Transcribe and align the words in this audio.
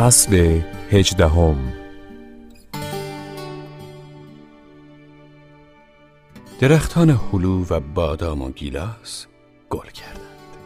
فصل 0.00 0.60
هجدهم. 0.90 1.72
درختان 6.60 7.10
هلو 7.10 7.64
و 7.70 7.80
بادام 7.80 8.42
و 8.42 8.50
گیلاس 8.50 9.26
گل 9.70 9.86
کردند. 9.86 10.56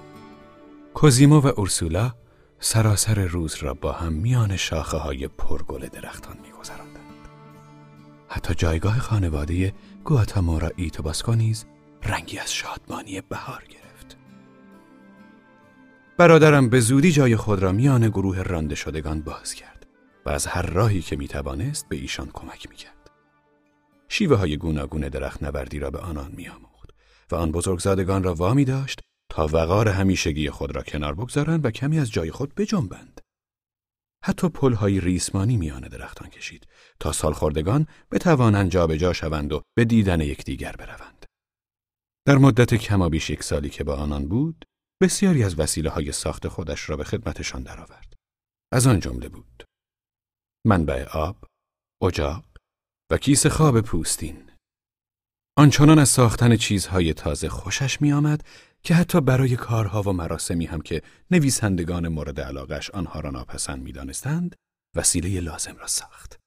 کوزیمو 0.94 1.40
و 1.40 1.46
اورسولا 1.56 2.14
سراسر 2.60 3.24
روز 3.24 3.54
را 3.54 3.74
با 3.74 3.92
هم 3.92 4.12
میان 4.12 4.56
شاخه 4.56 4.96
های 4.96 5.28
پرگل 5.28 5.86
درختان 5.86 6.36
میگذراندند. 6.42 7.28
حتی 8.28 8.54
جایگاه 8.54 8.98
خانواده 8.98 9.74
گواتامورا 10.04 10.70
ایتوباسکو 10.76 11.32
نیز 11.32 11.64
رنگی 12.02 12.38
از 12.38 12.54
شادمانی 12.54 13.20
بهار 13.20 13.62
گرفت. 13.70 13.83
برادرم 16.18 16.68
به 16.68 16.80
زودی 16.80 17.12
جای 17.12 17.36
خود 17.36 17.58
را 17.58 17.72
میان 17.72 18.08
گروه 18.08 18.42
رانده 18.42 18.74
شدگان 18.74 19.20
باز 19.20 19.54
کرد 19.54 19.86
و 20.26 20.30
از 20.30 20.46
هر 20.46 20.62
راهی 20.62 21.02
که 21.02 21.16
می‌توانست 21.16 21.88
به 21.88 21.96
ایشان 21.96 22.30
کمک 22.34 22.70
می‌کرد 22.70 23.10
شیوه 24.08 24.36
های 24.36 24.56
گوناگون 24.56 25.08
درخت 25.08 25.42
نوردی 25.42 25.78
را 25.78 25.90
به 25.90 25.98
آنان 25.98 26.32
میآموخت 26.36 26.90
و 27.32 27.34
آن 27.36 27.52
بزرگزادگان 27.52 28.22
را 28.22 28.34
وامی 28.34 28.64
داشت 28.64 29.00
تا 29.28 29.46
وقار 29.52 29.88
همیشگی 29.88 30.50
خود 30.50 30.76
را 30.76 30.82
کنار 30.82 31.14
بگذارند 31.14 31.64
و 31.64 31.70
کمی 31.70 31.98
از 31.98 32.10
جای 32.10 32.30
خود 32.30 32.54
بجنبند. 32.54 33.20
حتی 34.24 34.48
پلهای 34.48 35.00
ریسمانی 35.00 35.56
میان 35.56 35.88
درختان 35.88 36.28
کشید 36.28 36.66
تا 37.00 37.12
سالخوردگان 37.12 37.86
بتوانند 38.10 38.70
جابجا 38.70 39.12
شوند 39.12 39.52
و 39.52 39.62
به 39.76 39.84
دیدن 39.84 40.20
یکدیگر 40.20 40.72
بروند. 40.78 41.26
در 42.26 42.38
مدت 42.38 42.74
کمابیش 42.74 43.30
یک 43.30 43.42
سالی 43.42 43.70
که 43.70 43.84
با 43.84 43.94
آنان 43.94 44.28
بود، 44.28 44.64
بسیاری 45.04 45.44
از 45.44 45.58
وسیله 45.58 45.90
های 45.90 46.12
ساخت 46.12 46.48
خودش 46.48 46.90
را 46.90 46.96
به 46.96 47.04
خدمتشان 47.04 47.62
درآورد. 47.62 48.14
از 48.72 48.86
آن 48.86 49.00
جمله 49.00 49.28
بود. 49.28 49.64
منبع 50.66 51.04
آب، 51.04 51.44
اجاق 52.02 52.44
و 53.10 53.18
کیسه 53.18 53.48
خواب 53.48 53.80
پوستین. 53.80 54.50
آنچنان 55.58 55.98
از 55.98 56.08
ساختن 56.08 56.56
چیزهای 56.56 57.14
تازه 57.14 57.48
خوشش 57.48 58.00
می 58.00 58.12
آمد 58.12 58.46
که 58.82 58.94
حتی 58.94 59.20
برای 59.20 59.56
کارها 59.56 60.02
و 60.02 60.12
مراسمی 60.12 60.66
هم 60.66 60.80
که 60.80 61.02
نویسندگان 61.30 62.08
مورد 62.08 62.40
علاقش 62.40 62.90
آنها 62.90 63.20
را 63.20 63.30
ناپسند 63.30 63.82
می 63.82 63.92
دانستند، 63.92 64.56
وسیله 64.96 65.40
لازم 65.40 65.76
را 65.76 65.86
ساخت. 65.86 66.40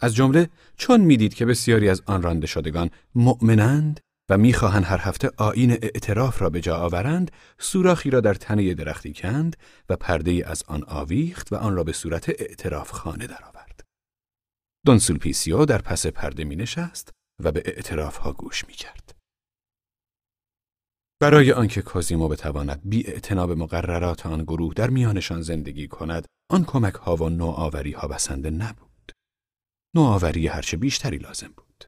از 0.00 0.14
جمله 0.14 0.50
چون 0.76 1.00
می‌دید 1.00 1.34
که 1.34 1.46
بسیاری 1.46 1.88
از 1.88 2.02
آن 2.06 2.22
رانده 2.22 2.46
شدگان 2.46 2.90
مؤمنند 3.14 4.00
و 4.28 4.38
می‌خواهند 4.38 4.84
هر 4.84 4.98
هفته 5.00 5.30
آیین 5.38 5.70
اعتراف 5.70 6.42
را 6.42 6.50
به 6.50 6.60
جا 6.60 6.76
آورند، 6.76 7.30
سوراخی 7.58 8.10
را 8.10 8.20
در 8.20 8.34
تنه 8.34 8.74
درختی 8.74 9.12
کند 9.12 9.56
و 9.88 9.96
پرده 9.96 10.42
از 10.46 10.62
آن 10.62 10.84
آویخت 10.84 11.52
و 11.52 11.56
آن 11.56 11.76
را 11.76 11.84
به 11.84 11.92
صورت 11.92 12.28
اعتراف 12.28 12.90
خانه 12.90 13.26
درآورد. 13.26 13.80
دون 14.86 14.98
سولپیسیو 14.98 15.64
در 15.64 15.82
پس 15.82 16.06
پرده 16.06 16.44
می 16.44 16.56
نشست 16.56 17.10
و 17.42 17.52
به 17.52 17.62
اعتراف 17.66 18.16
ها 18.16 18.32
گوش 18.32 18.64
می 18.64 18.72
کرد. 18.72 19.16
برای 21.20 21.52
آنکه 21.52 21.82
کوزیمو 21.82 22.28
بتواند 22.28 22.80
بی 22.84 23.06
اعتنا 23.06 23.32
به 23.32 23.50
مقررات 23.50 24.26
آن 24.26 24.42
گروه 24.42 24.74
در 24.74 24.90
میانشان 24.90 25.42
زندگی 25.42 25.88
کند، 25.88 26.26
آن 26.50 26.64
کمک 26.64 26.94
ها 26.94 27.16
و 27.16 27.28
نوآوری 27.28 27.92
ها 27.92 28.08
بسنده 28.08 28.50
نبود. 28.50 29.12
نوآوری 29.96 30.46
هرچه 30.46 30.76
بیشتری 30.76 31.18
لازم 31.18 31.52
بود. 31.56 31.84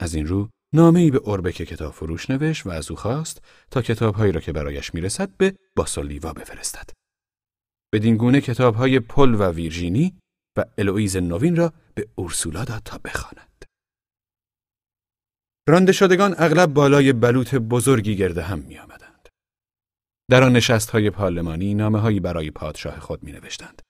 از 0.00 0.14
این 0.14 0.26
رو 0.26 0.48
نامه 0.74 1.00
ای 1.00 1.10
به 1.10 1.18
اوربک 1.18 1.54
کتاب 1.54 1.92
فروش 1.92 2.30
نوشت 2.30 2.66
و 2.66 2.70
از 2.70 2.90
او 2.90 2.96
خواست 2.96 3.42
تا 3.70 3.82
کتابهایی 3.82 4.32
را 4.32 4.40
که 4.40 4.52
برایش 4.52 4.94
می‌رسد 4.94 5.36
به 5.36 5.54
باسولیوا 5.76 6.32
بفرستد. 6.32 6.90
بدین 7.94 8.16
گونه 8.16 8.40
کتابهای 8.40 9.00
پل 9.00 9.34
و 9.34 9.50
ویرژینی 9.50 10.18
و 10.58 10.64
الویز 10.78 11.16
نوین 11.16 11.56
را 11.56 11.72
به 11.94 12.08
اورسولا 12.14 12.64
داد 12.64 12.82
تا 12.84 12.98
بخواند. 13.04 13.64
رانده 15.68 15.92
شدگان 15.92 16.34
اغلب 16.38 16.72
بالای 16.72 17.12
بلوط 17.12 17.54
بزرگی 17.54 18.16
گرده 18.16 18.42
هم 18.42 18.58
می 18.58 18.78
آمدند. 18.78 19.28
در 20.30 20.42
آن 20.42 20.52
نشست 20.52 20.90
های 20.90 21.10
پارلمانی 21.10 21.74
نامه 21.74 22.20
برای 22.20 22.50
پادشاه 22.50 23.00
خود 23.00 23.22
می 23.22 23.32
نوشتند. 23.32 23.82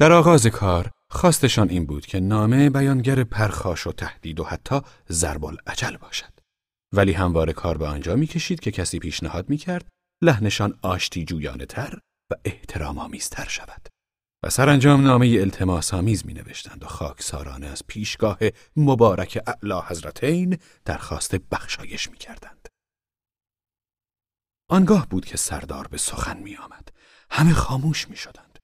در 0.00 0.12
آغاز 0.12 0.46
کار 0.46 0.90
خواستشان 1.14 1.70
این 1.70 1.86
بود 1.86 2.06
که 2.06 2.20
نامه 2.20 2.70
بیانگر 2.70 3.24
پرخاش 3.24 3.86
و 3.86 3.92
تهدید 3.92 4.40
و 4.40 4.44
حتی 4.44 4.80
ضرب 5.10 5.44
العجل 5.44 5.96
باشد. 5.96 6.32
ولی 6.92 7.12
همواره 7.12 7.52
کار 7.52 7.78
به 7.78 7.86
آنجا 7.86 8.16
می 8.16 8.26
کشید 8.26 8.60
که 8.60 8.70
کسی 8.70 8.98
پیشنهاد 8.98 9.50
می 9.50 9.56
کرد 9.56 9.88
لحنشان 10.22 10.78
آشتی 10.82 11.24
جویانه 11.24 11.66
تر 11.66 11.98
و 12.30 12.34
احترام 12.44 12.98
آمیزتر 12.98 13.48
شود. 13.48 13.88
و 14.42 14.50
سرانجام 14.50 15.02
نامه 15.02 15.26
التماس 15.26 15.94
آمیز 15.94 16.26
می 16.26 16.34
نوشتند 16.34 16.82
و 16.82 16.86
خاکسارانه 16.86 17.66
از 17.66 17.82
پیشگاه 17.86 18.38
مبارک 18.76 19.38
اعلی 19.46 19.80
حضرتین 19.86 20.58
درخواست 20.84 21.34
بخشایش 21.34 22.10
می 22.10 22.16
کردند. 22.16 22.68
آنگاه 24.70 25.08
بود 25.08 25.24
که 25.24 25.36
سردار 25.36 25.88
به 25.88 25.98
سخن 25.98 26.38
می 26.38 26.56
آمد. 26.56 26.88
همه 27.30 27.52
خاموش 27.52 28.08
می 28.08 28.16
شدند. 28.16 28.58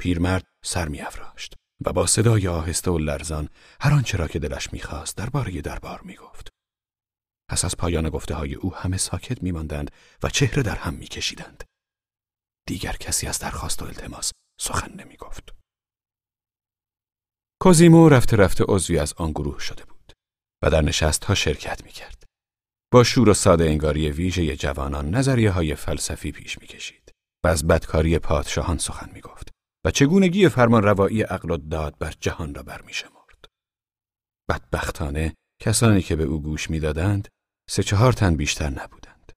پیرمرد 0.00 0.44
سر 0.64 0.88
می 0.88 1.00
افراشت 1.00 1.54
و 1.86 1.92
با 1.92 2.06
صدای 2.06 2.48
آهسته 2.48 2.90
و 2.90 2.98
لرزان 2.98 3.48
هر 3.80 3.92
آنچه 3.92 4.18
را 4.18 4.28
که 4.28 4.38
دلش 4.38 4.72
می‌خواست 4.72 5.16
درباره 5.16 5.60
دربار 5.60 6.00
می‌گفت. 6.02 6.48
پس 7.50 7.64
از 7.64 7.76
پایان 7.76 8.08
گفته 8.08 8.34
های 8.34 8.54
او 8.54 8.74
همه 8.74 8.96
ساکت 8.96 9.42
میماندند 9.42 9.90
و 10.22 10.28
چهره 10.28 10.62
در 10.62 10.76
هم 10.76 10.94
میکشیدند. 10.94 11.64
دیگر 12.68 12.92
کسی 12.92 13.26
از 13.26 13.38
درخواست 13.38 13.82
و 13.82 13.84
التماس 13.84 14.32
سخن 14.60 14.92
نمی 14.92 15.16
گفت. 15.16 15.54
کوزیمو 17.60 18.08
رفته 18.08 18.36
رفته 18.36 18.64
عضوی 18.68 18.98
از 18.98 19.12
آن 19.12 19.30
گروه 19.30 19.60
شده 19.60 19.84
بود 19.84 20.12
و 20.62 20.70
در 20.70 20.80
نشست 20.80 21.24
ها 21.24 21.34
شرکت 21.34 21.84
می 21.84 21.90
کرد. 21.90 22.22
با 22.92 23.04
شور 23.04 23.28
و 23.28 23.34
ساده 23.34 23.64
انگاری 23.64 24.10
ویژه 24.10 24.56
جوانان 24.56 25.10
نظریه 25.10 25.50
های 25.50 25.74
فلسفی 25.74 26.32
پیش 26.32 26.58
می 26.58 26.66
کشید 26.66 27.12
و 27.44 27.48
از 27.48 27.66
بدکاری 27.66 28.18
پادشاهان 28.18 28.78
سخن 28.78 29.10
می 29.14 29.20
گفت 29.20 29.51
و 29.84 29.90
چگونگی 29.90 30.48
فرمان 30.48 30.82
روایی 30.82 31.22
عقل 31.22 31.50
و 31.50 31.56
داد 31.56 31.98
بر 31.98 32.14
جهان 32.20 32.54
را 32.54 32.62
برمی 32.62 32.92
شمرد. 32.92 33.50
بدبختانه 34.48 35.34
کسانی 35.60 36.02
که 36.02 36.16
به 36.16 36.24
او 36.24 36.42
گوش 36.42 36.70
می‌دادند 36.70 37.28
سه 37.70 37.82
چهار 37.82 38.12
تن 38.12 38.36
بیشتر 38.36 38.70
نبودند. 38.70 39.32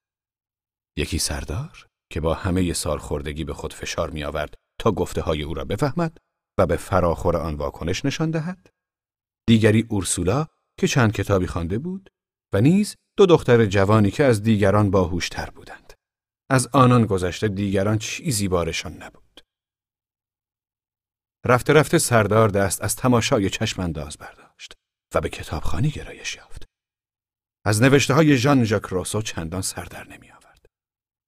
یکی 0.98 1.18
سردار 1.18 1.88
که 2.10 2.22
با 2.22 2.34
همه 2.34 2.74
سال 2.74 2.98
خوردگی 2.98 3.44
به 3.44 3.54
خود 3.54 3.74
فشار 3.74 4.10
می 4.10 4.24
آورد 4.24 4.56
تا 4.80 4.92
گفته 4.92 5.22
های 5.22 5.44
او 5.44 5.54
را 5.54 5.66
بفهمد 5.66 6.18
و 6.60 6.66
به 6.66 6.78
فراخور 6.78 7.38
آن 7.38 7.56
واکنش 7.56 8.06
نشان 8.06 8.32
دهد 8.32 8.70
دیگری 9.48 9.86
اورسولا 9.90 10.48
که 10.80 10.88
چند 10.88 11.12
کتابی 11.12 11.48
خوانده 11.48 11.78
بود 11.78 12.10
و 12.54 12.62
نیز 12.62 12.96
دو 13.18 13.26
دختر 13.26 13.66
جوانی 13.66 14.12
که 14.12 14.24
از 14.24 14.44
دیگران 14.44 14.92
باهوشتر 14.92 15.50
بودند 15.50 15.94
از 16.50 16.68
آنان 16.74 17.06
گذشته 17.06 17.48
دیگران 17.48 17.98
چیزی 17.98 18.48
بارشان 18.48 18.94
نبود 18.94 19.25
رفته 21.46 21.74
رفته 21.74 21.98
سردار 21.98 22.50
دست 22.50 22.82
از 22.84 22.96
تماشای 22.96 23.50
چشم 23.50 23.82
انداز 23.82 24.18
برداشت 24.18 24.74
و 25.16 25.22
به 25.22 25.30
کتابخوانی 25.30 25.90
گرایش 25.90 26.36
یافت 26.36 26.64
از 27.66 27.82
نوشته 27.82 28.14
های 28.14 28.38
ژان 28.38 28.64
ژاک 28.64 28.86
روسو 28.86 29.22
چندان 29.22 29.62
سر 29.62 29.86
در 29.86 30.08
نمی 30.08 30.32
آورد 30.32 30.66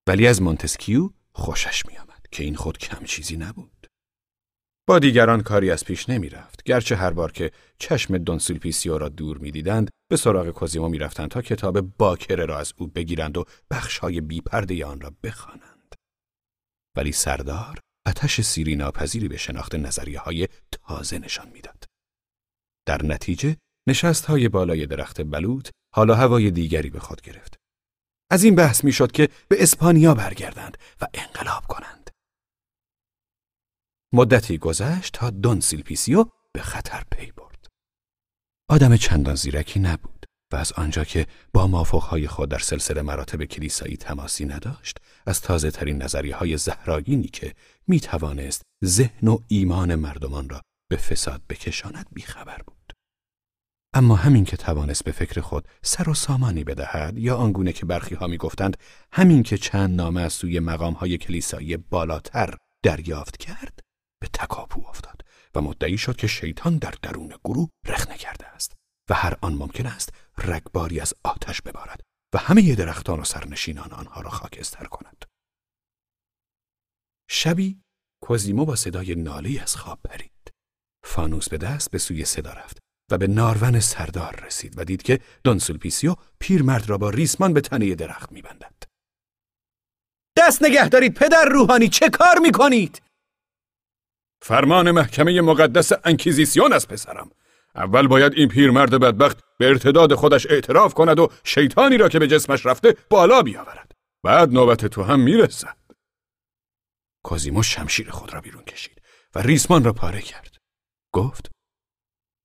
ولی 0.07 0.27
از 0.27 0.41
مونتسکیو 0.41 1.09
خوشش 1.33 1.85
می 1.85 1.90
آمد 1.90 1.97
که 2.31 2.43
این 2.43 2.55
خود 2.55 2.77
کم 2.77 3.05
چیزی 3.05 3.37
نبود. 3.37 3.87
با 4.87 4.99
دیگران 4.99 5.41
کاری 5.41 5.71
از 5.71 5.85
پیش 5.85 6.09
نمی 6.09 6.29
رفت. 6.29 6.63
گرچه 6.63 6.95
هر 6.95 7.11
بار 7.11 7.31
که 7.31 7.51
چشم 7.79 8.17
دون 8.17 8.39
سولپیسیو 8.39 8.97
را 8.97 9.09
دور 9.09 9.37
می 9.37 9.51
دیدند، 9.51 9.89
به 10.09 10.17
سراغ 10.17 10.49
کوزیمو 10.49 10.89
می 10.89 10.97
رفتند 10.97 11.29
تا 11.29 11.41
کتاب 11.41 11.81
باکره 11.81 12.45
را 12.45 12.59
از 12.59 12.73
او 12.77 12.87
بگیرند 12.87 13.37
و 13.37 13.45
بخشهای 13.71 14.21
بیپرده 14.21 14.85
آن 14.85 15.01
را 15.01 15.13
بخوانند. 15.23 15.95
ولی 16.97 17.11
سردار 17.11 17.79
آتش 18.07 18.41
سیری 18.41 18.75
ناپذیری 18.75 19.27
به 19.27 19.37
شناخت 19.37 19.75
نظریه 19.75 20.19
های 20.19 20.47
تازه 20.71 21.19
نشان 21.19 21.49
می‌داد. 21.49 21.83
در 22.85 23.03
نتیجه 23.03 23.57
نشست 23.87 24.25
های 24.25 24.49
بالای 24.49 24.85
درخت 24.85 25.21
بلوط 25.21 25.69
حالا 25.95 26.15
هوای 26.15 26.51
دیگری 26.51 26.89
به 26.89 26.99
خود 26.99 27.21
گرفت. 27.21 27.57
از 28.31 28.43
این 28.43 28.55
بحث 28.55 28.83
می‌شد 28.83 29.11
که 29.11 29.29
به 29.47 29.63
اسپانیا 29.63 30.13
برگردند 30.13 30.77
و 31.01 31.07
انقلاب 31.13 31.67
کنند. 31.67 32.09
مدتی 34.13 34.57
گذشت 34.57 35.13
تا 35.13 35.29
دون 35.29 35.59
سولپیسیو 35.59 36.25
به 36.53 36.61
خطر 36.61 37.03
پی 37.11 37.31
برد. 37.31 37.67
آدم 38.69 38.97
چندان 38.97 39.35
زیرکی 39.35 39.79
نبود 39.79 40.25
و 40.53 40.55
از 40.55 40.71
آنجا 40.71 41.03
که 41.03 41.27
با 41.53 41.67
مافوقهای 41.67 42.27
خود 42.27 42.49
در 42.49 42.59
سلسله 42.59 43.01
مراتب 43.01 43.43
کلیسایی 43.43 43.97
تماسی 43.97 44.45
نداشت 44.45 44.97
از 45.25 45.41
تازه 45.41 45.71
ترین 45.71 46.01
نظریه 46.03 46.35
های 46.35 46.57
زهراگینی 46.57 47.27
که 47.27 47.53
می 47.87 47.99
توانست 47.99 48.61
ذهن 48.85 49.27
و 49.27 49.39
ایمان 49.47 49.95
مردمان 49.95 50.49
را 50.49 50.61
به 50.89 50.97
فساد 50.97 51.41
بکشاند 51.49 52.07
بیخبر 52.13 52.61
بود. 52.67 52.93
اما 53.93 54.15
همین 54.15 54.45
که 54.45 54.57
توانست 54.57 55.03
به 55.03 55.11
فکر 55.11 55.41
خود 55.41 55.67
سر 55.81 56.09
و 56.09 56.13
سامانی 56.13 56.63
بدهد 56.63 57.17
یا 57.17 57.37
آنگونه 57.37 57.73
که 57.73 57.85
برخی 57.85 58.15
ها 58.15 58.27
می 58.27 58.37
گفتند 58.37 58.77
همین 59.11 59.43
که 59.43 59.57
چند 59.57 59.95
نامه 59.95 60.21
از 60.21 60.33
سوی 60.33 60.59
مقام 60.59 60.93
های 60.93 61.17
کلیسایی 61.17 61.77
بالاتر 61.77 62.57
دریافت 62.83 63.37
کرد 63.37 63.79
به 64.21 64.27
تکاپو 64.33 64.87
افتاد 64.87 65.21
و 65.55 65.61
مدعی 65.61 65.97
شد 65.97 66.15
که 66.15 66.27
شیطان 66.27 66.77
در 66.77 66.93
درون 67.01 67.33
گروه 67.43 67.69
رخنه 67.85 68.17
کرده 68.17 68.47
است 68.47 68.73
و 69.09 69.13
هر 69.13 69.37
آن 69.41 69.53
ممکن 69.53 69.85
است 69.85 70.13
رگباری 70.37 70.99
از 70.99 71.13
آتش 71.23 71.61
ببارد 71.61 72.01
و 72.33 72.37
همه 72.37 72.75
درختان 72.75 73.19
و 73.19 73.23
سرنشینان 73.23 73.91
آنها 73.91 74.21
را 74.21 74.29
خاکستر 74.29 74.85
کند. 74.85 75.25
شبی 77.29 77.81
کوزیمو 78.21 78.65
با 78.65 78.75
صدای 78.75 79.15
ناله‌ای 79.15 79.59
از 79.59 79.75
خواب 79.75 79.99
پرید. 80.03 80.31
فانوس 81.03 81.49
به 81.49 81.57
دست 81.57 81.91
به 81.91 81.97
سوی 81.97 82.25
صدا 82.25 82.53
رفت 82.53 82.77
و 83.11 83.17
به 83.17 83.27
نارون 83.27 83.79
سردار 83.79 84.43
رسید 84.45 84.73
و 84.77 84.83
دید 84.83 85.01
که 85.01 85.19
دون 85.43 85.59
سولپیسیو 85.59 86.15
پیرمرد 86.39 86.89
را 86.89 86.97
با 86.97 87.09
ریسمان 87.09 87.53
به 87.53 87.61
تنه 87.61 87.95
درخت 87.95 88.31
میبندد. 88.31 88.83
دست 90.37 90.63
نگه 90.63 90.89
دارید 90.89 91.13
پدر 91.13 91.45
روحانی 91.45 91.87
چه 91.87 92.09
کار 92.09 92.39
می‌کنید؟ 92.39 93.01
فرمان 94.41 94.91
محکمه 94.91 95.41
مقدس 95.41 95.91
انکیزیسیون 96.03 96.73
از 96.73 96.87
پسرم 96.87 97.31
اول 97.75 98.07
باید 98.07 98.33
این 98.33 98.47
پیرمرد 98.47 98.99
بدبخت 98.99 99.37
به 99.59 99.67
ارتداد 99.67 100.13
خودش 100.13 100.47
اعتراف 100.49 100.93
کند 100.93 101.19
و 101.19 101.31
شیطانی 101.43 101.97
را 101.97 102.09
که 102.09 102.19
به 102.19 102.27
جسمش 102.27 102.65
رفته 102.65 102.97
بالا 103.09 103.41
بیاورد 103.41 103.91
بعد 104.23 104.51
نوبت 104.51 104.85
تو 104.85 105.03
هم 105.03 105.19
می‌رسد 105.19 105.77
کازیمو 107.27 107.63
شمشیر 107.63 108.11
خود 108.11 108.33
را 108.33 108.41
بیرون 108.41 108.63
کشید 108.63 109.01
و 109.35 109.39
ریسمان 109.39 109.83
را 109.83 109.93
پاره 109.93 110.21
کرد. 110.21 110.57
گفت 111.13 111.51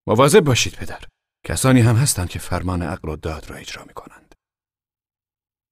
مواظب 0.07 0.41
باشید 0.41 0.75
پدر. 0.75 1.05
کسانی 1.47 1.81
هم 1.81 1.97
هستند 1.97 2.29
که 2.29 2.39
فرمان 2.39 2.83
عقل 2.83 3.09
و 3.09 3.17
داد 3.17 3.51
را 3.51 3.57
اجرا 3.57 3.85
می 3.85 3.95
کنند 3.95 4.35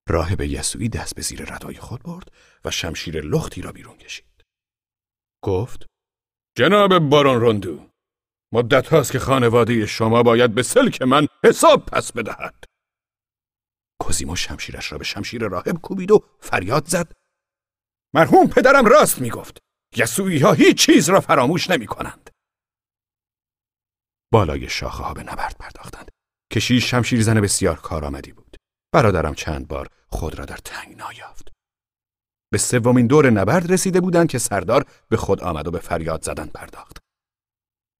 راهب 0.09 0.41
یسوعی 0.41 0.89
دست 0.89 1.15
به 1.15 1.23
زیر 1.23 1.55
ردای 1.55 1.75
خود 1.75 2.03
برد 2.03 2.33
و 2.65 2.71
شمشیر 2.71 3.21
لختی 3.21 3.62
را 3.62 3.73
بیرون 3.73 3.97
کشید. 3.99 4.45
گفت 5.45 5.87
جناب 6.57 6.99
بارون 6.99 7.41
روندو 7.41 7.91
مدت 8.53 8.89
هاست 8.89 9.12
که 9.12 9.19
خانواده 9.19 9.87
شما 9.87 10.23
باید 10.23 10.55
به 10.55 10.62
سلک 10.62 11.03
من 11.03 11.27
حساب 11.45 11.87
پس 11.87 12.12
بدهد. 12.12 12.65
کوزیمو 14.01 14.37
شمشیرش 14.37 14.93
را 14.93 14.99
به 14.99 15.05
شمشیر 15.05 15.49
راهب 15.49 15.79
کوبید 15.79 16.11
و 16.11 16.25
فریاد 16.41 16.87
زد. 16.87 17.12
مرحوم 18.15 18.49
پدرم 18.49 18.87
راست 18.87 19.21
می‌گفت 19.21 19.59
یسوعی 19.97 20.39
ها 20.39 20.53
هیچ 20.53 20.87
چیز 20.87 21.09
را 21.09 21.21
فراموش 21.21 21.71
نمی 21.71 21.87
کنند. 21.87 22.31
بالای 24.33 24.69
شاخه 24.69 25.03
ها 25.03 25.15
به 25.15 25.23
نبرد 25.23 25.57
پرداختند. 25.61 26.11
کشیش 26.53 26.91
شمشیر 26.91 27.23
زن 27.23 27.41
بسیار 27.41 27.77
کارآمدی 27.77 28.33
بود. 28.33 28.57
برادرم 28.93 29.35
چند 29.35 29.69
بار 29.69 29.89
خود 30.09 30.39
را 30.39 30.45
در 30.45 30.57
تنگنا 30.57 31.03
یافت. 31.19 31.49
به 32.53 32.59
سومین 32.59 33.07
دور 33.07 33.31
نبرد 33.31 33.73
رسیده 33.73 34.01
بودند 34.01 34.29
که 34.29 34.39
سردار 34.39 34.85
به 35.09 35.17
خود 35.17 35.41
آمد 35.41 35.67
و 35.67 35.71
به 35.71 35.79
فریاد 35.79 36.23
زدن 36.23 36.47
پرداخت. 36.47 36.99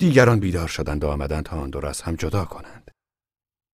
دیگران 0.01 0.41
بیدار 0.41 0.69
شدند 0.69 1.05
و 1.05 1.09
آمدند 1.09 1.45
تا 1.45 1.61
آن 1.61 1.71
دو 1.71 1.81
را 1.81 1.89
از 1.89 2.03
هم 2.03 2.17
جدا 2.17 2.45
کنند. 2.45 2.91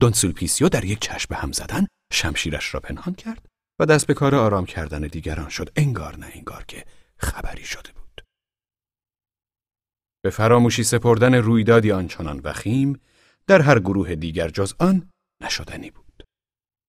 دون 0.01 0.13
سولپیسیو 0.13 0.69
در 0.69 0.85
یک 0.85 1.01
چشم 1.01 1.27
به 1.31 1.37
هم 1.37 1.53
زدن 1.53 1.87
شمشیرش 2.13 2.75
را 2.75 2.81
پنهان 2.81 3.15
کرد 3.15 3.47
و 3.81 3.87
دست 3.87 4.07
به 4.07 4.15
کار 4.15 4.35
آرام 4.35 4.67
کردن 4.67 5.01
دیگران 5.01 5.49
شد 5.49 5.71
انگار 5.77 6.17
نه 6.17 6.31
انگار 6.35 6.65
که 6.65 6.85
خبری 7.19 7.65
شده 7.65 7.93
بود. 7.93 8.25
به 10.25 10.31
فراموشی 10.31 10.85
سپردن 10.85 11.35
رویدادی 11.35 11.93
آنچنان 11.93 12.41
وخیم 12.45 13.01
در 13.47 13.61
هر 13.61 13.79
گروه 13.79 14.15
دیگر 14.15 14.49
جز 14.49 14.75
آن 14.79 15.11
نشدنی 15.43 15.91
بود. 15.91 16.25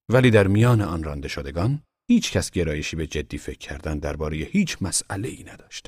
ولی 0.09 0.31
در 0.31 0.47
میان 0.47 0.81
آن 0.81 1.03
رانده 1.03 1.27
شدگان 1.27 1.83
هیچ 2.09 2.31
کس 2.31 2.51
گرایشی 2.51 2.95
به 2.95 3.07
جدی 3.07 3.37
فکر 3.37 3.57
کردن 3.57 3.99
درباره 3.99 4.37
هیچ 4.37 4.77
مسئله 4.81 5.27
ای 5.27 5.43
نداشت. 5.43 5.87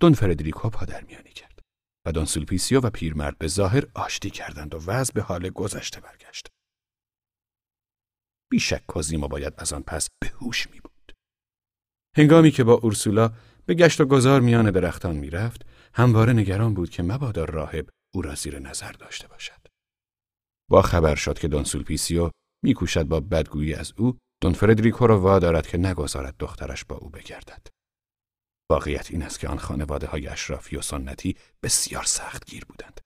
دون 0.00 0.14
فردریکو 0.14 0.70
پادرمیانی 0.70 1.30
کرد 1.30 1.58
و 2.06 2.12
دون 2.12 2.24
سولپیسیو 2.24 2.80
و 2.80 2.90
پیرمرد 2.90 3.38
به 3.38 3.48
ظاهر 3.48 3.84
آشتی 3.94 4.30
کردند 4.30 4.74
و 4.74 4.78
وضع 4.86 5.12
به 5.12 5.22
حال 5.22 5.50
گذشته 5.50 6.00
برگشت. 6.00 6.48
بیشک 8.50 8.86
کوزیمو 8.86 9.28
باید 9.28 9.54
از 9.58 9.72
آن 9.72 9.82
پس 9.82 10.08
به 10.20 10.28
هوش 10.28 10.70
می 10.70 10.80
بود. 10.80 11.12
هنگامی 12.16 12.50
که 12.50 12.64
با 12.64 12.74
اورسولا 12.74 13.32
به 13.66 13.74
گشت 13.74 14.00
و 14.00 14.04
گذار 14.04 14.40
میان 14.40 14.70
درختان 14.70 15.16
می‌رفت، 15.16 15.66
همواره 15.94 16.32
نگران 16.32 16.74
بود 16.74 16.90
که 16.90 17.02
مبادا 17.02 17.44
راهب 17.44 17.88
او 18.14 18.22
را 18.22 18.34
زیر 18.34 18.58
نظر 18.58 18.92
داشته 18.92 19.28
باشد. 19.28 19.60
با 20.70 20.82
خبر 20.82 21.14
شد 21.14 21.38
که 21.38 21.48
دون 21.48 21.64
سولپیسیو 21.64 22.30
میکوشد 22.64 23.02
با 23.02 23.20
بدگویی 23.20 23.74
از 23.74 23.92
او 23.96 24.18
دون 24.42 24.52
فردریکو 24.52 25.06
را 25.06 25.20
وادارد 25.20 25.66
که 25.66 25.78
نگذارد 25.78 26.34
دخترش 26.38 26.84
با 26.84 26.96
او 26.96 27.10
بگردد. 27.10 27.66
واقعیت 28.70 29.10
این 29.10 29.22
است 29.22 29.40
که 29.40 29.48
آن 29.48 29.58
خانواده 29.58 30.06
های 30.06 30.28
اشرافی 30.28 30.76
و 30.76 30.82
سنتی 30.82 31.36
بسیار 31.62 32.04
سخت 32.04 32.44
گیر 32.44 32.64
بودند. 32.64 33.00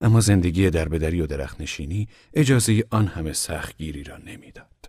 اما 0.00 0.20
زندگی 0.20 0.70
دربدری 0.70 1.20
و 1.20 1.26
درخت 1.26 1.60
نشینی 1.60 2.08
اجازه 2.34 2.84
آن 2.90 3.06
همه 3.06 3.32
سختگیری 3.32 4.04
را 4.04 4.16
نمی‌داد. 4.16 4.86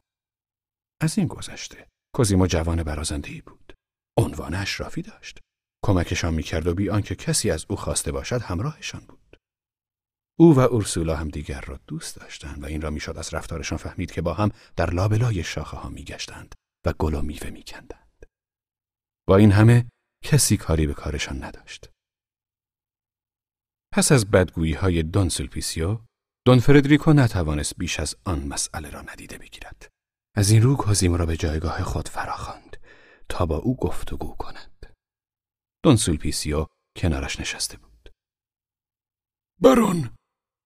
از 1.01 1.17
این 1.17 1.27
گذشته 1.27 1.87
کوزیمو 2.15 2.47
جوان 2.47 2.83
برازنده 2.83 3.41
بود. 3.41 3.73
عنوان 4.17 4.53
اشرافی 4.53 5.01
داشت. 5.01 5.39
کمکشان 5.85 6.33
می‌کرد 6.33 6.67
و 6.67 6.75
بی 6.75 6.89
آنکه 6.89 7.15
کسی 7.15 7.51
از 7.51 7.65
او 7.69 7.75
خواسته 7.75 8.11
باشد 8.11 8.41
همراهشان 8.41 9.01
بود. 9.01 9.37
او 10.39 10.55
و 10.55 10.59
اورسولا 10.59 11.15
هم 11.15 11.29
دیگر 11.29 11.61
را 11.61 11.79
دوست 11.87 12.15
داشتند 12.15 12.63
و 12.63 12.65
این 12.65 12.81
را 12.81 12.89
می‌شد 12.89 13.17
از 13.17 13.33
رفتارشان 13.33 13.77
فهمید 13.77 14.11
که 14.11 14.21
با 14.21 14.33
هم 14.33 14.51
در 14.75 14.89
لابلای 14.89 15.43
شاخه 15.43 15.77
ها 15.77 15.89
میگشتند 15.89 16.55
و 16.85 16.93
گل 16.99 17.13
و 17.13 17.21
میوه 17.21 17.49
میکندند. 17.49 18.25
با 19.27 19.37
این 19.37 19.51
همه 19.51 19.89
کسی 20.23 20.57
کاری 20.57 20.87
به 20.87 20.93
کارشان 20.93 21.43
نداشت. 21.43 21.89
پس 23.93 24.11
از 24.11 24.31
بدگویی 24.31 24.73
های 24.73 25.03
دون 25.03 25.29
سلپیسیو، 25.29 25.99
دون 26.45 26.59
فردریکو 26.59 27.13
نتوانست 27.13 27.77
بیش 27.77 27.99
از 27.99 28.15
آن 28.25 28.47
مسئله 28.47 28.89
را 28.89 29.01
ندیده 29.01 29.37
بگیرد. 29.37 29.89
از 30.35 30.51
این 30.51 30.61
رو 30.61 30.75
کازیم 30.75 31.15
را 31.15 31.25
به 31.25 31.37
جایگاه 31.37 31.83
خود 31.83 32.07
فراخواند 32.07 32.77
تا 33.29 33.45
با 33.45 33.57
او 33.57 33.75
گفتگو 33.75 34.35
کند. 34.35 34.95
دون 35.83 35.95
سولپیسیو 35.95 36.65
کنارش 36.97 37.39
نشسته 37.39 37.77
بود. 37.77 38.09
برون، 39.61 40.15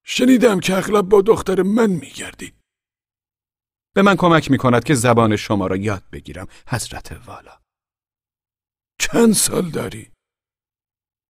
شنیدم 0.05 0.59
که 0.59 0.77
اغلب 0.77 1.09
با 1.09 1.21
دختر 1.21 1.61
من 1.61 1.89
میگردی. 1.89 2.53
به 3.95 4.01
من 4.01 4.15
کمک 4.15 4.51
می 4.51 4.57
کند 4.57 4.83
که 4.83 4.93
زبان 4.93 5.35
شما 5.35 5.67
را 5.67 5.75
یاد 5.75 6.09
بگیرم 6.11 6.47
حضرت 6.67 7.11
والا. 7.11 7.61
چند 8.99 9.33
سال 9.33 9.69
داری؟ 9.69 10.11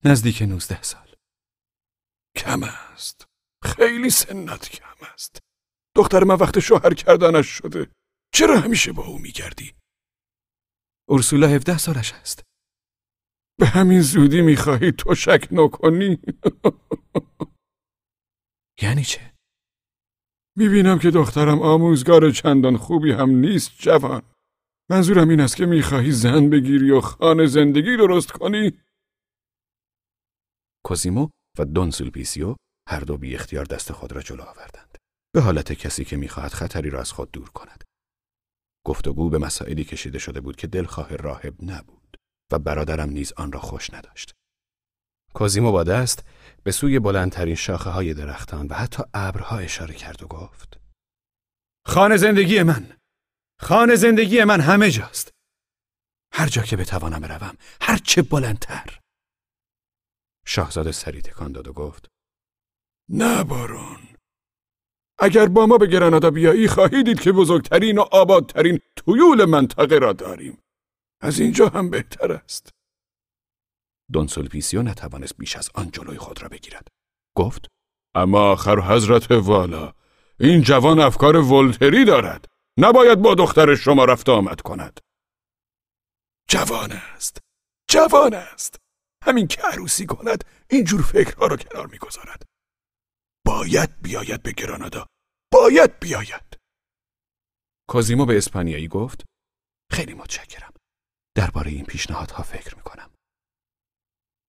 نزدیک 0.05 0.41
نوزده 0.41 0.81
سال. 0.81 1.12
کم 2.35 2.63
است 2.63 3.25
خیلی 3.63 4.09
سنت 4.09 4.69
کم 4.69 5.05
است 5.13 5.39
دختر 5.95 6.23
من 6.23 6.35
وقت 6.35 6.59
شوهر 6.59 6.93
کردنش 6.93 7.47
شده 7.47 7.91
چرا 8.33 8.59
همیشه 8.59 8.91
با 8.91 9.05
او 9.05 9.19
میگردی؟ 9.19 9.73
اورسولا 11.09 11.47
هفده 11.47 11.77
سالش 11.77 12.13
است 12.13 12.43
به 13.59 13.65
همین 13.65 14.01
زودی 14.01 14.41
می‌خواهی 14.41 14.91
تو 14.91 15.15
شک 15.15 15.47
نکنی؟ 15.51 16.17
یعنی 18.83 19.03
چه؟ 19.03 19.33
می‌بینم 20.57 20.99
که 20.99 21.11
دخترم 21.11 21.61
آموزگار 21.61 22.31
چندان 22.31 22.77
خوبی 22.77 23.11
هم 23.11 23.29
نیست 23.29 23.71
جوان 23.77 24.21
منظورم 24.89 25.29
این 25.29 25.39
است 25.39 25.55
که 25.55 25.65
می‌خواهی 25.65 26.11
زن 26.11 26.49
بگیری 26.49 26.91
و 26.91 27.01
خانه 27.01 27.45
زندگی 27.45 27.97
درست 27.97 28.31
کنی؟ 28.31 28.83
کوزیمو 30.85 31.29
و 31.59 31.65
دون 31.65 31.91
سولپیسیو 31.91 32.55
هر 32.89 32.99
دو 32.99 33.17
بی 33.17 33.35
اختیار 33.35 33.65
دست 33.65 33.91
خود 33.91 34.11
را 34.11 34.21
جلو 34.21 34.43
آوردند. 34.43 34.97
به 35.35 35.41
حالت 35.41 35.73
کسی 35.73 36.05
که 36.05 36.17
می‌خواهد 36.17 36.51
خطری 36.51 36.89
را 36.89 36.99
از 36.99 37.11
خود 37.11 37.31
دور 37.31 37.49
کند. 37.49 37.83
گفتگو 38.85 39.29
به 39.29 39.37
مسائلی 39.37 39.83
کشیده 39.83 40.19
شده 40.19 40.41
بود 40.41 40.55
که 40.55 40.67
دلخواه 40.67 41.15
راهب 41.15 41.63
نبود 41.63 42.17
و 42.51 42.59
برادرم 42.59 43.09
نیز 43.09 43.33
آن 43.33 43.51
را 43.51 43.59
خوش 43.59 43.93
نداشت. 43.93 44.33
کوزیمو 45.33 45.71
با 45.71 45.83
دست 45.83 46.25
به 46.63 46.71
سوی 46.71 46.99
بلندترین 46.99 47.55
شاخه 47.55 47.89
های 47.89 48.13
درختان 48.13 48.67
و 48.67 48.73
حتی 48.73 49.03
ابرها 49.13 49.57
اشاره 49.57 49.93
کرد 49.93 50.23
و 50.23 50.27
گفت 50.27 50.79
خانه 51.85 52.17
زندگی 52.17 52.63
من 52.63 52.97
خانه 53.61 53.95
زندگی 53.95 54.43
من 54.43 54.61
همه 54.61 54.91
جاست 54.91 55.31
هر 56.33 56.47
جا 56.47 56.61
که 56.61 56.77
بتوانم 56.77 57.19
بروم 57.19 57.57
هر 57.81 57.97
چه 57.97 58.21
بلندتر 58.21 58.99
شاهزاده 60.45 60.91
سری 60.91 61.21
تکان 61.21 61.51
داد 61.51 61.67
و 61.67 61.73
گفت 61.73 62.07
نه 63.09 63.43
بارون. 63.43 64.07
اگر 65.19 65.47
با 65.47 65.65
ما 65.65 65.77
به 65.77 65.87
گرانادا 65.87 66.31
بیایی 66.31 66.67
خواهی 66.67 67.03
دید 67.03 67.21
که 67.21 67.31
بزرگترین 67.31 67.97
و 67.97 68.01
آبادترین 68.01 68.79
تویول 68.95 69.45
منطقه 69.45 69.97
را 69.97 70.13
داریم. 70.13 70.57
از 71.21 71.39
اینجا 71.39 71.69
هم 71.69 71.89
بهتر 71.89 72.31
است. 72.31 72.69
دون 74.11 74.27
سولپیسیو 74.27 74.81
نتوانست 74.81 75.37
بیش 75.37 75.55
از 75.55 75.69
آن 75.75 75.91
جلوی 75.91 76.17
خود 76.17 76.41
را 76.41 76.49
بگیرد. 76.49 76.87
گفت 77.35 77.67
اما 78.15 78.51
آخر 78.51 78.79
حضرت 78.79 79.31
والا 79.31 79.93
این 80.39 80.61
جوان 80.61 80.99
افکار 80.99 81.37
ولتری 81.37 82.05
دارد. 82.05 82.45
نباید 82.77 83.21
با 83.21 83.35
دختر 83.35 83.75
شما 83.75 84.05
رفت 84.05 84.29
آمد 84.29 84.61
کند. 84.61 84.99
جوان 86.49 86.91
است. 86.91 87.37
جوان 87.89 88.33
است. 88.33 88.82
همین 89.25 89.47
که 89.47 89.61
عروسی 89.61 90.05
کند 90.05 90.43
اینجور 90.69 91.01
فکرها 91.01 91.47
را 91.47 91.57
کنار 91.57 91.87
می‌گذارد. 91.87 92.43
باید 93.45 94.01
بیاید 94.01 94.43
به 94.43 94.51
گرانادا. 94.51 95.07
باید 95.51 95.99
بیاید. 95.99 96.57
کوزیمو 97.89 98.25
به 98.25 98.37
اسپانیایی 98.37 98.87
گفت 98.87 99.23
خیلی 99.91 100.13
متشکرم. 100.13 100.73
درباره 101.35 101.71
این 101.71 101.85
پیشنهادها 101.85 102.43
فکر 102.43 102.75
می‌کنم. 102.75 103.09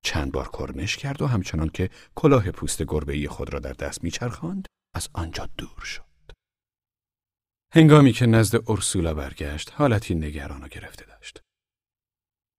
چند 0.04 0.32
بار 0.32 0.50
کرنش 0.52 0.96
کرد 0.96 1.22
و 1.22 1.26
همچنان 1.26 1.68
که 1.68 1.90
کلاه 2.14 2.50
پوست 2.50 2.82
گربه‌ای 2.82 3.28
خود 3.28 3.52
را 3.52 3.58
در 3.58 3.72
دست 3.72 4.04
میچرخاند 4.04 4.66
از 4.94 5.08
آنجا 5.14 5.46
دور 5.46 5.80
شد. 5.80 6.04
هنگامی 7.72 8.12
که 8.12 8.26
نزد 8.26 8.70
اورسولا 8.70 9.14
برگشت 9.14 9.72
حالتی 9.72 10.14
نگران 10.14 10.64
و 10.64 10.68
گرفته 10.68 11.04
داشت. 11.04 11.40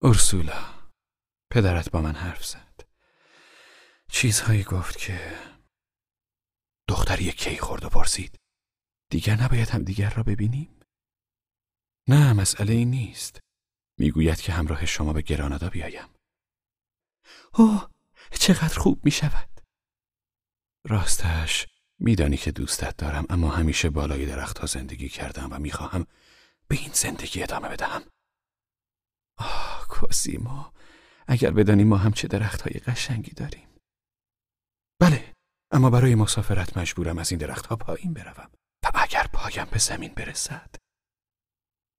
اورسولا 0.02 0.75
پدرت 1.56 1.92
با 1.92 2.02
من 2.02 2.16
حرف 2.16 2.46
زد. 2.46 2.88
چیزهایی 4.10 4.64
گفت 4.64 4.98
که 4.98 5.40
دختری 6.88 7.32
کی 7.32 7.58
خورد 7.58 7.86
و 7.86 7.90
پرسید. 7.90 8.40
دیگر 9.12 9.36
نباید 9.36 9.70
هم 9.70 9.84
دیگر 9.84 10.10
را 10.10 10.24
ببینیم؟ 10.24 10.80
نه 12.08 12.34
مسئله 12.34 12.74
این 12.74 12.90
نیست. 12.90 13.40
می‌گوید 14.00 14.42
که 14.42 14.54
همراه 14.54 14.86
شما 14.86 15.14
به 15.14 15.22
گرانادا 15.22 15.70
بیایم. 15.70 16.08
اوه 17.54 17.90
چقدر 18.32 18.80
خوب 18.80 19.06
می 19.06 19.12
شود 19.12 19.50
راستش 20.86 21.68
میدانی 22.00 22.38
که 22.38 22.52
دوستت 22.52 22.98
دارم 22.98 23.26
اما 23.30 23.50
همیشه 23.50 23.90
بالای 23.90 24.26
درختها 24.26 24.66
زندگی 24.68 25.10
کردم 25.10 25.48
و 25.52 25.60
می‌خواهم 25.60 26.08
به 26.68 26.76
این 26.76 26.92
زندگی 26.94 27.44
ادامه 27.44 27.70
بدهم. 27.70 28.04
آه 29.38 29.86
کوسیمو 29.90 30.66
اگر 31.28 31.52
بدانی 31.52 31.84
ما 31.84 31.98
هم 31.98 32.12
چه 32.12 32.28
درختهای 32.28 32.80
قشنگی 32.80 33.32
داریم. 33.32 33.68
بله 35.02 35.34
اما 35.72 35.90
برای 35.90 36.16
مسافرت 36.16 36.78
مجبورم 36.78 37.18
از 37.18 37.32
این 37.32 37.40
درختها 37.40 37.76
پایین 37.76 38.14
بروم 38.14 38.52
و 38.84 38.92
اگر 38.94 39.28
پایم 39.34 39.68
به 39.72 39.80
زمین 39.80 40.14
برسد. 40.14 40.76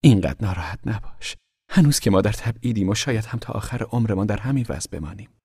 اینقدر 0.05 0.47
ناراحت 0.47 0.81
نباش. 0.87 1.37
هنوز 1.71 2.01
که 2.01 2.11
ما 2.11 2.21
در 2.21 2.33
تبعیدیم 2.33 2.89
و 2.89 2.95
شاید 2.95 3.25
هم 3.25 3.39
تا 3.39 3.53
آخر 3.53 3.83
عمرمان 3.83 4.27
در 4.27 4.41
همین 4.41 4.67
وضع 4.69 4.91
بمانیم. 4.91 5.41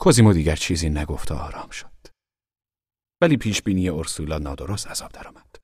کوزیمو 0.00 0.32
دیگر 0.32 0.56
چیزی 0.56 0.90
نگفت 0.90 1.32
و 1.32 1.34
آرام 1.34 1.70
شد. 1.70 2.06
ولی 3.22 3.36
پیش 3.36 3.62
بینی 3.62 3.88
اورسولا 3.88 4.38
نادرست 4.38 4.86
عذاب 4.86 5.12
درآمد. 5.12 5.56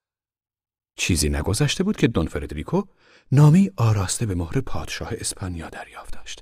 چیزی 0.98 1.28
نگذشته 1.28 1.84
بود 1.84 1.96
که 1.96 2.08
دون 2.08 2.26
فردریکو 2.26 2.82
نامی 3.32 3.70
آراسته 3.76 4.26
به 4.26 4.34
مهر 4.34 4.60
پادشاه 4.60 5.08
اسپانیا 5.12 5.68
دریافت 5.68 6.14
داشت. 6.14 6.40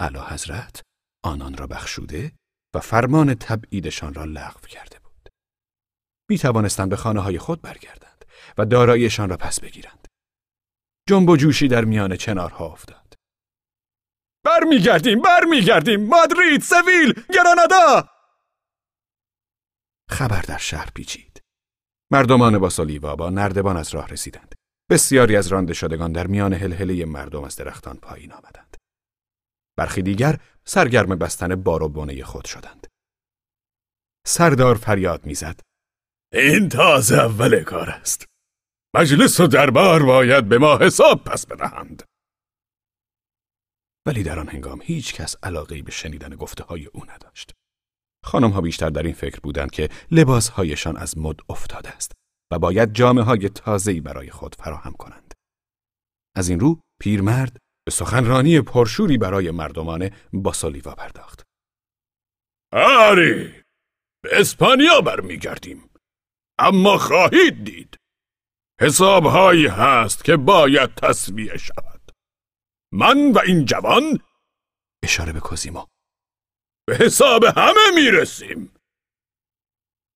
اعلی 0.00 0.18
حضرت 0.18 0.82
آنان 1.24 1.56
را 1.56 1.66
بخشوده 1.66 2.32
و 2.74 2.80
فرمان 2.80 3.34
تبعیدشان 3.34 4.14
را 4.14 4.24
لغو 4.24 4.66
کرده 4.66 4.98
بود. 4.98 5.28
می 6.30 6.38
توانستند 6.38 6.90
به 6.90 6.96
خانه 6.96 7.20
های 7.20 7.38
خود 7.38 7.62
برگردند 7.62 8.24
و 8.58 8.64
داراییشان 8.64 9.28
را 9.28 9.36
پس 9.36 9.60
بگیرند. 9.60 10.08
جنب 11.08 11.28
و 11.28 11.36
جوشی 11.36 11.68
در 11.68 11.84
میان 11.84 12.16
چنارها 12.16 12.66
افتاد. 12.66 13.14
برمیگردیم 14.44 15.20
برمیگردیم 15.20 16.06
مادرید 16.06 16.60
سویل 16.60 17.12
گرانادا! 17.34 18.08
خبر 20.10 20.42
در 20.42 20.58
شهر 20.58 20.90
پیچید. 20.94 21.40
مردمان 22.12 22.58
با 22.58 22.70
سالیوا 22.70 23.16
با 23.16 23.30
نردبان 23.30 23.76
از 23.76 23.94
راه 23.94 24.08
رسیدند. 24.08 24.54
بسیاری 24.90 25.36
از 25.36 25.48
رانده 25.48 25.74
شدگان 25.74 26.12
در 26.12 26.26
میان 26.26 26.52
هلهله 26.52 27.04
مردم 27.04 27.44
از 27.44 27.56
درختان 27.56 27.96
پایین 27.96 28.32
آمدند. 28.32 28.76
برخی 29.78 30.02
دیگر 30.02 30.40
سرگرم 30.64 31.08
بستن 31.08 31.54
بار 31.54 31.82
و 31.82 31.88
بونه 31.88 32.24
خود 32.24 32.44
شدند 32.44 32.86
سردار 34.26 34.74
فریاد 34.74 35.26
می‌زد 35.26 35.60
این 36.32 36.68
تازه 36.68 37.18
اول 37.18 37.62
کار 37.62 37.90
است 37.90 38.26
مجلس 38.96 39.40
و 39.40 39.46
دربار 39.46 40.02
باید 40.02 40.48
به 40.48 40.58
ما 40.58 40.78
حساب 40.78 41.24
پس 41.24 41.46
بدهند 41.46 42.02
ولی 44.06 44.22
در 44.22 44.38
آن 44.38 44.48
هنگام 44.48 44.80
هیچ 44.82 45.14
کس 45.14 45.36
علاقه 45.42 45.82
به 45.82 45.90
شنیدن 45.90 46.36
گفته 46.36 46.64
های 46.64 46.86
او 46.86 47.04
نداشت. 47.10 47.52
خانم 48.24 48.50
ها 48.50 48.60
بیشتر 48.60 48.90
در 48.90 49.02
این 49.02 49.14
فکر 49.14 49.40
بودند 49.40 49.70
که 49.70 49.88
لباس 50.10 50.48
هایشان 50.48 50.96
از 50.96 51.18
مد 51.18 51.36
افتاده 51.48 51.88
است 51.88 52.12
و 52.52 52.58
باید 52.58 52.92
جامعه 52.92 53.24
های 53.24 53.48
تازه‌ای 53.48 54.00
برای 54.00 54.30
خود 54.30 54.54
فراهم 54.54 54.92
کنند. 54.92 55.34
از 56.36 56.48
این 56.48 56.60
رو 56.60 56.80
پیرمرد 57.00 57.56
به 57.86 57.92
سخنرانی 57.92 58.60
پرشوری 58.60 59.18
برای 59.18 59.50
مردمان 59.50 60.10
باسالیوا 60.32 60.94
پرداخت. 60.94 61.42
آری 62.72 63.64
به 64.22 64.40
اسپانیا 64.40 65.00
برمیگردیم 65.00 65.90
اما 66.58 66.98
خواهید 66.98 67.64
دید 67.64 67.96
حسابهایی 68.80 69.66
هست 69.66 70.24
که 70.24 70.36
باید 70.36 70.94
تصویه 70.94 71.56
شود 71.56 72.12
من 72.92 73.32
و 73.32 73.38
این 73.46 73.64
جوان 73.64 74.20
اشاره 75.04 75.32
به 75.32 75.40
کوزیمو 75.40 75.86
به 76.88 76.96
حساب 76.96 77.44
همه 77.44 77.90
می‌رسیم 77.94 78.72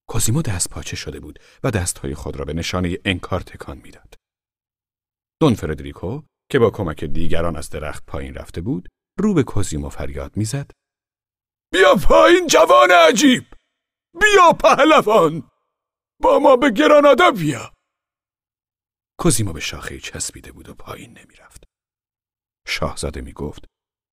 کوزیمو 0.09 0.43
دست 0.43 0.71
پاچه 0.71 0.97
شده 0.97 1.21
بود 1.21 1.39
و 1.65 1.71
دستهای 1.71 2.15
خود 2.15 2.37
را 2.37 2.45
به 2.45 2.53
نشانه 2.53 2.99
انکار 3.05 3.41
تکان 3.41 3.79
می‌داد. 3.79 4.15
دون 5.41 5.55
فردریکو 5.55 6.23
که 6.50 6.59
با 6.59 6.71
کمک 6.71 7.04
دیگران 7.04 7.57
از 7.57 7.71
درخت 7.71 8.07
پایین 8.07 8.35
رفته 8.35 8.61
بود 8.61 8.88
رو 9.19 9.35
به 9.35 9.42
کوزیمو 9.42 9.88
فریاد 9.88 10.37
می‌زد. 10.37 10.71
بیا 11.73 11.95
پایین 12.09 12.47
جوان 12.47 12.90
عجیب! 12.90 13.45
بیا 14.21 14.52
پهلوان! 14.52 15.50
با 16.23 16.38
ما 16.38 16.57
به 16.57 16.71
گرانادا 16.71 17.30
بیا! 17.30 17.75
کوزیمو 19.19 19.52
به 19.52 19.61
شاخه 19.61 19.99
چسبیده 19.99 20.52
بود 20.52 20.69
و 20.69 20.75
پایین 20.75 21.19
نمی‌رفت. 21.19 21.64
شاهزاده 22.66 23.21
می‌گفت 23.21 23.64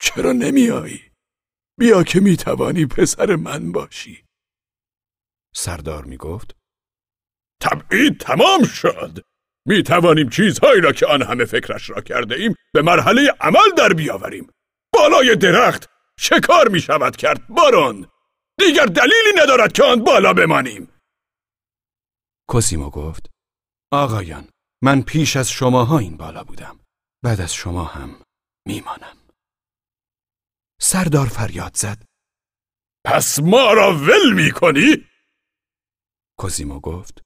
چرا 0.02 0.32
نمیایی 0.32 1.12
بیا 1.80 2.04
که 2.04 2.20
می‌توانی 2.20 2.86
پسر 2.86 3.36
من 3.36 3.72
باشی. 3.72 4.26
سردار 5.56 6.06
می‌گفت 6.06 6.56
تبعید 7.62 8.20
تمام 8.20 8.64
شد! 8.64 9.22
می 9.68 9.84
توانیم 9.84 10.30
چیزهایی 10.30 10.82
را 10.82 10.92
که 10.92 11.06
آن 11.06 11.22
همه 11.22 11.46
فکرش 11.46 11.90
را 11.90 12.02
کرده 12.02 12.36
ایم 12.36 12.56
به 12.74 12.82
مرحله 12.82 13.34
عمل 13.42 13.72
در 13.78 13.94
بیاوریم. 13.94 14.52
بالای 14.94 15.36
درخت 15.36 15.90
شکار 16.20 16.68
می 16.68 16.80
شود 16.80 17.16
کرد 17.16 17.48
بارون! 17.48 18.08
دیگر 18.60 18.86
دلیلی 18.86 19.42
ندارد 19.42 19.72
که 19.72 19.84
آن 19.84 20.04
بالا 20.04 20.34
بمانیم. 20.34 20.94
کوزیمو 22.50 22.90
گفت 22.90 23.30
آقایان 23.92 24.50
من 24.84 25.02
پیش 25.02 25.38
از 25.38 25.52
شماها 25.52 26.00
این 26.00 26.18
بالا 26.18 26.44
بودم. 26.44 26.80
بعد 27.24 27.42
از 27.42 27.54
شما 27.54 27.84
هم 27.84 28.22
میمانم. 28.68 29.18
سردار 30.82 31.28
فریاد 31.28 31.76
زد. 31.76 32.04
پس 33.06 33.40
ما 33.40 33.74
را 33.74 33.94
ول 33.94 34.34
می 34.34 34.52
کنی؟ 34.52 35.06
کوزیمو 36.40 36.80
گفت 36.80 37.22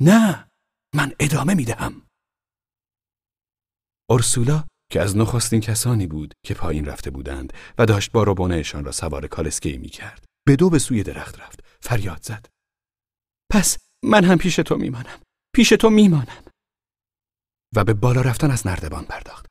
نه! 0.00 0.50
من 0.94 1.12
ادامه 1.20 1.54
می 1.54 1.64
دهم. 1.64 2.02
اورسولا 4.10 4.64
که 4.92 5.00
از 5.00 5.16
نخستین 5.16 5.60
کسانی 5.60 6.06
بود 6.06 6.34
که 6.46 6.54
پایین 6.54 6.84
رفته 6.84 7.10
بودند 7.10 7.52
و 7.78 7.86
داشت 7.86 8.12
با 8.12 8.22
روبانهشان 8.22 8.84
را 8.84 8.92
سوار 8.92 9.26
کالسکی 9.26 9.78
می 9.78 9.88
کرد. 9.88 10.24
به 10.46 10.56
دو 10.56 10.70
به 10.70 10.78
سوی 10.78 11.02
درخت 11.02 11.40
رفت. 11.40 11.64
فریاد 11.80 12.22
زد. 12.22 12.46
پس 13.52 13.78
من 14.04 14.24
هم 14.24 14.38
پیش 14.38 14.56
تو 14.56 14.76
میمانم. 14.76 15.20
پیش 15.54 15.68
تو 15.68 15.90
میمانم. 15.90 16.44
و 17.76 17.84
به 17.84 17.94
بالا 17.94 18.20
رفتن 18.20 18.50
از 18.50 18.66
نردبان 18.66 19.04
پرداخت. 19.04 19.46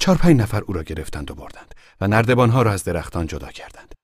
چهار 0.00 0.18
پنج 0.18 0.36
نفر 0.36 0.62
او 0.62 0.72
را 0.72 0.82
گرفتند 0.82 1.30
و 1.30 1.34
بردند 1.34 1.74
و 2.00 2.08
نردبانها 2.08 2.62
را 2.62 2.72
از 2.72 2.84
درختان 2.84 3.26
جدا 3.26 3.52
کردند. 3.52 3.94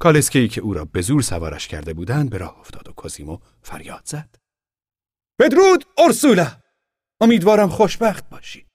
کالسکی 0.00 0.48
که 0.48 0.60
او 0.60 0.74
را 0.74 0.84
به 0.84 1.00
زور 1.00 1.22
سوارش 1.22 1.68
کرده 1.68 1.94
بودند 1.94 2.30
به 2.30 2.38
راه 2.38 2.58
افتاد 2.58 2.88
و 2.88 2.92
کوزیمو 2.92 3.38
فریاد 3.62 4.02
زد. 4.04 4.47
بدرود 5.40 5.84
اورسولا. 5.98 6.62
امیدوارم 7.20 7.68
خوشبخت 7.68 8.30
باشی. 8.30 8.66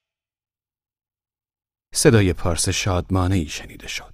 صدای 1.95 2.33
پارس 2.33 2.69
شادمانه 2.69 3.35
ای 3.35 3.47
شنیده 3.47 3.87
شد. 3.87 4.13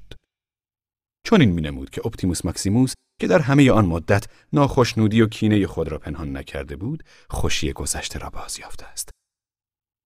چون 1.26 1.42
این 1.42 1.52
مینمود 1.52 1.90
که 1.90 2.02
اپتیموس 2.06 2.46
ماکسیموس 2.46 2.94
که 3.22 3.28
در 3.28 3.40
همه 3.40 3.72
آن 3.72 3.86
مدت 3.86 4.26
ناخشنودی 4.54 5.22
و 5.22 5.28
کینه 5.28 5.68
خود 5.68 5.88
را 5.88 5.98
پنهان 5.98 6.38
نکرده 6.38 6.76
بود 6.76 7.04
خوشی 7.30 7.74
گذشته 7.74 8.20
را 8.20 8.30
بازیافته 8.30 8.86
است. 8.86 9.10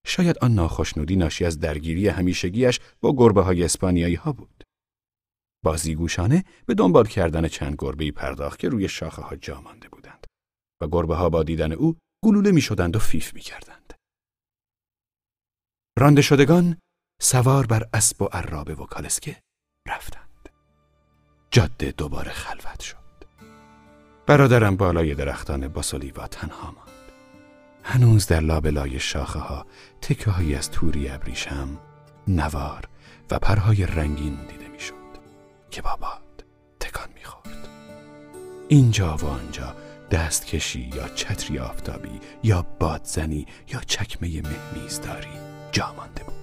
شاید 0.07 0.37
آن 0.37 0.51
ناخشنودی 0.51 1.15
ناشی 1.15 1.45
از 1.45 1.59
درگیری 1.59 2.07
همیشگیش 2.07 2.79
با 3.01 3.15
گربه 3.15 3.41
های 3.41 3.63
اسپانیایی 3.63 4.15
ها 4.15 4.31
بود. 4.31 4.63
بازیگوشانه 5.63 6.43
به 6.65 6.73
دنبال 6.73 7.07
کردن 7.07 7.47
چند 7.47 7.75
گربه 7.79 8.11
پرداخت 8.11 8.59
که 8.59 8.69
روی 8.69 8.89
شاخه 8.89 9.21
ها 9.21 9.35
جا 9.35 9.61
مانده 9.61 9.89
بودند 9.89 10.27
و 10.81 10.87
گربه 10.87 11.15
ها 11.15 11.29
با 11.29 11.43
دیدن 11.43 11.71
او 11.71 11.97
گلوله 12.23 12.51
می 12.51 12.61
شدند 12.61 12.95
و 12.95 12.99
فیف 12.99 13.33
می 13.33 13.41
کردند. 13.41 13.93
رانده 15.99 16.21
شدگان 16.21 16.77
سوار 17.21 17.65
بر 17.65 17.89
اسب 17.93 18.21
و 18.21 18.25
عرابه 18.25 18.75
و 18.75 18.85
کالسکه 18.85 19.41
رفتند. 19.87 20.49
جاده 21.51 21.91
دوباره 21.91 22.31
خلوت 22.31 22.79
شد. 22.79 22.97
برادرم 24.27 24.75
بالای 24.75 25.15
درختان 25.15 25.67
باسولیوا 25.67 26.27
تنها 26.27 26.71
ماند. 26.71 27.11
هنوز 27.83 28.27
در 28.27 28.39
لابلای 28.39 28.99
شاخه 28.99 29.39
ها 29.39 29.65
تکه 30.01 30.31
هایی 30.31 30.55
از 30.55 30.71
توری 30.71 31.09
ابریشم 31.09 31.79
نوار 32.27 32.89
و 33.31 33.39
پرهای 33.39 33.85
رنگین 33.85 34.47
دیده 34.47 34.67
می‌شد 34.67 34.93
که 35.71 35.81
با 35.81 35.95
باد 35.95 36.45
تکان 36.79 37.09
می‌خورد. 37.15 37.67
اینجا 38.67 39.17
و 39.17 39.25
آنجا 39.25 39.75
دستکشی 40.13 40.89
یا 40.95 41.07
چتری 41.07 41.59
آفتابی 41.59 42.19
یا 42.43 42.65
بادزنی 42.79 43.45
یا 43.73 43.79
چکمه 43.87 44.41
مهمیزداری. 44.41 45.27
جا 45.71 45.93
مانده 45.97 46.23
بود. 46.23 46.33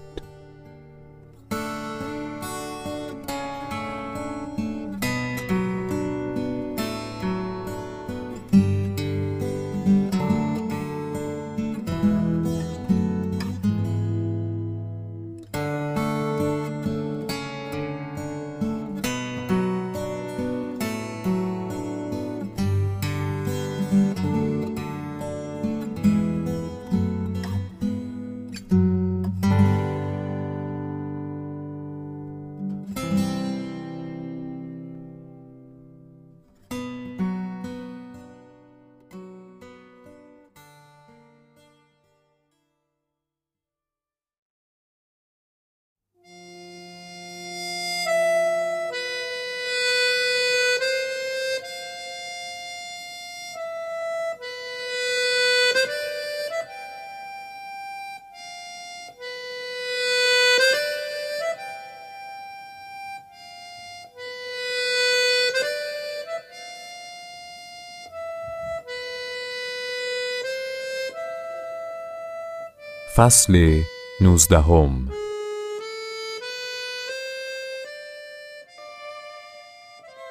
فصل 73.16 73.82
نوزدهم. 74.20 75.12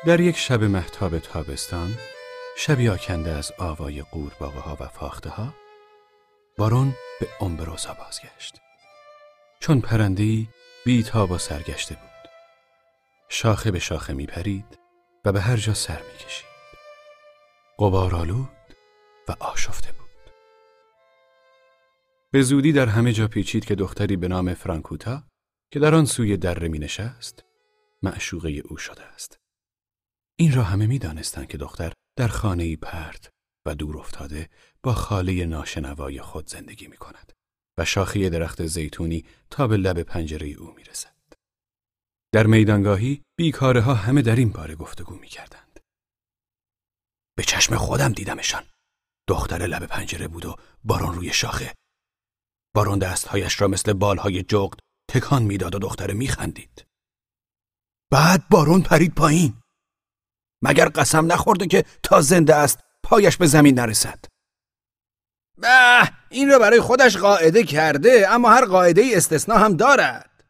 در 0.05 0.19
یک 0.19 0.37
شب 0.37 0.63
محتاب 0.63 1.19
تابستان 1.19 1.97
شبی 2.57 2.89
آکنده 2.89 3.31
از 3.31 3.51
آوای 3.57 4.01
قورباغه 4.01 4.59
ها 4.59 4.77
و 4.79 4.87
فاخته 4.87 5.29
ها 5.29 5.53
بارون 6.57 6.95
به 7.19 7.27
امبروزا 7.41 7.93
بازگشت. 7.93 8.55
چون 9.59 9.81
پرندهی 9.81 10.49
بیتاب 10.85 11.31
و 11.31 11.37
سرگشته 11.37 11.95
بود. 11.95 12.31
شاخه 13.29 13.71
به 13.71 13.79
شاخه 13.79 14.13
می 14.13 14.25
پرید 14.25 14.79
و 15.25 15.31
به 15.31 15.41
هر 15.41 15.57
جا 15.57 15.73
سر 15.73 16.01
می 16.01 16.25
کشید 16.25 16.49
قبار 17.79 18.15
آلود 18.15 18.49
و 19.27 19.35
آشفته 19.39 19.98
به 22.31 22.41
زودی 22.41 22.71
در 22.71 22.85
همه 22.85 23.13
جا 23.13 23.27
پیچید 23.27 23.65
که 23.65 23.75
دختری 23.75 24.15
به 24.15 24.27
نام 24.27 24.53
فرانکوتا 24.53 25.23
که 25.71 25.79
در 25.79 25.95
آن 25.95 26.05
سوی 26.05 26.37
دره 26.37 26.67
می 26.67 26.79
نشست 26.79 27.43
معشوقه 28.03 28.49
او 28.49 28.77
شده 28.77 29.03
است. 29.03 29.39
این 30.39 30.53
را 30.53 30.63
همه 30.63 30.87
می 30.87 30.99
دانستند 30.99 31.47
که 31.47 31.57
دختر 31.57 31.93
در 32.17 32.27
خانه 32.27 32.75
پرت 32.75 33.29
و 33.65 33.75
دور 33.75 33.97
افتاده 33.97 34.49
با 34.83 34.93
خاله 34.93 35.45
ناشنوای 35.45 36.21
خود 36.21 36.49
زندگی 36.49 36.87
می 36.87 36.97
کند 36.97 37.33
و 37.77 37.85
شاخه 37.85 38.29
درخت 38.29 38.65
زیتونی 38.65 39.25
تا 39.49 39.67
به 39.67 39.77
لب 39.77 40.03
پنجره 40.03 40.47
او 40.47 40.73
می 40.73 40.83
رسد. 40.83 41.15
در 42.33 42.47
میدانگاهی 42.47 43.21
بیکاره 43.37 43.81
ها 43.81 43.93
همه 43.93 44.21
در 44.21 44.35
این 44.35 44.49
باره 44.49 44.75
گفتگو 44.75 45.15
می 45.15 45.27
کردند. 45.27 45.79
به 47.37 47.43
چشم 47.43 47.75
خودم 47.75 48.13
دیدمشان. 48.13 48.63
دختر 49.27 49.65
لب 49.65 49.85
پنجره 49.85 50.27
بود 50.27 50.45
و 50.45 50.55
باران 50.83 51.15
روی 51.15 51.33
شاخه 51.33 51.78
بارون 52.75 52.99
دستهایش 52.99 53.61
را 53.61 53.67
مثل 53.67 53.93
بالهای 53.93 54.43
جغد 54.43 54.79
تکان 55.09 55.43
می‌داد 55.43 55.75
و 55.75 55.79
دختره 55.79 56.13
میخندید. 56.13 56.85
بعد 58.11 58.49
بارون 58.49 58.81
پرید 58.81 59.15
پایین. 59.15 59.53
مگر 60.63 60.89
قسم 60.89 61.31
نخورده 61.31 61.67
که 61.67 61.85
تا 62.03 62.21
زنده 62.21 62.55
است 62.55 62.79
پایش 63.03 63.37
به 63.37 63.47
زمین 63.47 63.79
نرسد. 63.79 64.25
به 65.57 66.11
این 66.29 66.49
را 66.49 66.59
برای 66.59 66.81
خودش 66.81 67.17
قاعده 67.17 67.63
کرده 67.63 68.25
اما 68.29 68.49
هر 68.49 68.65
قاعده 68.65 69.11
استثنا 69.13 69.55
هم 69.55 69.77
دارد. 69.77 70.49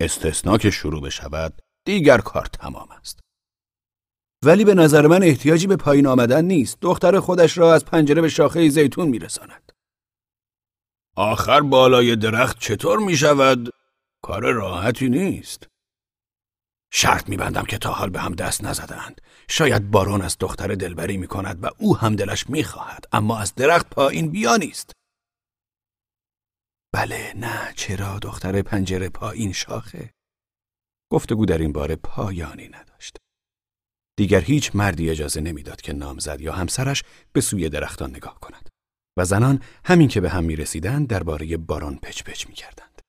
استثنا 0.00 0.58
که 0.58 0.70
شروع 0.70 1.02
بشود 1.02 1.62
دیگر 1.86 2.18
کار 2.18 2.46
تمام 2.46 2.90
است. 2.90 3.20
ولی 4.44 4.64
به 4.64 4.74
نظر 4.74 5.06
من 5.06 5.22
احتیاجی 5.22 5.66
به 5.66 5.76
پایین 5.76 6.06
آمدن 6.06 6.44
نیست. 6.44 6.78
دختر 6.80 7.20
خودش 7.20 7.58
را 7.58 7.74
از 7.74 7.84
پنجره 7.84 8.22
به 8.22 8.28
شاخه 8.28 8.68
زیتون 8.68 9.08
میرساند. 9.08 9.71
آخر 11.16 11.60
بالای 11.60 12.16
درخت 12.16 12.58
چطور 12.58 12.98
می 12.98 13.16
شود؟ 13.16 13.68
کار 14.22 14.52
راحتی 14.52 15.08
نیست. 15.08 15.66
شرط 16.92 17.28
میبندم 17.28 17.64
که 17.64 17.78
تا 17.78 17.92
حال 17.92 18.10
به 18.10 18.20
هم 18.20 18.34
دست 18.34 18.64
نزدند. 18.64 19.20
شاید 19.48 19.90
بارون 19.90 20.22
از 20.22 20.36
دختر 20.40 20.74
دلبری 20.74 21.16
می 21.16 21.26
کند 21.26 21.64
و 21.64 21.68
او 21.78 21.96
هم 21.96 22.16
دلش 22.16 22.50
می 22.50 22.64
خواهد. 22.64 23.04
اما 23.12 23.38
از 23.38 23.54
درخت 23.54 23.90
پایین 23.90 24.30
بیا 24.30 24.56
نیست. 24.56 24.92
بله 26.92 27.32
نه 27.36 27.72
چرا 27.76 28.18
دختر 28.18 28.62
پنجره 28.62 29.08
پایین 29.08 29.52
شاخه؟ 29.52 30.10
گفتگو 31.10 31.46
در 31.46 31.58
این 31.58 31.72
باره 31.72 31.96
پایانی 31.96 32.68
نداشت. 32.68 33.16
دیگر 34.16 34.40
هیچ 34.40 34.76
مردی 34.76 35.10
اجازه 35.10 35.40
نمی‌داد 35.40 35.80
که 35.80 35.92
نامزد 35.92 36.40
یا 36.40 36.52
همسرش 36.52 37.02
به 37.32 37.40
سوی 37.40 37.68
درختان 37.68 38.10
نگاه 38.10 38.40
کند. 38.40 38.71
و 39.16 39.24
زنان 39.24 39.62
همین 39.84 40.08
که 40.08 40.20
به 40.20 40.30
هم 40.30 40.44
می 40.44 40.56
رسیدن 40.56 41.04
درباره 41.04 41.56
باران 41.56 41.98
پچ 41.98 42.22
پچ 42.22 42.46
می 42.46 42.54
کردند. 42.54 43.02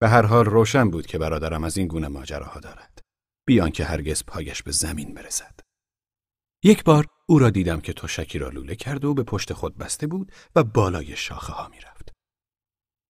به 0.00 0.08
هر 0.08 0.26
حال 0.26 0.44
روشن 0.44 0.90
بود 0.90 1.06
که 1.06 1.18
برادرم 1.18 1.64
از 1.64 1.76
این 1.76 1.86
گونه 1.86 2.08
ماجراها 2.08 2.60
دارد. 2.60 2.98
بیان 3.46 3.70
که 3.70 3.84
هرگز 3.84 4.24
پایش 4.24 4.62
به 4.62 4.72
زمین 4.72 5.14
برسد. 5.14 5.60
یک 6.64 6.84
بار 6.84 7.06
او 7.26 7.38
را 7.38 7.50
دیدم 7.50 7.80
که 7.80 7.92
تشکی 7.92 8.38
را 8.38 8.48
لوله 8.48 8.74
کرد 8.74 9.04
و 9.04 9.14
به 9.14 9.22
پشت 9.22 9.52
خود 9.52 9.78
بسته 9.78 10.06
بود 10.06 10.32
و 10.54 10.64
بالای 10.64 11.16
شاخه 11.16 11.52
ها 11.52 11.68
می 11.68 11.80
رفت. 11.80 12.12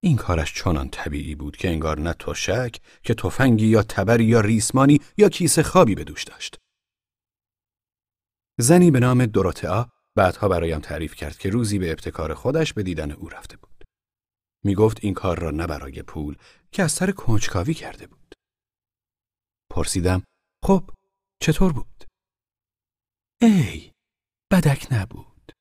این 0.02 0.16
کارش 0.16 0.54
چنان 0.54 0.88
طبیعی 0.88 1.34
بود 1.34 1.56
که 1.56 1.68
انگار 1.68 2.00
نه 2.00 2.12
تشک 2.12 2.80
که 3.02 3.14
تفنگی 3.14 3.66
یا 3.66 3.82
تبری 3.82 4.24
یا 4.24 4.40
ریسمانی 4.40 5.00
یا 5.16 5.28
کیسه 5.28 5.62
خوابی 5.62 5.94
به 5.94 6.04
دوش 6.04 6.24
داشت. 6.24 6.58
زنی 8.58 8.90
به 8.90 9.00
نام 9.00 9.26
دوروتئا 9.26 9.88
بعدها 10.16 10.48
برایم 10.48 10.81
تعریف 10.81 11.14
کرد 11.14 11.38
که 11.38 11.51
روزی 11.51 11.79
به 11.79 11.90
ابتکار 11.90 12.35
خودش 12.35 12.72
به 12.72 12.83
دیدن 12.83 13.11
او 13.11 13.29
رفته 13.29 13.57
بود. 13.57 13.85
می 14.64 14.75
گفت 14.75 14.98
این 15.05 15.14
کار 15.14 15.38
را 15.38 15.51
نه 15.51 15.66
برای 15.66 16.03
پول 16.03 16.37
که 16.72 16.83
از 16.83 16.92
سر 16.92 17.11
کنجکاوی 17.11 17.75
کرده 17.75 18.07
بود. 18.07 18.35
پرسیدم 19.70 20.22
خب 20.64 20.90
چطور 21.42 21.72
بود؟ 21.72 22.05
ای 23.42 23.92
بدک 24.53 24.87
نبود. 24.90 25.53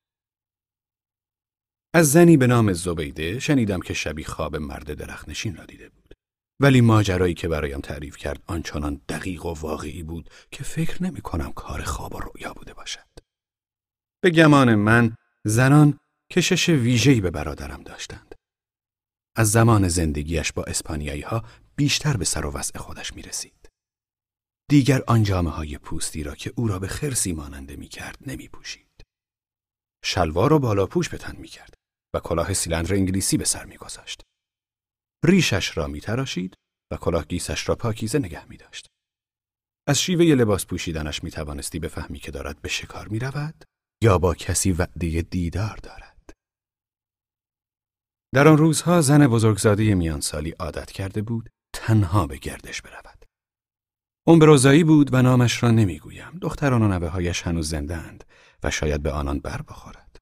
از 1.94 2.12
زنی 2.12 2.36
به 2.36 2.46
نام 2.46 2.72
زبیده 2.72 3.38
شنیدم 3.38 3.80
که 3.80 3.94
شبی 3.94 4.24
خواب 4.24 4.56
مرد 4.56 4.94
درخنشین 4.94 5.56
را 5.56 5.64
دیده 5.64 5.88
بود. 5.88 6.14
ولی 6.60 6.80
ماجرایی 6.80 7.34
که 7.34 7.48
برایم 7.48 7.80
تعریف 7.80 8.16
کرد 8.16 8.42
آنچنان 8.46 9.00
دقیق 9.08 9.46
و 9.46 9.54
واقعی 9.54 10.02
بود 10.02 10.30
که 10.50 10.64
فکر 10.64 11.02
نمی 11.02 11.20
کنم 11.20 11.52
کار 11.52 11.82
خواب 11.82 12.14
و 12.14 12.18
رویا 12.18 12.52
بوده 12.52 12.74
باشد. 12.74 13.11
به 14.22 14.30
گمان 14.30 14.74
من 14.74 15.16
زنان 15.44 16.00
کشش 16.32 16.68
ویژه‌ای 16.68 17.20
به 17.20 17.30
برادرم 17.30 17.82
داشتند. 17.82 18.34
از 19.36 19.50
زمان 19.50 19.88
زندگیش 19.88 20.52
با 20.52 20.64
اسپانیایی 20.64 21.22
ها 21.22 21.44
بیشتر 21.76 22.16
به 22.16 22.24
سر 22.24 22.46
و 22.46 22.50
وضع 22.50 22.78
خودش 22.78 23.12
می 23.12 23.22
رسید. 23.22 23.68
دیگر 24.68 25.02
آن 25.06 25.26
های 25.26 25.78
پوستی 25.78 26.22
را 26.22 26.34
که 26.34 26.52
او 26.56 26.68
را 26.68 26.78
به 26.78 26.88
خرسی 26.88 27.32
ماننده 27.32 27.76
می 27.76 27.88
کرد 27.88 28.18
نمی 28.26 28.48
پوشید. 28.48 29.02
شلوار 30.04 30.52
و 30.52 30.58
بالاپوش 30.58 31.08
به 31.08 31.18
تن 31.18 31.36
می 31.36 31.48
کرد 31.48 31.74
و 32.14 32.20
کلاه 32.20 32.52
سیلندر 32.52 32.94
انگلیسی 32.94 33.36
به 33.36 33.44
سر 33.44 33.64
می 33.64 33.76
گذاشت. 33.76 34.22
ریشش 35.24 35.76
را 35.76 35.86
می 35.86 36.00
تراشید 36.00 36.54
و 36.90 36.96
کلاه 36.96 37.24
گیسش 37.24 37.68
را 37.68 37.76
پاکیزه 37.76 38.18
نگه 38.18 38.48
می 38.48 38.56
داشت. 38.56 38.86
از 39.88 40.00
شیوه 40.00 40.24
لباس 40.24 40.66
پوشیدنش 40.66 41.24
می 41.24 41.30
توانستی 41.30 41.78
بفهمی 41.78 42.18
که 42.18 42.30
دارد 42.30 42.62
به 42.62 42.68
شکار 42.68 43.08
می 43.08 43.18
رود 43.18 43.64
یا 44.02 44.18
با 44.18 44.34
کسی 44.34 44.72
وعده 44.72 45.22
دیدار 45.22 45.76
دارد. 45.76 46.30
در 48.34 48.48
آن 48.48 48.58
روزها 48.58 49.00
زن 49.00 49.26
بزرگزاده 49.26 49.94
میانسالی 49.94 50.50
عادت 50.50 50.90
کرده 50.90 51.22
بود 51.22 51.50
تنها 51.74 52.26
به 52.26 52.36
گردش 52.36 52.82
برود. 52.82 53.24
امبروزایی 54.26 54.84
بود 54.84 55.14
و 55.14 55.22
نامش 55.22 55.62
را 55.62 55.70
نمی‌گویم. 55.70 56.38
دختران 56.40 56.82
و 56.82 56.88
نوه 56.88 57.08
هایش 57.08 57.42
هنوز 57.42 57.68
زنده 57.68 57.96
اند 57.96 58.24
و 58.62 58.70
شاید 58.70 59.02
به 59.02 59.12
آنان 59.12 59.40
بر 59.40 59.62
بخورد. 59.62 60.16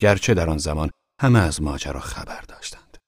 گرچه 0.00 0.34
در 0.34 0.50
آن 0.50 0.58
زمان 0.58 0.90
همه 1.20 1.38
از 1.38 1.62
ماجرا 1.62 2.00
خبر 2.00 2.40
داشتند. 2.40 2.98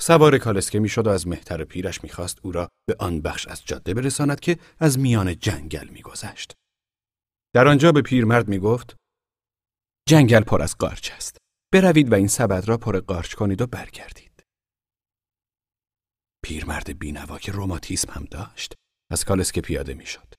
سوار 0.00 0.38
کالسکه 0.38 0.78
می‌شد 0.78 1.06
و 1.06 1.10
از 1.10 1.28
مهتر 1.28 1.64
پیرش 1.64 2.02
می‌خواست 2.02 2.38
او 2.42 2.52
را 2.52 2.68
به 2.88 2.96
آن 2.98 3.20
بخش 3.20 3.48
از 3.48 3.64
جاده 3.64 3.94
برساند 3.94 4.40
که 4.40 4.58
از 4.78 4.98
میان 4.98 5.38
جنگل 5.38 5.88
میگذشت. 5.88 6.54
در 7.54 7.68
آنجا 7.68 7.92
به 7.92 8.02
پیرمرد 8.02 8.48
می‌گفت 8.48 8.96
جنگل 10.08 10.40
پر 10.40 10.62
از 10.62 10.76
قارچ 10.76 11.10
است. 11.12 11.38
بروید 11.72 12.12
و 12.12 12.14
این 12.14 12.28
سبد 12.28 12.68
را 12.68 12.76
پر 12.76 13.00
قارچ 13.00 13.34
کنید 13.34 13.62
و 13.62 13.66
برگردید. 13.66 14.42
پیرمرد 16.44 16.98
بینوا 16.98 17.38
که 17.38 17.52
روماتیسم 17.52 18.12
هم 18.12 18.24
داشت 18.24 18.74
از 19.10 19.24
کالسکه 19.24 19.60
پیاده 19.60 19.94
می‌شد. 19.94 20.34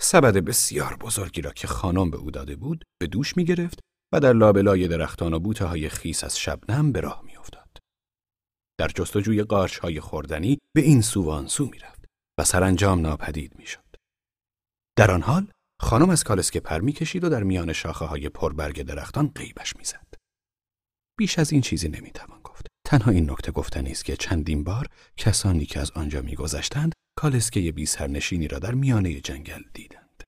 سبد 0.00 0.34
بسیار 0.44 0.96
بزرگی 0.96 1.42
را 1.42 1.52
که 1.52 1.66
خانم 1.66 2.10
به 2.10 2.16
او 2.16 2.30
داده 2.30 2.56
بود 2.56 2.84
به 3.00 3.06
دوش 3.06 3.36
می 3.36 3.44
گرفت 3.44 3.80
و 4.12 4.20
در 4.20 4.32
لابلای 4.32 4.88
درختان 4.88 5.34
و 5.34 5.40
بوته 5.40 5.64
های 5.64 5.88
خیس 5.88 6.24
از 6.24 6.38
شبنم 6.38 6.92
به 6.92 7.00
راه 7.00 7.22
می 7.24 7.36
افتاد. 7.36 7.78
در 8.78 8.88
جستجوی 8.88 9.42
قارچ 9.42 9.78
های 9.78 10.00
خوردنی 10.00 10.58
به 10.74 10.80
این 10.80 11.02
سو 11.02 11.48
سو 11.48 11.66
می 11.66 11.78
رفت 11.78 12.04
و 12.38 12.44
سرانجام 12.44 13.00
ناپدید 13.00 13.58
می 13.58 13.66
شد. 13.66 13.96
در 14.98 15.10
آن 15.10 15.22
حال 15.22 15.52
خانم 15.80 16.10
از 16.10 16.24
کالسکه 16.24 16.60
پر 16.60 16.80
می 16.80 16.92
کشید 16.92 17.24
و 17.24 17.28
در 17.28 17.42
میان 17.42 17.72
شاخه 17.72 18.04
های 18.04 18.28
پربرگ 18.28 18.82
درختان 18.82 19.32
قیبش 19.34 19.76
می 19.76 19.84
زد. 19.84 20.14
بیش 21.18 21.38
از 21.38 21.52
این 21.52 21.60
چیزی 21.60 21.88
نمی 21.88 22.10
توان 22.10 22.40
گفت. 22.40 22.66
تنها 22.86 23.10
این 23.10 23.30
نکته 23.30 23.52
گفتنی 23.52 23.90
است 23.90 24.04
که 24.04 24.16
چندین 24.16 24.64
بار 24.64 24.86
کسانی 25.16 25.66
که 25.66 25.80
از 25.80 25.90
آنجا 25.90 26.22
میگذشتند 26.22 26.92
کالسکه 27.18 27.72
بی 27.72 27.86
سرنشینی 27.86 28.48
را 28.48 28.58
در 28.58 28.74
میانه 28.74 29.20
جنگل 29.20 29.62
دیدند. 29.74 30.22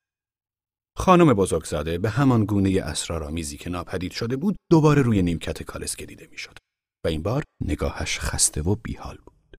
خانم 0.97 1.35
بزرگزاده 1.35 1.99
به 1.99 2.11
همان 2.11 2.45
گونه 2.45 2.81
اسرارآمیزی 2.83 3.57
که 3.57 3.71
ناپدید 3.71 4.13
شده 4.13 4.37
بود 4.37 4.57
دوباره 4.71 5.03
روی 5.03 5.23
نیمکت 5.23 5.63
کالسکه 5.63 6.07
دیده 6.07 6.29
می‌شد 6.31 6.59
و 7.05 7.09
این 7.09 7.23
بار 7.23 7.43
نگاهش 7.65 8.19
خسته 8.19 8.63
و 8.63 8.75
بیحال 8.75 9.17
بود. 9.17 9.57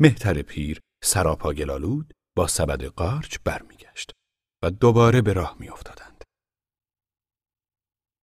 مهتر 0.00 0.42
پیر 0.42 0.80
سراپا 1.04 1.52
گلالود 1.52 2.12
با 2.36 2.46
سبد 2.46 2.84
قارچ 2.84 3.38
برمیگشت 3.44 3.79
و 4.62 4.70
دوباره 4.70 5.22
به 5.22 5.32
راه 5.32 5.56
میافتادند. 5.60 6.24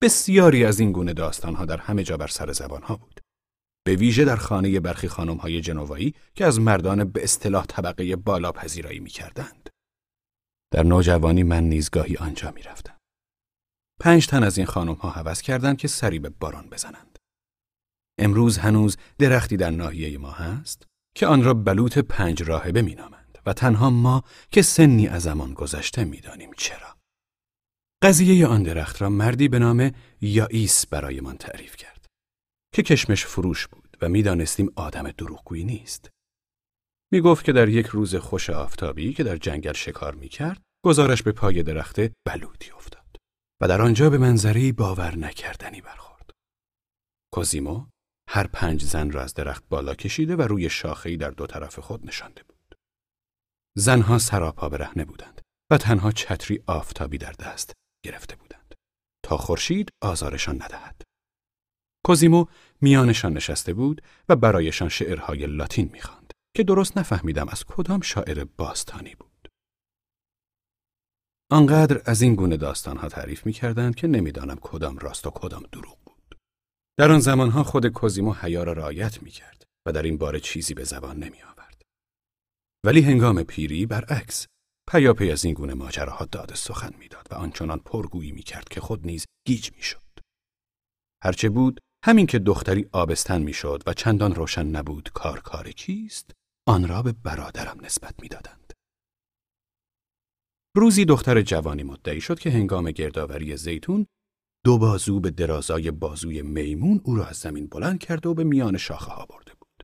بسیاری 0.02 0.66
از 0.66 0.80
این 0.80 0.92
گونه 0.92 1.14
داستانها 1.14 1.66
در 1.66 1.78
همه 1.78 2.04
جا 2.04 2.18
بر 2.18 2.28
سر 2.28 2.52
زبانها 2.52 2.96
بود. 2.96 3.22
به 3.86 3.96
ویژه 3.96 4.26
در 4.26 4.36
خانه 4.36 4.80
برخی 4.80 5.08
های 5.08 5.62
جنوایی 5.62 6.16
که 6.36 6.46
از 6.46 6.60
مردان 6.60 7.04
به 7.04 7.24
اصطلاح 7.24 7.66
طبقه 7.66 8.16
بالا 8.16 8.52
پذیرایی 8.52 9.00
می 9.00 9.10
کردند. 9.10 9.70
در 10.74 10.84
نوجوانی 10.84 11.44
من 11.44 11.64
نیزگاهی 11.64 12.18
آنجا 12.18 12.52
می 12.52 12.62
رفتم. 12.62 12.98
پنج 14.00 14.28
تن 14.28 14.44
از 14.44 14.58
این 14.58 14.68
خانم 14.68 14.94
ها 14.94 15.10
حوض 15.10 15.42
کردند 15.42 15.78
که 15.78 15.88
سری 15.88 16.20
به 16.20 16.30
باران 16.30 16.70
بزنند. 16.70 17.20
امروز 18.20 18.58
هنوز 18.58 18.98
درختی 19.20 19.58
در 19.58 19.70
ناحیه 19.70 20.18
ما 20.18 20.32
هست 20.32 20.88
که 21.16 21.28
آن 21.28 21.44
را 21.44 21.54
بلوط 21.54 21.98
پنج 21.98 22.44
راهبه 22.44 22.82
می 22.82 22.96
نامند 22.96 23.17
و 23.48 23.54
تنها 23.54 23.90
ما 23.90 24.24
که 24.52 24.62
سنی 24.62 25.08
از 25.08 25.24
زمان 25.24 25.54
گذشته 25.54 26.04
می 26.04 26.20
دانیم 26.20 26.52
چرا. 26.58 26.98
قضیه 28.04 28.48
آن 28.48 28.64
درخت 28.64 29.02
را 29.02 29.10
مردی 29.10 29.48
به 29.48 29.60
نام 29.60 29.92
یائیس 30.22 30.86
برایمان 30.86 31.38
تعریف 31.38 31.76
کرد. 31.76 32.06
که 32.74 32.84
کشمش 32.84 33.26
فروش 33.26 33.68
بود 33.68 33.98
و 34.02 34.10
می‌دانستیم 34.10 34.72
آدم 34.76 35.12
دروغگویی 35.12 35.64
نیست. 35.64 36.10
می 37.12 37.22
گفت 37.22 37.46
که 37.46 37.54
در 37.54 37.70
یک 37.70 37.86
روز 37.86 38.16
خوش 38.16 38.50
آفتابی 38.50 39.14
که 39.14 39.24
در 39.24 39.38
جنگل 39.38 39.74
شکار 39.74 40.16
می 40.16 40.30
کرد، 40.30 40.62
گزارش 40.86 41.24
به 41.24 41.32
پای 41.32 41.64
درخت 41.64 42.00
بلوطی 42.26 42.72
افتاد 42.72 43.18
و 43.62 43.68
در 43.68 43.82
آنجا 43.82 44.10
به 44.10 44.18
منظری 44.18 44.72
باور 44.72 45.16
نکردنی 45.16 45.82
برخورد. 45.82 46.30
کوزیمو 47.34 47.86
هر 48.30 48.48
پنج 48.48 48.84
زن 48.84 49.12
را 49.12 49.22
از 49.24 49.34
درخت 49.34 49.64
بالا 49.70 49.96
کشیده 49.96 50.36
و 50.36 50.42
روی 50.42 50.70
شاخه‌ای 50.70 51.18
در 51.18 51.32
دو 51.32 51.48
طرف 51.48 51.80
خود 51.80 52.08
نشانده 52.08 52.44
بود. 52.44 52.57
زنها 53.80 54.18
سراپا 54.18 54.70
برهنه 54.70 55.06
بودند 55.06 55.42
و 55.72 55.78
تنها 55.78 56.12
چتری 56.12 56.64
آفتابی 56.68 57.18
در 57.18 57.32
دست 57.32 57.74
گرفته 58.06 58.36
بودند 58.36 58.76
تا 59.26 59.38
خورشید 59.38 59.90
آزارشان 60.02 60.56
ندهد. 60.56 61.02
کوزیمو 62.06 62.46
میانشان 62.82 63.34
نشسته 63.34 63.74
بود 63.74 64.02
و 64.30 64.36
برایشان 64.36 64.90
شعرهای 64.90 65.46
لاتین 65.48 65.90
می‌خواند 65.94 66.34
که 66.56 66.64
درست 66.64 66.98
نفهمیدم 66.98 67.50
از 67.50 67.64
کدام 67.66 68.02
شاعر 68.02 68.44
باستانی 68.44 69.16
بود. 69.16 69.48
آنقدر 71.52 72.02
از 72.06 72.22
این 72.22 72.36
گونه 72.36 72.58
داستانها 72.58 73.10
تعریف 73.10 73.46
می‌کردند 73.46 73.96
که 73.96 74.08
نمی‌دانم 74.08 74.58
کدام 74.62 74.98
راست 74.98 75.28
و 75.28 75.32
کدام 75.32 75.64
دروغ 75.72 75.98
بود. 76.06 76.38
در 77.00 77.12
آن 77.12 77.20
زمانها 77.20 77.64
خود 77.64 77.88
کوزیمو 77.88 78.34
حیا 78.34 78.64
را 78.64 78.74
رعایت 78.74 79.24
می‌کرد 79.24 79.64
و 79.88 79.92
در 79.92 80.04
این 80.04 80.18
باره 80.18 80.40
چیزی 80.40 80.74
به 80.74 80.84
زبان 80.84 81.18
نمی 81.18 81.42
آورد. 81.42 81.57
ولی 82.88 83.02
هنگام 83.02 83.44
پیری 83.44 83.86
برعکس 83.86 84.48
پیاپی 84.92 85.32
از 85.32 85.46
این 85.46 85.54
گونه 85.54 85.74
ماجراها 85.74 86.26
داد 86.26 86.54
سخن 86.54 86.94
می‌داد 87.00 87.28
و 87.32 87.36
آنچنان 87.36 87.80
پرگویی 87.80 88.32
می‌کرد 88.32 88.70
که 88.70 88.82
خود 88.82 89.06
نیز 89.06 89.26
گیج 89.48 89.72
می‌شد. 89.76 90.20
هرچه 91.24 91.50
بود 91.50 91.80
همین 92.06 92.26
که 92.26 92.40
دختری 92.40 92.90
آبستن 92.92 93.42
می‌شد 93.42 93.84
و 93.88 93.94
چندان 93.94 94.36
روشن 94.36 94.66
نبود 94.66 95.10
کار 95.14 95.40
کار 95.40 95.72
کیست 95.72 96.32
آن 96.68 96.88
را 96.88 97.02
به 97.02 97.12
برادرم 97.12 97.78
نسبت 97.86 98.16
می‌دادند. 98.22 98.74
روزی 100.76 101.06
دختر 101.06 101.42
جوانی 101.42 101.84
مدعی 101.84 102.22
شد 102.22 102.40
که 102.40 102.52
هنگام 102.52 102.92
گردآوری 102.92 103.58
زیتون 103.58 104.08
دو 104.66 104.78
بازو 104.78 105.20
به 105.20 105.32
درازای 105.32 105.92
بازوی 105.92 106.42
میمون 106.42 107.02
او 107.04 107.16
را 107.16 107.26
از 107.26 107.38
زمین 107.38 107.68
بلند 107.68 108.00
کرده 108.00 108.30
و 108.30 108.34
به 108.34 108.44
میان 108.44 108.78
شاخه 108.78 109.12
ها 109.12 109.26
برده 109.26 109.52
بود. 109.60 109.84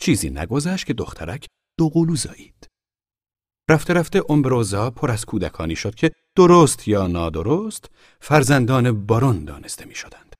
چیزی 0.00 0.30
نگذشت 0.30 0.86
که 0.86 0.94
دخترک 0.94 1.46
دو 1.78 1.88
قلو 1.88 2.16
زایید. 2.16 2.66
رفته 3.70 3.92
رفته 3.92 4.22
امبروزا 4.28 4.90
پر 4.90 5.10
از 5.10 5.24
کودکانی 5.24 5.76
شد 5.76 5.94
که 5.94 6.12
درست 6.36 6.88
یا 6.88 7.06
نادرست 7.06 7.90
فرزندان 8.20 9.06
بارون 9.06 9.44
دانسته 9.44 9.84
می 9.84 9.94
شدند. 9.94 10.34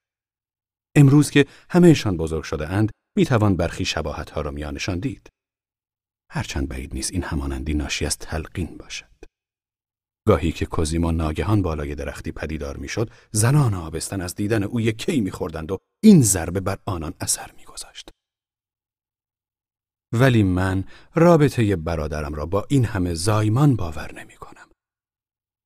امروز 0.96 1.30
که 1.30 1.46
همهشان 1.70 2.16
بزرگ 2.16 2.42
شده 2.42 2.68
اند 2.68 2.90
می 3.16 3.24
توان 3.24 3.56
برخی 3.56 3.84
شباهت 3.84 4.30
ها 4.30 4.40
را 4.40 4.50
میانشان 4.50 4.98
دید. 4.98 5.28
هرچند 6.30 6.68
بعید 6.68 6.94
نیست 6.94 7.12
این 7.12 7.22
همانندی 7.22 7.74
ناشی 7.74 8.06
از 8.06 8.18
تلقین 8.18 8.76
باشد. 8.76 9.06
گاهی 10.26 10.52
که 10.52 10.66
کوزیمو 10.66 11.12
ناگهان 11.12 11.62
بالای 11.62 11.94
درختی 11.94 12.32
پدیدار 12.32 12.76
می‌شد 12.76 13.10
زنان 13.30 13.74
آبستن 13.74 14.20
از 14.20 14.34
دیدن 14.34 14.62
او 14.62 14.80
یکی 14.80 15.20
میخوردند 15.20 15.72
و 15.72 15.78
این 16.02 16.22
ضربه 16.22 16.60
بر 16.60 16.78
آنان 16.86 17.14
اثر 17.20 17.50
میگذاشت 17.56 18.10
ولی 20.12 20.42
من 20.42 20.84
رابطه 21.14 21.76
برادرم 21.76 22.34
را 22.34 22.46
با 22.46 22.66
این 22.68 22.84
همه 22.84 23.14
زایمان 23.14 23.76
باور 23.76 24.14
نمی 24.14 24.36
کنم. 24.36 24.68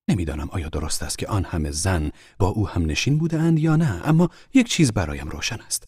نمی‌دانم 0.09 0.49
آیا 0.49 0.69
درست 0.69 1.03
است 1.03 1.17
که 1.17 1.27
آن 1.27 1.43
همه 1.43 1.71
زن 1.71 2.11
با 2.39 2.47
او 2.47 2.67
هم 2.67 2.85
نشین 2.85 3.17
بودند 3.17 3.59
یا 3.59 3.75
نه 3.75 4.07
اما 4.07 4.29
یک 4.53 4.67
چیز 4.67 4.93
برایم 4.93 5.29
روشن 5.29 5.61
است 5.61 5.85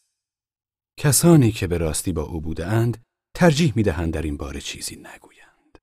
کسانی 1.00 1.52
که 1.52 1.67
به 1.67 1.78
راستی 1.78 2.13
با 2.13 2.22
او 2.22 2.41
بودند 2.41 3.04
ترجیح 3.36 3.74
می‌دهند 3.76 4.13
در 4.13 4.22
این 4.22 4.38
باره 4.38 4.62
چیزی 4.62 4.95
نگویند 4.95 5.78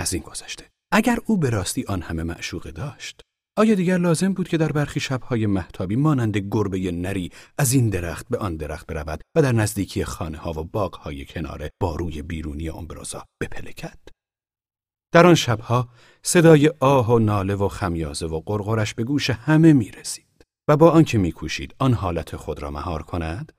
از 0.00 0.12
این 0.12 0.22
گذشته 0.22 0.70
اگر 0.92 1.18
او 1.26 1.36
به 1.36 1.50
راستی 1.50 1.84
آن 1.84 2.02
همه 2.02 2.22
معشوقه 2.22 2.70
داشت 2.70 3.20
آیا 3.58 3.74
دیگر 3.74 3.98
لازم 3.98 4.32
بود 4.32 4.48
که 4.48 4.56
در 4.56 4.72
برخی 4.72 5.00
شبهای 5.00 5.46
محتابی 5.46 5.96
مانند 5.96 6.36
گربه 6.36 6.92
نری 6.92 7.32
از 7.58 7.72
این 7.72 7.90
درخت 7.90 8.26
به 8.28 8.38
آن 8.38 8.56
درخت 8.56 8.86
برود 8.86 9.20
و 9.34 9.42
در 9.42 9.52
نزدیکی 9.52 10.04
خانه 10.04 10.38
ها 10.38 10.50
و 10.50 10.64
باغ 10.64 10.94
های 10.94 11.24
کنار 11.24 11.68
باروی 11.80 12.22
بیرونی 12.22 12.68
امبروزا 12.68 13.24
بپلکد؟ 13.42 13.98
در 15.12 15.26
آن 15.26 15.34
شبها 15.34 15.88
صدای 16.22 16.72
آه 16.80 17.10
و 17.10 17.18
ناله 17.18 17.54
و 17.54 17.68
خمیازه 17.68 18.26
و 18.26 18.40
قرقرش 18.46 18.94
به 18.94 19.04
گوش 19.04 19.30
همه 19.30 19.72
می 19.72 19.90
رسید 19.90 20.44
و 20.68 20.76
با 20.76 20.90
آنکه 20.90 21.18
میکوشید 21.18 21.74
آن 21.78 21.92
حالت 21.92 22.36
خود 22.36 22.62
را 22.62 22.70
مهار 22.70 23.02
کند 23.02 23.52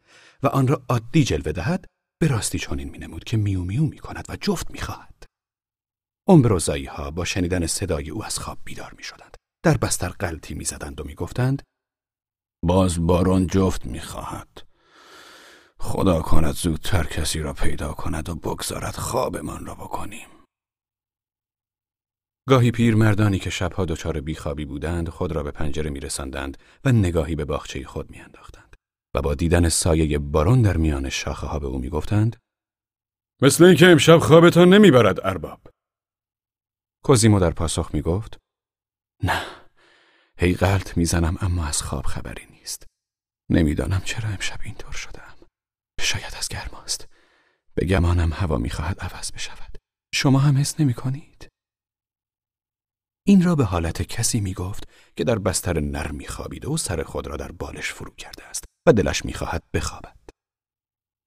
و 0.44 0.48
آن 0.48 0.68
را 0.68 0.82
عادی 0.90 1.24
جلوه 1.24 1.52
دهد 1.52 1.86
به 2.22 2.28
راستی 2.28 2.60
چنین 2.60 2.90
مینمود 2.90 3.24
که 3.24 3.38
میو 3.38 3.64
میو 3.64 3.84
می 3.84 3.98
کند 3.98 4.26
و 4.30 4.38
جفت 4.42 4.72
می‌خواهد. 4.72 5.24
امبروزایی 6.28 6.86
ها 6.86 7.12
با 7.12 7.26
شنیدن 7.26 7.66
صدای 7.66 8.10
او 8.10 8.26
از 8.26 8.40
خواب 8.40 8.58
بیدار 8.66 8.94
می 8.98 9.04
شدند. 9.04 9.29
در 9.64 9.78
بستر 9.78 10.10
قلطی 10.10 10.54
می 10.54 10.64
زدند 10.64 11.02
و 11.02 11.04
می 11.04 11.16
گفتند 11.16 11.64
باز 12.64 13.08
باران 13.08 13.48
جفت 13.48 13.86
می 13.86 14.00
خواهد. 14.00 14.68
خدا 15.80 16.22
کند 16.22 16.54
زودتر 16.54 17.04
کسی 17.04 17.40
را 17.40 17.54
پیدا 17.54 17.94
کند 17.94 18.30
و 18.30 18.36
بگذارد 18.36 18.96
خوابمان 18.96 19.66
را 19.66 19.76
بکنیم. 19.76 20.28
گاهی 22.48 22.72
پیرمردانی 22.72 23.40
که 23.40 23.50
شبها 23.50 23.86
دچار 23.86 24.22
بیخوابی 24.22 24.66
بودند 24.66 25.10
خود 25.10 25.32
را 25.32 25.44
به 25.44 25.52
پنجره 25.52 25.90
میرساندند 25.90 26.58
و 26.86 26.92
نگاهی 26.92 27.36
به 27.36 27.46
باغچه 27.46 27.86
خود 27.86 28.10
میانداختند 28.10 28.76
و 29.16 29.22
با 29.22 29.36
دیدن 29.36 29.70
سایه 29.70 30.20
بارون 30.20 30.62
در 30.62 30.78
میان 30.78 31.10
شاخه 31.10 31.48
ها 31.48 31.60
به 31.60 31.68
او 31.68 31.80
می‌گفتند 31.80 32.38
مثل 33.42 33.64
اینکه 33.64 33.88
امشب 33.88 34.18
خوابتان 34.18 34.74
نمی‌برد 34.74 35.20
ارباب 35.24 35.62
کوزیمو 37.04 37.40
در 37.40 37.52
پاسخ 37.52 37.90
می‌گفت 37.94 38.38
نه 39.24 39.46
هی 40.38 40.56
غلط 40.56 40.98
می‌زنم 40.98 41.38
اما 41.42 41.66
از 41.66 41.82
خواب 41.82 42.06
خبری 42.06 42.46
نیست 42.46 42.86
نمی‌دانم 43.50 44.02
چرا 44.06 44.30
امشب 44.30 44.60
اینطور 44.64 44.94
شدم 44.94 45.36
شاید 46.02 46.36
از 46.38 46.48
گرماست 46.48 47.08
به 47.74 47.86
گمانم 47.86 48.34
هوا 48.34 48.58
می‌خواهد 48.58 49.00
عوض 49.00 49.32
بشود 49.32 49.78
شما 50.14 50.40
هم 50.40 50.58
حس 50.58 50.80
نمی 50.80 50.94
کنید؟ 50.94 51.50
این 53.28 53.44
را 53.44 53.56
به 53.56 53.66
حالت 53.66 54.02
کسی 54.02 54.40
می 54.40 54.54
گفت 54.54 54.90
که 55.16 55.24
در 55.24 55.40
بستر 55.40 55.80
نرمی 55.80 56.28
خوابیده 56.28 56.68
و 56.68 56.78
سر 56.78 57.04
خود 57.04 57.28
را 57.28 57.38
در 57.38 57.52
بالش 57.52 57.92
فرو 57.92 58.16
کرده 58.16 58.44
است 58.44 58.64
و 58.88 58.94
دلش 58.94 59.26
می‌خواهد 59.26 59.64
بخوابد. 59.74 60.20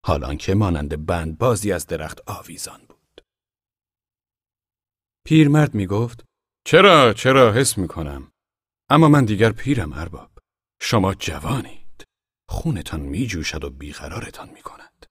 حالان 0.07 0.37
که 0.37 0.55
مانند 0.55 1.07
بند 1.07 1.39
بازی 1.39 1.73
از 1.73 1.87
درخت 1.87 2.31
آویزان 2.31 2.81
بود. 2.89 3.21
پیرمرد 5.27 5.75
می 5.75 5.87
گفت 5.87 6.25
چرا 6.65 7.13
چرا 7.13 7.53
حس 7.53 7.79
می 7.79 7.89
کنم 7.89 8.33
اما 8.91 9.09
من 9.09 9.25
دیگر 9.25 9.53
پیرم 9.53 9.93
ارباب. 9.93 10.31
شما 10.81 11.15
جوانید. 11.15 12.05
خونتان 12.49 13.01
می 13.01 13.27
جوشد 13.27 13.65
و 13.65 13.71
بیقرارتان 13.71 14.49
می 14.49 14.63
کند 14.63 15.07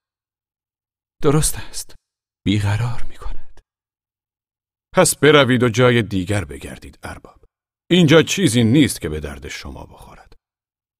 درست 1.22 1.58
است. 1.58 1.96
بیقرار 2.46 3.04
می 3.10 3.16
کند 3.16 3.62
پس 4.94 5.16
بروید 5.16 5.64
و 5.64 5.70
جای 5.70 6.02
دیگر 6.02 6.46
بگردید 6.46 7.00
ارباب. 7.04 7.46
اینجا 7.90 8.24
چیزی 8.24 8.64
نیست 8.64 9.02
که 9.02 9.10
به 9.10 9.20
درد 9.20 9.48
شما 9.48 9.86
بخورد. 9.86 10.34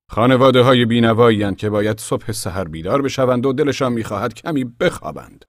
خانواده 0.10 0.62
های 0.62 0.86
بینوایی 0.86 1.56
که 1.56 1.70
باید 1.70 2.00
صبح 2.00 2.32
سحر 2.32 2.64
بیدار 2.64 3.02
بشوند 3.02 3.46
و 3.46 3.54
دلشان 3.54 3.94
می‌خواهد 3.94 4.34
کمی 4.34 4.64
بخوابند. 4.64 5.46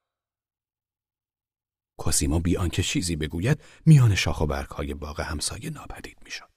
کوسیمو 1.98 2.40
بی 2.40 2.56
آنکه 2.56 2.82
چیزی 2.82 3.16
بگوید 3.16 3.62
میان 3.86 4.14
شاخ 4.14 4.40
و 4.40 4.46
برگ 4.46 4.68
های 4.68 4.94
باغ 4.94 5.20
همسایه 5.20 5.70
ناپدید 5.70 6.18
می‌شد 6.24 6.52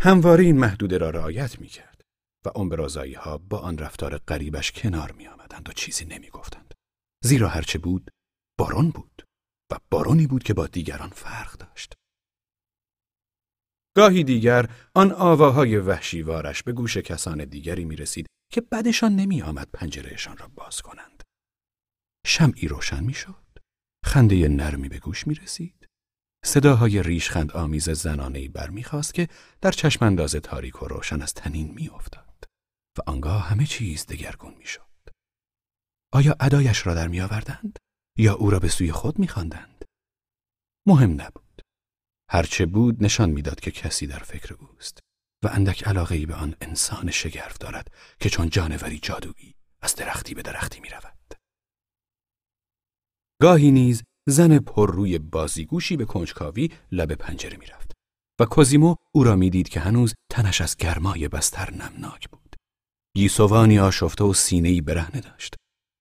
همواره 0.00 0.44
این 0.44 0.58
محدوده 0.58 0.98
را 0.98 1.10
رعایت 1.10 1.60
می‌کرد 1.60 2.00
و 2.46 2.58
امبرازایی 2.58 3.14
ها 3.14 3.38
با 3.38 3.58
آن 3.58 3.78
رفتار 3.78 4.18
غریبش 4.18 4.72
کنار 4.72 5.12
می 5.12 5.26
آمدند 5.26 5.68
و 5.68 5.72
چیزی 5.72 6.04
نمی 6.04 6.30
گفتند. 6.30 6.74
زیرا 7.24 7.48
هرچه 7.48 7.78
بود 7.78 8.10
باران 8.58 8.90
بود 8.90 9.24
و 9.72 9.78
بارانی 9.90 10.26
بود 10.26 10.42
که 10.42 10.54
با 10.54 10.66
دیگران 10.66 11.10
فرق 11.10 11.52
داشت. 11.52 11.94
گاهی 13.96 14.24
دیگر 14.24 14.70
آن 14.94 15.12
آواهای 15.12 15.76
وحشیوارش 15.76 16.62
به 16.62 16.72
گوش 16.72 16.96
کسان 16.96 17.44
دیگری 17.44 17.84
می 17.84 17.96
رسید 17.96 18.26
که 18.52 18.60
بدشان 18.60 19.16
نمی 19.16 19.42
آمد 19.42 19.68
پنجرهشان 19.72 20.36
را 20.36 20.48
باز 20.48 20.82
کنند. 20.82 21.22
شمعی 22.26 22.68
روشن 22.68 23.04
می 23.04 23.14
شد. 23.14 23.45
خنده 24.06 24.48
نرمی 24.48 24.88
به 24.88 24.98
گوش 24.98 25.26
می 25.26 25.34
رسید. 25.34 25.88
صداهای 26.44 27.02
ریشخند 27.02 27.52
آمیز 27.52 27.90
زنانهی 27.90 28.48
برمیخواست 28.48 29.14
که 29.14 29.28
در 29.60 29.70
چشم 29.70 30.04
انداز 30.04 30.34
تاریک 30.34 30.82
و 30.82 30.86
روشن 30.86 31.22
از 31.22 31.34
تنین 31.34 31.74
میافتاد 31.74 32.44
و 32.98 33.02
آنگاه 33.06 33.42
همه 33.42 33.66
چیز 33.66 34.06
دگرگون 34.06 34.54
می‌شد. 34.54 35.10
آیا 36.12 36.36
ادایش 36.40 36.86
را 36.86 36.94
در 36.94 37.08
میآوردند 37.08 37.78
یا 38.18 38.34
او 38.34 38.50
را 38.50 38.58
به 38.58 38.68
سوی 38.68 38.92
خود 38.92 39.18
میخواندند؟ 39.18 39.84
مهم 40.86 41.20
نبود. 41.20 41.62
هرچه 42.30 42.66
بود 42.66 43.04
نشان 43.04 43.30
می‌داد 43.30 43.60
که 43.60 43.70
کسی 43.70 44.06
در 44.06 44.18
فکر 44.18 44.54
اوست 44.54 44.98
و 45.44 45.48
اندک 45.48 45.88
علاقه 45.88 46.26
به 46.26 46.34
آن 46.34 46.56
انسان 46.60 47.10
شگرف 47.10 47.58
دارد 47.58 47.94
که 48.20 48.30
چون 48.30 48.50
جانوری 48.50 48.98
جادویی 48.98 49.54
از 49.80 49.94
درختی 49.94 50.34
به 50.34 50.42
درختی 50.42 50.80
می 50.80 50.88
رود. 50.88 51.15
گاهی 53.42 53.70
نیز 53.70 54.02
زن 54.28 54.58
پر 54.58 54.92
روی 54.94 55.18
بازیگوشی 55.18 55.96
به 55.96 56.04
کنجکاوی 56.04 56.68
لب 56.92 57.14
پنجره 57.14 57.56
می‌رفت 57.56 57.92
و 58.40 58.44
کوزیمو 58.44 58.94
او 59.14 59.24
را 59.24 59.36
می‌دید 59.36 59.68
که 59.68 59.80
هنوز 59.80 60.14
تنش 60.30 60.60
از 60.60 60.76
گرمای 60.76 61.28
بستر 61.28 61.70
نمناک 61.70 62.28
بود. 62.28 62.56
گیسوانی 63.16 63.78
آشفته 63.78 64.24
و 64.24 64.34
سینه‌ای 64.34 64.80
برهنه 64.80 65.20
داشت. 65.20 65.54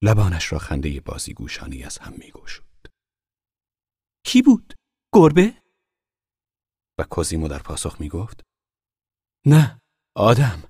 لبانش 0.04 0.52
را 0.52 0.60
خنده 0.60 1.02
بازیگوشانی 1.02 1.84
از 1.84 1.98
هم 1.98 2.14
میگشود. 2.14 2.88
کی 4.26 4.42
بود؟ 4.42 4.74
گربه؟ 5.14 5.62
و 7.00 7.04
کوزیمو 7.04 7.48
در 7.48 7.60
پاسخ 7.60 8.02
می‌گفت 8.02 8.42
نه 9.46 9.80
آدم 10.18 10.64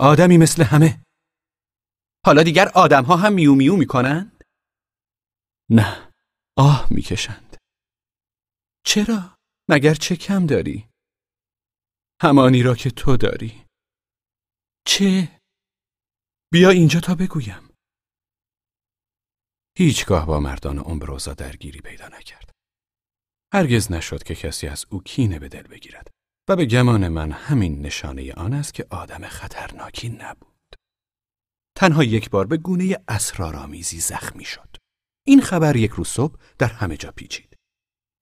آدمی 0.00 0.38
مثل 0.38 0.62
همه 0.62 1.02
حالا 2.26 2.42
دیگر 2.42 2.68
آدمها 2.74 3.16
هم 3.16 3.32
میو 3.32 3.54
میو 3.54 3.76
می‌کنند؟ 3.76 4.44
نه 5.70 6.09
آه 6.60 6.86
می‌کشند 6.90 7.56
چرا؟ 8.86 9.36
مگر 9.70 9.94
چه 9.94 10.16
کم 10.16 10.46
داری؟ 10.46 10.88
همانی 12.22 12.62
را 12.62 12.74
که 12.74 12.90
تو 12.90 13.16
داری 13.16 13.64
چه؟ 14.86 15.40
بیا 16.52 16.70
اینجا 16.70 17.00
تا 17.00 17.14
بگویم 17.14 17.70
هیچگاه 19.78 20.26
با 20.26 20.40
مردان 20.40 20.78
امبروزا 20.78 21.34
درگیری 21.34 21.80
پیدا 21.80 22.08
نکرد 22.08 22.50
هرگز 23.54 23.92
نشد 23.92 24.22
که 24.22 24.34
کسی 24.34 24.66
از 24.66 24.86
او 24.90 25.02
کینه 25.02 25.38
به 25.38 25.48
دل 25.48 25.62
بگیرد 25.62 26.08
و 26.48 26.56
به 26.56 26.66
گمان 26.66 27.08
من 27.08 27.32
همین 27.32 27.80
نشانه 27.80 28.32
آن 28.32 28.52
است 28.52 28.74
که 28.74 28.86
آدم 28.90 29.26
خطرناکی 29.26 30.08
نبود 30.08 30.76
تنها 31.76 32.04
یک 32.04 32.30
بار 32.30 32.46
به 32.46 32.56
گونه 32.56 32.98
اسرارآمیزی 33.08 34.00
زخمی 34.00 34.44
شد 34.44 34.69
این 35.30 35.40
خبر 35.40 35.76
یک 35.76 35.90
روز 35.90 36.08
صبح 36.08 36.34
در 36.58 36.66
همه 36.68 36.96
جا 36.96 37.12
پیچید. 37.12 37.56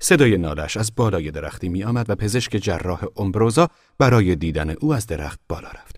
صدای 0.03 0.39
نالش 0.39 0.77
از 0.77 0.95
بالای 0.95 1.31
درختی 1.31 1.69
می 1.69 1.85
آمد 1.85 2.11
و 2.11 2.15
پزشک 2.15 2.53
جراح 2.53 3.05
امبروزا 3.17 3.69
برای 3.99 4.37
دیدن 4.37 4.71
او 4.71 4.95
از 4.95 5.07
درخت 5.07 5.41
بالا 5.49 5.69
رفت. 5.69 5.97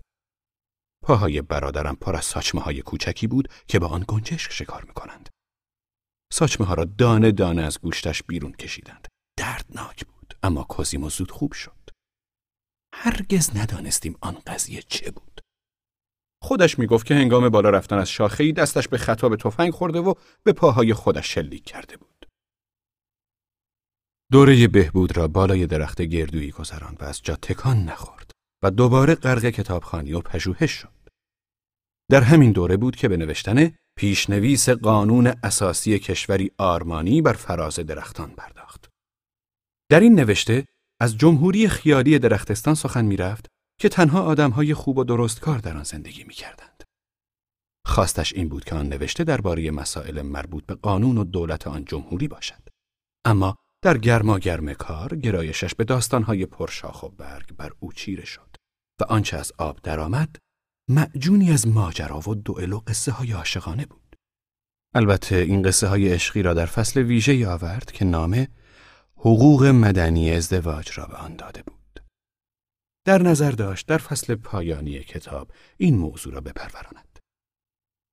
پاهای 1.03 1.41
برادرم 1.41 1.95
پر 1.95 2.15
از 2.15 2.25
ساچمه 2.25 2.61
های 2.61 2.81
کوچکی 2.81 3.27
بود 3.27 3.47
که 3.67 3.79
با 3.79 3.87
آن 3.87 4.05
گنجشک 4.07 4.51
شکار 4.51 4.83
می 4.83 4.93
کنند. 4.93 5.29
ساچمه 6.33 6.67
ها 6.67 6.73
را 6.73 6.85
دانه 6.85 7.31
دانه 7.31 7.61
از 7.61 7.79
گوشتش 7.79 8.23
بیرون 8.23 8.51
کشیدند. 8.51 9.07
دردناک 9.37 10.05
بود 10.05 10.33
اما 10.43 10.63
کوزیمو 10.63 11.09
زود 11.09 11.31
خوب 11.31 11.53
شد. 11.53 11.89
هرگز 12.93 13.55
ندانستیم 13.55 14.15
آن 14.21 14.37
قضیه 14.47 14.81
چه 14.81 15.11
بود. 15.11 15.30
خودش 16.41 16.79
می‌گفت 16.79 17.05
که 17.05 17.15
هنگام 17.15 17.49
بالا 17.49 17.69
رفتن 17.69 17.97
از 17.97 18.09
شاخهای 18.09 18.51
دستش 18.51 18.87
به 18.87 18.97
خطاب 18.97 19.35
تفنگ 19.35 19.71
خورده 19.73 19.99
و 19.99 20.13
به 20.43 20.53
پاهای 20.53 20.93
خودش 20.93 21.33
شلیک 21.33 21.63
کرده 21.63 21.97
بود. 21.97 22.25
دوره 24.31 24.67
بهبود 24.67 25.17
را 25.17 25.27
بالای 25.27 25.67
درخت 25.67 26.01
گردویی 26.01 26.51
گذراند 26.51 26.97
و 27.01 27.05
از 27.05 27.21
جا 27.21 27.35
تکان 27.35 27.83
نخورد 27.83 28.31
و 28.63 28.71
دوباره 28.71 29.15
غرق 29.15 29.45
کتابخانی 29.45 30.13
و 30.13 30.19
پژوهش 30.19 30.71
شد. 30.71 31.01
در 32.09 32.21
همین 32.21 32.51
دوره 32.51 32.77
بود 32.77 32.95
که 32.95 33.07
به 33.07 33.17
نوشتن 33.17 33.71
پیشنویس 33.97 34.69
قانون 34.69 35.33
اساسی 35.43 35.99
کشوری 35.99 36.51
آرمانی 36.57 37.21
بر 37.21 37.33
فراز 37.33 37.75
درختان 37.75 38.29
پرداخت. 38.29 38.89
در 39.89 39.99
این 39.99 40.15
نوشته 40.15 40.67
از 40.99 41.17
جمهوری 41.17 41.67
خیالی 41.67 42.19
درختستان 42.19 42.75
سخن 42.75 43.05
می‌رفت 43.05 43.47
که 43.81 43.89
تنها 43.89 44.21
آدمهای 44.21 44.73
خوب 44.73 44.97
و 44.97 45.03
درستکار 45.03 45.59
در 45.59 45.77
آن 45.77 45.83
زندگی 45.83 46.23
می 46.23 46.33
کردند. 46.33 46.83
خواستش 47.85 48.33
این 48.33 48.49
بود 48.49 48.63
که 48.63 48.75
آن 48.75 48.89
نوشته 48.89 49.23
درباره 49.23 49.71
مسائل 49.71 50.21
مربوط 50.21 50.65
به 50.65 50.75
قانون 50.75 51.17
و 51.17 51.23
دولت 51.23 51.67
آن 51.67 51.85
جمهوری 51.85 52.27
باشد. 52.27 52.69
اما 53.25 53.55
در 53.81 53.97
گرما 53.97 54.39
گرم 54.39 54.73
کار 54.73 55.15
گرایشش 55.15 55.75
به 55.75 55.83
داستانهای 55.83 56.45
پرشاخ 56.45 57.03
و 57.03 57.09
برگ 57.09 57.55
بر 57.55 57.71
او 57.79 57.93
چیره 57.93 58.25
شد 58.25 58.55
و 59.01 59.03
آنچه 59.03 59.37
از 59.37 59.51
آب 59.57 59.79
درآمد 59.83 60.35
معجونی 60.89 61.51
از 61.51 61.67
ماجرا 61.67 62.29
و 62.29 62.35
دوئل 62.35 62.73
و 62.73 62.79
قصه 62.79 63.11
های 63.11 63.31
عاشقانه 63.31 63.85
بود. 63.85 64.15
البته 64.95 65.35
این 65.35 65.61
قصه 65.61 65.87
های 65.87 66.13
عشقی 66.13 66.41
را 66.41 66.53
در 66.53 66.65
فصل 66.65 67.01
ویژه 67.01 67.47
آورد 67.47 67.91
که 67.91 68.05
نام 68.05 68.47
حقوق 69.15 69.65
مدنی 69.65 70.31
ازدواج 70.31 70.89
را 70.95 71.05
به 71.05 71.15
آن 71.15 71.35
داده 71.35 71.63
بود. 71.63 71.80
در 73.05 73.21
نظر 73.21 73.51
داشت 73.51 73.87
در 73.87 73.97
فصل 73.97 74.35
پایانی 74.35 74.99
کتاب 74.99 75.51
این 75.77 75.97
موضوع 75.97 76.33
را 76.33 76.41
بپروراند. 76.41 77.19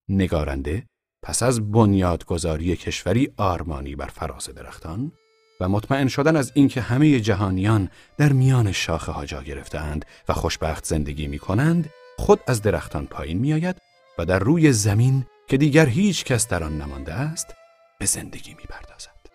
نگارنده 0.09 0.87
پس 1.23 1.43
از 1.43 1.73
بنیادگذاری 1.73 2.77
کشوری 2.77 3.33
آرمانی 3.37 3.97
بر 3.97 4.07
فراز 4.07 4.49
درختان 4.49 5.13
و 5.61 5.69
مطمئن 5.69 6.09
شدن 6.09 6.37
از 6.37 6.53
اینکه 6.55 6.81
همه 6.81 7.21
جهانیان 7.21 7.91
در 8.17 8.33
میان 8.33 8.73
شاخه 8.73 9.13
ها 9.13 9.27
جا 9.27 9.43
گرفتند 9.43 10.05
و 10.29 10.33
خوشبخت 10.33 10.85
زندگی 10.85 11.27
می 11.27 11.39
کنند، 11.39 11.91
خود 12.19 12.41
از 12.47 12.63
درختان 12.63 13.07
پایین 13.07 13.39
می 13.39 13.53
آید 13.53 13.77
و 14.19 14.25
در 14.25 14.39
روی 14.39 14.73
زمین 14.73 15.27
که 15.49 15.57
دیگر 15.57 15.87
هیچ 15.87 16.25
کس 16.25 16.49
در 16.49 16.65
آن 16.65 16.83
نمانده 16.83 17.13
است 17.13 17.55
به 17.99 18.07
زندگی 18.07 18.55
می 18.55 18.65
پردازد. 18.69 19.29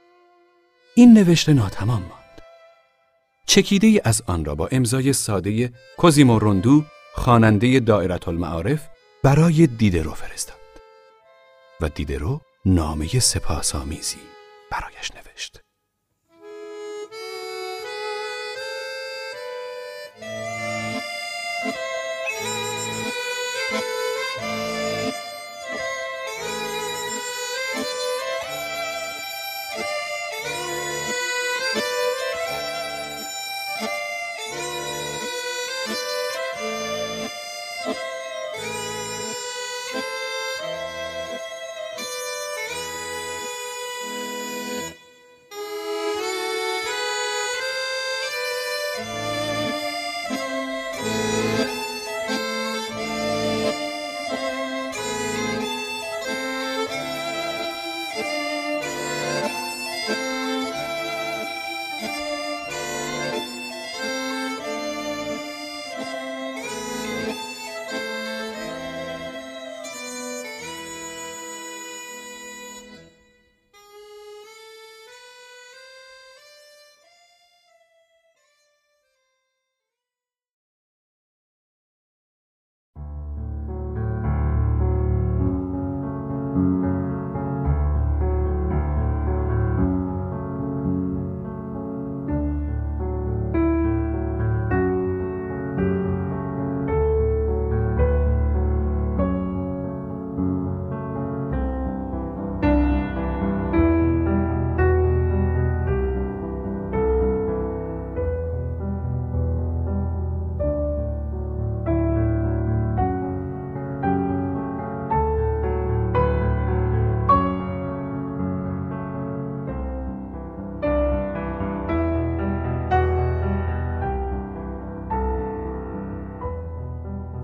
این 0.95 1.13
نوشته 1.13 1.53
ناتمام 1.53 2.01
ماند. 2.01 2.22
چکیده 3.47 4.01
از 4.03 4.23
آن 4.27 4.45
را 4.45 4.55
با 4.55 4.67
امضای 4.71 5.13
ساده 5.13 5.73
کوزیمو 5.97 6.39
روندو 6.39 6.83
خواننده 7.13 7.79
دائرت 7.79 8.27
المعارف 8.27 8.87
برای 9.23 9.67
دیدرو 9.67 10.11
فرستاد 10.13 10.57
و 11.81 11.89
دیدرو 11.89 12.41
نامه 12.65 13.19
سپاسآمیزی 13.19 14.19
برایش 14.71 15.11
نوشت. 15.11 15.22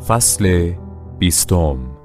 فصل 0.09 0.73
بیستم 1.19 1.97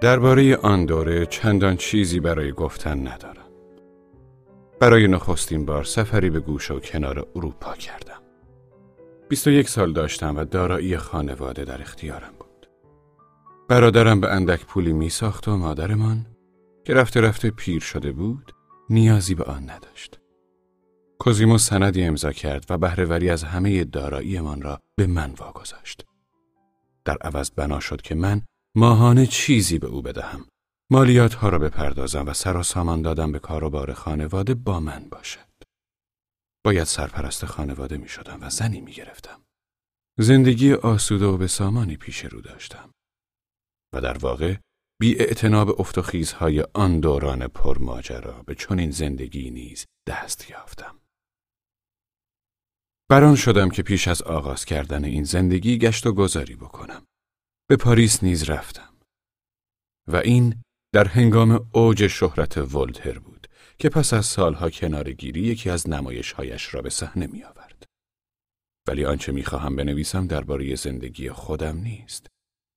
درباره 0.00 0.56
آن 0.56 0.86
دوره 0.86 1.26
چندان 1.26 1.76
چیزی 1.76 2.20
برای 2.20 2.52
گفتن 2.52 3.08
ندارم. 3.08 3.50
برای 4.80 5.08
نخستین 5.08 5.66
بار 5.66 5.84
سفری 5.84 6.30
به 6.30 6.40
گوش 6.40 6.70
و 6.70 6.80
کنار 6.80 7.26
اروپا 7.36 7.74
کردم. 7.74 8.22
21 9.28 9.68
سال 9.68 9.92
داشتم 9.92 10.36
و 10.36 10.44
دارایی 10.44 10.96
خانواده 10.96 11.64
در 11.64 11.80
اختیارم 11.80 12.32
بود. 12.38 12.66
برادرم 13.68 14.20
به 14.20 14.28
اندک 14.28 14.66
پولی 14.66 14.92
می 14.92 15.08
ساخت 15.08 15.48
و 15.48 15.56
مادرمان 15.56 16.26
که 16.84 16.94
رفته 16.94 17.20
رفته 17.20 17.50
پیر 17.50 17.80
شده 17.80 18.12
بود 18.12 18.52
نیازی 18.90 19.34
به 19.34 19.44
آن 19.44 19.70
نداشت. 19.70 20.19
کوزیمو 21.20 21.58
سندی 21.58 22.04
امضا 22.04 22.32
کرد 22.32 22.66
و 22.70 22.78
بهرهوری 22.78 23.30
از 23.30 23.44
همه 23.44 23.84
داراییمان 23.84 24.62
را 24.62 24.80
به 24.96 25.06
من 25.06 25.30
واگذاشت. 25.30 26.06
در 27.04 27.16
عوض 27.16 27.50
بنا 27.50 27.80
شد 27.80 28.02
که 28.02 28.14
من 28.14 28.42
ماهانه 28.76 29.26
چیزی 29.26 29.78
به 29.78 29.86
او 29.86 30.02
بدهم. 30.02 30.46
مالیات 30.90 31.34
ها 31.34 31.48
را 31.48 31.58
بپردازم 31.58 32.26
و 32.26 32.32
سر 32.32 32.56
و 32.56 32.62
سامان 32.62 33.02
دادم 33.02 33.32
به 33.32 33.38
کاروبار 33.38 33.92
خانواده 33.92 34.54
با 34.54 34.80
من 34.80 35.08
باشد. 35.10 35.50
باید 36.64 36.84
سرپرست 36.84 37.44
خانواده 37.44 37.96
می 37.96 38.08
شدم 38.08 38.38
و 38.40 38.50
زنی 38.50 38.80
می 38.80 38.92
گرفتم. 38.92 39.40
زندگی 40.18 40.72
آسوده 40.72 41.26
و 41.26 41.36
به 41.36 41.46
سامانی 41.46 41.96
پیش 41.96 42.24
رو 42.24 42.40
داشتم. 42.40 42.90
و 43.94 44.00
در 44.00 44.18
واقع 44.18 44.56
بی 45.00 45.18
اعتناب 45.18 45.80
افت 45.80 45.98
و 45.98 46.02
خیزهای 46.02 46.64
آن 46.74 47.00
دوران 47.00 47.46
پرماجرا 47.46 48.42
به 48.42 48.54
چنین 48.54 48.90
زندگی 48.90 49.50
نیز 49.50 49.86
دست 50.06 50.50
یافتم. 50.50 50.99
بران 53.10 53.36
شدم 53.36 53.68
که 53.68 53.82
پیش 53.82 54.08
از 54.08 54.22
آغاز 54.22 54.64
کردن 54.64 55.04
این 55.04 55.24
زندگی 55.24 55.78
گشت 55.78 56.06
و 56.06 56.12
گذاری 56.12 56.54
بکنم. 56.54 57.06
به 57.68 57.76
پاریس 57.76 58.22
نیز 58.22 58.50
رفتم. 58.50 58.94
و 60.08 60.16
این 60.16 60.62
در 60.94 61.08
هنگام 61.08 61.70
اوج 61.72 62.06
شهرت 62.06 62.58
ولتر 62.74 63.18
بود 63.18 63.46
که 63.78 63.88
پس 63.88 64.12
از 64.12 64.26
سالها 64.26 64.70
کنارگیری 64.70 65.40
یکی 65.40 65.70
از 65.70 65.88
نمایشهایش 65.88 66.74
را 66.74 66.82
به 66.82 66.90
صحنه 66.90 67.26
می 67.26 67.44
آورد. 67.44 67.84
ولی 68.88 69.04
آنچه 69.04 69.32
می 69.32 69.44
خواهم 69.44 69.76
بنویسم 69.76 70.26
درباره 70.26 70.74
زندگی 70.74 71.30
خودم 71.30 71.76
نیست. 71.76 72.26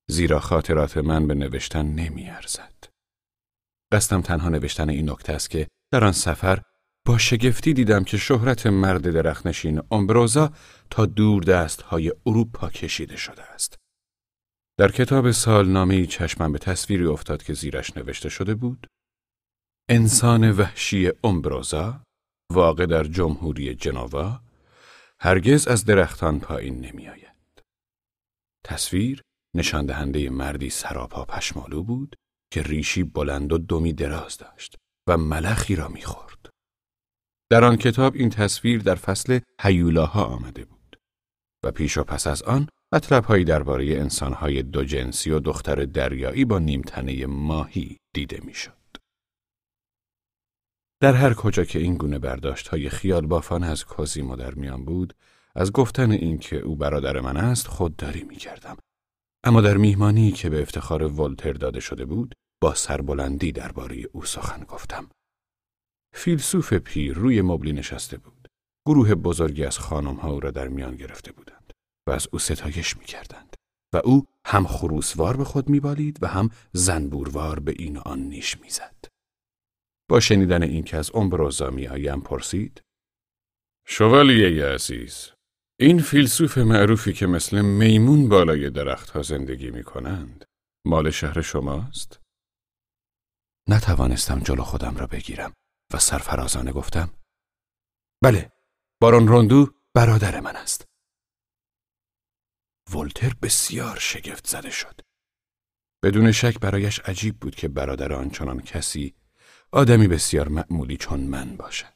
زیرا 0.09 0.39
خاطرات 0.39 0.97
من 0.97 1.27
به 1.27 1.33
نوشتن 1.33 1.85
نمی 1.85 2.29
ارزد. 2.29 2.85
قصدم 3.91 4.21
تنها 4.21 4.49
نوشتن 4.49 4.89
این 4.89 5.09
نکته 5.09 5.33
است 5.33 5.49
که 5.49 5.67
در 5.91 6.03
آن 6.03 6.11
سفر 6.11 6.61
با 7.07 7.17
شگفتی 7.17 7.73
دیدم 7.73 8.03
که 8.03 8.17
شهرت 8.17 8.67
مرد 8.67 9.11
درخنشین 9.11 9.81
امبروزا 9.91 10.51
تا 10.89 11.05
دور 11.05 11.43
دست 11.43 11.81
های 11.81 12.13
اروپا 12.25 12.69
کشیده 12.69 13.17
شده 13.17 13.43
است. 13.43 13.75
در 14.79 14.91
کتاب 14.91 15.31
سالنامه 15.31 16.05
چشمم 16.05 16.51
به 16.51 16.59
تصویری 16.59 17.05
افتاد 17.05 17.43
که 17.43 17.53
زیرش 17.53 17.97
نوشته 17.97 18.29
شده 18.29 18.55
بود 18.55 18.87
انسان 19.89 20.51
وحشی 20.51 21.11
امبروزا 21.23 22.03
واقع 22.51 22.85
در 22.85 23.03
جمهوری 23.03 23.75
جنوا 23.75 24.41
هرگز 25.19 25.67
از 25.67 25.85
درختان 25.85 26.39
پایین 26.39 26.85
نمی 26.85 27.07
آید. 27.07 27.63
تصویر 28.65 29.21
نشان 29.55 29.85
دهنده 29.85 30.29
مردی 30.29 30.69
سراپا 30.69 31.25
پشمالو 31.25 31.83
بود 31.83 32.15
که 32.53 32.61
ریشی 32.61 33.03
بلند 33.03 33.53
و 33.53 33.57
دمی 33.57 33.93
دراز 33.93 34.37
داشت 34.37 34.75
و 35.09 35.17
ملخی 35.17 35.75
را 35.75 35.87
می‌خورد. 35.87 36.42
در 37.53 37.63
آن 37.63 37.77
کتاب 37.77 38.15
این 38.15 38.29
تصویر 38.29 38.81
در 38.81 38.95
فصل 38.95 39.39
هیولاها 39.61 40.23
آمده 40.23 40.65
بود 40.65 40.97
و 41.63 41.71
پیش 41.71 41.97
و 41.97 42.03
پس 42.03 42.27
از 42.27 42.43
آن 42.43 42.67
مطلبهایی 42.93 43.43
درباره 43.43 43.85
انسانهای 43.85 44.63
دو 44.63 44.83
جنسی 44.83 45.31
و 45.31 45.39
دختر 45.39 45.75
دریایی 45.75 46.45
با 46.45 46.59
نیمتنه 46.59 47.25
ماهی 47.25 47.97
دیده 48.13 48.39
می‌شد. 48.43 48.97
در 51.01 51.13
هر 51.13 51.33
کجا 51.33 51.63
که 51.63 51.79
این 51.79 51.95
گونه 51.95 52.19
برداشت 52.19 52.67
های 52.67 52.89
خیال 52.89 53.25
بافان 53.25 53.63
از 53.63 53.85
کوزیمو 53.85 54.35
در 54.35 54.53
میان 54.53 54.85
بود، 54.85 55.13
از 55.55 55.71
گفتن 55.71 56.11
اینکه 56.11 56.59
او 56.59 56.75
برادر 56.75 57.19
من 57.19 57.37
است 57.37 57.67
خودداری 57.67 58.23
می 58.23 58.35
کردم. 58.35 58.77
اما 59.43 59.61
در 59.61 59.77
میهمانی 59.77 60.31
که 60.31 60.49
به 60.49 60.61
افتخار 60.61 61.03
ولتر 61.03 61.53
داده 61.53 61.79
شده 61.79 62.05
بود، 62.05 62.33
با 62.61 62.73
سربلندی 62.73 63.51
درباره 63.51 64.03
او 64.11 64.25
سخن 64.25 64.63
گفتم. 64.63 65.09
فیلسوف 66.13 66.73
پیر 66.73 67.13
روی 67.13 67.41
مبلی 67.41 67.73
نشسته 67.73 68.17
بود. 68.17 68.47
گروه 68.87 69.15
بزرگی 69.15 69.65
از 69.65 69.79
خانم 69.79 70.15
ها 70.15 70.31
او 70.31 70.39
را 70.39 70.51
در 70.51 70.67
میان 70.67 70.95
گرفته 70.95 71.31
بودند 71.31 71.73
و 72.07 72.11
از 72.11 72.27
او 72.31 72.39
ستایش 72.39 72.97
می 72.97 73.05
کردند. 73.05 73.55
و 73.93 74.01
او 74.03 74.25
هم 74.45 74.67
خروسوار 74.67 75.37
به 75.37 75.43
خود 75.43 75.69
میبالید 75.69 76.23
و 76.23 76.27
هم 76.27 76.49
زنبوروار 76.73 77.59
به 77.59 77.73
این 77.79 77.97
آن 77.97 78.19
نیش 78.19 78.61
می‌زد. 78.61 79.13
با 80.09 80.19
شنیدن 80.19 80.63
این 80.63 80.83
که 80.83 80.97
از 80.97 81.15
امبروزا 81.15 81.69
می 81.69 81.87
آیم 81.87 82.21
پرسید 82.21 82.81
شوالیه 83.87 84.65
عزیز 84.65 85.31
این 85.79 85.99
فیلسوف 85.99 86.57
معروفی 86.57 87.13
که 87.13 87.27
مثل 87.27 87.61
میمون 87.61 88.29
بالای 88.29 88.69
درختها 88.69 89.21
زندگی 89.21 89.71
می 89.71 89.83
کنند 89.83 90.45
مال 90.85 91.11
شهر 91.11 91.41
شماست؟ 91.41 92.19
نتوانستم 93.69 94.39
جلو 94.39 94.63
خودم 94.63 94.97
را 94.97 95.07
بگیرم 95.07 95.53
و 95.93 95.99
سرفرازانه 95.99 96.71
گفتم 96.71 97.09
بله 98.23 98.51
بارون 99.01 99.27
روندو 99.27 99.73
برادر 99.93 100.39
من 100.39 100.55
است. 100.55 100.87
ولتر 102.95 103.33
بسیار 103.41 103.99
شگفت 103.99 104.47
زده 104.47 104.69
شد. 104.69 105.01
بدون 106.03 106.31
شک 106.31 106.59
برایش 106.59 106.99
عجیب 106.99 107.39
بود 107.39 107.55
که 107.55 107.67
برادر 107.67 108.13
آنچنان 108.13 108.61
کسی 108.61 109.15
آدمی 109.71 110.07
بسیار 110.07 110.47
معمولی 110.47 110.97
چون 110.97 111.19
من 111.19 111.57
باشد. 111.57 111.93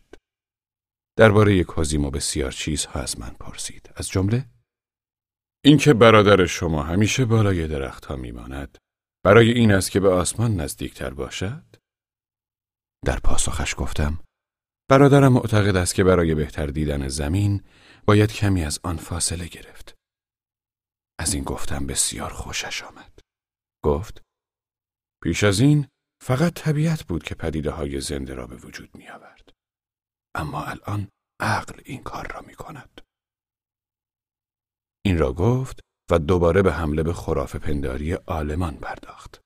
درباره 1.18 1.64
کوزیمو 1.64 2.12
بسیار 2.12 2.52
چیزها 2.52 3.00
از 3.00 3.20
من 3.20 3.30
پرسید. 3.30 3.90
از 3.96 4.10
جمله 4.10 4.50
اینکه 5.66 5.94
برادر 5.94 6.46
شما 6.46 6.84
همیشه 6.84 7.26
بالای 7.26 7.68
درختها 7.68 8.16
میماند 8.16 8.78
برای 9.26 9.52
این 9.52 9.72
است 9.72 9.92
که 9.92 10.00
به 10.00 10.10
آسمان 10.10 10.56
نزدیکتر 10.56 11.10
باشد؟ 11.10 11.67
در 13.06 13.20
پاسخش 13.20 13.76
گفتم 13.78 14.20
برادرم 14.90 15.34
معتقد 15.34 15.76
است 15.76 15.96
که 15.96 16.04
برای 16.04 16.36
بهتر 16.36 16.68
دیدن 16.68 17.08
زمین 17.08 17.64
باید 18.06 18.32
کمی 18.32 18.64
از 18.64 18.80
آن 18.84 18.98
فاصله 18.98 19.48
گرفت 19.48 19.96
از 21.20 21.34
این 21.34 21.44
گفتم 21.44 21.88
بسیار 21.88 22.30
خوشش 22.30 22.84
آمد 22.84 23.20
گفت 23.84 24.22
پیش 25.24 25.44
از 25.44 25.60
این 25.60 25.88
فقط 26.22 26.54
طبیعت 26.54 27.04
بود 27.04 27.24
که 27.24 27.36
پدیده 27.36 27.72
های 27.72 28.02
زنده 28.02 28.34
را 28.34 28.48
به 28.48 28.56
وجود 28.56 28.96
می 28.96 29.10
آورد. 29.10 29.54
اما 30.36 30.66
الان 30.66 31.10
عقل 31.42 31.82
این 31.86 32.04
کار 32.04 32.32
را 32.34 32.42
می 32.42 32.56
کند. 32.56 33.02
این 35.06 35.18
را 35.18 35.34
گفت 35.34 35.80
و 36.12 36.20
دوباره 36.20 36.62
به 36.62 36.74
حمله 36.74 37.04
به 37.04 37.14
خراف 37.14 37.56
پنداری 37.56 38.14
آلمان 38.14 38.78
پرداخت. 38.78 39.42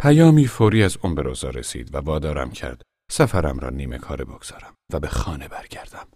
پیامی 0.00 0.46
فوری 0.46 0.82
از 0.82 0.98
امبروزا 1.04 1.50
رسید 1.50 1.94
و 1.94 1.98
وادارم 1.98 2.50
کرد 2.50 2.82
سفرم 3.10 3.58
را 3.58 3.70
نیمه 3.70 3.98
کار 3.98 4.24
بگذارم 4.24 4.74
و 4.92 5.00
به 5.00 5.08
خانه 5.08 5.48
برگردم. 5.48 6.08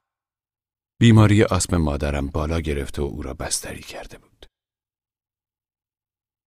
بیماری 1.00 1.44
آسم 1.44 1.76
مادرم 1.76 2.26
بالا 2.26 2.60
گرفته 2.60 3.02
و 3.02 3.04
او 3.04 3.22
را 3.22 3.34
بستری 3.34 3.82
کرده 3.82 4.18
بود. 4.18 4.46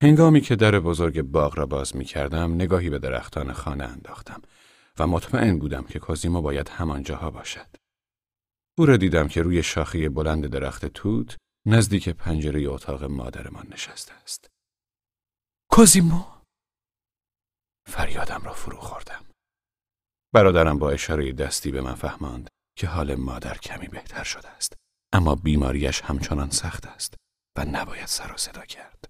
هنگامی 0.03 0.41
که 0.41 0.55
در 0.55 0.79
بزرگ 0.79 1.21
باغ 1.21 1.57
را 1.57 1.65
باز 1.65 1.95
می 1.95 2.05
کردم 2.05 2.53
نگاهی 2.53 2.89
به 2.89 2.99
درختان 2.99 3.53
خانه 3.53 3.83
انداختم 3.83 4.41
و 4.99 5.07
مطمئن 5.07 5.59
بودم 5.59 5.83
که 5.83 5.99
کازیما 5.99 6.41
باید 6.41 6.69
همانجاها 6.69 7.31
باشد. 7.31 7.67
او 8.77 8.85
را 8.85 8.97
دیدم 8.97 9.27
که 9.27 9.41
روی 9.41 9.63
شاخه 9.63 10.09
بلند 10.09 10.47
درخت 10.47 10.85
توت 10.85 11.37
نزدیک 11.65 12.09
پنجره 12.09 12.69
اتاق 12.69 13.03
مادرمان 13.03 13.67
نشسته 13.71 14.13
است. 14.13 14.47
کازیمو 15.71 16.34
فریادم 17.87 18.41
را 18.43 18.53
فرو 18.53 18.77
خوردم. 18.77 19.25
برادرم 20.33 20.79
با 20.79 20.91
اشاره 20.91 21.31
دستی 21.31 21.71
به 21.71 21.81
من 21.81 21.95
فهماند 21.95 22.49
که 22.77 22.87
حال 22.87 23.15
مادر 23.15 23.57
کمی 23.57 23.87
بهتر 23.87 24.23
شده 24.23 24.49
است 24.49 24.73
اما 25.13 25.35
بیماریش 25.35 26.01
همچنان 26.01 26.49
سخت 26.49 26.85
است 26.85 27.15
و 27.57 27.65
نباید 27.65 28.05
سر 28.05 28.33
و 28.33 28.37
صدا 28.37 28.65
کرد. 28.65 29.05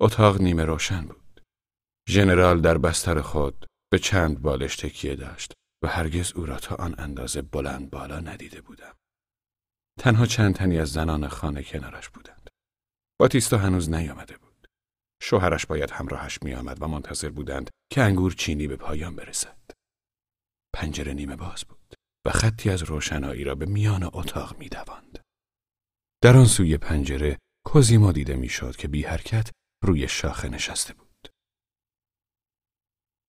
اتاق 0.00 0.40
نیمه 0.40 0.64
روشن 0.64 1.06
بود. 1.06 1.42
ژنرال 2.08 2.60
در 2.60 2.78
بستر 2.78 3.20
خود 3.20 3.66
به 3.92 3.98
چند 3.98 4.42
بالش 4.42 4.76
تکیه 4.76 5.14
داشت 5.14 5.52
و 5.84 5.88
هرگز 5.88 6.32
او 6.32 6.46
را 6.46 6.58
تا 6.58 6.74
آن 6.74 6.94
اندازه 6.98 7.42
بلند 7.42 7.90
بالا 7.90 8.20
ندیده 8.20 8.60
بودم. 8.60 8.94
تنها 10.00 10.26
چند 10.26 10.54
تنی 10.54 10.78
از 10.78 10.92
زنان 10.92 11.28
خانه 11.28 11.62
کنارش 11.62 12.08
بودند. 12.08 12.50
باتیستا 13.20 13.58
هنوز 13.58 13.90
نیامده 13.90 14.36
بود. 14.36 14.43
شوهرش 15.26 15.66
باید 15.66 15.90
همراهش 15.90 16.38
می 16.42 16.54
آمد 16.54 16.82
و 16.82 16.88
منتظر 16.88 17.30
بودند 17.30 17.70
که 17.92 18.02
انگور 18.02 18.32
چینی 18.32 18.66
به 18.66 18.76
پایان 18.76 19.16
برسد. 19.16 19.70
پنجره 20.74 21.14
نیمه 21.14 21.36
باز 21.36 21.64
بود 21.64 21.94
و 22.26 22.30
خطی 22.30 22.70
از 22.70 22.82
روشنایی 22.82 23.44
را 23.44 23.54
به 23.54 23.66
میان 23.66 24.10
اتاق 24.12 24.58
می 24.58 24.68
دواند. 24.68 25.22
در 26.22 26.36
آن 26.36 26.46
سوی 26.46 26.76
پنجره 26.76 27.38
کوزیما 27.66 28.12
دیده 28.12 28.36
می‌شد 28.36 28.76
که 28.76 28.88
بی 28.88 29.02
حرکت 29.02 29.50
روی 29.84 30.08
شاخه 30.08 30.48
نشسته 30.48 30.94
بود. 30.94 31.28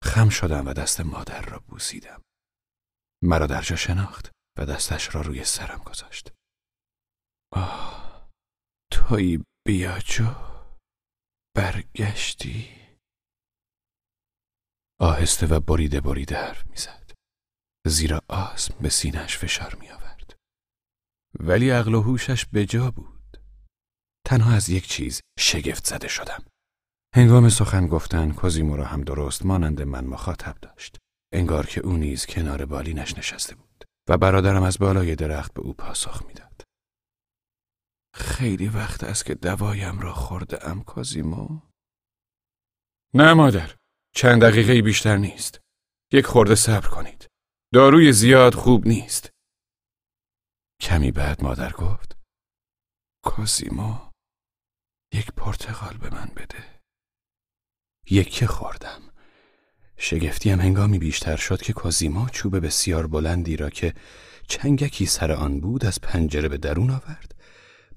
خم 0.03 0.29
شدم 0.29 0.67
و 0.67 0.73
دست 0.73 1.01
مادر 1.01 1.41
را 1.41 1.59
بوسیدم. 1.59 2.21
مرا 3.23 3.47
در 3.47 3.61
جا 3.61 3.75
شناخت 3.75 4.31
و 4.57 4.65
دستش 4.65 5.15
را 5.15 5.21
روی 5.21 5.43
سرم 5.43 5.83
گذاشت. 5.85 6.31
آه 7.53 8.29
توی 8.91 9.43
بیاجو 9.67 10.54
برگشتی؟ 11.55 12.67
آهسته 14.99 15.47
و 15.47 15.59
بریده 15.59 16.01
بریده 16.01 16.35
حرف 16.35 16.67
می‌زد. 16.67 17.11
زیرا 17.87 18.21
آسم 18.29 18.75
به 18.81 18.89
سینهش 18.89 19.37
فشار 19.37 19.75
می 19.75 19.89
آورد. 19.89 20.35
ولی 21.39 21.69
عقل 21.69 21.93
و 21.93 22.01
هوشش 22.01 22.45
به 22.45 22.65
جا 22.65 22.91
بود. 22.91 23.37
تنها 24.27 24.53
از 24.55 24.69
یک 24.69 24.87
چیز 24.87 25.21
شگفت 25.39 25.87
زده 25.87 26.07
شدم. 26.07 26.45
هنگام 27.15 27.49
سخن 27.49 27.87
گفتن 27.87 28.31
کوزیمو 28.31 28.77
را 28.77 28.85
هم 28.85 29.01
درست 29.01 29.45
مانند 29.45 29.81
من 29.81 30.05
مخاطب 30.05 30.57
داشت. 30.61 30.97
انگار 31.33 31.65
که 31.65 31.81
او 31.81 31.97
نیز 31.97 32.25
کنار 32.25 32.65
بالینش 32.65 33.17
نشسته 33.17 33.55
بود 33.55 33.83
و 34.09 34.17
برادرم 34.17 34.63
از 34.63 34.79
بالای 34.79 35.15
درخت 35.15 35.53
به 35.53 35.61
او 35.61 35.73
پاسخ 35.73 36.25
می‌داد. 36.25 36.44
خیلی 38.15 38.67
وقت 38.67 39.03
است 39.03 39.25
که 39.25 39.35
دوایم 39.35 39.99
را 39.99 40.13
خورده 40.13 40.67
ام 40.67 40.83
کازیمو؟ 40.83 41.61
نه 43.13 43.33
مادر، 43.33 43.75
چند 44.15 44.41
دقیقه 44.41 44.81
بیشتر 44.81 45.17
نیست. 45.17 45.59
یک 46.11 46.25
خورده 46.25 46.55
صبر 46.55 46.87
کنید. 46.87 47.27
داروی 47.73 48.11
زیاد 48.11 48.53
خوب 48.53 48.87
نیست. 48.87 49.29
کمی 50.81 51.11
بعد 51.11 51.43
مادر 51.43 51.71
گفت 51.71 52.17
کازیمو 53.23 54.11
یک 55.13 55.31
پرتغال 55.31 55.97
به 55.97 56.09
من 56.09 56.31
بده. 56.35 56.81
یکی 58.09 58.47
خوردم. 58.47 59.01
شگفتیم 59.97 60.59
هنگامی 60.59 60.99
بیشتر 60.99 61.35
شد 61.35 61.61
که 61.61 61.73
کازیما 61.73 62.29
چوب 62.29 62.65
بسیار 62.65 63.07
بلندی 63.07 63.57
را 63.57 63.69
که 63.69 63.93
چنگکی 64.47 65.05
سر 65.05 65.31
آن 65.31 65.59
بود 65.59 65.85
از 65.85 66.01
پنجره 66.01 66.49
به 66.49 66.57
درون 66.57 66.89
آورد 66.89 67.34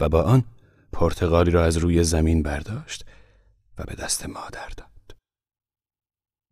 و 0.00 0.08
با 0.08 0.22
آن 0.22 0.44
پرتغالی 0.92 1.50
را 1.50 1.64
از 1.64 1.76
روی 1.76 2.04
زمین 2.04 2.42
برداشت 2.42 3.04
و 3.78 3.84
به 3.84 3.94
دست 3.94 4.26
مادر 4.26 4.68
داد. 4.68 5.16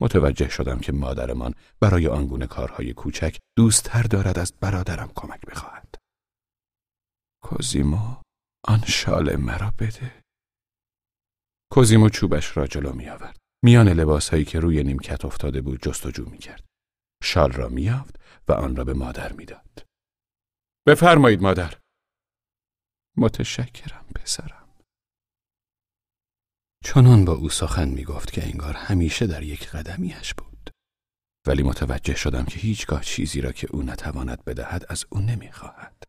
متوجه 0.01 0.49
شدم 0.49 0.78
که 0.78 0.92
مادرمان 0.92 1.55
برای 1.80 2.09
آنگونه 2.09 2.47
کارهای 2.47 2.92
کوچک 2.92 3.36
دوستتر 3.57 4.03
دارد 4.03 4.38
از 4.38 4.53
برادرم 4.61 5.12
کمک 5.14 5.40
بخواهد. 5.40 5.94
کوزیمو 7.42 8.16
آن 8.64 8.80
شال 8.86 9.36
مرا 9.36 9.72
بده. 9.78 10.22
کوزیمو 11.72 12.09
چوبش 12.09 12.57
را 12.57 12.66
جلو 12.66 12.92
می 12.92 13.09
آورد. 13.09 13.36
میان 13.64 13.88
لباسهایی 13.88 14.44
که 14.44 14.61
روی 14.61 14.84
نیمکت 14.84 15.24
افتاده 15.24 15.61
بود 15.61 15.82
جستجو 15.82 16.30
می 16.30 16.38
کرد. 16.38 16.64
شال 17.22 17.53
را 17.53 17.68
میافت 17.68 18.16
و 18.49 18.53
آن 18.53 18.76
را 18.76 18.84
به 18.84 18.94
مادر 18.94 19.32
می‌داد. 19.32 19.84
بفرمایید 20.86 21.42
مادر. 21.42 21.74
متشکرم 23.17 24.07
پسرم. 24.14 24.69
چنان 26.85 27.25
با 27.25 27.33
او 27.33 27.49
سخن 27.49 27.89
می 27.89 28.05
گفت 28.05 28.33
که 28.33 28.45
انگار 28.45 28.75
همیشه 28.75 29.27
در 29.27 29.43
یک 29.43 29.69
قدمیش 29.69 30.35
بود. 30.35 30.71
ولی 31.47 31.62
متوجه 31.62 32.14
شدم 32.14 32.45
که 32.45 32.59
هیچگاه 32.59 33.03
چیزی 33.03 33.41
را 33.41 33.53
که 33.53 33.69
او 33.71 33.83
نتواند 33.83 34.45
بدهد 34.45 34.85
از 34.89 35.05
او 35.11 35.21
نمی‌خواهد. 35.21 36.03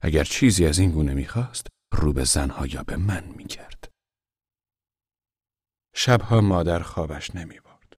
اگر 0.00 0.24
چیزی 0.24 0.66
از 0.66 0.78
این 0.78 0.90
گونه 0.90 1.14
می‌خواست 1.14 1.66
رو 1.94 2.12
به 2.12 2.24
زنها 2.24 2.66
یا 2.66 2.82
به 2.82 2.96
من 2.96 3.24
می‌کرد. 3.36 3.88
شبها 5.94 6.40
مادر 6.40 6.82
خوابش 6.82 7.34
نمی 7.34 7.60
برد. 7.60 7.96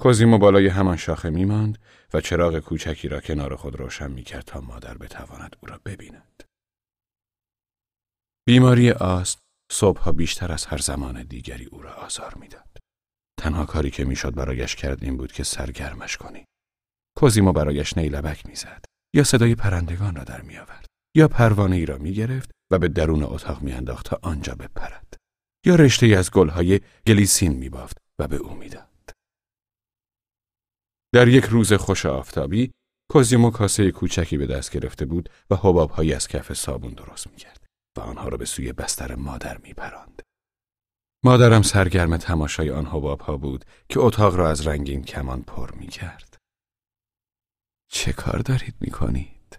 کوزیمو 0.00 0.38
بالای 0.38 0.68
همان 0.68 0.96
شاخه 0.96 1.30
می 1.30 1.44
ماند 1.44 1.78
و 2.14 2.20
چراغ 2.20 2.58
کوچکی 2.58 3.08
را 3.08 3.20
کنار 3.20 3.56
خود 3.56 3.76
روشن 3.76 4.10
می 4.10 4.22
کرد 4.22 4.44
تا 4.44 4.60
مادر 4.60 4.98
بتواند 4.98 5.56
او 5.62 5.68
را 5.68 5.80
ببیند. 5.84 6.47
بیماری 8.48 8.90
آست 8.90 9.38
صبحها 9.72 10.12
بیشتر 10.12 10.52
از 10.52 10.66
هر 10.66 10.78
زمان 10.78 11.22
دیگری 11.22 11.64
او 11.64 11.82
را 11.82 11.92
آزار 11.94 12.34
می‌داد. 12.34 12.78
تنها 13.40 13.66
کاری 13.66 13.90
که 13.90 14.04
می‌شد 14.04 14.34
برایش 14.34 14.76
کرد 14.76 15.04
این 15.04 15.16
بود 15.16 15.32
که 15.32 15.44
سرگرمش 15.44 16.16
کنی. 16.16 16.44
کوزیمو 17.16 17.52
برایش 17.52 17.98
نیلبک 17.98 18.46
می‌زد 18.46 18.84
یا 19.14 19.24
صدای 19.24 19.54
پرندگان 19.54 20.16
را 20.16 20.24
در 20.24 20.40
میآورد 20.40 20.86
یا 21.16 21.28
پروانه 21.28 21.76
ای 21.76 21.86
را 21.86 21.98
می‌گرفت 21.98 22.50
و 22.72 22.78
به 22.78 22.88
درون 22.88 23.22
اتاق 23.22 23.62
میانداخت 23.62 24.06
تا 24.06 24.18
آنجا 24.22 24.54
بپرد. 24.54 25.16
یا 25.66 25.74
رشته 25.74 26.06
از 26.06 26.30
گلهای 26.30 26.80
گلیسین 27.06 27.52
می 27.52 27.68
بافت 27.68 27.96
و 28.18 28.28
به 28.28 28.36
او 28.36 28.54
می‌داد. 28.54 29.10
در 31.14 31.28
یک 31.28 31.44
روز 31.44 31.72
خوش 31.72 32.06
آفتابی 32.06 32.70
کوزیمو 33.10 33.50
کاسه 33.50 33.90
کوچکی 33.90 34.36
به 34.36 34.46
دست 34.46 34.72
گرفته 34.72 35.06
بود 35.06 35.28
و 35.50 35.56
حبابهایی 35.56 36.14
از 36.14 36.28
کف 36.28 36.52
صابون 36.52 36.92
درست 36.92 37.26
می‌کرد 37.26 37.57
و 37.98 38.00
آنها 38.00 38.28
را 38.28 38.36
به 38.36 38.44
سوی 38.44 38.72
بستر 38.72 39.14
مادر 39.14 39.58
میپراند. 39.58 40.22
مادرم 41.24 41.62
سرگرم 41.62 42.16
تماشای 42.16 42.70
آن 42.70 42.86
حبابها 42.86 43.36
بود 43.36 43.64
که 43.88 44.00
اتاق 44.00 44.36
را 44.36 44.50
از 44.50 44.66
رنگین 44.66 45.04
کمان 45.04 45.42
پر 45.42 45.74
می‌کرد. 45.74 46.36
چه 47.90 48.12
کار 48.12 48.38
دارید 48.38 48.74
می‌کنید؟ 48.80 49.58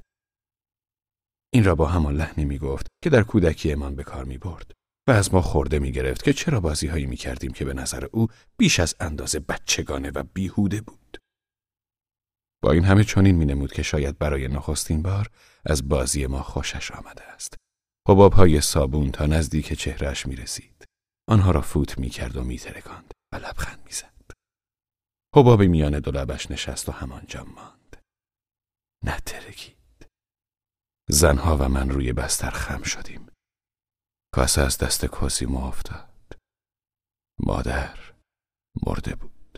این 1.53 1.63
را 1.63 1.75
با 1.75 1.85
همان 1.85 2.15
لحنی 2.15 2.45
می‌گفت 2.45 2.87
که 3.03 3.09
در 3.09 3.23
کودکیمان 3.23 3.95
به 3.95 4.03
کار 4.03 4.25
می‌برد 4.25 4.71
و 5.07 5.11
از 5.11 5.33
ما 5.33 5.41
خورده 5.41 5.79
می‌گرفت 5.79 6.23
که 6.23 6.33
چرا 6.33 6.59
بازی 6.59 6.87
هایی 6.87 7.05
می 7.05 7.17
کردیم 7.17 7.51
که 7.51 7.65
به 7.65 7.73
نظر 7.73 8.07
او 8.11 8.27
بیش 8.57 8.79
از 8.79 8.95
اندازه 8.99 9.39
بچگانه 9.39 10.11
و 10.11 10.23
بیهوده 10.33 10.81
بود. 10.81 11.17
با 12.63 12.71
این 12.71 12.83
همه 12.83 13.03
چنین 13.03 13.35
می 13.35 13.45
نمود 13.45 13.71
که 13.73 13.83
شاید 13.83 14.17
برای 14.17 14.47
نخستین 14.47 15.01
بار 15.01 15.29
از 15.65 15.89
بازی 15.89 16.27
ما 16.27 16.43
خوشش 16.43 16.91
آمده 16.91 17.23
است. 17.23 17.55
حباب 18.09 18.33
های 18.33 18.61
صابون 18.61 19.11
تا 19.11 19.25
نزدیک 19.25 19.73
چهرش 19.73 20.25
می 20.25 20.35
رسید. 20.35 20.85
آنها 21.27 21.51
را 21.51 21.61
فوت 21.61 21.97
می 21.99 22.09
کرد 22.09 22.37
و 22.37 22.43
می 22.43 22.57
ترکاند 22.57 23.13
و 23.33 23.35
لبخند 23.35 23.83
می 23.85 23.91
زد. 23.91 24.31
حباب 25.35 25.61
میان 25.61 25.99
دو 25.99 26.11
لبش 26.11 26.51
نشست 26.51 26.89
و 26.89 26.91
همانجا 26.91 27.43
ماند. 27.43 27.97
نترکید. 29.05 30.07
زنها 31.09 31.57
و 31.57 31.69
من 31.69 31.89
روی 31.89 32.13
بستر 32.13 32.49
خم 32.49 32.83
شدیم. 32.83 33.27
کاسه 34.33 34.61
از 34.61 34.77
دست 34.77 35.05
کوسیمو 35.05 35.63
افتاد. 35.63 36.37
مادر 37.39 38.13
مرده 38.87 39.15
بود. 39.15 39.57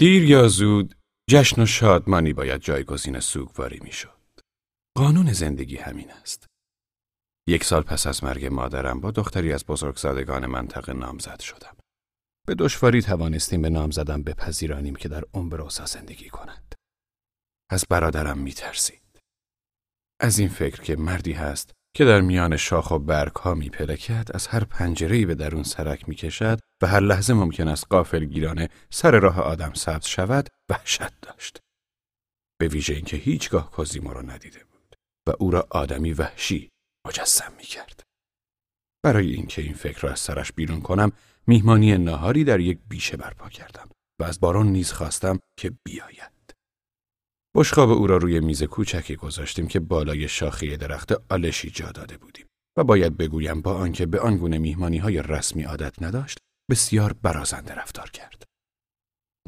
دیر 0.00 0.24
یا 0.24 0.48
زود 0.48 0.94
جشن 1.30 1.62
و 1.62 1.66
شادمانی 1.66 2.32
باید 2.32 2.60
جایگزین 2.60 3.20
سوگواری 3.20 3.80
می‌شد. 3.80 4.17
قانون 4.98 5.32
زندگی 5.32 5.76
همین 5.76 6.10
است. 6.10 6.46
یک 7.48 7.64
سال 7.64 7.82
پس 7.82 8.06
از 8.06 8.24
مرگ 8.24 8.46
مادرم 8.46 9.00
با 9.00 9.10
دختری 9.10 9.52
از 9.52 9.66
بزرگزادگان 9.66 10.46
منطقه 10.46 10.92
نامزد 10.92 11.40
شدم. 11.40 11.76
به 12.46 12.54
دشواری 12.54 13.02
توانستیم 13.02 13.62
به 13.62 13.70
نامزدم 13.70 14.22
بپذیرانیم 14.22 14.94
که 14.94 15.08
در 15.08 15.24
امبروسا 15.34 15.86
زندگی 15.86 16.28
کند. 16.28 16.74
از 17.70 17.84
برادرم 17.90 18.38
میترسید. 18.38 19.20
از 20.20 20.38
این 20.38 20.48
فکر 20.48 20.82
که 20.82 20.96
مردی 20.96 21.32
هست 21.32 21.72
که 21.96 22.04
در 22.04 22.20
میان 22.20 22.56
شاخ 22.56 22.90
و 22.90 22.98
برگ 22.98 23.36
ها 23.36 23.54
می 23.54 23.70
از 24.34 24.46
هر 24.46 24.64
پنجره‌ای 24.64 25.26
به 25.26 25.34
درون 25.34 25.62
سرک 25.62 26.08
می 26.08 26.14
کشد 26.14 26.58
و 26.82 26.86
هر 26.86 27.00
لحظه 27.00 27.34
ممکن 27.34 27.68
است 27.68 27.86
قافل 27.90 28.24
گیرانه 28.24 28.68
سر 28.90 29.20
راه 29.20 29.40
آدم 29.40 29.72
سبز 29.74 30.06
شود 30.06 30.48
وحشت 30.68 31.20
داشت. 31.22 31.58
به 32.60 32.68
ویژه 32.68 32.94
اینکه 32.94 33.16
هیچگاه 33.16 33.70
کوزیمو 33.70 34.12
را 34.12 34.22
ندیده 34.22 34.67
و 35.28 35.32
او 35.38 35.50
را 35.50 35.66
آدمی 35.70 36.12
وحشی 36.12 36.70
مجسم 37.06 37.52
می 37.56 37.62
کرد. 37.62 38.02
برای 39.04 39.30
اینکه 39.30 39.62
این 39.62 39.74
فکر 39.74 40.00
را 40.00 40.10
از 40.10 40.20
سرش 40.20 40.52
بیرون 40.52 40.80
کنم 40.80 41.12
میهمانی 41.46 41.98
ناهاری 41.98 42.44
در 42.44 42.60
یک 42.60 42.78
بیشه 42.88 43.16
برپا 43.16 43.48
کردم 43.48 43.88
و 44.20 44.24
از 44.24 44.40
بارون 44.40 44.66
نیز 44.66 44.92
خواستم 44.92 45.38
که 45.58 45.72
بیاید. 45.84 46.54
بشقاب 47.56 47.90
او 47.90 48.06
را 48.06 48.16
روی 48.16 48.40
میز 48.40 48.62
کوچکی 48.62 49.16
گذاشتیم 49.16 49.68
که 49.68 49.80
بالای 49.80 50.28
شاخه 50.28 50.76
درخت 50.76 51.32
آلشی 51.32 51.70
جا 51.70 51.92
داده 51.92 52.18
بودیم 52.18 52.46
و 52.78 52.84
باید 52.84 53.16
بگویم 53.16 53.60
با 53.60 53.74
آنکه 53.74 54.06
به 54.06 54.20
آنگونه 54.20 54.58
میهمانی 54.58 54.98
های 54.98 55.22
رسمی 55.22 55.62
عادت 55.62 56.02
نداشت 56.02 56.38
بسیار 56.70 57.12
برازنده 57.12 57.74
رفتار 57.74 58.10
کرد. 58.10 58.44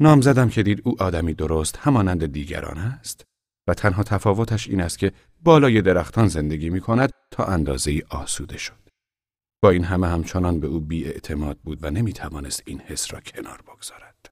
نام 0.01 0.21
زدم 0.21 0.49
که 0.49 0.63
دید 0.63 0.81
او 0.83 1.03
آدمی 1.03 1.33
درست 1.33 1.77
همانند 1.77 2.25
دیگران 2.25 2.77
است 2.77 3.23
و 3.69 3.73
تنها 3.73 4.03
تفاوتش 4.03 4.67
این 4.67 4.81
است 4.81 4.99
که 4.99 5.11
بالای 5.43 5.81
درختان 5.81 6.27
زندگی 6.27 6.69
می 6.69 6.81
کند 6.81 7.11
تا 7.31 7.45
اندازه 7.45 8.03
آسوده 8.09 8.57
شد. 8.57 8.89
با 9.63 9.69
این 9.69 9.83
همه 9.83 10.07
همچنان 10.07 10.59
به 10.59 10.67
او 10.67 10.79
بی 10.79 11.05
اعتماد 11.05 11.59
بود 11.59 11.79
و 11.81 11.89
نمی 11.89 12.13
توانست 12.13 12.63
این 12.65 12.79
حس 12.79 13.13
را 13.13 13.19
کنار 13.19 13.61
بگذارد. 13.61 14.29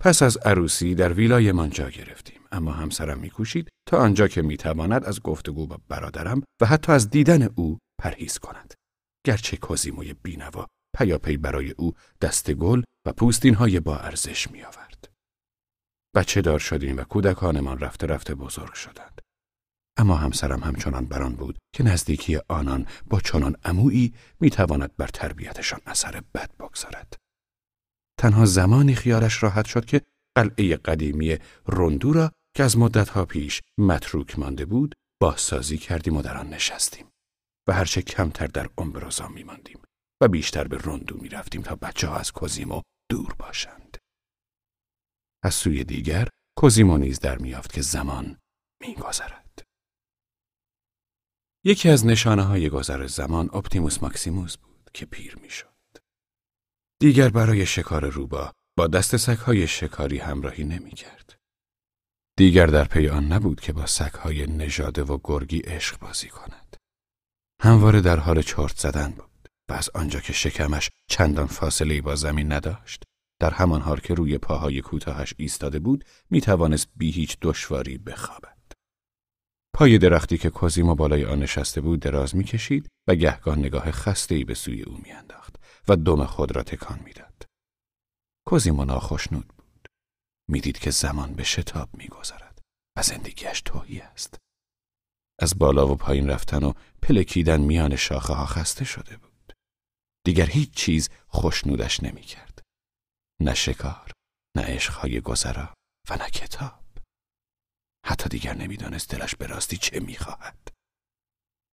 پس 0.00 0.22
از 0.22 0.36
عروسی 0.36 0.94
در 0.94 1.12
ویلایمان 1.12 1.70
جا 1.70 1.90
گرفتیم 1.90 2.40
اما 2.52 2.72
همسرم 2.72 3.18
میکوشید 3.18 3.68
تا 3.88 3.98
آنجا 3.98 4.28
که 4.28 4.42
می‌تواند 4.42 5.04
از 5.04 5.22
گفتگو 5.22 5.66
با 5.66 5.80
برادرم 5.88 6.42
و 6.60 6.66
حتی 6.66 6.92
از 6.92 7.10
دیدن 7.10 7.42
او 7.42 7.78
پرهیز 8.02 8.38
کند 8.38 8.74
گرچه 9.26 9.56
کوزیموی 9.56 10.14
بینوا 10.14 10.66
پیاپی 10.98 11.36
برای 11.36 11.70
او 11.70 11.92
دست 12.20 12.52
گل 12.52 12.82
و 13.06 13.12
پوستین 13.12 13.54
های 13.54 13.80
با 13.80 13.96
ارزش 13.96 14.50
می 14.50 14.62
آورد. 14.62 15.09
بچه 16.14 16.40
دار 16.40 16.58
شدیم 16.58 16.96
و 16.96 17.02
کودکانمان 17.02 17.78
رفته 17.78 18.06
رفته 18.06 18.34
بزرگ 18.34 18.72
شدند. 18.72 19.20
اما 19.96 20.16
همسرم 20.16 20.62
همچنان 20.62 21.06
بران 21.06 21.34
بود 21.34 21.58
که 21.74 21.82
نزدیکی 21.82 22.38
آنان 22.48 22.86
با 23.06 23.20
چنان 23.20 23.56
عمویی 23.64 24.14
می‌تواند 24.40 24.96
بر 24.96 25.06
تربیتشان 25.06 25.80
اثر 25.86 26.22
بد 26.34 26.50
بگذارد. 26.60 27.16
تنها 28.20 28.44
زمانی 28.44 28.94
خیالش 28.94 29.42
راحت 29.42 29.66
شد 29.66 29.84
که 29.84 30.00
قلعه 30.36 30.76
قدیمی 30.76 31.38
روندو 31.66 32.12
را 32.12 32.32
که 32.56 32.62
از 32.62 32.78
مدتها 32.78 33.24
پیش 33.24 33.60
متروک 33.78 34.38
مانده 34.38 34.64
بود 34.64 34.94
بازسازی 35.20 35.78
کردیم 35.78 36.16
و 36.16 36.22
در 36.22 36.36
آن 36.36 36.48
نشستیم 36.48 37.06
و 37.68 37.72
هرچه 37.72 38.02
کمتر 38.02 38.46
در 38.46 38.68
امبروزا 38.78 39.28
میماندیم 39.28 39.82
و 40.22 40.28
بیشتر 40.28 40.68
به 40.68 40.76
روندو 40.76 41.16
می‌رفتیم 41.16 41.62
تا 41.62 41.76
بچه 41.76 42.08
ها 42.08 42.16
از 42.16 42.32
کوزیمو 42.32 42.82
دور 43.10 43.34
باشند. 43.38 43.89
از 45.42 45.54
سوی 45.54 45.84
دیگر 45.84 46.28
کوزیمو 46.56 46.98
نیز 46.98 47.20
در 47.20 47.38
میافت 47.38 47.72
که 47.72 47.82
زمان 47.82 48.38
میگذرد. 48.80 49.62
یکی 51.64 51.88
از 51.88 52.06
نشانه 52.06 52.42
های 52.42 52.68
گذر 52.68 53.06
زمان 53.06 53.50
اپتیموس 53.52 54.02
ماکسیموس 54.02 54.56
بود 54.56 54.90
که 54.94 55.06
پیر 55.06 55.36
می‌شد. 55.42 55.70
دیگر 57.00 57.28
برای 57.28 57.66
شکار 57.66 58.08
روبا 58.08 58.52
با 58.76 58.86
دسته 58.86 59.16
سگهای 59.16 59.66
شکاری 59.66 60.18
همراهی 60.18 60.64
نمی 60.64 60.90
کرد. 60.90 61.36
دیگر 62.36 62.66
در 62.66 62.84
پی 62.84 63.08
آن 63.08 63.32
نبود 63.32 63.60
که 63.60 63.72
با 63.72 63.86
سگهای 63.86 64.46
نژاده 64.46 65.02
و 65.02 65.18
گرگی 65.24 65.58
عشق 65.58 65.98
بازی 65.98 66.28
کند. 66.28 66.76
همواره 67.62 68.00
در 68.00 68.16
حال 68.16 68.42
چرت 68.42 68.78
زدن 68.78 69.10
بود 69.10 69.48
و 69.68 69.72
از 69.72 69.90
آنجا 69.94 70.20
که 70.20 70.32
شکمش 70.32 70.90
چندان 71.08 71.46
فاصله 71.46 71.89
ای 71.89 72.00
با 72.00 72.16
زمین 72.16 72.52
نداشت 72.52 73.02
در 73.40 73.50
همان 73.50 73.80
حال 73.80 74.00
که 74.00 74.14
روی 74.14 74.38
پاهای 74.38 74.80
کوتاهش 74.80 75.34
ایستاده 75.36 75.78
بود 75.78 76.04
می 76.30 76.40
توانست 76.40 76.88
بی 76.96 77.10
هیچ 77.10 77.38
دشواری 77.42 77.98
بخوابد. 77.98 78.58
پای 79.74 79.98
درختی 79.98 80.38
که 80.38 80.50
کوزیما 80.50 80.94
بالای 80.94 81.24
آن 81.24 81.38
نشسته 81.38 81.80
بود 81.80 82.00
دراز 82.00 82.36
می‌کشید 82.36 82.88
و 83.08 83.14
گهگاه 83.14 83.58
نگاه 83.58 83.90
خستهای 83.90 84.44
به 84.44 84.54
سوی 84.54 84.82
او 84.82 84.98
میانداخت 85.02 85.56
و 85.88 85.96
دم 85.96 86.24
خود 86.24 86.56
را 86.56 86.62
تکان 86.62 87.00
می‌داد. 87.04 87.44
کوزیما 88.46 88.84
ناخشنود 88.84 89.48
بود. 89.48 89.88
می‌دید 90.48 90.78
که 90.78 90.90
زمان 90.90 91.34
به 91.34 91.42
شتاب 91.42 91.88
میگذرد 91.96 92.58
و 92.96 93.02
زندگیش 93.02 93.62
توهی 93.64 94.00
است. 94.00 94.38
از 95.40 95.58
بالا 95.58 95.88
و 95.88 95.96
پایین 95.96 96.30
رفتن 96.30 96.64
و 96.64 96.72
پلکیدن 97.02 97.60
میان 97.60 97.96
شاخه 97.96 98.32
ها 98.32 98.46
خسته 98.46 98.84
شده 98.84 99.16
بود. 99.16 99.52
دیگر 100.24 100.46
هیچ 100.46 100.70
چیز 100.70 101.08
خوشنودش 101.26 102.02
نمی‌کرد. 102.02 102.49
نه 103.40 103.54
شکار، 103.54 104.12
نه 104.56 104.62
عشقهای 104.62 105.20
گذرا 105.20 105.74
و 106.10 106.16
نه 106.16 106.30
کتاب. 106.30 106.84
حتی 108.06 108.28
دیگر 108.28 108.54
نمی‌دانست 108.54 109.10
دلش 109.10 109.36
به 109.36 109.46
راستی 109.46 109.76
چه 109.76 110.00
می‌خواهد. 110.00 110.68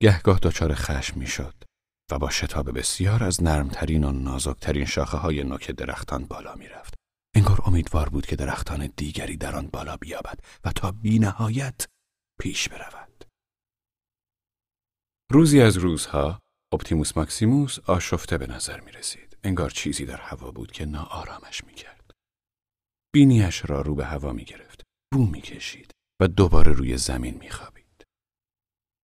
گهگاه 0.01 0.39
دچار 0.39 0.73
خشم 0.73 1.19
می‌شد 1.19 1.63
و 2.11 2.19
با 2.19 2.29
شتاب 2.29 2.77
بسیار 2.77 3.23
از 3.23 3.43
نرمترین 3.43 4.03
و 4.03 4.11
نازکترین 4.11 4.85
شاخه 4.85 5.17
های 5.17 5.43
نوک 5.43 5.71
درختان 5.71 6.25
بالا 6.25 6.55
می‌رفت. 6.55 6.93
انگار 7.35 7.61
امیدوار 7.65 8.09
بود 8.09 8.25
که 8.25 8.35
درختان 8.35 8.87
دیگری 8.87 9.37
در 9.37 9.55
آن 9.55 9.67
بالا 9.67 9.97
بیابد 9.97 10.39
و 10.63 10.71
تا 10.71 10.91
بی 10.91 11.19
نهایت 11.19 11.85
پیش 12.39 12.69
برود. 12.69 13.25
روزی 15.31 15.61
از 15.61 15.77
روزها 15.77 16.39
اپتیموس 16.73 17.17
ماکسیموس 17.17 17.79
آشفته 17.79 18.37
به 18.37 18.47
نظر 18.47 18.79
می 18.79 18.91
رسید. 18.91 19.26
انگار 19.43 19.69
چیزی 19.69 20.05
در 20.05 20.21
هوا 20.21 20.51
بود 20.51 20.71
که 20.71 20.85
ناآرامش 20.85 21.63
می 21.63 21.73
کرد. 21.73 22.11
بینیش 23.13 23.69
را 23.69 23.81
رو 23.81 23.95
به 23.95 24.05
هوا 24.05 24.33
می 24.33 24.45
گرفت. 24.45 24.83
بو 25.13 25.25
می 25.25 25.41
کشید. 25.41 25.91
و 26.21 26.27
دوباره 26.27 26.71
روی 26.71 26.97
زمین 26.97 27.37
میخوابید. 27.37 28.03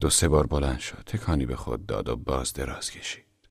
دو 0.02 0.10
سه 0.10 0.28
بار 0.28 0.48
بلند 0.48 0.80
شد 0.80 1.04
تکانی 1.06 1.46
به 1.46 1.56
خود 1.56 1.86
داد 1.86 2.10
و 2.10 2.16
باز 2.16 2.54
دراز 2.54 2.92
کشید. 2.92 3.50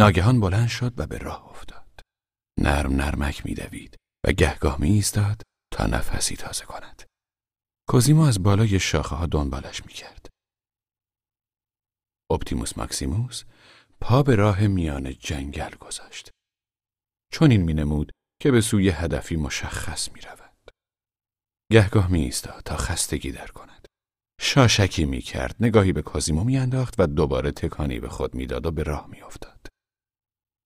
ناگهان 0.00 0.40
بلند 0.40 0.68
شد 0.68 1.00
و 1.00 1.06
به 1.06 1.18
راه 1.18 1.50
افتاد. 1.50 2.00
نرم 2.60 2.92
نرمک 2.92 3.46
میدوید 3.46 3.96
و 4.26 4.32
گهگاه 4.32 4.80
می 4.80 4.90
ایستاد 4.90 5.42
تا 5.72 5.86
نفسی 5.86 6.36
تازه 6.36 6.64
کند. 6.64 7.02
کوزیمو 7.88 8.22
از 8.22 8.42
بالای 8.42 8.80
شاخه 8.80 9.16
ها 9.16 9.26
دنبالش 9.26 9.86
می 9.86 9.92
کرد. 9.92 10.28
اپتیموس 12.32 12.78
ماکسیموس 12.78 13.44
پا 14.02 14.22
به 14.22 14.34
راه 14.34 14.66
میان 14.66 15.12
جنگل 15.12 15.74
گذاشت. 15.74 16.30
چون 17.32 17.50
این 17.50 17.62
می 17.62 17.74
نمود 17.74 18.12
که 18.40 18.50
به 18.50 18.60
سوی 18.60 18.88
هدفی 18.88 19.36
مشخص 19.36 20.12
می 20.12 20.20
رود. 20.20 20.70
گهگاه 21.72 22.12
می 22.12 22.20
ایستاد 22.20 22.62
تا 22.64 22.76
خستگی 22.76 23.32
در 23.32 23.46
کند. 23.46 23.86
شاشکی 24.40 25.04
می 25.04 25.20
کرد، 25.20 25.56
نگاهی 25.60 25.92
به 25.92 26.02
کازیمو 26.02 26.44
می 26.44 26.58
انداخت 26.58 26.94
و 26.98 27.06
دوباره 27.06 27.50
تکانی 27.50 28.00
به 28.00 28.08
خود 28.08 28.34
می‌داد 28.34 28.66
و 28.66 28.70
به 28.70 28.82
راه 28.82 29.06
می 29.06 29.22
افتاد. 29.22 29.66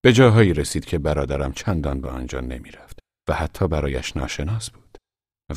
به 0.04 0.12
جاهایی 0.12 0.54
رسید 0.54 0.84
که 0.84 0.98
برادرم 0.98 1.52
چندان 1.52 2.00
به 2.00 2.08
آنجا 2.08 2.40
نمی 2.40 2.70
رفت 2.70 2.98
و 3.28 3.34
حتی 3.34 3.68
برایش 3.68 4.16
ناشناس 4.16 4.70
بود 4.70 4.98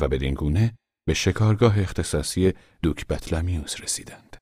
و 0.00 0.08
بدین 0.08 0.34
گونه 0.34 0.76
به 1.06 1.14
شکارگاه 1.14 1.80
اختصاصی 1.80 2.52
دوک 2.82 3.06
بطلمیوس 3.06 3.80
رسیدند. 3.80 4.36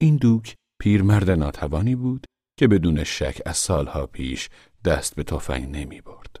این 0.00 0.16
دوک 0.16 0.54
پیرمرد 0.80 1.30
ناتوانی 1.30 1.94
بود 1.96 2.26
که 2.62 2.68
بدون 2.68 3.04
شک 3.04 3.42
از 3.46 3.56
سالها 3.56 4.06
پیش 4.06 4.48
دست 4.84 5.14
به 5.14 5.22
تفنگ 5.22 5.76
نمی 5.76 6.00
برد. 6.00 6.36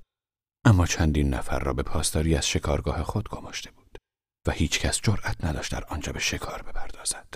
اما 0.64 0.86
چندین 0.86 1.34
نفر 1.34 1.58
را 1.58 1.72
به 1.72 1.82
پاسداری 1.82 2.34
از 2.34 2.48
شکارگاه 2.48 3.02
خود 3.02 3.28
گماشته 3.28 3.70
بود 3.70 3.98
و 4.46 4.50
هیچ 4.50 4.80
کس 4.80 5.00
جرأت 5.00 5.44
نداشت 5.44 5.72
در 5.72 5.84
آنجا 5.84 6.12
به 6.12 6.18
شکار 6.18 6.62
بپردازد. 6.62 7.34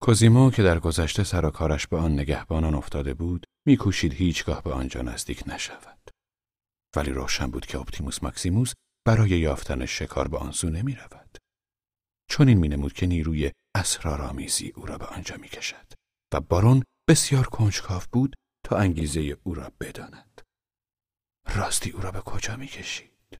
کوزیمو 0.00 0.50
که 0.50 0.62
در 0.62 0.78
گذشته 0.78 1.24
سراکارش 1.24 1.86
به 1.86 1.96
آن 1.96 2.12
نگهبانان 2.12 2.74
افتاده 2.74 3.14
بود 3.14 3.44
میکوشید 3.66 4.12
هیچگاه 4.12 4.62
به 4.62 4.72
آنجا 4.72 5.02
نزدیک 5.02 5.42
نشود 5.46 6.10
ولی 6.96 7.10
روشن 7.10 7.50
بود 7.50 7.66
که 7.66 7.78
اپتیموس 7.78 8.22
ماکسیموس 8.22 8.72
برای 9.06 9.30
یافتن 9.30 9.86
شکار 9.86 10.28
به 10.28 10.38
آن 10.38 10.52
سو 10.52 10.70
نمی 10.70 10.94
رود. 10.94 11.38
چون 12.30 12.48
این 12.48 12.58
می 12.58 12.68
نمود 12.68 12.92
که 12.92 13.06
نیروی 13.06 13.50
اسرارآمیزی 13.76 14.72
او 14.76 14.86
را 14.86 14.98
به 14.98 15.06
آنجا 15.06 15.36
می 15.36 15.48
کشد 15.48 15.91
و 16.32 16.40
بارون 16.40 16.82
بسیار 17.08 17.46
کنجکاو 17.46 18.02
بود 18.12 18.36
تا 18.64 18.76
انگیزه 18.76 19.36
او 19.42 19.54
را 19.54 19.72
بداند. 19.80 20.40
راستی 21.54 21.90
او 21.90 22.00
را 22.00 22.10
به 22.10 22.20
کجا 22.20 22.56
می 22.56 22.66
کشید؟ 22.66 23.38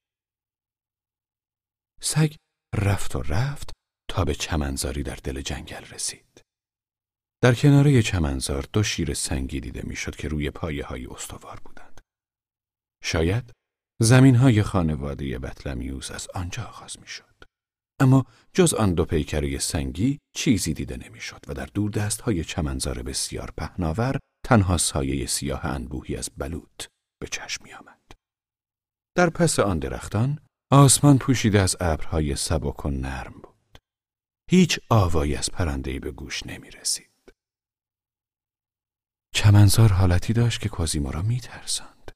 سگ 2.01 2.35
رفت 2.75 3.17
و 3.17 3.23
رفت 3.23 3.71
تا 4.11 4.25
به 4.25 4.35
چمنزاری 4.35 5.03
در 5.03 5.19
دل 5.25 5.41
جنگل 5.41 5.85
رسید. 5.85 6.43
در 7.43 7.55
کناره 7.55 8.03
چمنزار 8.03 8.67
دو 8.73 8.83
شیر 8.83 9.15
سنگی 9.15 9.61
دیده 9.61 9.83
می‌شد 9.83 10.17
که 10.17 10.29
روی 10.29 10.51
پایه 10.51 10.85
های 10.85 11.07
استوار 11.07 11.61
بودند. 11.65 12.01
شاید 13.05 13.53
زمین 14.01 14.37
های 14.37 14.63
خانواده 14.63 15.39
بطلمیوس 15.39 16.11
از 16.11 16.29
آنجا 16.35 16.65
آغاز 16.65 17.01
می 17.01 17.07
شد. 17.07 17.32
اما 18.03 18.25
جز 18.53 18.75
آن 18.75 18.95
دو 18.95 19.05
پیکره 19.05 19.59
سنگی 19.59 20.19
چیزی 20.35 20.75
دیده 20.75 20.97
نمی‌شد 20.97 21.41
و 21.49 21.55
در 21.55 21.67
دور 21.67 21.91
دست 21.91 22.21
های 22.21 22.45
چمنزار 22.45 23.03
بسیار 23.03 23.51
پهناور 23.57 24.19
تنها 24.45 24.79
سایه 24.79 25.27
سیاه 25.27 25.65
انبوهی 25.67 26.17
از 26.17 26.31
بلوط 26.37 26.87
به 27.21 27.29
چشم 27.29 27.65
می 27.65 27.73
آمد. 27.73 28.13
در 29.17 29.31
پس 29.31 29.59
آن 29.59 29.79
درختان 29.79 30.39
آسمان 30.71 31.19
پوشیده 31.19 31.61
از 31.61 31.77
ابرهای 31.81 32.37
سبک 32.37 32.87
و 32.87 32.91
نرم 32.91 33.33
بود. 33.33 33.79
هیچ 34.51 34.81
آوایی 34.91 35.37
از 35.37 35.51
پرندهی 35.51 35.99
به 35.99 36.11
گوش 36.11 36.47
نمی 36.47 36.71
رسید. 36.71 37.35
چمنزار 39.35 39.93
حالتی 39.93 40.33
داشت 40.33 40.61
که 40.61 40.69
کازیمو 40.69 41.11
را 41.11 41.23
می 41.23 41.41
ترسند. 41.41 42.11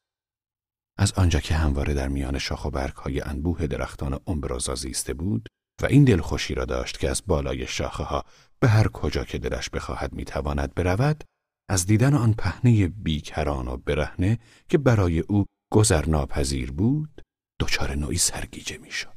از 0.99 1.13
آنجا 1.13 1.41
که 1.41 1.55
همواره 1.55 1.95
در 1.95 2.09
میان 2.09 2.39
شاخ 2.39 2.65
و 2.65 2.71
برگ 2.71 2.95
های 2.95 3.21
انبوه 3.21 3.67
درختان 3.67 4.21
امبرازا 4.27 4.75
زیسته 4.75 5.15
بود 5.15 5.49
و 5.83 5.87
این 5.87 6.05
دلخوشی 6.05 6.55
را 6.55 6.65
داشت 6.65 6.99
که 6.99 7.11
از 7.11 7.23
بالای 7.27 7.67
شاخه 7.67 8.05
ها 8.05 8.25
به 8.61 8.69
هر 8.69 8.89
کجا 8.89 9.25
که 9.25 9.39
دلش 9.39 9.71
بخواهد 9.71 10.13
می‌تواند 10.13 10.75
برود 10.75 11.25
از 11.71 11.87
دیدن 11.87 12.15
آن 12.15 12.35
پهنه 12.35 12.89
بیکران 12.89 13.69
و 13.69 13.77
برهنه 13.77 14.39
که 14.69 14.79
برای 14.79 15.21
او 15.21 15.47
گذر 15.73 16.07
ناپذیر 16.07 16.73
بود 16.73 17.23
دچار 17.61 17.95
نوعی 17.95 18.19
سرگیجه 18.19 18.79
می‌شد. 18.79 19.17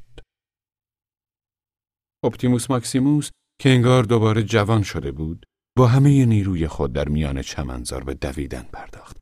اپتیموس 2.23 2.69
ماکسیموس 2.69 3.29
که 3.61 3.69
انگار 3.69 4.03
دوباره 4.03 4.43
جوان 4.43 4.83
شده 4.83 5.11
بود 5.11 5.45
با 5.77 5.87
همه 5.87 6.25
نیروی 6.25 6.67
خود 6.67 6.93
در 6.93 7.09
میان 7.09 7.41
چمنزار 7.41 8.03
به 8.03 8.13
دویدن 8.13 8.63
پرداخت. 8.63 9.17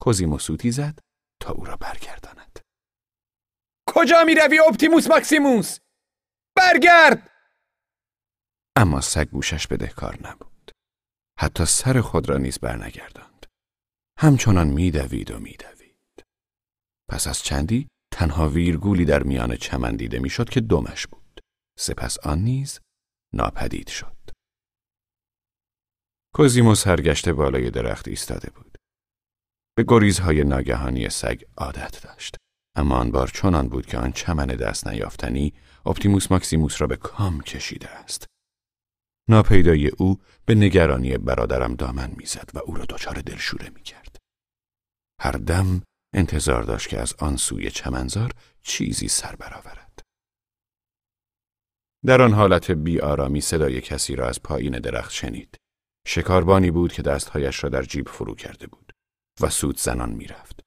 کوزیمو 0.00 0.38
سوتی 0.38 0.70
زد 0.70 0.98
تا 1.42 1.52
او 1.52 1.64
را 1.64 1.76
برگرداند. 1.76 2.60
کجا 3.88 4.24
می 4.24 4.34
روی 4.34 4.60
اپتیموس 4.68 5.10
ماکسیموس؟ 5.10 5.78
برگرد! 6.56 7.30
اما 8.76 9.00
سگ 9.00 9.28
گوشش 9.28 9.66
بدهکار 9.66 10.18
نبود. 10.28 10.70
حتی 11.38 11.64
سر 11.64 12.00
خود 12.00 12.28
را 12.28 12.38
نیز 12.38 12.58
برنگرداند. 12.58 13.46
همچنان 14.18 14.68
میدوید 14.68 15.30
و 15.30 15.38
میدوید. 15.38 16.24
پس 17.10 17.26
از 17.26 17.42
چندی 17.42 17.88
تنها 18.12 18.48
ویرگولی 18.48 19.04
در 19.04 19.22
میان 19.22 19.56
چمن 19.56 19.96
دیده 19.96 20.18
می‌شد 20.18 20.48
که 20.48 20.60
دمش 20.60 21.06
بود. 21.06 21.40
سپس 21.78 22.18
آن 22.18 22.38
نیز 22.38 22.80
ناپدید 23.34 23.88
شد. 23.88 24.16
کوزیمو 26.34 26.74
سرگشته 26.74 27.32
بالای 27.32 27.70
درخت 27.70 28.08
ایستاده 28.08 28.50
بود. 28.50 28.78
به 29.76 29.84
گریزهای 29.88 30.44
ناگهانی 30.44 31.08
سگ 31.08 31.42
عادت 31.56 32.02
داشت. 32.02 32.36
اما 32.76 32.96
آن 32.96 33.10
بار 33.10 33.28
چنان 33.28 33.68
بود 33.68 33.86
که 33.86 33.98
آن 33.98 34.12
چمن 34.12 34.46
دست 34.46 34.88
نیافتنی 34.88 35.54
اپتیموس 35.86 36.30
ماکسیموس 36.30 36.80
را 36.80 36.86
به 36.86 36.96
کام 36.96 37.40
کشیده 37.40 37.88
است. 37.90 38.26
ناپیدایی 39.28 39.88
او 39.88 40.20
به 40.46 40.54
نگرانی 40.54 41.18
برادرم 41.18 41.74
دامن 41.74 42.14
می‌زد 42.16 42.50
و 42.54 42.58
او 42.58 42.74
را 42.74 42.84
دچار 42.84 43.14
دلشوره 43.14 43.70
می‌کرد. 43.70 44.16
هر 45.20 45.32
دم 45.32 45.82
انتظار 46.14 46.62
داشت 46.62 46.88
که 46.88 47.00
از 47.00 47.14
آن 47.18 47.36
سوی 47.36 47.70
چمنزار 47.70 48.32
چیزی 48.62 49.08
سر 49.08 49.36
برآورد. 49.36 50.00
در 52.06 52.22
آن 52.22 52.32
حالت 52.32 52.70
بی 52.70 53.00
آرامی 53.00 53.40
صدای 53.40 53.80
کسی 53.80 54.16
را 54.16 54.28
از 54.28 54.42
پایین 54.42 54.78
درخت 54.78 55.12
شنید. 55.12 55.56
شکاربانی 56.06 56.70
بود 56.70 56.92
که 56.92 57.02
دستهایش 57.02 57.64
را 57.64 57.70
در 57.70 57.82
جیب 57.82 58.08
فرو 58.08 58.34
کرده 58.34 58.66
بود 58.66 58.92
و 59.40 59.50
سود 59.50 59.78
زنان 59.78 60.10
می‌رفت. 60.10 60.60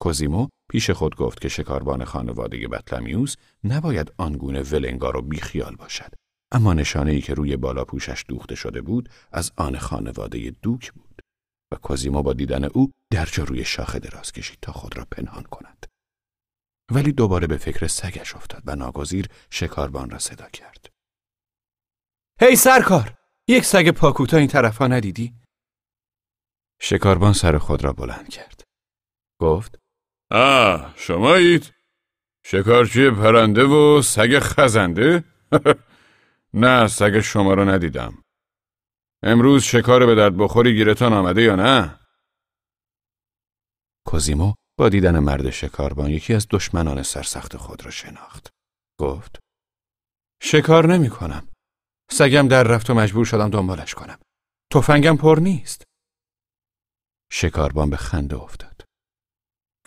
کوزیمو 0.00 0.48
پیش 0.72 0.90
خود 0.90 1.16
گفت 1.16 1.40
که 1.40 1.48
شکاربان 1.48 2.04
خانواده 2.04 2.68
بطلمیوس 2.68 3.36
نباید 3.64 4.12
آنگونه 4.18 4.62
ولنگار 4.62 5.16
و 5.16 5.22
بیخیال 5.22 5.76
باشد. 5.76 6.14
اما 6.52 6.74
نشانه 6.74 7.10
ای 7.10 7.20
که 7.20 7.34
روی 7.34 7.56
بالا 7.56 7.84
پوشش 7.84 8.24
دوخته 8.28 8.54
شده 8.54 8.82
بود 8.82 9.08
از 9.32 9.52
آن 9.56 9.78
خانواده 9.78 10.50
دوک 10.50 10.92
بود 10.92 11.20
و 11.72 11.76
کوزیمو 11.76 12.22
با 12.22 12.32
دیدن 12.32 12.64
او 12.64 12.90
درجا 13.10 13.44
روی 13.44 13.64
شاخه 13.64 13.98
دراز 13.98 14.32
کشید 14.32 14.58
تا 14.62 14.72
خود 14.72 14.96
را 14.96 15.06
پنهان 15.10 15.42
کند. 15.42 15.86
ولی 16.92 17.12
دوباره 17.12 17.46
به 17.46 17.56
فکر 17.56 17.86
سگش 17.86 18.36
افتاد 18.36 18.62
و 18.66 18.76
ناگزیر 18.76 19.28
شکاربان 19.50 20.10
را 20.10 20.18
صدا 20.18 20.48
کرد. 20.48 20.88
هی 22.40 22.56
سرکار! 22.56 23.14
یک 23.48 23.64
سگ 23.64 23.90
پاکوتا 23.90 24.36
این 24.36 24.48
طرفا 24.48 24.86
ندیدی؟ 24.86 25.34
شکاربان 26.80 27.32
سر 27.32 27.58
خود 27.58 27.84
را 27.84 27.92
بلند 27.92 28.28
کرد. 28.28 28.62
گفت 29.40 29.81
آه 30.34 30.94
شمایید؟ 30.96 31.72
شکارچی 32.44 33.10
پرنده 33.10 33.64
و 33.64 34.02
سگ 34.02 34.38
خزنده؟ 34.38 35.24
نه 36.62 36.88
سگ 36.88 37.20
شما 37.20 37.54
را 37.54 37.64
ندیدم. 37.64 38.24
امروز 39.22 39.62
شکار 39.62 40.06
به 40.06 40.14
درد 40.14 40.36
بخوری 40.36 40.74
گیرتان 40.74 41.12
آمده 41.12 41.42
یا 41.42 41.56
نه؟ 41.56 42.00
کوزیمو 44.06 44.54
با 44.78 44.88
دیدن 44.88 45.18
مرد 45.18 45.50
شکاربان 45.50 46.10
یکی 46.10 46.34
از 46.34 46.46
دشمنان 46.50 47.02
سرسخت 47.02 47.56
خود 47.56 47.84
را 47.84 47.90
شناخت. 47.90 48.50
گفت 48.98 49.38
شکار 50.42 50.92
نمی 50.92 51.10
کنم. 51.10 51.48
سگم 52.10 52.48
در 52.48 52.62
رفت 52.62 52.90
و 52.90 52.94
مجبور 52.94 53.24
شدم 53.24 53.50
دنبالش 53.50 53.94
کنم. 53.94 54.18
تفنگم 54.72 55.16
پر 55.16 55.38
نیست. 55.40 55.84
شکاربان 57.32 57.90
به 57.90 57.96
خنده 57.96 58.36
افتاد. 58.36 58.71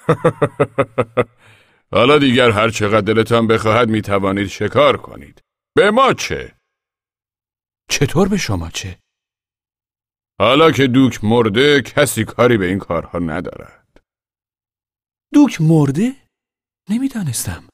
حالا 1.95 2.17
دیگر 2.17 2.51
هر 2.51 2.69
چقدر 2.69 3.13
دلتان 3.13 3.47
بخواهد 3.47 3.89
می 3.89 4.01
توانید 4.01 4.47
شکار 4.47 4.97
کنید. 4.97 5.41
به 5.75 5.91
ما 5.91 6.13
چه؟ 6.13 6.55
چطور 7.89 8.27
به 8.27 8.37
شما 8.37 8.69
چه؟ 8.69 8.99
حالا 10.39 10.71
که 10.71 10.87
دوک 10.87 11.23
مرده 11.23 11.81
کسی 11.81 12.25
کاری 12.25 12.57
به 12.57 12.65
این 12.65 12.79
کارها 12.79 13.19
ندارد. 13.19 14.01
دوک 15.33 15.61
مرده؟ 15.61 16.15
نمی‌دانستم. 16.89 17.69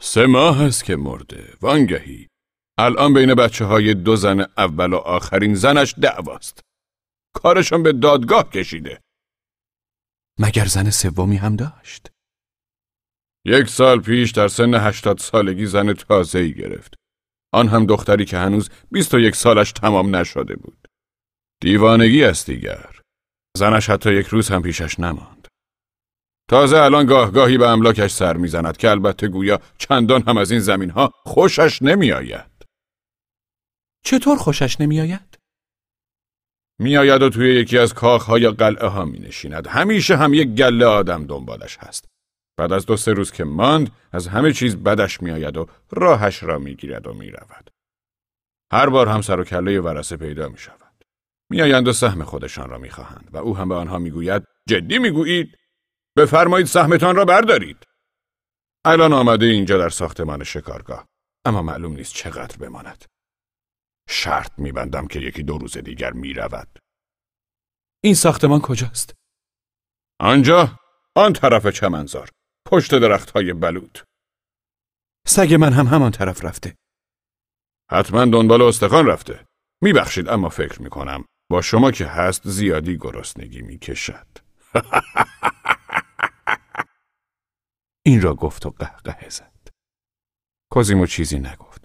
سه 0.00 0.26
ماه 0.26 0.62
است 0.62 0.84
که 0.84 0.96
مرده. 0.96 1.54
وانگهی 1.60 2.28
الان 2.78 3.14
بین 3.14 3.34
بچه 3.34 3.64
های 3.64 3.94
دو 3.94 4.16
زن 4.16 4.40
اول 4.40 4.92
و 4.92 4.96
آخرین 4.96 5.54
زنش 5.54 5.94
دعواست. 6.02 6.60
کارشان 7.34 7.82
به 7.82 7.92
دادگاه 7.92 8.50
کشیده. 8.50 9.00
مگر 10.40 10.64
زن 10.66 10.90
سومی 10.90 11.36
هم 11.36 11.56
داشت؟ 11.56 12.10
یک 13.46 13.68
سال 13.68 14.00
پیش 14.00 14.30
در 14.30 14.48
سن 14.48 14.74
هشتاد 14.74 15.18
سالگی 15.18 15.66
زن 15.66 15.92
تازه 15.92 16.38
ای 16.38 16.54
گرفت. 16.54 16.94
آن 17.52 17.68
هم 17.68 17.86
دختری 17.86 18.24
که 18.24 18.38
هنوز 18.38 18.70
بیست 18.92 19.14
و 19.14 19.18
یک 19.18 19.36
سالش 19.36 19.72
تمام 19.72 20.16
نشده 20.16 20.56
بود. 20.56 20.88
دیوانگی 21.62 22.24
است 22.24 22.50
دیگر. 22.50 23.00
زنش 23.56 23.90
حتی 23.90 24.14
یک 24.14 24.26
روز 24.26 24.48
هم 24.48 24.62
پیشش 24.62 25.00
نماند. 25.00 25.48
تازه 26.50 26.76
الان 26.76 27.06
گاه 27.06 27.30
گاهی 27.30 27.58
به 27.58 27.68
املاکش 27.68 28.10
سر 28.10 28.36
می‌زند 28.36 28.76
که 28.76 28.90
البته 28.90 29.28
گویا 29.28 29.60
چندان 29.78 30.22
هم 30.22 30.36
از 30.36 30.50
این 30.50 30.60
زمین 30.60 30.90
ها 30.90 31.12
خوشش 31.24 31.82
نمیآید. 31.82 32.50
چطور 34.04 34.38
خوشش 34.38 34.80
نمیآید؟ 34.80 35.35
میآید 36.78 37.22
و 37.22 37.28
توی 37.28 37.54
یکی 37.54 37.78
از 37.78 37.94
کاخ 37.94 38.30
یا 38.38 38.52
قلعه 38.52 38.88
ها 38.88 39.04
می 39.04 39.18
نشیند. 39.18 39.66
همیشه 39.66 40.16
هم 40.16 40.34
یک 40.34 40.48
گله 40.48 40.86
آدم 40.86 41.26
دنبالش 41.26 41.78
هست. 41.80 42.08
بعد 42.58 42.72
از 42.72 42.86
دو 42.86 42.96
سه 42.96 43.12
روز 43.12 43.32
که 43.32 43.44
ماند 43.44 43.90
از 44.12 44.28
همه 44.28 44.52
چیز 44.52 44.76
بدش 44.76 45.22
میآید 45.22 45.56
و 45.56 45.66
راهش 45.90 46.42
را 46.42 46.58
می‌گیرد 46.58 47.06
و 47.06 47.14
می‌رود. 47.14 47.70
هر 48.72 48.88
بار 48.88 49.08
هم 49.08 49.20
سر 49.22 49.40
و 49.40 49.44
کله 49.44 49.80
ورسه 49.80 50.16
پیدا 50.16 50.48
می 50.48 50.58
شود. 50.58 51.04
میآیند 51.50 51.88
و 51.88 51.92
سهم 51.92 52.22
خودشان 52.22 52.70
را 52.70 52.78
می‌خواهند 52.78 53.28
و 53.32 53.36
او 53.36 53.56
هم 53.56 53.68
به 53.68 53.74
آنها 53.74 53.98
می‌گوید 53.98 54.42
جدی 54.68 54.98
می‌گویید 54.98 55.58
بفرمایید 56.16 56.66
سهمتان 56.66 57.16
را 57.16 57.24
بردارید. 57.24 57.84
الان 58.84 59.12
آمده 59.12 59.46
اینجا 59.46 59.78
در 59.78 59.88
ساختمان 59.88 60.44
شکارگاه 60.44 61.06
اما 61.44 61.62
معلوم 61.62 61.92
نیست 61.92 62.14
چقدر 62.14 62.56
بماند. 62.56 63.04
شرط 64.08 64.58
میبندم 64.58 65.06
که 65.06 65.18
یکی 65.20 65.42
دو 65.42 65.58
روز 65.58 65.78
دیگر 65.78 66.12
می‌رود. 66.12 66.78
این 68.04 68.14
ساختمان 68.14 68.60
کجاست؟ 68.60 69.14
آنجا 70.20 70.78
آن 71.16 71.32
طرف 71.32 71.66
چمنزار 71.66 72.30
پشت 72.66 72.94
درخت 72.94 73.30
های 73.30 73.52
بلود 73.52 73.98
سگ 75.26 75.54
من 75.54 75.72
هم 75.72 75.86
همان 75.86 76.10
طرف 76.10 76.44
رفته. 76.44 76.76
حتما 77.90 78.24
دنبال 78.24 78.62
استخوان 78.62 79.06
رفته. 79.06 79.46
میبخشید 79.82 80.28
اما 80.28 80.48
فکر 80.48 80.82
می‌کنم 80.82 81.24
با 81.50 81.62
شما 81.62 81.90
که 81.90 82.06
هست 82.06 82.48
زیادی 82.48 82.98
گرسنگی 82.98 83.62
می‌کشد. 83.62 84.26
این 88.06 88.22
را 88.22 88.34
گفت 88.34 88.66
و 88.66 88.70
قهقه 88.70 89.28
زد. 89.28 89.68
کوزیمو 90.70 91.06
چیزی 91.06 91.38
نگفت. 91.38 91.75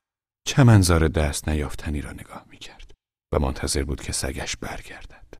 چمنزار 0.47 1.07
دست 1.07 1.49
نیافتنی 1.49 2.01
را 2.01 2.11
نگاه 2.11 2.45
می‌کرد 2.49 2.91
و 3.33 3.39
منتظر 3.39 3.83
بود 3.83 4.01
که 4.01 4.11
سگش 4.11 4.57
برگردد 4.57 5.37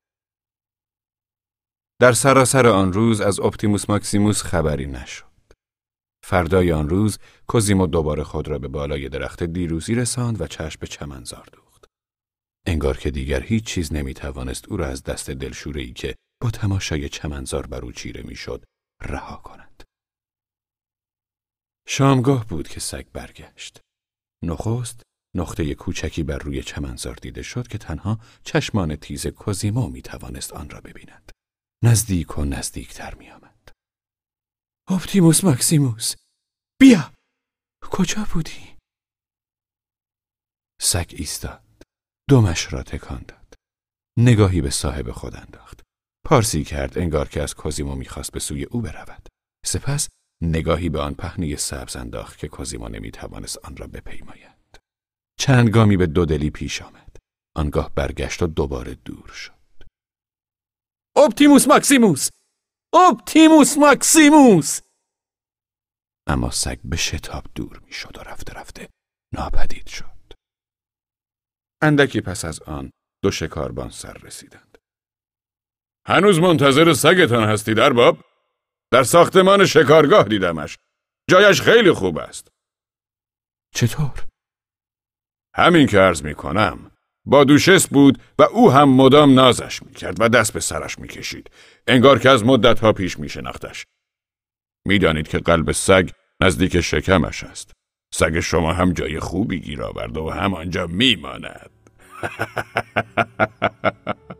در 2.00 2.12
سراسر 2.12 2.66
آن 2.66 2.92
روز 2.92 3.20
از 3.20 3.40
اپتیموس 3.40 3.90
ماکسیموس 3.90 4.42
خبری 4.42 4.86
نشد 4.86 5.32
فردای 6.24 6.72
آن 6.72 6.88
روز 6.88 7.18
کوزیمو 7.46 7.86
دوباره 7.86 8.24
خود 8.24 8.48
را 8.48 8.58
به 8.58 8.68
بالای 8.68 9.08
درخت 9.08 9.42
دیروزی 9.42 9.94
رساند 9.94 10.40
و 10.40 10.46
چشم 10.46 10.80
به 10.80 10.86
چمنزار 10.86 11.48
دوخت. 11.52 11.84
انگار 12.66 12.96
که 12.96 13.10
دیگر 13.10 13.42
هیچ 13.42 13.64
چیز 13.64 13.92
نمی 13.92 14.14
توانست 14.14 14.68
او 14.68 14.76
را 14.76 14.86
از 14.86 15.02
دست 15.02 15.30
دلشورهی 15.30 15.92
که 15.92 16.14
با 16.42 16.50
تماشای 16.50 17.08
چمنزار 17.08 17.66
بر 17.66 17.80
او 17.80 17.92
چیره 17.92 18.22
می‌شد 18.22 18.64
رها 19.02 19.36
کند. 19.36 19.82
شامگاه 21.88 22.46
بود 22.46 22.68
که 22.68 22.80
سگ 22.80 23.06
برگشت. 23.12 23.80
نخست 24.42 25.02
نقطه 25.36 25.74
کوچکی 25.74 26.22
بر 26.22 26.38
روی 26.38 26.62
چمنزار 26.62 27.14
دیده 27.14 27.42
شد 27.42 27.68
که 27.68 27.78
تنها 27.78 28.18
چشمان 28.44 28.96
تیز 28.96 29.26
کوزیمو 29.26 29.88
می 29.88 30.02
توانست 30.02 30.52
آن 30.52 30.70
را 30.70 30.80
ببیند. 30.80 31.32
نزدیک 31.84 32.38
و 32.38 32.44
نزدیکتر 32.44 33.14
می 33.14 33.30
آمد. 33.30 33.68
اپتیموس 34.88 35.44
ماکسیموس 35.44 36.14
بیا 36.80 37.12
کجا 37.90 38.26
بودی؟ 38.32 38.76
سگ 40.80 41.10
ایستاد 41.12 41.82
دمش 42.30 42.72
را 42.72 42.82
تکان 42.82 43.24
داد 43.28 43.54
نگاهی 44.18 44.60
به 44.60 44.70
صاحب 44.70 45.10
خود 45.10 45.36
انداخت 45.36 45.80
پارسی 46.26 46.64
کرد 46.64 46.98
انگار 46.98 47.28
که 47.28 47.42
از 47.42 47.54
کوزیمو 47.54 47.94
می‌خواست 47.94 48.32
به 48.32 48.40
سوی 48.40 48.64
او 48.64 48.80
برود 48.80 49.28
سپس 49.66 50.08
نگاهی 50.42 50.88
به 50.88 51.00
آن 51.00 51.14
پهنی 51.14 51.56
سبز 51.56 51.96
انداخت 51.96 52.38
که 52.38 52.48
کوزیمو 52.48 52.88
نمی‌توانست 52.88 53.58
آن 53.64 53.76
را 53.76 53.86
بپیماید. 53.86 54.80
چند 55.38 55.68
گامی 55.68 55.96
به 55.96 56.06
دودلی 56.06 56.50
پیش 56.50 56.82
آمد. 56.82 57.16
آنگاه 57.56 57.94
برگشت 57.94 58.42
و 58.42 58.46
دوباره 58.46 58.94
دور 58.94 59.28
شد. 59.28 59.52
اپتیموس 61.16 61.68
ماکسیموس! 61.68 62.28
اپتیموس 62.94 63.78
ماکسیموس! 63.78 64.80
اما 66.26 66.50
سگ 66.50 66.78
به 66.84 66.96
شتاب 66.96 67.44
دور 67.54 67.78
می‌شد 67.78 68.18
و 68.18 68.20
رفته 68.20 68.52
رفته 68.52 68.88
ناپدید 69.34 69.86
شد. 69.86 70.32
اندکی 71.82 72.20
پس 72.20 72.44
از 72.44 72.62
آن 72.62 72.90
دو 73.22 73.30
شکاربان 73.30 73.90
سر 73.90 74.12
رسیدند. 74.12 74.78
هنوز 76.06 76.38
منتظر 76.38 76.92
سگتان 76.92 77.48
هستی 77.48 77.74
در 77.74 77.92
باب؟ 77.92 78.31
در 78.92 79.02
ساختمان 79.02 79.66
شکارگاه 79.66 80.24
دیدمش. 80.24 80.78
جایش 81.30 81.62
خیلی 81.62 81.92
خوب 81.92 82.18
است. 82.18 82.48
چطور؟ 83.74 84.24
همین 85.56 85.86
که 85.86 85.98
عرض 85.98 86.22
می 86.22 86.34
کنم 86.34 86.90
با 87.24 87.44
دوشس 87.44 87.88
بود 87.88 88.22
و 88.38 88.42
او 88.42 88.72
هم 88.72 88.88
مدام 88.88 89.34
نازش 89.34 89.82
می‌کرد 89.82 90.16
و 90.20 90.28
دست 90.28 90.52
به 90.52 90.60
سرش 90.60 90.98
می‌کشید. 90.98 91.50
انگار 91.86 92.18
که 92.18 92.30
از 92.30 92.42
ها 92.82 92.92
پیش 92.92 93.18
میشناختش. 93.18 93.84
می‌دانید 94.86 95.28
که 95.28 95.38
قلب 95.38 95.72
سگ 95.72 96.10
نزدیک 96.40 96.80
شکمش 96.80 97.44
است. 97.44 97.72
سگ 98.14 98.40
شما 98.40 98.72
هم 98.72 98.92
جای 98.92 99.20
خوبی 99.20 99.60
گیر 99.60 99.82
آورده 99.82 100.20
و 100.20 100.30
همانجا 100.30 100.86
میماند. 100.86 101.70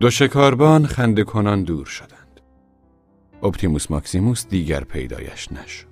دو 0.00 0.10
شکاربان 0.10 0.86
خنده 0.86 1.24
کنان 1.24 1.64
دور 1.64 1.86
شدند. 1.86 2.23
اپتیموس 3.44 3.90
ماکسیموس 3.90 4.46
دیگر 4.46 4.84
پیدایش 4.84 5.52
نشد 5.52 5.86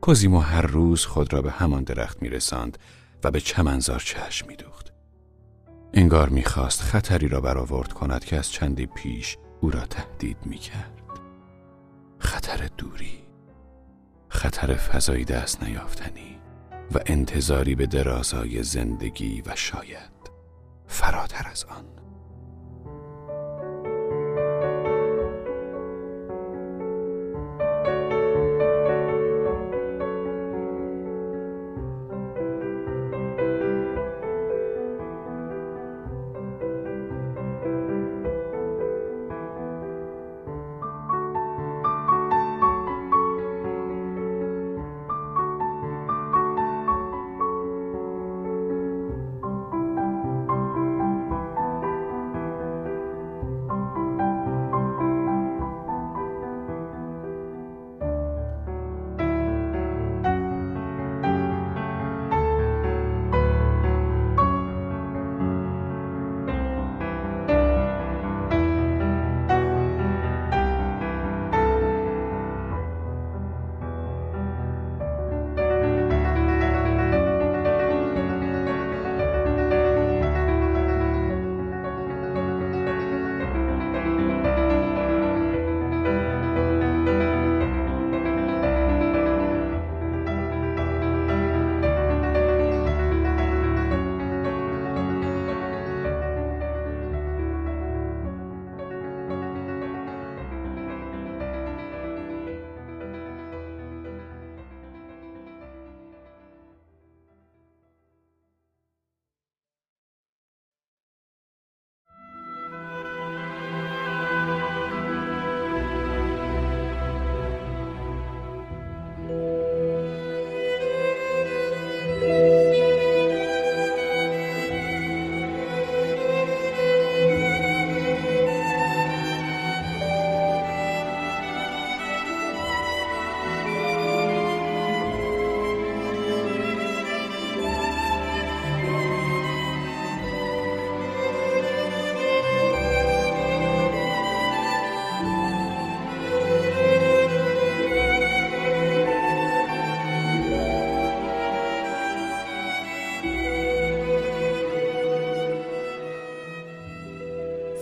کوزیمو 0.00 0.38
هر 0.38 0.62
روز 0.62 1.04
خود 1.04 1.32
را 1.32 1.42
به 1.42 1.50
همان 1.50 1.84
درخت 1.84 2.22
میرساند 2.22 2.78
و 3.24 3.30
به 3.30 3.40
چمنزار 3.40 4.00
چشم 4.00 4.46
میدوخت. 4.48 4.92
انگار 5.94 6.28
می‌خواست 6.28 6.80
خطری 6.80 7.28
را 7.28 7.40
برآورد 7.40 7.92
کند 7.92 8.24
که 8.24 8.36
از 8.38 8.50
چندی 8.50 8.86
پیش 8.86 9.36
او 9.60 9.70
را 9.70 9.80
تهدید 9.80 10.36
می‌کرد. 10.44 11.02
خطر 12.18 12.68
دوری، 12.78 13.18
خطر 14.28 14.74
فضایی 14.74 15.24
دست 15.24 15.62
نیافتنی 15.62 16.38
و 16.94 16.98
انتظاری 17.06 17.74
به 17.74 17.86
درازای 17.86 18.62
زندگی 18.62 19.42
و 19.46 19.56
شاید 19.56 20.30
فراتر 20.86 21.48
از 21.48 21.64
آن. 21.64 21.93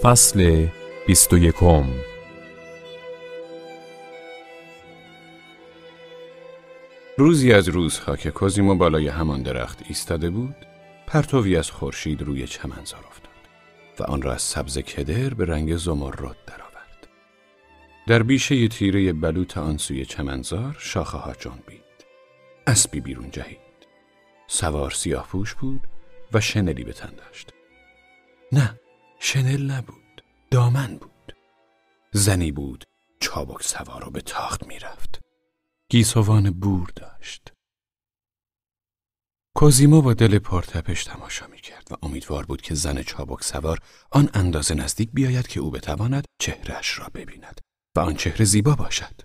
فصل 0.02 0.66
بیست 1.06 1.32
و 1.32 1.38
یکم. 1.38 1.84
روزی 7.18 7.52
از 7.52 7.68
روزها 7.68 8.16
که 8.16 8.30
کوزیمو 8.30 8.74
بالای 8.74 9.08
همان 9.08 9.42
درخت 9.42 9.78
ایستاده 9.88 10.30
بود 10.30 10.56
پرتوی 11.06 11.56
از 11.56 11.70
خورشید 11.70 12.22
روی 12.22 12.46
چمنزار 12.46 13.04
افتاد 13.08 13.32
و 13.98 14.02
آن 14.02 14.22
را 14.22 14.32
از 14.32 14.42
سبز 14.42 14.78
کدر 14.78 15.34
به 15.34 15.44
رنگ 15.44 15.76
زمرد 15.76 16.36
درآورد. 16.46 17.08
در 18.06 18.22
بیشه 18.22 18.68
تیره 18.68 19.12
بلوط 19.12 19.58
آن 19.58 19.76
سوی 19.76 20.04
چمنزار 20.04 20.76
شاخه 20.78 21.18
ها 21.18 21.32
جنبید 21.32 21.82
اسبی 22.66 23.00
بیرون 23.00 23.30
جهید. 23.30 23.58
سوار 24.46 24.90
سیاه 24.90 25.28
پوش 25.28 25.54
بود 25.54 25.80
و 26.32 26.40
شنلی 26.40 26.84
به 26.84 26.92
تن 26.92 27.12
داشت. 27.14 27.52
نه 28.52 28.81
شنل 29.24 29.70
نبود 29.70 30.24
دامن 30.50 30.96
بود 30.96 31.36
زنی 32.12 32.52
بود 32.52 32.84
چابک 33.20 33.62
سوار 33.62 34.08
و 34.08 34.10
به 34.10 34.20
تاخت 34.20 34.66
می‌رفت 34.66 35.20
گیسوان 35.90 36.50
بور 36.50 36.90
داشت 36.96 37.52
کوزیمو 39.56 40.02
با 40.02 40.14
دل 40.14 40.38
پرتپش 40.38 41.04
تماشا 41.04 41.46
می 41.46 41.60
کرد 41.60 41.88
و 41.90 41.96
امیدوار 42.02 42.46
بود 42.46 42.62
که 42.62 42.74
زن 42.74 43.02
چابک 43.02 43.44
سوار 43.44 43.78
آن 44.10 44.30
اندازه 44.34 44.74
نزدیک 44.74 45.10
بیاید 45.12 45.46
که 45.46 45.60
او 45.60 45.70
بتواند 45.70 46.24
چهرش 46.40 46.98
را 46.98 47.08
ببیند 47.14 47.60
و 47.96 48.00
آن 48.00 48.14
چهره 48.14 48.44
زیبا 48.44 48.74
باشد. 48.74 49.20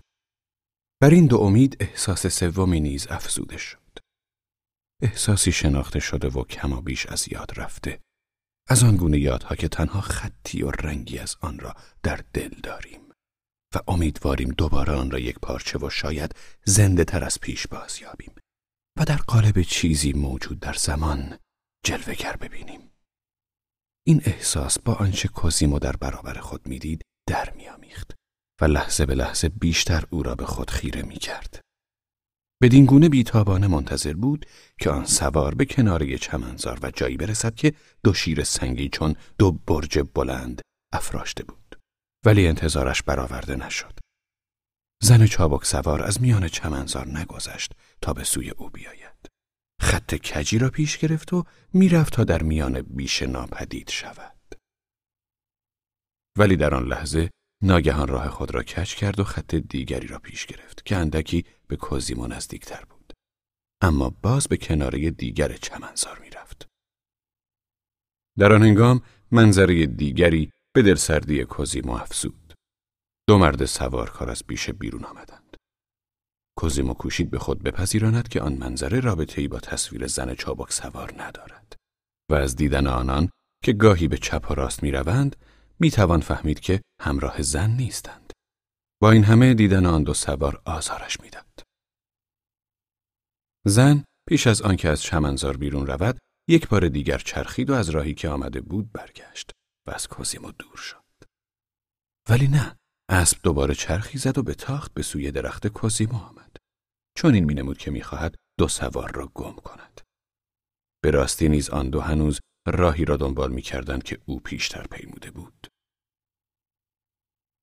بر 1.01 1.09
این 1.09 1.27
دو 1.27 1.37
امید 1.37 1.77
احساس 1.79 2.27
سومی 2.27 2.79
نیز 2.79 3.07
افزوده 3.07 3.57
شد. 3.57 3.97
احساسی 5.01 5.51
شناخته 5.51 5.99
شده 5.99 6.27
و 6.27 6.43
کما 6.43 6.81
بیش 6.81 7.05
از 7.05 7.31
یاد 7.31 7.59
رفته. 7.59 7.99
از 8.67 8.83
آن 8.83 8.95
گونه 8.95 9.19
یادها 9.19 9.55
که 9.55 9.67
تنها 9.67 10.01
خطی 10.01 10.63
و 10.63 10.71
رنگی 10.71 11.19
از 11.19 11.35
آن 11.41 11.59
را 11.59 11.75
در 12.03 12.23
دل 12.33 12.53
داریم. 12.63 13.01
و 13.75 13.79
امیدواریم 13.87 14.49
دوباره 14.49 14.93
آن 14.93 15.11
را 15.11 15.19
یک 15.19 15.39
پارچه 15.39 15.79
و 15.79 15.89
شاید 15.89 16.35
زنده 16.65 17.03
تر 17.03 17.23
از 17.23 17.39
پیش 17.39 17.67
بازیابیم 17.67 18.35
و 18.99 19.05
در 19.05 19.17
قالب 19.17 19.61
چیزی 19.61 20.13
موجود 20.13 20.59
در 20.59 20.73
زمان 20.73 21.37
جلوگر 21.85 22.35
ببینیم. 22.35 22.91
این 24.05 24.21
احساس 24.25 24.79
با 24.79 24.93
آنچه 24.93 25.27
کوزیمو 25.27 25.79
در 25.79 25.95
برابر 25.95 26.33
خود 26.33 26.67
می‌دید 26.67 27.01
در 27.27 27.53
میامیخت 27.55 28.15
و 28.61 28.65
لحظه 28.65 29.05
به 29.05 29.15
لحظه 29.15 29.49
بیشتر 29.49 30.03
او 30.09 30.23
را 30.23 30.35
به 30.35 30.45
خود 30.45 30.69
خیره 30.69 31.01
می 31.01 31.15
کرد. 31.15 31.61
بدین 32.61 32.85
گونه 32.85 33.09
بیتابانه 33.09 33.67
منتظر 33.67 34.13
بود 34.13 34.45
که 34.79 34.89
آن 34.89 35.05
سوار 35.05 35.55
به 35.55 35.65
کناره 35.65 36.17
چمنزار 36.17 36.79
و 36.81 36.91
جایی 36.91 37.17
برسد 37.17 37.55
که 37.55 37.73
دو 38.03 38.13
شیر 38.13 38.43
سنگی 38.43 38.89
چون 38.89 39.15
دو 39.37 39.51
برج 39.51 39.99
بلند 40.13 40.61
افراشته 40.93 41.43
بود. 41.43 41.79
ولی 42.25 42.47
انتظارش 42.47 43.03
برآورده 43.03 43.55
نشد. 43.55 43.99
زن 45.03 45.25
چابک 45.25 45.65
سوار 45.65 46.03
از 46.03 46.21
میان 46.21 46.47
چمنزار 46.47 47.07
نگذشت 47.07 47.71
تا 48.01 48.13
به 48.13 48.23
سوی 48.23 48.49
او 48.49 48.69
بیاید. 48.69 49.27
خط 49.81 50.15
کجی 50.15 50.59
را 50.59 50.69
پیش 50.69 50.97
گرفت 50.97 51.33
و 51.33 51.43
می‌رفت 51.73 52.13
تا 52.13 52.23
در 52.23 52.43
میان 52.43 52.81
بیش 52.81 53.21
ناپدید 53.21 53.89
شود. 53.89 54.55
ولی 56.37 56.55
در 56.55 56.75
آن 56.75 56.87
لحظه 56.87 57.29
ناگهان 57.63 58.07
راه 58.07 58.29
خود 58.29 58.51
را 58.51 58.63
کج 58.63 58.95
کرد 58.95 59.19
و 59.19 59.23
خط 59.23 59.55
دیگری 59.55 60.07
را 60.07 60.19
پیش 60.19 60.45
گرفت 60.45 60.85
که 60.85 60.95
اندکی 60.95 61.45
به 61.67 61.75
کوزیمو 61.75 62.27
نزدیکتر 62.27 62.85
بود. 62.89 63.13
اما 63.81 64.09
باز 64.09 64.47
به 64.47 64.57
کناره 64.57 65.09
دیگر 65.09 65.53
چمنزار 65.53 66.19
می‌رفت. 66.19 66.67
در 68.37 68.53
آن 68.53 68.63
هنگام 68.63 69.01
منظره 69.31 69.85
دیگری 69.85 70.51
به 70.73 70.81
دلسردی 70.81 71.45
کوزیمو 71.45 71.91
افزود. 71.91 72.53
دو 73.27 73.37
مرد 73.37 73.65
سوارکار 73.65 74.29
از 74.29 74.43
بیشه 74.47 74.73
بیرون 74.73 75.03
آمدند. 75.03 75.57
کوزیمو 76.57 76.93
کوشید 76.93 77.29
به 77.29 77.39
خود 77.39 77.63
بپذیراند 77.63 78.27
که 78.27 78.41
آن 78.41 78.53
منظره 78.53 78.99
رابطه‌ای 78.99 79.47
با 79.47 79.59
تصویر 79.59 80.07
زن 80.07 80.35
چابک 80.35 80.71
سوار 80.71 81.13
ندارد 81.21 81.75
و 82.31 82.33
از 82.33 82.55
دیدن 82.55 82.87
آنان 82.87 83.29
که 83.63 83.73
گاهی 83.73 84.07
به 84.07 84.17
چپ 84.17 84.51
و 84.51 84.53
راست 84.53 84.83
می‌روند 84.83 85.35
می‌توان 85.79 86.21
فهمید 86.21 86.59
که 86.59 86.81
همراه 87.01 87.41
زن 87.41 87.69
نیستند. 87.69 88.33
با 89.01 89.11
این 89.11 89.23
همه 89.23 89.53
دیدن 89.53 89.85
آن 89.85 90.03
دو 90.03 90.13
سوار 90.13 90.61
آزارش 90.65 91.19
می‌داد. 91.19 91.63
زن 93.65 94.03
پیش 94.29 94.47
از 94.47 94.61
آنکه 94.61 94.89
از 94.89 95.01
چمنزار 95.01 95.57
بیرون 95.57 95.87
رود 95.87 96.19
یک 96.49 96.67
بار 96.67 96.87
دیگر 96.89 97.17
چرخید 97.17 97.69
و 97.69 97.73
از 97.73 97.89
راهی 97.89 98.13
که 98.13 98.29
آمده 98.29 98.61
بود 98.61 98.91
برگشت. 98.91 99.51
و 99.87 99.91
از 99.91 100.07
کوزیمو 100.07 100.51
دور 100.51 100.77
شد. 100.77 101.03
ولی 102.29 102.47
نه، 102.47 102.75
اسب 103.09 103.37
دوباره 103.43 103.75
چرخی 103.75 104.17
زد 104.17 104.37
و 104.37 104.43
به 104.43 104.53
تاخت 104.53 104.93
به 104.93 105.01
سوی 105.01 105.31
درخت 105.31 105.67
کوزیمو 105.67 106.17
آمد. 106.17 106.57
چون 107.17 107.33
این 107.33 107.43
مینمود 107.43 107.77
که 107.77 107.91
می‌خواهد 107.91 108.35
دو 108.59 108.67
سوار 108.67 109.11
را 109.15 109.27
گم 109.27 109.55
کند. 109.55 110.01
به 111.03 111.11
راستی 111.11 111.49
نیز 111.49 111.69
آن 111.69 111.89
دو 111.89 112.01
هنوز 112.01 112.39
راهی 112.67 113.05
را 113.05 113.17
دنبال 113.17 113.51
می‌کردند 113.51 114.03
که 114.03 114.19
او 114.25 114.39
پیشتر 114.39 114.87
پیموده 114.87 115.31
بود. 115.31 115.67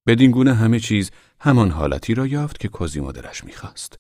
بدین 0.07 0.31
گونه 0.31 0.55
همه 0.55 0.81
چیز 0.81 1.11
همان 1.41 1.71
حالتی 1.71 2.15
را 2.15 2.27
یافت 2.27 2.61
که 2.61 2.69
کوزیمو 2.69 3.13
درش 3.13 3.45
می‌خواست. 3.45 3.97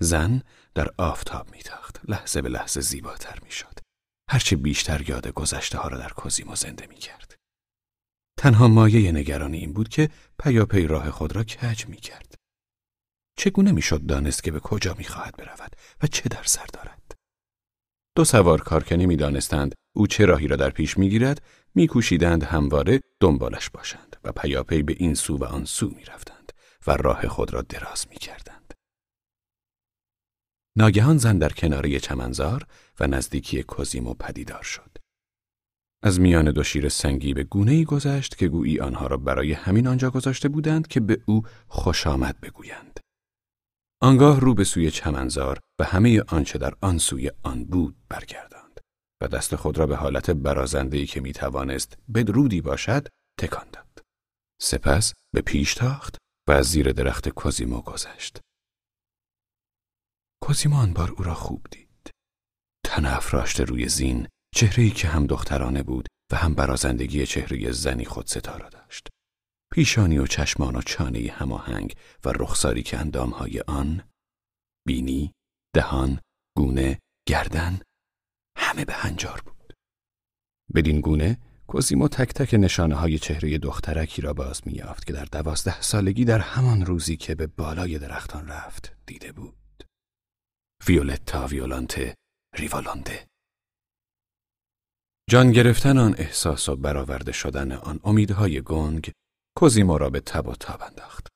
زن 0.00 0.42
در 0.74 0.88
آفتاب 0.98 1.50
میتاخت، 1.50 2.00
لحظه 2.08 2.42
به 2.42 2.48
لحظه 2.48 2.80
زیباتر 2.80 3.38
می‌شد. 3.44 3.78
هرچه 4.30 4.56
بیشتر 4.56 5.08
یاد 5.10 5.28
گذشته 5.28 5.78
ها 5.78 5.88
را 5.88 5.98
در 5.98 6.08
کوزیمو 6.08 6.56
زنده 6.56 6.86
می 6.86 6.96
کرد. 6.96 7.36
تنها 8.38 8.68
مایه 8.68 9.12
نگرانی 9.12 9.58
این 9.58 9.72
بود 9.72 9.88
که 9.88 10.10
پیاپی 10.38 10.86
راه 10.86 11.10
خود 11.10 11.36
را 11.36 11.44
کج 11.44 11.86
می 11.86 11.96
کرد. 11.96 12.34
چگونه 13.38 13.72
می‌شد 13.72 14.06
دانست 14.06 14.42
که 14.42 14.50
به 14.50 14.60
کجا 14.60 14.94
می 14.94 15.04
خواهد 15.04 15.36
برود 15.36 15.76
و 16.02 16.06
چه 16.06 16.28
در 16.28 16.42
سر 16.42 16.66
دارد؟ 16.66 16.95
دو 18.16 18.24
سوار 18.24 18.60
کارکنی 18.60 19.06
می 19.06 19.16
دانستند 19.16 19.74
او 19.96 20.06
چه 20.06 20.26
راهی 20.26 20.48
را 20.48 20.56
در 20.56 20.70
پیش 20.70 20.98
می 20.98 21.10
گیرد 21.10 21.42
می 21.74 21.86
کوشیدند 21.86 22.44
همواره 22.44 23.00
دنبالش 23.20 23.70
باشند 23.70 24.16
و 24.24 24.32
پیاپی 24.32 24.82
به 24.82 24.94
این 24.98 25.14
سو 25.14 25.36
و 25.36 25.44
آن 25.44 25.64
سو 25.64 25.88
می 25.88 26.04
رفتند 26.04 26.52
و 26.86 26.90
راه 26.90 27.28
خود 27.28 27.54
را 27.54 27.62
دراز 27.62 28.06
می 28.10 28.16
کردند. 28.16 28.74
ناگهان 30.76 31.18
زن 31.18 31.38
در 31.38 31.48
کناره 31.48 31.98
چمنزار 31.98 32.66
و 33.00 33.06
نزدیکی 33.06 33.62
کوزیمو 33.62 34.14
پدیدار 34.14 34.62
شد. 34.62 34.90
از 36.02 36.20
میان 36.20 36.50
دو 36.50 36.62
شیر 36.62 36.88
سنگی 36.88 37.34
به 37.34 37.44
گونه 37.44 37.72
ای 37.72 37.84
گذشت 37.84 38.38
که 38.38 38.48
گویی 38.48 38.80
آنها 38.80 39.06
را 39.06 39.16
برای 39.16 39.52
همین 39.52 39.86
آنجا 39.86 40.10
گذاشته 40.10 40.48
بودند 40.48 40.88
که 40.88 41.00
به 41.00 41.18
او 41.26 41.42
خوش 41.68 42.06
آمد 42.06 42.40
بگویند. 42.40 43.00
آنگاه 44.00 44.40
رو 44.40 44.54
به 44.54 44.64
سوی 44.64 44.90
چمنزار 44.90 45.60
و 45.80 45.84
همه 45.84 46.22
آنچه 46.28 46.58
در 46.58 46.74
آن 46.80 46.98
سوی 46.98 47.30
آن 47.42 47.64
بود 47.64 47.96
برگرداند 48.08 48.80
و 49.22 49.28
دست 49.28 49.56
خود 49.56 49.78
را 49.78 49.86
به 49.86 49.96
حالت 49.96 50.30
برازندهی 50.30 51.06
که 51.06 51.20
می 51.20 51.32
توانست 51.32 51.98
بدرودی 52.14 52.60
باشد 52.60 53.08
تکان 53.40 53.66
داد. 53.72 54.02
سپس 54.62 55.12
به 55.34 55.40
پیش 55.40 55.74
تاخت 55.74 56.16
و 56.48 56.52
از 56.52 56.66
زیر 56.66 56.92
درخت 56.92 57.28
کوزیمو 57.28 57.80
گذشت. 57.80 58.40
کوزیمان 60.42 60.92
بار 60.92 61.10
او 61.10 61.24
را 61.24 61.34
خوب 61.34 61.66
دید. 61.70 62.10
تن 62.84 63.06
افراشته 63.06 63.64
روی 63.64 63.88
زین، 63.88 64.28
چهره‌ای 64.54 64.90
که 64.90 65.08
هم 65.08 65.26
دخترانه 65.26 65.82
بود 65.82 66.06
و 66.32 66.36
هم 66.36 66.54
برازندگی 66.54 67.26
چهره 67.26 67.72
زنی 67.72 68.04
خود 68.04 68.26
ستاره 68.26 68.68
داشت. 68.68 69.08
پیشانی 69.76 70.18
و 70.18 70.26
چشمان 70.26 70.76
و 70.76 70.82
چانه 70.82 71.30
هماهنگ 71.32 71.96
و 72.24 72.32
رخساری 72.32 72.82
که 72.82 72.98
اندامهای 72.98 73.60
آن، 73.60 74.02
بینی، 74.86 75.32
دهان، 75.74 76.20
گونه، 76.56 76.98
گردن، 77.28 77.80
همه 78.56 78.84
به 78.84 78.92
هنجار 78.92 79.42
بود. 79.44 79.74
بدین 80.74 81.00
گونه 81.00 81.38
کوزیمو 81.66 82.08
تک 82.08 82.34
تک 82.34 82.54
نشانه 82.54 82.94
های 82.94 83.18
چهره 83.18 83.58
دخترکی 83.58 84.22
را 84.22 84.32
باز 84.32 84.62
میافت 84.66 85.06
که 85.06 85.12
در 85.12 85.24
دوازده 85.24 85.80
سالگی 85.80 86.24
در 86.24 86.38
همان 86.38 86.86
روزی 86.86 87.16
که 87.16 87.34
به 87.34 87.46
بالای 87.46 87.98
درختان 87.98 88.48
رفت 88.48 88.96
دیده 89.06 89.32
بود. 89.32 89.84
ویولتا 90.88 91.46
ویولانته 91.46 92.14
ریوالانده 92.54 93.26
جان 95.30 95.52
گرفتن 95.52 95.98
آن 95.98 96.14
احساس 96.18 96.68
و 96.68 96.76
برآورده 96.76 97.32
شدن 97.32 97.72
آن 97.72 98.00
امیدهای 98.04 98.60
گنگ 98.60 99.12
کوزیمو 99.56 99.98
را 99.98 100.10
به 100.10 100.20
تب 100.20 100.46
و 100.46 100.54
تاب 100.54 100.82
انداخت 100.82 101.28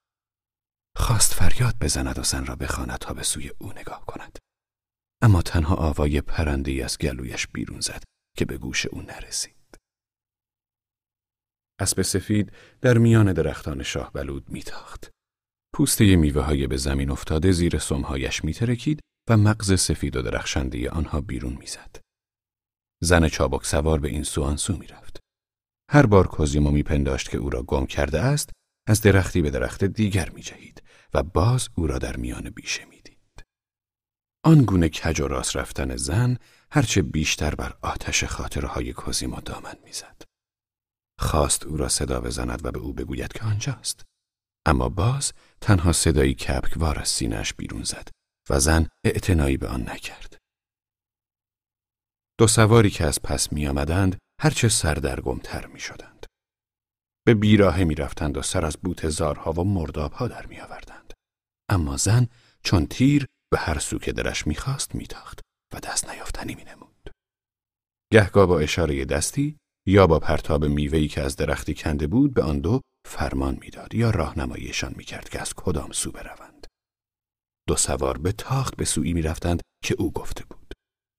خواست 0.97 1.35
فریاد 1.35 1.75
بزند 1.81 2.19
و 2.19 2.23
زن 2.23 2.47
را 2.47 2.57
بخواند 2.57 2.99
تا 2.99 3.15
به 3.15 3.23
سوی 3.23 3.51
او 3.59 3.73
نگاه 3.73 4.07
کند 4.07 4.39
اما 5.23 5.43
تنها 5.43 5.75
آوای 5.75 6.21
پرنده 6.21 6.85
از 6.85 6.99
گلویش 6.99 7.47
بیرون 7.47 7.81
زد 7.81 8.03
که 8.37 8.45
به 8.45 8.59
گوش 8.59 8.87
او 8.87 9.03
نرسید 9.03 9.79
اسب 11.81 12.03
سفید 12.03 12.53
در 12.81 12.99
میان 12.99 13.33
درختان 13.33 13.83
شاه 13.83 14.13
بلود 14.13 14.51
میتاخت 14.51 15.11
پوسته 15.75 16.17
میوه 16.17 16.43
های 16.43 16.67
به 16.67 16.77
زمین 16.77 17.11
افتاده 17.11 17.53
زیر 17.53 17.79
سمهایش 17.79 18.45
میترکید 18.45 19.01
و 19.29 19.37
مغز 19.37 19.81
سفید 19.81 20.17
و 20.17 20.23
درخشنده 20.23 20.91
آنها 20.91 21.21
بیرون 21.21 21.53
می‌زد. 21.53 21.97
زن 23.03 23.29
چابک 23.29 23.65
سوار 23.65 24.01
به 24.01 24.09
این 24.09 24.23
سو 24.23 24.43
آن 24.43 24.57
سو 24.57 24.77
می‌رفت. 24.77 25.21
هر 25.93 26.07
بار 26.07 26.27
کوزیمو 26.27 26.71
میپنداشت 26.71 27.31
که 27.31 27.39
او 27.39 27.51
را 27.51 27.63
گم 27.63 27.87
کرده 27.87 28.21
است 28.21 28.51
از 28.89 29.01
درختی 29.01 29.43
به 29.43 29.51
درخت 29.51 29.85
دیگر 29.85 30.31
میجهید 30.31 30.83
و 31.15 31.23
باز 31.23 31.69
او 31.75 31.87
را 31.87 31.99
در 31.99 32.17
میان 32.17 32.51
بیشه 32.51 32.85
می‌دید. 32.85 33.45
آن 34.45 34.63
گونه 34.63 34.89
کج 34.89 35.21
و 35.21 35.29
راست 35.29 35.57
رفتن 35.57 35.97
زن 35.97 36.37
هرچه 36.71 37.03
بیشتر 37.03 37.55
بر 37.55 37.77
آتش 37.83 38.25
خاطرهای 38.25 38.93
کوزیمو 38.93 39.41
دامن 39.41 39.75
می‌زد. 39.85 40.23
خواست 41.19 41.67
او 41.67 41.77
را 41.77 41.89
صدا 41.89 42.21
بزند 42.21 42.67
و 42.67 42.71
به 42.73 42.79
او 42.79 42.93
بگوید 42.93 43.33
که 43.33 43.45
آنجاست. 43.45 44.05
اما 44.67 44.89
باز 44.89 45.33
تنها 45.61 45.93
صدایی 45.93 46.35
کپکوار 46.35 46.99
از 46.99 47.09
سینهش 47.09 47.55
بیرون 47.55 47.83
زد 47.83 48.09
و 48.51 48.61
زن 48.61 48.89
اعتنایی 49.05 49.57
به 49.57 49.69
آن 49.69 49.91
نکرد. 49.91 50.39
دو 52.39 52.47
سواری 52.47 52.91
که 52.91 53.05
از 53.05 53.23
پس 53.23 53.53
می 53.53 53.67
آمدند 53.67 54.19
هرچه 54.43 54.69
سردرگمتر 54.69 55.67
می 55.67 55.81
شدند. 55.81 56.27
به 57.27 57.35
بیراهه 57.35 57.85
می 57.85 57.95
رفتند 57.95 58.37
و 58.37 58.43
سر 58.43 58.65
از 58.65 58.77
بوت 58.77 59.09
زارها 59.09 59.53
و 59.53 59.65
مردابها 59.65 60.29
در 60.29 60.47
می 60.47 60.61
آوردند. 60.61 61.15
اما 61.71 61.97
زن 61.97 62.29
چون 62.63 62.87
تیر 62.87 63.27
به 63.53 63.59
هر 63.59 63.79
سو 63.79 63.99
که 63.99 64.13
درش 64.13 64.47
می 64.47 64.55
خواست 64.55 64.95
می 64.95 65.07
تاخت 65.07 65.41
و 65.75 65.81
دست 65.81 66.11
نیافتنی 66.11 66.55
می 66.55 66.65
نمود. 66.65 67.11
گهگاه 68.13 68.47
با 68.47 68.59
اشاره 68.59 69.05
دستی 69.05 69.57
یا 69.87 70.07
با 70.07 70.19
پرتاب 70.19 70.65
میوهی 70.65 71.09
که 71.09 71.21
از 71.21 71.37
درختی 71.37 71.75
کنده 71.75 72.07
بود 72.07 72.35
به 72.35 72.43
آن 72.43 72.61
دو 72.61 72.81
فرمان 73.09 73.59
می‌داد 73.61 73.95
یا 73.95 74.11
راهنماییشان 74.11 74.95
می‌کرد 74.97 75.29
که 75.29 75.41
از 75.41 75.55
کدام 75.55 75.93
سو 75.93 76.13
بروند. 76.13 76.67
دو 77.69 77.77
سوار 77.77 78.19
به 78.19 78.33
تاخت 78.33 78.77
به 78.77 78.85
سوی 78.85 79.13
می‌رفتند 79.13 79.61
که 79.85 79.95
او 79.99 80.13
گفته 80.13 80.45
بود. 80.45 80.73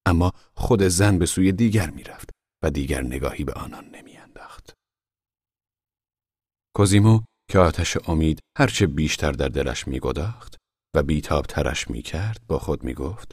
اما 0.07 0.31
خود 0.55 0.83
زن 0.83 1.17
به 1.17 1.25
سوی 1.25 1.51
دیگر 1.51 1.89
می‌رفت 1.89 2.29
و 2.63 2.71
دیگر 2.71 3.01
نگاهی 3.01 3.43
به 3.43 3.53
آنان 3.53 3.85
نمیانداخت. 3.85 4.73
کوزیمو 6.75 7.21
که 7.51 7.59
آتش 7.59 7.97
امید 8.09 8.39
هرچه 8.57 8.87
بیشتر 8.87 9.31
در 9.31 9.47
دلش 9.47 9.87
میگداخت 9.87 10.57
و 10.95 11.03
بیتاب 11.03 11.45
ترش 11.45 11.89
می‌کرد 11.89 12.47
با 12.47 12.59
خود 12.59 12.83
می‌گفت 12.83 13.31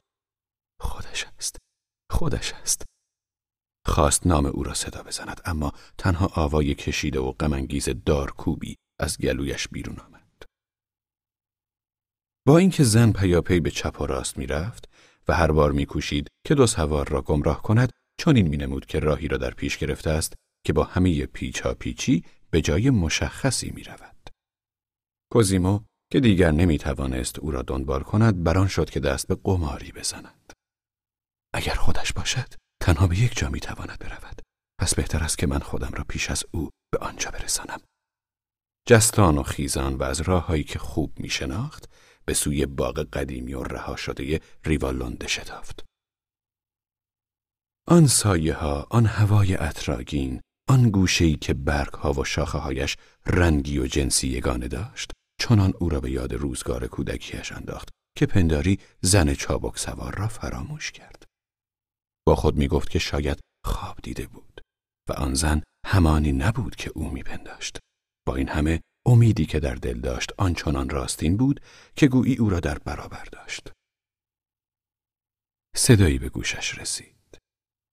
خودش 0.80 1.24
است 1.38 1.56
خودش 2.10 2.52
است 2.52 2.84
خواست 3.86 4.26
نام 4.26 4.46
او 4.46 4.62
را 4.62 4.74
صدا 4.74 5.02
بزند 5.02 5.40
اما 5.44 5.72
تنها 5.98 6.30
آوای 6.34 6.74
کشیده 6.74 7.20
و 7.20 7.32
غمانگیز 7.32 7.88
دارکوبی 8.06 8.76
از 9.00 9.18
گلویش 9.18 9.68
بیرون 9.68 9.98
آمد 9.98 10.42
با 12.46 12.58
اینکه 12.58 12.84
زن 12.84 13.12
پیاپی 13.12 13.60
به 13.60 13.70
چپ 13.70 14.00
و 14.00 14.06
راست 14.06 14.38
می‌رفت 14.38 14.88
و 15.28 15.34
هر 15.34 15.52
بار 15.52 15.72
میکوشید 15.72 16.28
که 16.46 16.54
دو 16.54 16.66
سوار 16.66 17.08
را 17.08 17.22
گمراه 17.22 17.62
کند 17.62 17.92
چون 18.18 18.36
این 18.36 18.48
مینمود 18.48 18.86
که 18.86 18.98
راهی 18.98 19.28
را 19.28 19.36
در 19.36 19.50
پیش 19.50 19.78
گرفته 19.78 20.10
است 20.10 20.34
که 20.66 20.72
با 20.72 20.84
همه 20.84 21.26
پیچا 21.26 21.74
پیچی 21.74 22.24
به 22.50 22.60
جای 22.60 22.90
مشخصی 22.90 23.70
می 23.70 23.82
رود. 23.82 24.30
کوزیمو 25.32 25.80
که 26.12 26.20
دیگر 26.20 26.50
نمی 26.50 26.78
توانست 26.78 27.38
او 27.38 27.50
را 27.50 27.62
دنبال 27.62 28.02
کند 28.02 28.44
بران 28.44 28.68
شد 28.68 28.90
که 28.90 29.00
دست 29.00 29.28
به 29.28 29.34
قماری 29.44 29.92
بزند. 29.92 30.52
اگر 31.54 31.74
خودش 31.74 32.12
باشد 32.12 32.54
تنها 32.80 33.06
به 33.06 33.18
یک 33.18 33.38
جا 33.38 33.48
می 33.48 33.60
تواند 33.60 33.98
برود. 33.98 34.42
پس 34.80 34.94
بهتر 34.94 35.24
است 35.24 35.38
که 35.38 35.46
من 35.46 35.58
خودم 35.58 35.90
را 35.92 36.04
پیش 36.08 36.30
از 36.30 36.44
او 36.50 36.70
به 36.92 36.98
آنجا 36.98 37.30
برسانم. 37.30 37.80
جستان 38.88 39.38
و 39.38 39.42
خیزان 39.42 39.94
و 39.94 40.02
از 40.02 40.20
راههایی 40.20 40.64
که 40.64 40.78
خوب 40.78 41.20
می 41.20 41.28
شناخت 41.28 41.90
به 42.24 42.34
سوی 42.34 42.66
باغ 42.66 43.00
قدیمی 43.00 43.54
و 43.54 43.62
رها 43.62 43.96
شده 43.96 44.40
ریوالونده 44.64 45.28
شتافت. 45.28 45.87
آن 47.90 48.06
سایه 48.06 48.54
ها، 48.54 48.86
آن 48.90 49.06
هوای 49.06 49.56
اطراگین، 49.56 50.40
آن 50.68 50.90
گوشه‌ای 50.90 51.36
که 51.36 51.54
برگ 51.54 51.92
ها 51.92 52.12
و 52.12 52.24
شاخه 52.24 52.58
هایش 52.58 52.96
رنگی 53.26 53.78
و 53.78 53.86
جنسی 53.86 54.28
یگانه 54.28 54.68
داشت، 54.68 55.10
چنان 55.40 55.72
او 55.80 55.88
را 55.88 56.00
به 56.00 56.10
یاد 56.10 56.34
روزگار 56.34 56.86
کودکیش 56.86 57.52
انداخت 57.52 57.88
که 58.16 58.26
پنداری 58.26 58.78
زن 59.00 59.34
چابک 59.34 59.78
سوار 59.78 60.14
را 60.14 60.28
فراموش 60.28 60.92
کرد. 60.92 61.24
با 62.26 62.34
خود 62.34 62.56
می 62.56 62.68
گفت 62.68 62.90
که 62.90 62.98
شاید 62.98 63.40
خواب 63.64 63.98
دیده 64.02 64.26
بود 64.26 64.60
و 65.08 65.12
آن 65.12 65.34
زن 65.34 65.62
همانی 65.86 66.32
نبود 66.32 66.76
که 66.76 66.90
او 66.94 67.10
میپنداشت. 67.10 67.78
با 68.26 68.36
این 68.36 68.48
همه 68.48 68.80
امیدی 69.06 69.46
که 69.46 69.60
در 69.60 69.74
دل 69.74 70.00
داشت 70.00 70.30
آنچنان 70.38 70.88
راستین 70.88 71.36
بود 71.36 71.60
که 71.96 72.08
گویی 72.08 72.36
او 72.36 72.50
را 72.50 72.60
در 72.60 72.78
برابر 72.78 73.24
داشت. 73.24 73.72
صدایی 75.76 76.18
به 76.18 76.28
گوشش 76.28 76.78
رسید. 76.78 77.17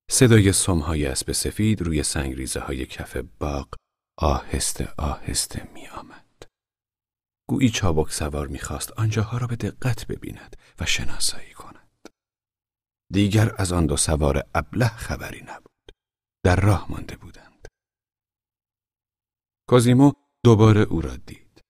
صدای 0.10 0.52
سمهای 0.52 1.06
اسب 1.06 1.32
سفید 1.32 1.82
روی 1.82 2.04
سنگریزه 2.04 2.60
های 2.60 2.86
کف 2.86 3.18
باغ 3.18 3.76
آهسته 4.18 4.94
آهسته 4.98 5.70
می 5.74 5.88
آمد. 5.88 6.44
گویی 7.50 7.70
چابک 7.70 8.12
سوار 8.12 8.48
می‌خواست 8.48 8.92
آنجاها 8.92 9.38
را 9.38 9.48
به 9.48 9.56
دقت 9.56 10.08
ببیند 10.08 10.58
و 10.80 10.86
شناسایی 10.86 11.54
کند. 11.54 12.10
دیگر 13.14 13.56
از 13.58 13.72
آن 13.72 13.86
دو 13.86 13.98
سوار 13.98 14.44
ابله 14.56 14.88
خبری 14.88 15.42
نبود. 15.42 15.92
در 16.44 16.56
راه 16.56 16.92
مانده 16.92 17.16
بودند. 17.16 17.68
کازیمو 19.70 20.12
دوباره 20.44 20.82
او 20.82 21.02
را 21.02 21.16
دید. 21.16 21.62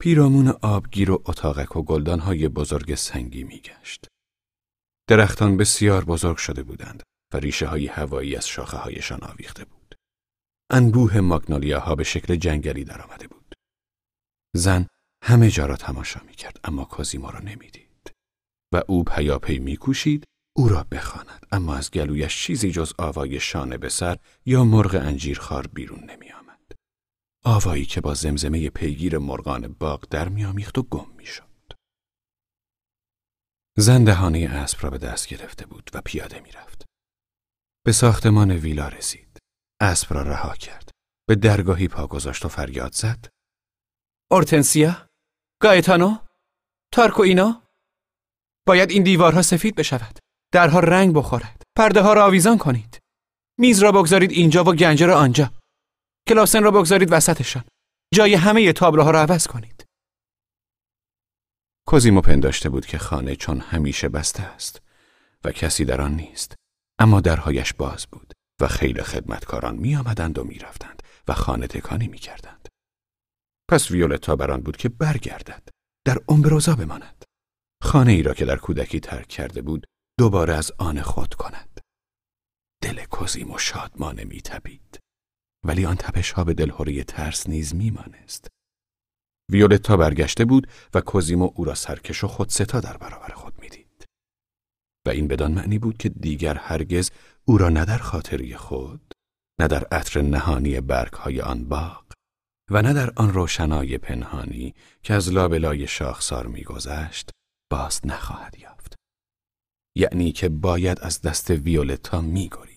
پیرامون 0.00 0.48
آبگیر 0.48 1.10
و 1.10 1.22
اتاقک 1.26 1.76
و 1.76 1.82
گلدانهای 1.82 2.48
بزرگ 2.48 2.94
سنگی 2.94 3.44
میگشت. 3.44 4.06
درختان 5.08 5.56
بسیار 5.56 6.04
بزرگ 6.04 6.36
شده 6.36 6.62
بودند 6.62 7.02
و 7.34 7.36
ریشه 7.36 7.66
های 7.66 7.86
هوایی 7.86 8.36
از 8.36 8.48
شاخه 8.48 8.76
هایشان 8.76 9.24
آویخته 9.24 9.64
بود. 9.64 9.94
انبوه 10.70 11.20
ماگنولیاها 11.20 11.94
به 11.94 12.04
شکل 12.04 12.36
جنگلی 12.36 12.84
درآمده 12.84 13.28
بود. 13.28 13.54
زن 14.56 14.86
همه 15.22 15.50
جا 15.50 15.66
را 15.66 15.76
تماشا 15.76 16.20
می 16.26 16.34
کرد 16.34 16.60
اما 16.64 16.84
کازیما 16.84 17.30
را 17.30 17.40
نمی‌دید 17.40 18.12
و 18.72 18.82
او 18.88 19.04
پیاپی 19.04 19.58
میکوشید 19.58 20.24
او 20.56 20.68
را 20.68 20.86
بخواند 20.92 21.46
اما 21.52 21.74
از 21.74 21.90
گلویش 21.90 22.42
چیزی 22.42 22.70
جز 22.70 22.92
آوای 22.98 23.40
شانه 23.40 23.78
به 23.78 23.88
سر 23.88 24.18
یا 24.46 24.64
مرغ 24.64 24.94
انجیرخوار 24.94 25.66
بیرون 25.66 26.10
نمی 26.10 26.32
آمد. 26.32 26.72
آوایی 27.44 27.84
که 27.84 28.00
با 28.00 28.14
زمزمه 28.14 28.70
پیگیر 28.70 29.18
مرغان 29.18 29.68
باغ 29.68 30.08
در 30.10 30.28
میآمیخت 30.28 30.78
و 30.78 30.82
گم 30.82 31.10
می‌شد. 31.16 31.44
زن 33.78 34.04
دهانه 34.04 34.38
اسب 34.38 34.78
را 34.82 34.90
به 34.90 34.98
دست 34.98 35.28
گرفته 35.28 35.66
بود 35.66 35.90
و 35.94 36.00
پیاده 36.04 36.40
می‌رفت. 36.40 36.84
به 37.86 37.92
ساختمان 37.92 38.50
ویلا 38.50 38.88
رسید. 38.88 39.38
اسب 39.80 40.14
را 40.14 40.22
رها 40.22 40.54
کرد. 40.54 40.90
به 41.28 41.34
درگاهی 41.34 41.88
پا 41.88 42.06
گذاشت 42.06 42.44
و 42.44 42.48
فریاد 42.48 42.92
زد. 42.92 43.28
اورتنسیا؟ 44.30 45.08
گایتانو؟ 45.62 46.18
تارکو 46.92 47.22
اینا؟ 47.22 47.62
باید 48.66 48.90
این 48.90 49.02
دیوارها 49.02 49.42
سفید 49.42 49.74
بشود. 49.74 50.18
درها 50.52 50.80
رنگ 50.80 51.14
بخورد. 51.14 51.62
پرده 51.76 52.00
ها 52.00 52.12
را 52.12 52.24
آویزان 52.24 52.58
کنید. 52.58 52.98
میز 53.58 53.82
را 53.82 53.92
بگذارید 53.92 54.30
اینجا 54.30 54.64
و 54.64 54.74
گنجه 54.74 55.06
را 55.06 55.18
آنجا. 55.18 55.52
کلاسن 56.28 56.62
را 56.62 56.70
بگذارید 56.70 57.12
وسطشان. 57.12 57.64
جای 58.14 58.34
همه 58.34 58.72
تابلوها 58.72 59.10
را 59.10 59.20
عوض 59.20 59.46
کنید. 59.46 59.84
کوزیمو 61.86 62.20
پنداشته 62.20 62.68
بود 62.68 62.86
که 62.86 62.98
خانه 62.98 63.36
چون 63.36 63.60
همیشه 63.60 64.08
بسته 64.08 64.42
است 64.42 64.82
و 65.44 65.52
کسی 65.52 65.84
در 65.84 66.00
آن 66.00 66.14
نیست 66.14 66.54
اما 67.04 67.20
درهایش 67.20 67.74
باز 67.74 68.06
بود 68.06 68.32
و 68.60 68.68
خیلی 68.68 69.02
خدمتکاران 69.02 69.76
می 69.76 69.96
آمدند 69.96 70.38
و 70.38 70.44
می 70.44 70.58
رفتند 70.58 71.02
و 71.28 71.34
خانه 71.34 71.66
تکانی 71.66 72.08
می 72.08 72.18
کردند. 72.18 72.68
پس 73.70 73.90
ویولتا 73.90 74.36
بران 74.36 74.60
بود 74.60 74.76
که 74.76 74.88
برگردد 74.88 75.68
در 76.06 76.18
امبروزا 76.28 76.74
بماند 76.74 77.24
خانه 77.82 78.12
ای 78.12 78.22
را 78.22 78.34
که 78.34 78.44
در 78.44 78.56
کودکی 78.56 79.00
ترک 79.00 79.28
کرده 79.28 79.62
بود 79.62 79.86
دوباره 80.18 80.54
از 80.54 80.72
آن 80.78 81.02
خود 81.02 81.34
کند 81.34 81.80
دل 82.82 83.04
کوزیمو 83.04 83.58
شادمانه 83.58 84.24
می 84.24 84.40
تبید. 84.40 84.98
ولی 85.66 85.86
آن 85.86 85.96
تپش 85.96 86.32
ها 86.32 86.44
به 86.44 86.54
دلهوری 86.54 87.04
ترس 87.04 87.48
نیز 87.48 87.74
میمانست. 87.74 88.48
ویولتا 89.52 89.96
برگشته 89.96 90.44
بود 90.44 90.68
و 90.94 91.00
کوزیمو 91.00 91.50
او 91.54 91.64
را 91.64 91.74
سرکش 91.74 92.24
و 92.24 92.28
خودستا 92.28 92.80
در 92.80 92.96
برابر 92.96 93.34
خود. 93.34 93.53
و 95.06 95.10
این 95.10 95.28
بدان 95.28 95.52
معنی 95.52 95.78
بود 95.78 95.96
که 95.96 96.08
دیگر 96.08 96.54
هرگز 96.54 97.10
او 97.44 97.58
را 97.58 97.68
نه 97.68 97.84
در 97.84 97.98
خاطری 97.98 98.56
خود، 98.56 99.12
نه 99.60 99.68
در 99.68 99.84
عطر 99.84 100.22
نهانی 100.22 100.80
برگ 100.80 101.12
های 101.12 101.40
آن 101.40 101.64
باغ 101.64 102.04
و 102.70 102.82
نه 102.82 102.92
در 102.92 103.12
آن 103.16 103.32
روشنای 103.32 103.98
پنهانی 103.98 104.74
که 105.02 105.14
از 105.14 105.32
لابلای 105.32 105.86
شاخسار 105.86 106.46
میگذشت 106.46 107.30
باز 107.70 108.00
نخواهد 108.04 108.58
یافت. 108.58 108.94
یعنی 109.96 110.32
که 110.32 110.48
باید 110.48 111.00
از 111.00 111.20
دست 111.20 111.50
ویولتا 111.50 112.20
میگوری. 112.20 112.74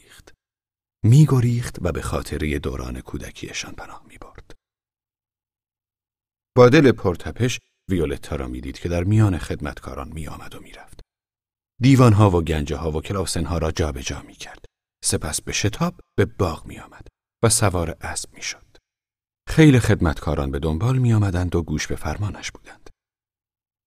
میگریخت 1.04 1.78
و 1.82 1.92
به 1.92 2.02
خاطره 2.02 2.60
دوران 2.60 3.02
کودکیشان 3.02 3.74
پناه 3.74 4.06
می‌برد. 4.08 4.56
با 6.56 6.70
دل 6.70 6.92
پرتپش 6.92 7.60
ویولتا 7.90 8.36
را 8.36 8.48
می‌دید 8.48 8.80
که 8.80 8.90
در 8.90 9.04
میان 9.04 9.38
خدمتکاران 9.38 10.14
میآمد 10.14 10.56
و 10.56 10.60
می‌رفت. 10.60 11.02
دیوانها 11.82 12.30
و 12.30 12.42
گنجه 12.42 12.76
ها 12.76 12.92
و 12.92 13.02
کلاسنها 13.02 13.58
را 13.58 13.72
جابجا 13.72 14.02
جا 14.02 14.22
می 14.22 14.34
کرد. 14.34 14.66
سپس 15.04 15.42
به 15.42 15.52
شتاب 15.52 16.00
به 16.18 16.26
باغ 16.26 16.66
می 16.66 16.80
آمد 16.80 17.08
و 17.44 17.50
سوار 17.50 17.98
اسب 18.02 18.34
می‌شد. 18.34 18.78
خیلی 19.50 19.80
خدمتکاران 19.80 20.52
به 20.52 20.60
دنبال 20.60 20.98
می 20.98 21.14
آمدند 21.14 21.56
و 21.56 21.64
گوش 21.64 21.88
به 21.88 21.96
فرمانش 21.96 22.52
بودند. 22.52 22.90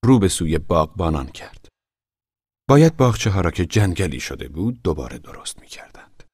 رو 0.05 0.18
به 0.18 0.28
سوی 0.28 0.59
باغبانان 0.59 1.26
کرد. 1.26 1.68
باید 2.68 2.97
باغچه 2.97 3.30
ها 3.30 3.41
را 3.41 3.51
که 3.51 3.66
جنگلی 3.66 4.20
شده 4.20 4.49
بود 4.49 4.82
دوباره 4.82 5.18
درست 5.18 5.61
می 5.61 5.66
کردند. 5.66 6.24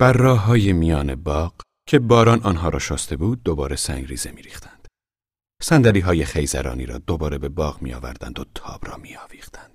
بر 0.00 0.12
راه 0.12 0.38
های 0.38 0.72
میان 0.72 1.14
باغ 1.14 1.54
که 1.88 1.98
باران 1.98 2.42
آنها 2.42 2.68
را 2.68 2.78
شسته 2.78 3.16
بود 3.16 3.42
دوباره 3.42 3.76
سنگریزه 3.76 4.30
می 4.30 4.42
ریختند. 4.42 4.88
سندلی 5.62 6.00
های 6.00 6.24
خیزرانی 6.24 6.86
را 6.86 6.98
دوباره 6.98 7.38
به 7.38 7.48
باغ 7.48 7.82
می 7.82 7.94
آوردند 7.94 8.38
و 8.38 8.44
تاب 8.54 8.86
را 8.86 8.96
می 8.96 9.16
آویختند. 9.16 9.69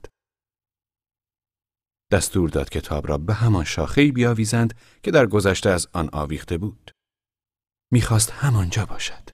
دستور 2.11 2.49
داد 2.49 2.69
که 2.69 2.81
تاب 2.81 3.07
را 3.07 3.17
به 3.17 3.33
همان 3.33 3.63
شاخهای 3.63 4.11
بیاویزند 4.11 4.73
که 5.03 5.11
در 5.11 5.25
گذشته 5.25 5.69
از 5.69 5.87
آن 5.93 6.09
آویخته 6.13 6.57
بود. 6.57 6.91
می‌خواست 7.91 8.31
همانجا 8.31 8.85
باشد. 8.85 9.29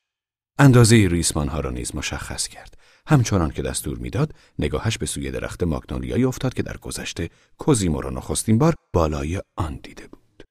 اندازه 0.60 1.08
ریسمان 1.12 1.48
ها 1.48 1.60
را 1.60 1.70
نیز 1.70 1.96
مشخص 1.96 2.48
کرد. 2.48 2.78
همچنان 3.08 3.52
که 3.52 3.62
دستور 3.62 3.98
می‌داد 3.98 4.36
نگاهش 4.60 4.98
به 4.98 5.06
سوی 5.06 5.32
درخت 5.32 5.64
ماگنولیایی 5.64 6.24
افتاد 6.24 6.54
که 6.54 6.64
در 6.64 6.78
گذشته 6.78 7.30
کوزیمو 7.58 8.02
را 8.02 8.10
نخستین 8.10 8.58
بار 8.58 8.76
بالای 8.94 9.42
آن 9.58 9.76
دیده 9.84 10.08
بود 10.08 10.44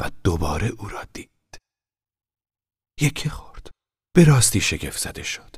و 0.00 0.10
دوباره 0.24 0.68
او 0.78 0.88
را 0.88 1.02
دید. 1.12 1.30
یکی 3.00 3.28
خورد. 3.28 3.70
به 4.14 4.24
راستی 4.24 4.60
شگفت 4.60 4.98
زده 4.98 5.22
شد. 5.22 5.56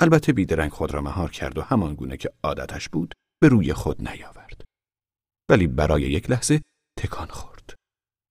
البته 0.00 0.32
بیدرنگ 0.32 0.70
خود 0.70 0.94
را 0.94 1.00
مهار 1.00 1.30
کرد 1.30 1.58
و 1.58 1.62
همان 1.62 1.94
گونه 1.94 2.16
که 2.16 2.30
عادتش 2.42 2.88
بود 2.88 3.14
به 3.42 3.48
روی 3.48 3.72
خود 3.72 4.08
نیاورد. 4.08 4.62
ولی 5.52 5.66
برای 5.66 6.02
یک 6.02 6.30
لحظه 6.30 6.62
تکان 6.98 7.28
خورد. 7.28 7.74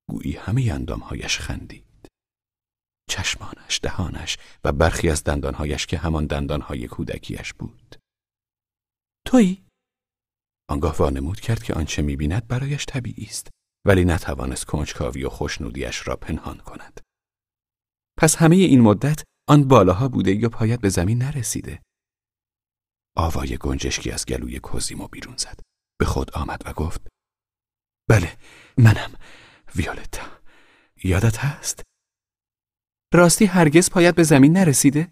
گویی 0.09 0.33
همه 0.33 0.69
اندامهایش 0.71 1.39
خندید. 1.39 2.07
چشمانش، 3.09 3.79
دهانش 3.83 4.37
و 4.63 4.71
برخی 4.71 5.09
از 5.09 5.23
دندانهایش 5.23 5.85
که 5.85 5.97
همان 5.97 6.25
دندانهای 6.25 6.87
کودکیش 6.87 7.53
بود. 7.53 7.95
تویی؟ 9.27 9.65
آنگاه 10.69 10.97
وانمود 10.97 11.39
کرد 11.39 11.63
که 11.63 11.73
آنچه 11.73 12.01
می‌بیند 12.01 12.47
برایش 12.47 12.85
طبیعی 12.85 13.25
است 13.25 13.49
ولی 13.85 14.05
نتوانست 14.05 14.65
کنجکاوی 14.65 15.23
و 15.23 15.29
خوشنودیش 15.29 16.07
را 16.07 16.15
پنهان 16.15 16.57
کند. 16.57 17.01
پس 18.17 18.35
همه 18.35 18.55
این 18.55 18.81
مدت 18.81 19.23
آن 19.49 19.67
بالاها 19.67 20.07
بوده 20.07 20.35
یا 20.35 20.49
پایت 20.49 20.79
به 20.81 20.89
زمین 20.89 21.17
نرسیده. 21.17 21.81
آوای 23.17 23.57
گنجشکی 23.57 24.11
از 24.11 24.25
گلوی 24.25 24.59
کوزیمو 24.59 25.07
بیرون 25.07 25.37
زد. 25.37 25.70
به 26.01 26.05
خود 26.05 26.31
آمد 26.31 26.61
و 26.65 26.73
گفت 26.73 27.07
بله 28.09 28.37
منم 28.77 29.19
ویولتا 29.75 30.41
یادت 31.03 31.37
هست؟ 31.37 31.83
راستی 33.13 33.45
هرگز 33.45 33.89
پایت 33.89 34.15
به 34.15 34.23
زمین 34.23 34.57
نرسیده؟ 34.57 35.11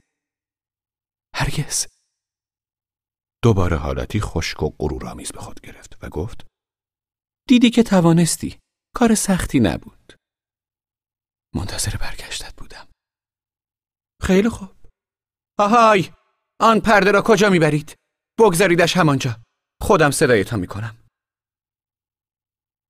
هرگز. 1.35 1.87
دوباره 3.43 3.77
حالتی 3.77 4.19
خشک 4.21 4.63
و 4.63 4.69
غرورآمیز 4.79 5.31
به 5.31 5.39
خود 5.39 5.61
گرفت 5.61 6.03
و 6.03 6.09
گفت 6.09 6.47
دیدی 7.47 7.69
که 7.69 7.83
توانستی 7.83 8.59
کار 8.95 9.15
سختی 9.15 9.59
نبود. 9.59 10.13
منتظر 11.55 11.97
برگشتت 11.97 12.55
بودم. 12.55 12.87
خیلی 14.21 14.49
خوب. 14.49 14.69
آهای! 15.59 16.11
آن 16.61 16.79
پرده 16.79 17.11
را 17.11 17.21
کجا 17.25 17.49
می‌برید؟ 17.49 17.95
بگذاریدش 18.39 18.97
همانجا. 18.97 19.48
خودم 19.81 20.11
صدایتان 20.11 20.59
می‌کنم. 20.59 21.07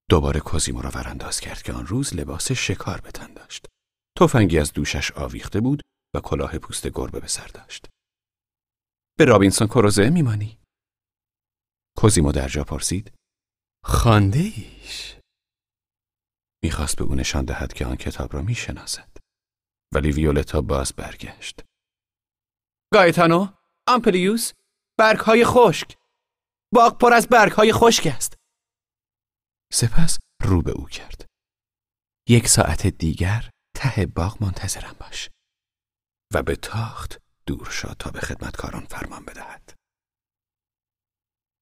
دوباره 0.10 0.40
کوزیمو 0.40 0.82
را 0.82 0.90
ورانداز 0.90 1.40
کرد 1.40 1.62
که 1.62 1.74
آن 1.74 1.88
روز 1.88 2.14
لباس 2.14 2.52
شکار 2.52 3.02
به 3.02 3.12
تن 3.12 3.34
داشت. 3.34 3.66
تفنگی 4.20 4.60
از 4.60 4.74
دوشش 4.74 5.12
آویخته 5.12 5.62
بود 5.62 5.82
و 6.16 6.20
کلاه 6.20 6.58
پوست 6.58 6.88
گربه 6.88 7.20
به 7.20 7.28
سر 7.28 7.48
داشت. 7.48 7.86
به 9.18 9.26
رابینسون 9.26 9.68
کروزه 9.68 10.10
میمانی؟ 10.10 10.60
کوزیمو 11.98 12.32
در 12.32 12.48
جا 12.48 12.64
پرسید. 12.64 13.14
خانده 13.86 14.40
ایش 14.40 15.16
می‌خواست 16.64 16.96
به 16.96 17.04
او 17.04 17.16
نشان 17.16 17.46
دهد 17.46 17.74
که 17.74 17.86
آن 17.86 17.96
کتاب 17.96 18.34
را 18.34 18.42
می‌شناسد. 18.42 19.10
ولی 19.94 20.12
ویولتا 20.12 20.62
باز 20.62 20.94
برگشت. 20.94 21.66
گایتانو 22.94 23.48
آمپلیوس 23.88 24.52
برگ 25.00 25.20
های 25.20 25.46
خشک. 25.46 25.99
باغ 26.74 26.98
پر 26.98 27.14
از 27.14 27.28
برگ 27.28 27.52
های 27.52 27.74
خشک 27.74 28.08
است. 28.16 28.36
سپس 29.74 30.18
رو 30.44 30.62
به 30.62 30.72
او 30.72 30.86
کرد. 30.86 31.26
یک 32.30 32.48
ساعت 32.48 32.88
دیگر 32.88 33.50
ته 33.76 34.06
باغ 34.06 34.44
منتظرم 34.44 34.96
باش 35.00 35.30
و 36.34 36.44
به 36.44 36.56
تاخت 36.56 37.18
دور 37.46 37.66
شد 37.66 37.96
تا 38.00 38.12
به 38.12 38.20
خدمتکاران 38.20 38.86
فرمان 38.86 39.26
بدهد. 39.26 39.74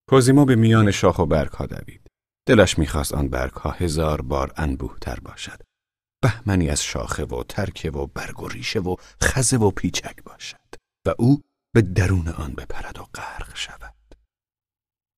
کوزیمو 0.10 0.46
به 0.46 0.56
میان 0.56 0.92
شاخ 0.92 1.20
و 1.20 1.26
برگ 1.26 1.52
ها 1.52 1.66
دوید. 1.66 2.08
دلش 2.48 2.80
می‌خواست 2.80 3.14
آن 3.14 3.30
برگ 3.30 3.54
ها 3.54 3.72
هزار 3.72 4.22
بار 4.22 4.54
انبوه 4.58 5.00
تر 5.00 5.20
باشد. 5.20 5.62
بهمنی 6.24 6.70
از 6.70 6.84
شاخه 6.84 7.26
و 7.26 7.44
ترکه 7.44 7.92
و 7.92 8.08
برگ 8.08 8.40
و 8.40 8.48
ریشه 8.48 8.80
و 8.80 8.96
خزه 9.24 9.58
و 9.58 9.72
پیچک 9.72 10.24
باشد 10.24 10.76
و 11.08 11.14
او 11.20 11.42
به 11.76 11.82
درون 11.82 12.28
آن 12.28 12.54
بپرد 12.54 13.00
و 13.00 13.04
غرق 13.04 13.56
شود. 13.56 13.97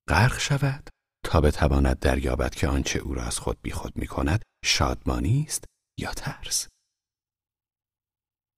غرق 0.10 0.40
شود 0.40 0.90
تا 1.26 1.41
بتواند 1.41 1.99
دریابد 1.99 2.56
که 2.56 2.68
آنچه 2.68 2.99
او 2.99 3.14
را 3.14 3.23
از 3.23 3.40
خود 3.40 3.61
بیخود 3.61 3.98
می 3.98 4.07
کند 4.07 4.41
شادمانی 4.65 5.45
است 5.48 5.65
یا 5.99 6.14
ترس. 6.14 6.68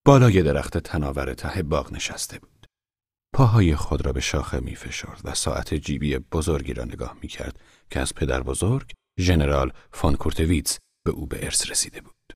بالای 0.05 0.43
درخت 0.43 0.77
تناور 0.77 1.33
ته 1.33 1.63
باغ 1.63 1.93
نشسته 1.93 2.39
بود. 2.39 2.67
پاهای 3.33 3.75
خود 3.75 4.05
را 4.05 4.13
به 4.13 4.21
شاخه 4.21 4.59
می 4.59 4.75
فشرد 4.75 5.21
و 5.23 5.33
ساعت 5.33 5.73
جیبی 5.73 6.17
بزرگی 6.17 6.73
را 6.73 6.83
نگاه 6.83 7.17
می 7.21 7.27
کرد 7.27 7.59
که 7.89 7.99
از 7.99 8.15
پدر 8.15 8.43
بزرگ 8.43 8.91
ژنرال 9.19 9.73
فون 9.93 10.15
کورتویتس 10.15 10.79
به 11.05 11.11
او 11.11 11.25
به 11.27 11.45
ارث 11.45 11.69
رسیده 11.69 12.01
بود. 12.01 12.33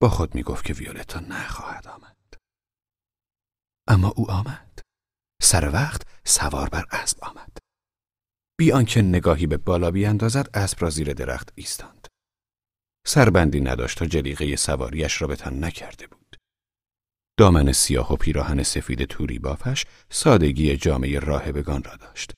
با 0.00 0.08
خود 0.08 0.34
می 0.34 0.42
گفت 0.42 0.64
که 0.64 0.72
ویولتا 0.72 1.20
نخواهد 1.20 1.88
آمد. 1.88 2.16
اما 3.88 4.08
او 4.08 4.30
آمد. 4.30 4.78
سر 5.42 5.70
وقت 5.72 6.02
سوار 6.24 6.68
بر 6.68 6.84
اسب 6.90 7.24
آمد. 7.24 7.67
بی 8.60 8.72
آنکه 8.72 9.02
نگاهی 9.02 9.46
به 9.46 9.56
بالا 9.56 9.90
بیاندازد 9.90 10.50
اسب 10.54 10.78
را 10.80 10.90
زیر 10.90 11.12
درخت 11.12 11.52
ایستاند. 11.54 12.06
سربندی 13.06 13.60
نداشت 13.60 13.98
تا 13.98 14.06
جلیقه 14.06 14.56
سواریش 14.56 15.22
را 15.22 15.28
به 15.28 15.36
تن 15.36 15.64
نکرده 15.64 16.06
بود. 16.06 16.36
دامن 17.38 17.72
سیاه 17.72 18.12
و 18.12 18.16
پیراهن 18.16 18.62
سفید 18.62 19.04
توری 19.04 19.38
بافش 19.38 19.84
سادگی 20.10 20.76
جامعه 20.76 21.18
راهبگان 21.18 21.84
را 21.84 21.96
داشت. 21.96 22.32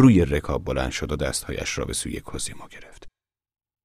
روی 0.00 0.24
رکاب 0.24 0.64
بلند 0.64 0.90
شد 0.90 1.12
و 1.12 1.16
دستهایش 1.16 1.78
را 1.78 1.84
به 1.84 1.92
سوی 1.92 2.20
کوزیمو 2.20 2.68
گرفت. 2.68 3.08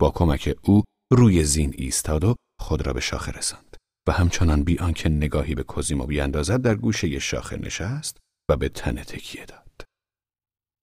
با 0.01 0.11
کمک 0.11 0.55
او 0.61 0.83
روی 1.13 1.43
زین 1.43 1.73
ایستاد 1.77 2.23
و 2.23 2.35
خود 2.61 2.87
را 2.87 2.93
به 2.93 2.99
شاخه 2.99 3.31
رساند 3.31 3.77
و 4.07 4.11
همچنان 4.11 4.63
بی 4.63 4.79
آنکه 4.79 5.09
نگاهی 5.09 5.55
به 5.55 5.63
کوزیمو 5.63 6.05
بیاندازد 6.05 6.61
در 6.61 6.75
گوشه 6.75 7.19
شاخه 7.19 7.57
نشست 7.57 8.17
و 8.49 8.57
به 8.57 8.69
تن 8.69 9.03
تکیه 9.03 9.45
داد. 9.45 9.66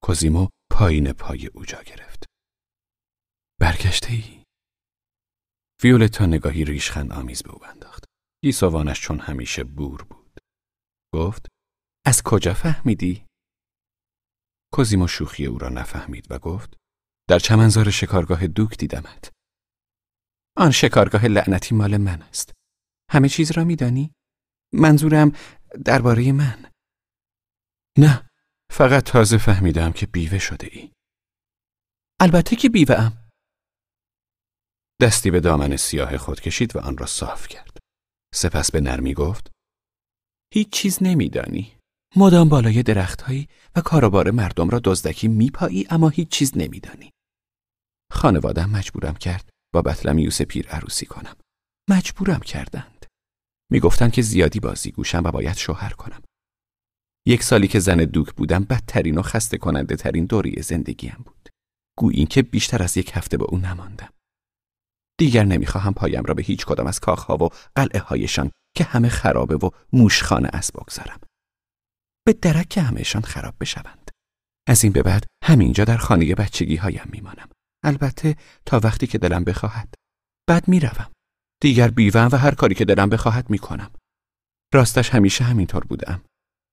کوزیمو 0.05 0.49
پایین 0.73 1.13
پای 1.13 1.47
او 1.47 1.65
جا 1.65 1.83
گرفت. 1.83 2.25
برگشته 3.61 4.13
ای؟ 4.13 4.45
ویولتا 5.83 6.27
نگاهی 6.27 6.65
ریشخند 6.65 7.13
آمیز 7.13 7.43
به 7.43 7.51
او 7.51 7.65
انداخت. 7.65 8.05
گیسوانش 8.43 9.01
چون 9.01 9.21
همیشه 9.21 9.65
بور 9.65 10.03
بود. 10.03 10.41
گفت 11.15 11.47
از 12.07 12.23
کجا 12.25 12.55
فهمیدی؟ 12.55 13.27
کوزیمو 14.73 15.09
شوخی 15.09 15.47
او 15.47 15.59
را 15.59 15.69
نفهمید 15.69 16.27
و 16.31 16.39
گفت 16.39 16.77
در 17.29 17.39
چمنزار 17.39 17.91
شکارگاه 17.91 18.47
دوک 18.47 18.79
دیدمت. 18.79 19.33
آن 20.57 20.71
شکارگاه 20.71 21.27
لعنتی 21.27 21.75
مال 21.75 21.97
من 21.97 22.23
است. 22.23 22.53
همه 23.11 23.29
چیز 23.29 23.53
را 23.53 23.65
میدانی؟ 23.65 24.13
منظورم 24.73 25.33
درباره 25.85 26.33
من. 26.33 26.71
نه، 27.99 28.31
فقط 28.77 29.03
تازه 29.03 29.39
فهمیدم 29.39 29.93
که 29.93 30.07
بیوه 30.07 30.39
شده 30.39 30.69
ای. 30.73 30.91
البته 32.21 32.57
که 32.57 32.69
بیوه 32.69 32.95
ام. 32.95 33.31
دستی 35.03 35.31
به 35.31 35.41
دامن 35.41 35.77
سیاه 35.77 36.17
خود 36.19 36.41
کشید 36.41 36.77
و 36.77 36.79
آن 36.79 36.99
را 36.99 37.07
صاف 37.07 37.49
کرد. 37.49 37.79
سپس 38.35 38.71
به 38.71 38.81
نرمی 38.81 39.15
گفت 39.15 39.51
هیچ 40.55 40.71
چیز 40.71 40.99
نمیدانی. 41.01 41.77
مدام 42.17 42.49
بالای 42.49 42.83
درختهایی 42.83 43.49
و 43.77 43.81
کاروبار 43.81 44.31
مردم 44.31 44.69
را 44.69 44.81
دزدکی 44.85 45.29
میپایی 45.29 45.87
اما 45.91 46.09
هیچ 46.09 46.29
چیز 46.29 46.53
نمیدانی. 46.57 47.11
خانوادم 48.13 48.71
مجبورم 48.71 49.15
کرد 49.15 49.51
با 49.75 49.83
بطلمیوس 49.83 50.43
پیر 50.43 50.69
عروسی 50.69 51.07
کنم. 51.07 51.37
مجبورم 51.91 52.41
کردند. 52.41 53.07
می‌گفتند 53.71 54.13
که 54.13 54.23
زیادی 54.23 54.61
بازی 54.61 54.91
گوشم 54.91 55.23
و 55.25 55.31
باید 55.31 55.57
شوهر 55.57 55.93
کنم. 55.93 56.23
یک 57.27 57.43
سالی 57.43 57.69
که 57.69 57.81
زن 57.81 57.97
دوک 57.97 58.35
بودم 58.35 58.65
بدترین 58.65 59.19
و 59.19 59.23
خسته 59.23 59.59
کننده 59.59 59.97
ترین 59.97 60.25
دوری 60.25 60.63
زندگیم 60.63 61.17
بود. 61.25 61.49
گویی 61.99 62.27
که 62.27 62.43
بیشتر 62.43 62.83
از 62.83 62.97
یک 62.97 63.11
هفته 63.15 63.37
با 63.37 63.47
او 63.47 63.59
نماندم. 63.59 64.09
دیگر 65.19 65.45
نمی‌خواهم 65.45 65.95
پایم 65.95 66.25
را 66.25 66.35
به 66.35 66.43
هیچ 66.43 66.67
کدام 66.67 66.87
از 66.87 67.01
کاخها 67.01 67.37
و 67.37 67.49
قلعه 67.75 68.01
هایشان 68.01 68.51
که 68.77 68.85
همه 68.85 69.09
خرابه 69.09 69.57
و 69.57 69.71
موشخانه 69.93 70.49
است 70.53 70.73
بگذارم. 70.73 71.21
به 72.27 72.33
درک 72.33 72.69
که 72.69 72.81
همهشان 72.81 73.23
خراب 73.23 73.55
بشوند. 73.61 74.11
از 74.69 74.85
این 74.85 74.93
به 74.93 75.03
بعد 75.03 75.27
همینجا 75.45 75.85
در 75.85 75.97
خانه 75.97 76.35
بچگی 76.35 76.77
هایم 76.77 77.09
میمانم. 77.13 77.49
البته 77.85 78.37
تا 78.67 78.81
وقتی 78.85 79.07
که 79.07 79.19
دلم 79.19 79.45
بخواهد. 79.45 79.95
بعد 80.49 80.69
می‌روم. 80.69 81.11
دیگر 81.63 81.89
بیوم 81.89 82.29
و 82.33 82.37
هر 82.37 82.55
کاری 82.55 82.75
که 82.75 82.85
دلم 82.85 83.09
بخواهد 83.09 83.51
می‌کنم. 83.51 83.91
راستش 84.75 85.11
همیشه 85.11 85.45
همینطور 85.45 85.85
بودم. 85.85 86.23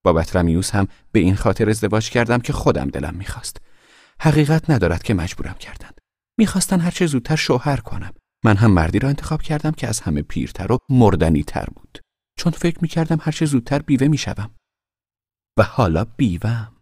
با 0.03 0.13
بطرمیوس 0.13 0.75
هم 0.75 0.87
به 1.11 1.19
این 1.19 1.35
خاطر 1.35 1.69
ازدواج 1.69 2.09
کردم 2.09 2.39
که 2.39 2.53
خودم 2.53 2.89
دلم 2.89 3.15
می‌خواست. 3.15 3.57
حقیقت 4.19 4.69
ندارد 4.69 5.03
که 5.03 5.13
مجبورم 5.13 5.53
کردند. 5.53 6.01
می‌خواستن 6.39 6.79
هرچه 6.79 7.05
زودتر 7.05 7.35
شوهر 7.35 7.77
کنم. 7.77 8.13
من 8.45 8.57
هم 8.57 8.71
مردی 8.71 8.99
را 8.99 9.09
انتخاب 9.09 9.41
کردم 9.41 9.71
که 9.71 9.87
از 9.87 9.99
همه 9.99 10.21
پیرتر 10.21 10.71
و 10.71 10.77
مردنی 10.89 11.43
تر 11.43 11.65
بود. 11.65 11.99
چون 12.39 12.51
فکر 12.51 12.79
می‌کردم 12.81 13.17
هرچه 13.21 13.45
زودتر 13.45 13.79
بیوه 13.79 14.07
می‌شوم. 14.07 14.55
و 15.59 15.63
حالا 15.63 16.05
بیوم. 16.05 16.77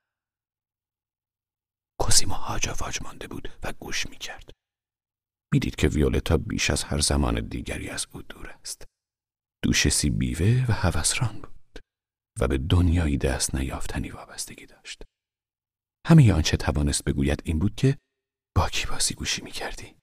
کوسیمو 2.00 2.36
واج 2.80 3.02
مانده 3.02 3.28
بود 3.28 3.50
و 3.64 3.74
گوش 3.80 4.08
می‌کرد. 4.08 4.52
می‌دید 5.54 5.76
که 5.76 5.88
ویولتا 5.88 6.38
بیش 6.38 6.70
از 6.70 6.84
هر 6.84 7.00
زمان 7.00 7.48
دیگری 7.48 7.90
از 7.90 8.08
او 8.12 8.22
دور 8.22 8.50
است. 8.62 8.86
دوشسی 9.64 10.10
بیوه 10.10 10.66
و 10.70 10.72
هوسران 10.72 11.42
بود 11.42 11.59
و 12.40 12.48
به 12.48 12.58
دنیایی 12.58 13.18
دست 13.18 13.56
نیافتنی 13.56 14.10
وابستگی 14.10 14.66
داشت. 14.66 15.04
همه 16.08 16.34
آنچه 16.34 16.58
توانست 16.58 17.04
بگوید 17.04 17.42
این 17.46 17.60
بود 17.60 17.76
که 17.76 17.98
با 18.56 18.70
کی 18.70 18.88
باسی 18.88 19.16
گوشی 19.16 19.42
می‌کردی؟ 19.42 19.96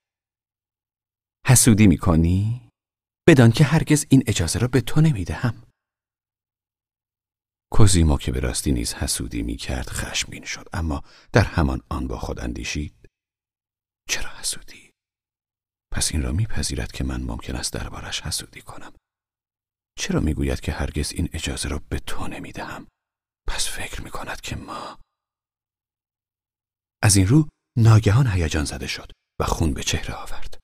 حسودی 1.47 1.87
می‌کنی؟ 1.87 2.69
بدان 3.27 3.51
که 3.51 3.63
هرگز 3.63 4.05
این 4.09 4.23
اجازه 4.27 4.59
را 4.59 4.67
به 4.67 4.81
تو 4.81 5.01
نمی‌دهم. 5.01 5.63
کوزیمو 7.71 8.17
که 8.17 8.31
به 8.31 8.39
راستی 8.39 8.71
نیز 8.71 8.93
حسودی 8.93 9.43
می‌کرد 9.43 9.89
خشمگین 9.89 10.45
شد 10.45 10.69
اما 10.73 11.03
در 11.33 11.43
همان 11.43 11.81
آن 11.89 12.07
با 12.07 12.19
خود 12.19 12.39
اندیشید 12.39 13.09
چرا 14.09 14.29
حسودی 14.29 14.91
پس 15.93 16.11
این 16.11 16.23
را 16.23 16.31
میپذیرد 16.31 16.91
که 16.91 17.03
من 17.03 17.23
ممکن 17.23 17.55
است 17.55 17.73
دربارش 17.73 18.21
حسودی 18.21 18.61
کنم 18.61 18.93
چرا 19.97 20.19
می‌گوید 20.19 20.59
که 20.59 20.71
هرگز 20.71 21.11
این 21.11 21.29
اجازه 21.33 21.69
را 21.69 21.81
به 21.89 21.99
تو 21.99 22.27
نمی‌دهم؟ 22.27 22.87
پس 23.47 23.69
فکر 23.69 24.01
می‌کند 24.01 24.41
که 24.41 24.55
ما 24.55 24.99
از 27.03 27.15
این 27.15 27.27
رو 27.27 27.47
ناگهان 27.77 28.27
هیجان 28.27 28.65
زده 28.65 28.87
شد 28.87 29.11
و 29.41 29.45
خون 29.45 29.73
به 29.73 29.83
چهره 29.83 30.13
آورد. 30.13 30.59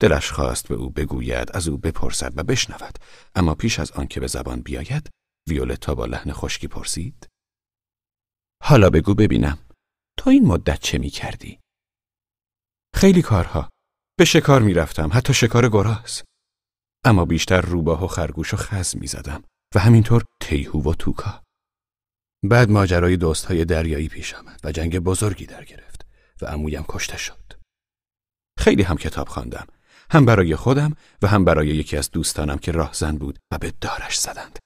دلش 0.00 0.32
خواست 0.32 0.68
به 0.68 0.74
او 0.74 0.90
بگوید 0.90 1.56
از 1.56 1.68
او 1.68 1.78
بپرسد 1.78 2.38
و 2.38 2.42
بشنود. 2.42 2.98
اما 3.34 3.54
پیش 3.54 3.78
از 3.80 3.92
آنکه 3.92 4.20
به 4.20 4.26
زبان 4.26 4.60
بیاید 4.60 5.10
ویولتا 5.48 5.94
با 5.94 6.06
لحن 6.06 6.32
خشکی 6.32 6.68
پرسید. 6.68 7.26
حالا 8.62 8.90
بگو 8.90 9.14
ببینم 9.14 9.68
تو 10.18 10.30
این 10.30 10.46
مدت 10.46 10.80
چه 10.80 10.98
می 10.98 11.10
کردی؟ 11.10 11.60
خیلی 12.94 13.22
کارها. 13.22 13.68
به 14.18 14.24
شکار 14.24 14.62
می 14.62 14.74
رفتم 14.74 15.10
حتی 15.12 15.34
شکار 15.34 15.68
گراز. 15.68 16.22
اما 17.04 17.24
بیشتر 17.24 17.60
روباه 17.60 18.04
و 18.04 18.06
خرگوش 18.06 18.54
و 18.54 18.56
خز 18.56 18.96
می 18.96 19.06
زدم 19.06 19.44
و 19.74 19.78
همینطور 19.78 20.24
تیهو 20.42 20.90
و 20.90 20.94
توکا 20.94 21.42
بعد 22.44 22.70
ماجرای 22.70 23.16
دوستهای 23.16 23.64
دریایی 23.64 24.08
پیش 24.08 24.34
آمد 24.34 24.60
و 24.64 24.72
جنگ 24.72 24.98
بزرگی 24.98 25.46
در 25.46 25.64
گرفت 25.64 26.06
و 26.42 26.46
عمویم 26.46 26.84
کشته 26.88 27.16
شد 27.16 27.52
خیلی 28.58 28.82
هم 28.82 28.96
کتاب 28.96 29.28
خواندم 29.28 29.66
هم 30.10 30.24
برای 30.24 30.56
خودم 30.56 30.94
و 31.22 31.26
هم 31.28 31.44
برای 31.44 31.68
یکی 31.68 31.96
از 31.96 32.10
دوستانم 32.10 32.58
که 32.58 32.72
راهزن 32.72 33.16
بود 33.16 33.38
و 33.52 33.58
به 33.58 33.72
دارش 33.80 34.18
زدند 34.18 34.58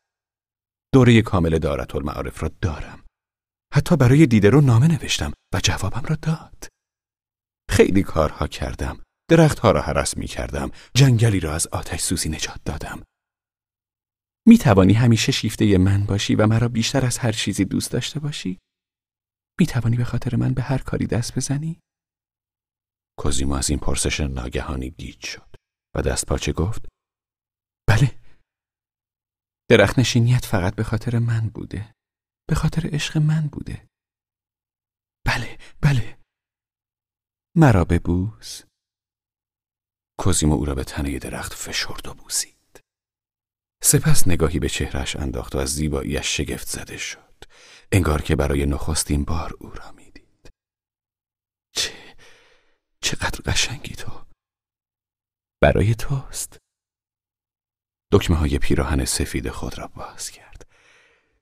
دوره 0.95 1.23
کامل 1.23 1.59
دارت 1.59 1.95
المعارف 1.95 2.43
را 2.43 2.51
دارم. 2.61 3.05
حتی 3.75 3.97
برای 3.97 4.27
دیده 4.27 4.51
رو 4.51 4.61
نامه 4.61 4.89
نوشتم 4.89 5.33
و 5.55 5.61
جوابم 5.61 6.03
را 6.09 6.17
داد. 6.23 6.69
خیلی 7.71 8.03
کارها 8.03 8.47
کردم. 8.47 8.99
درختها 9.33 9.71
را 9.71 9.83
حرس 9.83 10.17
می 10.17 10.27
کردم. 10.27 10.71
جنگلی 10.95 11.41
را 11.41 11.55
از 11.55 11.67
آتش 11.67 12.01
سوزی 12.01 12.29
نجات 12.29 12.61
دادم. 12.65 13.03
می 14.47 14.59
توانی 14.59 14.93
همیشه 14.93 15.33
شیفته 15.33 15.79
من 15.79 16.07
باشی 16.07 16.35
و 16.35 16.47
مرا 16.47 16.69
بیشتر 16.69 17.07
از 17.07 17.19
هر 17.19 17.33
چیزی 17.33 17.65
دوست 17.65 17.91
داشته 17.93 18.21
باشی؟ 18.21 18.59
می 19.61 19.67
توانی 19.67 19.97
به 19.97 20.05
خاطر 20.05 20.37
من 20.37 20.55
به 20.55 20.63
هر 20.63 20.79
کاری 20.79 21.07
دست 21.07 21.37
بزنی؟ 21.37 21.81
کوزیمو 23.19 23.55
از 23.55 23.71
این 23.71 23.79
پرسش 23.79 24.21
ناگهانی 24.21 24.91
گیج 24.91 25.27
شد 25.27 25.55
و 25.97 26.03
دست 26.03 26.27
پاچه 26.27 26.53
گفت 26.53 26.89
بله 27.89 28.21
درخت 29.71 29.99
نشینیت 29.99 30.45
فقط 30.45 30.75
به 30.75 30.85
خاطر 30.85 31.19
من 31.19 31.49
بوده. 31.49 31.95
به 32.49 32.55
خاطر 32.55 32.89
عشق 32.93 33.19
من 33.19 33.49
بوده. 33.53 33.89
بله، 35.27 35.59
بله. 35.83 36.19
مرا 37.57 37.85
ببوس. 37.85 38.72
کوزیمو 40.19 40.55
او 40.55 40.65
را 40.65 40.75
به 40.75 40.85
تنه 40.85 41.19
درخت 41.19 41.55
فشرد 41.55 42.09
و 42.09 42.15
بوسید. 42.15 42.81
سپس 43.83 44.29
نگاهی 44.29 44.59
به 44.59 44.69
چهرش 44.69 45.17
انداخت 45.17 45.55
و 45.55 45.59
از 45.59 45.69
زیباییش 45.69 46.37
شگفت 46.37 46.69
زده 46.69 46.97
شد. 46.97 47.45
انگار 47.93 48.23
که 48.23 48.37
برای 48.37 48.67
نخستین 48.67 49.25
بار 49.25 49.55
او 49.59 49.71
را 49.71 49.93
می‌دید. 49.93 50.51
چه 51.73 51.93
چقدر 53.01 53.41
قشنگی 53.53 53.95
تو. 53.95 54.27
برای 55.61 55.95
توست. 55.95 56.59
دکمه 58.13 58.37
های 58.37 58.59
پیراهن 58.59 59.05
سفید 59.05 59.51
خود 59.51 59.79
را 59.79 59.87
باز 59.87 60.31
کرد. 60.31 60.67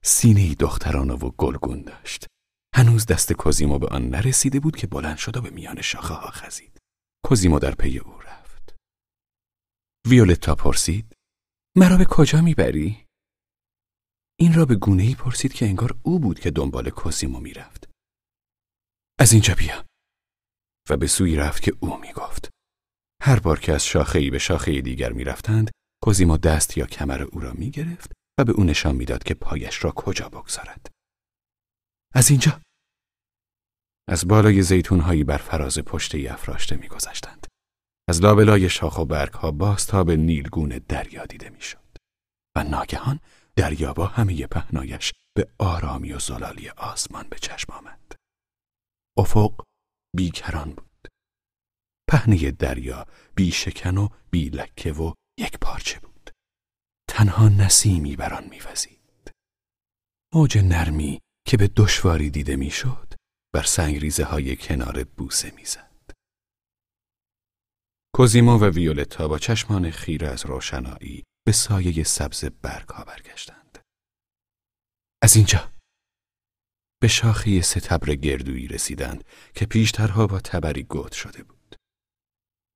سینه 0.03 0.55
دخترانه 0.55 1.15
و 1.15 1.31
گلگون 1.31 1.83
داشت. 1.83 2.27
هنوز 2.75 3.07
دست 3.07 3.33
کوزیمو 3.33 3.79
به 3.79 3.87
آن 3.87 4.09
نرسیده 4.09 4.61
بود 4.61 4.77
که 4.77 4.87
بلند 4.87 5.17
شد 5.17 5.37
و 5.37 5.41
به 5.41 5.51
میان 5.51 5.81
شاخه 5.81 6.15
ها 6.15 6.31
خزید. 6.31 6.79
کوزیمو 7.25 7.59
در 7.59 7.75
پی 7.75 7.99
او 7.99 8.21
رفت. 8.21 8.30
ویولتا 10.07 10.55
پرسید 10.55 11.15
مرا 11.77 11.97
به 11.97 12.05
کجا 12.11 12.41
می‌بری؟ 12.41 13.07
این 14.39 14.55
را 14.55 14.65
به 14.65 14.75
گونه 14.75 15.03
ای 15.03 15.15
پرسید 15.15 15.53
که 15.53 15.67
انگار 15.67 15.99
او 16.03 16.19
بود 16.21 16.41
که 16.41 16.51
دنبال 16.51 16.91
کوزیمو 16.91 17.41
می‌رفت. 17.41 17.91
از 19.19 19.33
اینجا 19.33 19.55
بیا. 19.55 19.85
و 20.91 20.97
به 20.97 21.07
سوی 21.07 21.37
رفت 21.37 21.63
که 21.63 21.73
او 21.81 21.97
می‌گفت. 21.97 22.51
هر 23.23 23.41
بار 23.41 23.61
که 23.61 23.73
از 23.73 23.85
شاخه 23.87 24.19
ای 24.19 24.31
به 24.31 24.39
شاخه 24.39 24.81
دیگر 24.81 25.13
می‌رفتند 25.13 25.71
کوزیمو 26.03 26.37
دست 26.37 26.77
یا 26.77 26.87
کمر 26.87 27.23
او 27.23 27.41
را 27.41 27.53
می 27.53 27.71
گرفت 27.71 28.13
و 28.39 28.45
به 28.45 28.53
او 28.53 28.65
نشان 28.65 28.97
می‌داد 28.97 29.23
که 29.23 29.35
پایش 29.35 29.85
را 29.85 29.91
کجا 29.91 30.29
بگذارد. 30.29 30.87
از 32.15 32.31
اینجا 32.31 32.61
از 34.09 34.29
بالای 34.29 34.63
زیتونهایی 34.63 35.25
بر 35.25 35.37
فراز 35.37 35.79
پشت 35.79 36.15
افراشته 36.15 36.77
میگذشتند. 36.77 37.40
از 38.11 38.23
لابلای 38.23 38.71
شاخ 38.71 38.99
و 38.99 39.05
برگ 39.05 39.33
ها 39.33 39.51
باز 39.51 39.87
تا 39.87 40.05
به 40.05 40.17
نیلگون 40.17 40.69
دریا 40.69 41.27
دیده 41.27 41.51
می‌شد. 41.51 41.97
و 42.57 42.65
ناگهان 42.65 43.21
دریا 43.57 43.93
با 43.93 44.07
همه 44.07 44.47
پهنایش 44.47 45.13
به 45.37 45.49
آرامی 45.59 46.13
و 46.13 46.19
زلالی 46.19 46.69
آسمان 46.69 47.27
به 47.29 47.39
چشم 47.39 47.73
آمد. 47.73 48.13
افق 49.19 49.63
بیکران 50.17 50.71
بود. 50.71 51.09
پهنه 52.09 52.51
دریا 52.51 53.07
بی 53.35 53.51
شکن 53.51 53.97
و 53.97 54.09
بی 54.31 54.49
لکه 54.49 54.93
و 54.93 55.13
یک 55.39 55.59
پارچه 55.59 56.01
بود 56.01 56.31
تنها 57.09 57.49
نسیمی 57.49 58.17
بر 58.17 58.35
آن 58.35 58.49
میوزید 58.49 59.33
موج 60.35 60.59
نرمی 60.59 61.21
که 61.47 61.57
به 61.57 61.69
دشواری 61.77 62.31
دیده 62.31 62.57
می‌شد 62.57 63.15
بر 63.55 63.63
سنگریزه 63.63 64.25
های 64.25 64.57
کنار 64.57 65.05
بوسه 65.05 65.53
می‌زد 65.57 65.90
کوزیمو 68.15 68.59
و 68.59 68.65
ویولتا 68.65 69.29
با 69.29 69.39
چشمان 69.39 69.91
خیره 69.91 70.29
از 70.29 70.47
روشنایی 70.47 71.25
به 71.47 71.53
سایه 71.53 72.05
سبز 72.05 72.45
برگ 72.45 72.89
ها 72.89 73.05
برگشتند 73.05 73.79
از 75.23 75.37
اینجا 75.37 75.73
به 77.03 77.09
شاخه 77.09 77.61
ستبر 77.61 78.15
گردویی 78.15 78.69
رسیدند 78.69 79.25
که 79.55 79.67
پیشترها 79.67 80.27
با 80.27 80.41
تبری 80.41 80.83
گود 80.83 81.13
شده 81.13 81.43
بود 81.43 81.77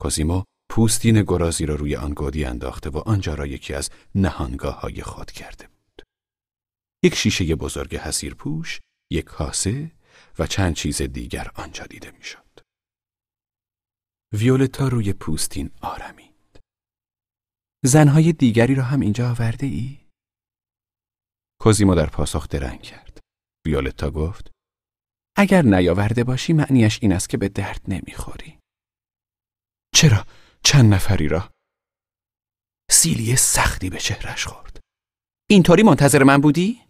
کوزیمو 0.01 0.43
پوستین 0.71 1.23
گرازی 1.23 1.67
را 1.67 1.75
روی 1.75 1.97
آن 1.97 2.15
گودی 2.15 2.45
انداخته 2.45 2.91
و 2.91 2.99
آنجا 2.99 3.35
را 3.35 3.47
یکی 3.47 3.75
از 3.75 3.91
نهانگاه 4.15 4.81
های 4.81 5.03
خود 5.03 5.31
کرده 5.31 5.67
بود. 5.67 6.03
یک 7.05 7.15
شیشه 7.15 7.55
بزرگ 7.55 7.97
حسیر 7.97 8.35
پوش، 8.35 8.81
یک 9.11 9.25
کاسه 9.25 9.93
و 10.39 10.47
چند 10.47 10.75
چیز 10.75 11.03
دیگر 11.03 11.51
آنجا 11.55 11.85
دیده 11.87 12.11
می‌شد. 12.11 12.44
ویولتا 14.39 14.89
روی 14.89 15.13
پوستین 15.13 15.71
آرمید. 15.83 16.61
زنهای 17.85 18.33
دیگری 18.33 18.75
را 18.75 18.83
هم 18.83 19.01
اینجا 19.01 19.31
آورده 19.31 19.67
ای؟ 19.67 20.01
کوزیمو 21.61 21.95
در 21.95 22.07
پاسخ 22.07 22.49
درنگ 22.49 22.83
کرد. 22.83 23.21
ویولتا 23.67 24.11
گفت 24.11 24.51
اگر 25.37 25.63
نیاورده 25.63 26.25
باشی 26.25 26.53
معنیش 26.53 26.99
این 27.03 27.13
است 27.13 27.29
که 27.29 27.37
به 27.37 27.49
درد 27.49 27.81
نمی‌خوری. 27.89 28.59
چرا؟ 29.95 30.27
چند 30.65 30.95
نفری 30.95 31.29
را 31.29 31.51
سیلی 32.91 33.37
سختی 33.37 33.91
به 33.91 33.99
چهرش 33.99 34.47
خورد 34.47 34.81
اینطوری 35.51 35.83
منتظر 35.83 36.23
من 36.23 36.41
بودی؟ 36.41 36.83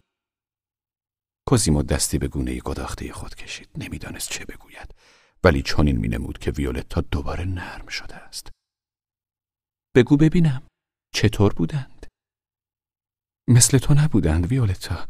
کوزیمو 1.47 1.83
دستی 1.83 2.17
به 2.17 2.27
گونه 2.27 2.59
گداخته 2.59 3.13
خود 3.13 3.35
کشید 3.35 3.69
نمی‌دانست 3.77 4.29
چه 4.29 4.45
بگوید 4.45 4.95
ولی 5.45 5.61
چنین 5.61 5.97
مینمود 5.97 6.37
که 6.37 6.51
ویولتا 6.51 7.01
دوباره 7.01 7.45
نرم 7.45 7.87
شده 7.87 8.15
است 8.15 8.51
بگو 9.95 10.17
ببینم 10.17 10.67
چطور 11.13 11.53
بودند؟ 11.53 12.07
مثل 13.49 13.77
تو 13.77 13.93
نبودند 13.93 14.47
ویولتا 14.47 15.07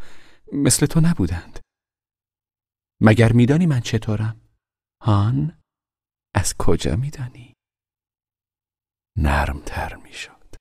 مثل 0.54 0.86
تو 0.86 1.00
نبودند 1.00 1.60
مگر 3.02 3.32
میدانی 3.32 3.66
من 3.66 3.80
چطورم؟ 3.80 4.42
هان؟ 5.04 5.62
از 6.36 6.54
کجا 6.60 6.96
میدانی؟ 6.96 7.54
نرمتر 9.18 9.96
می‌شد 9.96 10.56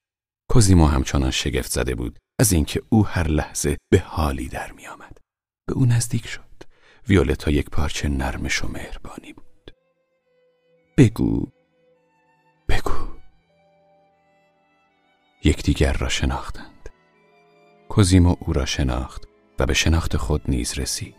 کوزیمو 0.51 0.87
همچنان 0.87 1.31
شگفت 1.31 1.71
زده 1.71 1.95
بود 1.95 2.19
از 2.41 2.53
اینکه 2.53 2.83
او 2.89 3.07
هر 3.07 3.29
لحظه 3.29 3.77
به 3.93 3.99
حالی 3.99 4.49
در 4.49 4.73
میآمد 4.73 5.19
به 5.69 5.73
او 5.75 5.87
نزدیک 5.87 6.27
شد 6.27 6.63
ویولتا 7.09 7.51
یک 7.51 7.71
پارچه 7.71 8.09
نرمش 8.09 8.65
و 8.65 8.69
مهربانی 8.69 9.33
بود 9.33 9.54
بگو. 10.97 11.47
بگو. 12.69 13.07
یکدیگر 15.45 15.93
را 15.93 16.09
شناختند. 16.09 16.89
کوزیمو 17.89 18.37
او 18.41 18.53
را 18.53 18.67
شناخت 18.67 19.29
و 19.59 19.67
به 19.67 19.75
شناخت 19.75 20.17
خود 20.17 20.43
نیز 20.49 20.79
رسید. 20.79 21.15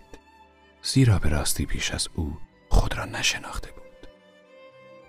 زیرا 0.81 1.19
به 1.19 1.30
راستی 1.30 1.65
پیش 1.65 1.91
از 1.91 2.07
او 2.15 2.38
خود 2.69 2.97
را 2.97 3.06
نشناخته 3.06 3.72
بود. 3.72 4.07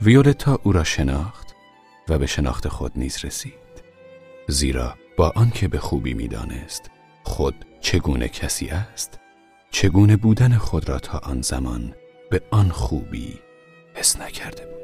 ویولتا 0.03 0.59
او 0.63 0.73
را 0.73 0.85
شناخت 0.85 1.55
و 2.09 2.19
به 2.19 2.27
شناخت 2.27 2.69
خود 2.69 2.93
نیز 2.97 3.25
رسید. 3.25 3.83
زیرا 4.49 4.97
با 5.17 5.33
آنکه 5.37 5.69
به 5.69 5.79
خوبی 5.79 6.15
می‌دانست 6.15 6.91
خود 7.23 7.67
چگونه 7.81 8.29
کسی 8.29 8.69
است 8.69 9.21
چگونه 9.71 10.17
بودن 10.17 10.59
خود 10.59 10.89
را 10.89 10.99
تا 10.99 11.19
آن 11.19 11.43
زمان 11.43 11.95
به 12.31 12.43
آن 12.51 12.69
خوبی 12.69 13.46
حس 13.97 14.21
نکرده 14.21 14.67
بود. 14.67 14.76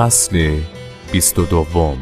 فصل 0.00 0.60
بیست 1.12 1.38
و 1.38 1.46
دوم 1.46 1.98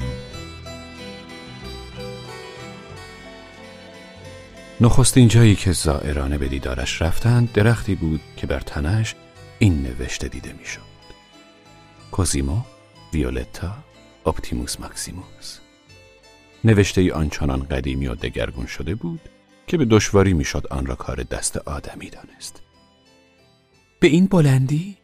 نخستین 4.80 5.28
جایی 5.28 5.54
که 5.54 5.72
زائرانه 5.72 6.38
به 6.38 6.48
دیدارش 6.48 7.02
رفتند 7.02 7.52
درختی 7.52 7.94
بود 7.94 8.20
که 8.36 8.46
بر 8.46 8.60
تنش 8.60 9.14
این 9.58 9.82
نوشته 9.82 10.28
دیده 10.28 10.52
می‌شد. 10.52 10.80
کوزیمو 12.12 12.60
ویولتا 13.12 13.74
اپتیموس 14.26 14.80
ماکسیموس 14.80 15.58
نوشته 16.64 17.00
ای 17.00 17.10
آنچنان 17.10 17.62
قدیمی 17.62 18.06
و 18.06 18.14
دگرگون 18.14 18.66
شده 18.66 18.94
بود 18.94 19.20
که 19.66 19.76
به 19.76 19.84
دشواری 19.84 20.32
می‌شد 20.32 20.66
آن 20.70 20.86
را 20.86 20.94
کار 20.94 21.22
دست 21.22 21.56
آدمی 21.56 22.10
دانست 22.10 22.62
به 24.00 24.08
این 24.08 24.26
بلندی؟ 24.26 24.96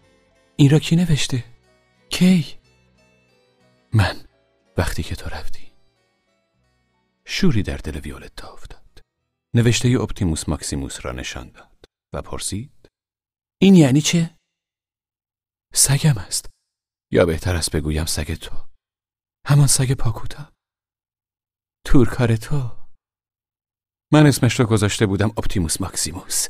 این 0.56 0.70
را 0.70 0.78
کی 0.78 0.96
نوشته؟ 0.96 1.44
کی؟ 2.08 2.63
من 3.96 4.28
وقتی 4.76 5.02
که 5.02 5.16
تو 5.16 5.28
رفتی 5.28 5.72
شوری 7.24 7.62
در 7.62 7.76
دل 7.76 8.00
ویولتا 8.00 8.52
افتاد. 8.52 9.00
نوشته 9.54 9.88
اپتیموس 10.00 10.48
ماکسیموس 10.48 11.06
را 11.06 11.12
نشان 11.12 11.50
داد 11.50 11.84
و 12.12 12.22
پرسید 12.22 12.88
این 13.60 13.74
یعنی 13.74 14.00
چه؟ 14.00 14.36
سگم 15.74 16.18
است. 16.18 16.50
یا 17.12 17.26
بهتر 17.26 17.56
است 17.56 17.76
بگویم 17.76 18.04
سگ 18.04 18.34
تو. 18.34 18.56
همان 19.46 19.66
سگ 19.66 19.92
پاکوتا. 19.92 20.52
تورکار 21.86 22.36
تو. 22.36 22.76
من 24.12 24.26
اسمش 24.26 24.60
را 24.60 24.66
گذاشته 24.66 25.06
بودم 25.06 25.28
اپتیموس 25.28 25.80
ماکسیموس. 25.80 26.48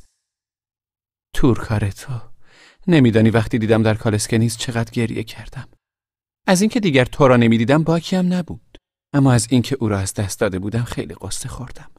تورکار 1.34 1.90
تو. 1.90 2.20
نمیدانی 2.86 3.30
وقتی 3.30 3.58
دیدم 3.58 3.82
در 3.82 3.94
کالسکنیز 3.94 4.56
چقدر 4.56 4.90
گریه 4.90 5.24
کردم. 5.24 5.73
از 6.46 6.60
اینکه 6.60 6.80
دیگر 6.80 7.04
تو 7.04 7.28
را 7.28 7.36
نمی‌دیدم 7.36 7.82
باکی 7.82 8.16
هم 8.16 8.32
نبود 8.32 8.78
اما 9.12 9.32
از 9.32 9.46
اینکه 9.50 9.76
او 9.80 9.88
را 9.88 9.98
از 9.98 10.14
دست 10.14 10.40
داده 10.40 10.58
بودم 10.58 10.84
خیلی 10.84 11.14
قصه 11.14 11.48
خوردم. 11.48 11.90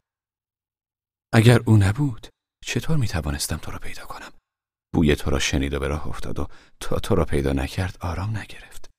اگر 1.34 1.60
او 1.66 1.78
نبود 1.78 2.28
چطور 2.66 2.98
می 2.98 3.08
توانستم 3.08 3.58
تو 3.58 3.72
را 3.72 3.80
پیدا 3.80 4.06
کنم؟ 4.06 4.32
بوی 4.94 5.16
تو 5.16 5.30
را 5.30 5.40
شنید 5.40 5.74
و 5.74 5.80
به 5.80 5.88
راه 5.88 6.08
افتاد 6.08 6.40
و 6.40 6.48
تا 6.80 7.00
تو 7.00 7.16
را 7.16 7.26
پیدا 7.26 7.54
نکرد 7.54 7.98
آرام 8.02 8.38
نگرفت. 8.38 8.90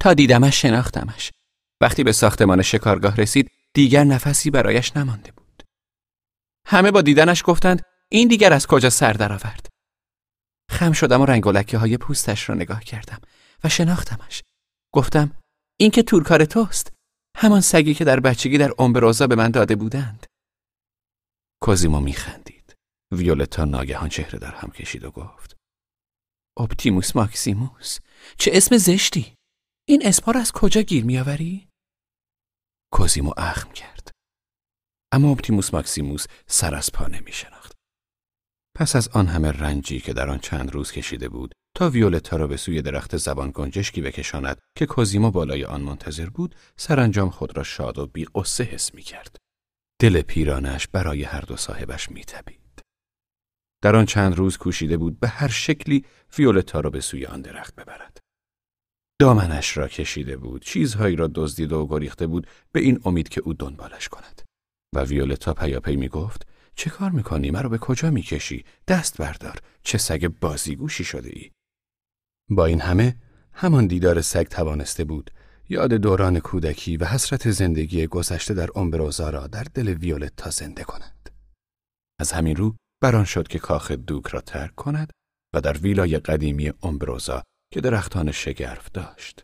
تا 0.00 0.14
دیدمش 0.14 0.62
شناختمش. 0.62 1.30
وقتی 1.80 2.04
به 2.04 2.12
ساختمان 2.12 2.62
شکارگاه 2.62 3.16
رسید 3.16 3.50
دیگر 3.74 4.04
نفسی 4.04 4.50
برایش 4.50 4.96
نمانده 4.96 5.32
بود. 5.32 5.62
همه 6.66 6.90
با 6.90 7.02
دیدنش 7.02 7.42
گفتند 7.46 7.82
این 8.08 8.28
دیگر 8.28 8.52
از 8.52 8.66
کجا 8.66 8.90
سر 8.90 9.12
درآورد. 9.12 9.66
خم 10.70 10.92
شدم 10.92 11.20
و 11.20 11.26
رنگ 11.26 11.44
های 11.74 11.96
پوستش 11.96 12.48
را 12.48 12.54
نگاه 12.54 12.84
کردم 12.84 13.20
و 13.64 13.68
شناختمش. 13.68 14.42
گفتم 14.94 15.38
این 15.80 15.90
که 15.90 16.02
تورکار 16.02 16.44
توست. 16.44 16.92
همان 17.36 17.60
سگی 17.60 17.94
که 17.94 18.04
در 18.04 18.20
بچگی 18.20 18.58
در 18.58 18.72
امبروزا 18.78 19.26
به 19.26 19.34
من 19.34 19.50
داده 19.50 19.76
بودند. 19.76 20.26
کوزیمو 21.62 22.00
میخندید. 22.00 22.74
ویولتا 23.12 23.64
ناگهان 23.64 24.08
چهره 24.08 24.38
در 24.38 24.54
هم 24.54 24.70
کشید 24.70 25.04
و 25.04 25.10
گفت 25.10 25.56
اپتیموس 26.58 27.16
ماکسیموس 27.16 27.98
چه 28.38 28.50
اسم 28.54 28.76
زشتی 28.76 29.34
این 29.88 30.06
اسم 30.06 30.32
را 30.32 30.40
از 30.40 30.52
کجا 30.52 30.82
گیر 30.82 31.04
میآوری 31.04 31.68
کوزیمو 32.92 33.32
اخم 33.36 33.72
کرد 33.72 34.10
اما 35.12 35.30
اپتیموس 35.30 35.74
ماکسیموس 35.74 36.26
سر 36.46 36.74
از 36.74 36.92
پا 36.92 37.06
نمی 37.06 37.32
شناخت. 37.32 37.72
پس 38.76 38.96
از 38.96 39.08
آن 39.08 39.26
همه 39.26 39.52
رنجی 39.52 40.00
که 40.00 40.12
در 40.12 40.30
آن 40.30 40.38
چند 40.38 40.70
روز 40.72 40.92
کشیده 40.92 41.28
بود 41.28 41.54
تا 41.74 41.90
ویولتا 41.90 42.36
را 42.36 42.46
به 42.46 42.56
سوی 42.56 42.82
درخت 42.82 43.16
زبان 43.16 43.50
گنجشکی 43.54 44.00
بکشاند 44.00 44.58
که 44.76 44.86
کوزیمو 44.86 45.30
بالای 45.30 45.64
آن 45.64 45.80
منتظر 45.80 46.30
بود 46.30 46.54
سرانجام 46.76 47.30
خود 47.30 47.56
را 47.56 47.62
شاد 47.62 47.98
و 47.98 48.06
بی 48.06 48.24
غصه 48.24 48.64
حس 48.64 48.94
می 48.94 49.02
کرد. 49.02 49.36
دل 50.00 50.22
پیرانش 50.22 50.86
برای 50.86 51.22
هر 51.22 51.40
دو 51.40 51.56
صاحبش 51.56 52.10
می 52.10 52.24
تپید. 52.24 52.80
در 53.82 53.96
آن 53.96 54.06
چند 54.06 54.34
روز 54.34 54.56
کوشیده 54.56 54.96
بود 54.96 55.20
به 55.20 55.28
هر 55.28 55.48
شکلی 55.48 56.04
ویولتا 56.38 56.80
را 56.80 56.90
به 56.90 57.00
سوی 57.00 57.26
آن 57.26 57.42
درخت 57.42 57.74
ببرد. 57.74 58.18
دامنش 59.20 59.76
را 59.76 59.88
کشیده 59.88 60.36
بود، 60.36 60.62
چیزهایی 60.62 61.16
را 61.16 61.30
دزدید 61.34 61.72
و 61.72 61.86
گریخته 61.86 62.26
بود 62.26 62.46
به 62.72 62.80
این 62.80 63.00
امید 63.04 63.28
که 63.28 63.40
او 63.40 63.54
دنبالش 63.54 64.08
کند. 64.08 64.42
و 64.94 65.04
ویولتا 65.04 65.54
پیاپی 65.54 65.96
می 65.96 66.08
گفت 66.08 66.46
چه 66.74 66.90
کار 66.90 67.10
می‌کنی؟ 67.10 67.50
مرا 67.50 67.68
به 67.68 67.78
کجا 67.78 68.10
می‌کشی؟ 68.10 68.64
دست 68.88 69.18
بردار. 69.18 69.58
چه 69.82 69.98
سگ 69.98 70.28
بازیگوشی 70.40 71.04
شده 71.04 71.30
ای؟ 71.32 71.50
با 72.50 72.66
این 72.66 72.80
همه 72.80 73.16
همان 73.52 73.86
دیدار 73.86 74.20
سگ 74.20 74.44
توانسته 74.44 75.04
بود 75.04 75.30
یاد 75.68 75.94
دوران 75.94 76.40
کودکی 76.40 76.96
و 76.96 77.04
حسرت 77.04 77.50
زندگی 77.50 78.06
گذشته 78.06 78.54
در 78.54 78.68
امبروزا 78.74 79.30
را 79.30 79.46
در 79.46 79.64
دل 79.74 79.88
ویولتا 79.88 80.50
زنده 80.50 80.84
کند. 80.84 81.30
از 82.20 82.32
همین 82.32 82.56
رو 82.56 82.76
بران 83.02 83.24
شد 83.24 83.48
که 83.48 83.58
کاخ 83.58 83.90
دوک 83.90 84.26
را 84.26 84.40
ترک 84.40 84.74
کند 84.74 85.10
و 85.54 85.60
در 85.60 85.78
ویلای 85.78 86.18
قدیمی 86.18 86.72
امبروزا 86.82 87.42
که 87.72 87.80
درختان 87.80 88.32
شگرف 88.32 88.90
داشت 88.90 89.42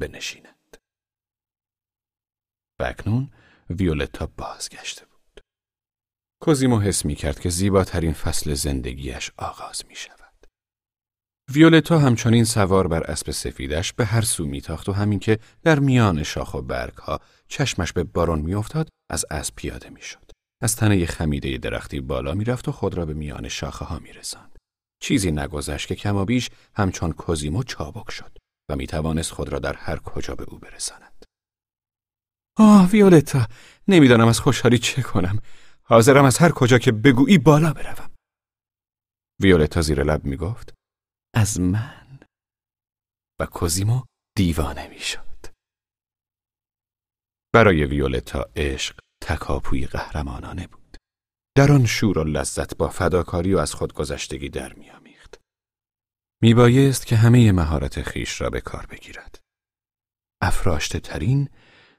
بنشیند. 0.00 0.76
و 2.80 2.84
اکنون 2.84 3.30
ویولتا 3.70 4.26
بازگشته 4.26 5.06
بود. 5.06 5.40
کوزیمو 6.42 6.80
حس 6.80 7.04
می 7.04 7.14
کرد 7.14 7.40
که 7.40 7.50
زیباترین 7.50 8.12
فصل 8.12 8.54
زندگیش 8.54 9.30
آغاز 9.36 9.82
می 9.88 9.96
شود. 9.96 10.19
ویولتا 11.54 11.98
همچنین 11.98 12.44
سوار 12.44 12.88
بر 12.88 13.02
اسب 13.02 13.30
سفیدش 13.30 13.92
به 13.92 14.04
هر 14.04 14.20
سو 14.20 14.46
میتاخت 14.46 14.88
و 14.88 14.92
همین 14.92 15.18
که 15.18 15.38
در 15.62 15.78
میان 15.78 16.22
شاخ 16.22 16.54
و 16.54 16.62
برگ 16.62 16.94
ها 16.94 17.20
چشمش 17.48 17.92
به 17.92 18.04
بارون 18.04 18.38
میافتاد 18.38 18.88
از 19.10 19.24
اسب 19.30 19.54
پیاده 19.54 19.90
می‌شد. 19.90 20.30
از 20.62 20.76
تنه 20.76 21.06
خمیده 21.06 21.58
درختی 21.58 22.00
بالا 22.00 22.34
می‌رفت 22.34 22.68
و 22.68 22.72
خود 22.72 22.94
را 22.94 23.06
به 23.06 23.14
میان 23.14 23.48
شاخه 23.48 23.84
ها 23.84 23.98
میرساند. 23.98 24.56
چیزی 25.02 25.30
نگذشت 25.30 25.88
که 25.88 25.94
کما 25.94 26.24
بیش 26.24 26.50
همچون 26.74 27.12
کوزیمو 27.12 27.62
چابک 27.62 28.10
شد 28.10 28.38
و 28.70 28.76
می‌توانست 28.76 29.32
خود 29.32 29.48
را 29.48 29.58
در 29.58 29.76
هر 29.76 29.96
کجا 29.96 30.34
به 30.34 30.44
او 30.44 30.58
برساند. 30.58 31.24
آه 32.58 32.90
ویولتا 32.90 33.46
نمی‌دانم 33.88 34.28
از 34.28 34.40
خوشحالی 34.40 34.78
چه 34.78 35.02
کنم. 35.02 35.38
حاضرم 35.82 36.24
از 36.24 36.38
هر 36.38 36.50
کجا 36.50 36.78
که 36.78 36.92
بگویی 36.92 37.38
بالا 37.38 37.72
بروم. 37.72 38.10
ویولتا 39.40 39.82
زیر 39.82 40.02
لب 40.02 40.24
می‌گفت 40.24 40.74
از 41.34 41.60
من 41.60 42.18
و 43.40 43.46
کوزیمو 43.46 44.02
دیوانه 44.36 44.88
می‌شد. 44.88 45.46
برای 47.54 47.84
ویولتا 47.84 48.50
عشق 48.56 48.98
تکاپوی 49.22 49.86
قهرمانانه 49.86 50.66
بود. 50.66 50.96
در 51.56 51.72
آن 51.72 51.86
شور 51.86 52.18
و 52.18 52.24
لذت 52.24 52.76
با 52.76 52.88
فداکاری 52.88 53.54
و 53.54 53.58
از 53.58 53.74
خودگذشتگی 53.74 54.48
در 54.48 54.72
میامیخت. 54.72 55.40
میبایست 56.42 57.06
که 57.06 57.16
همه 57.16 57.52
مهارت 57.52 58.02
خیش 58.02 58.40
را 58.40 58.50
به 58.50 58.60
کار 58.60 58.86
بگیرد. 58.86 59.38
افراشته 60.42 61.00
ترین 61.00 61.48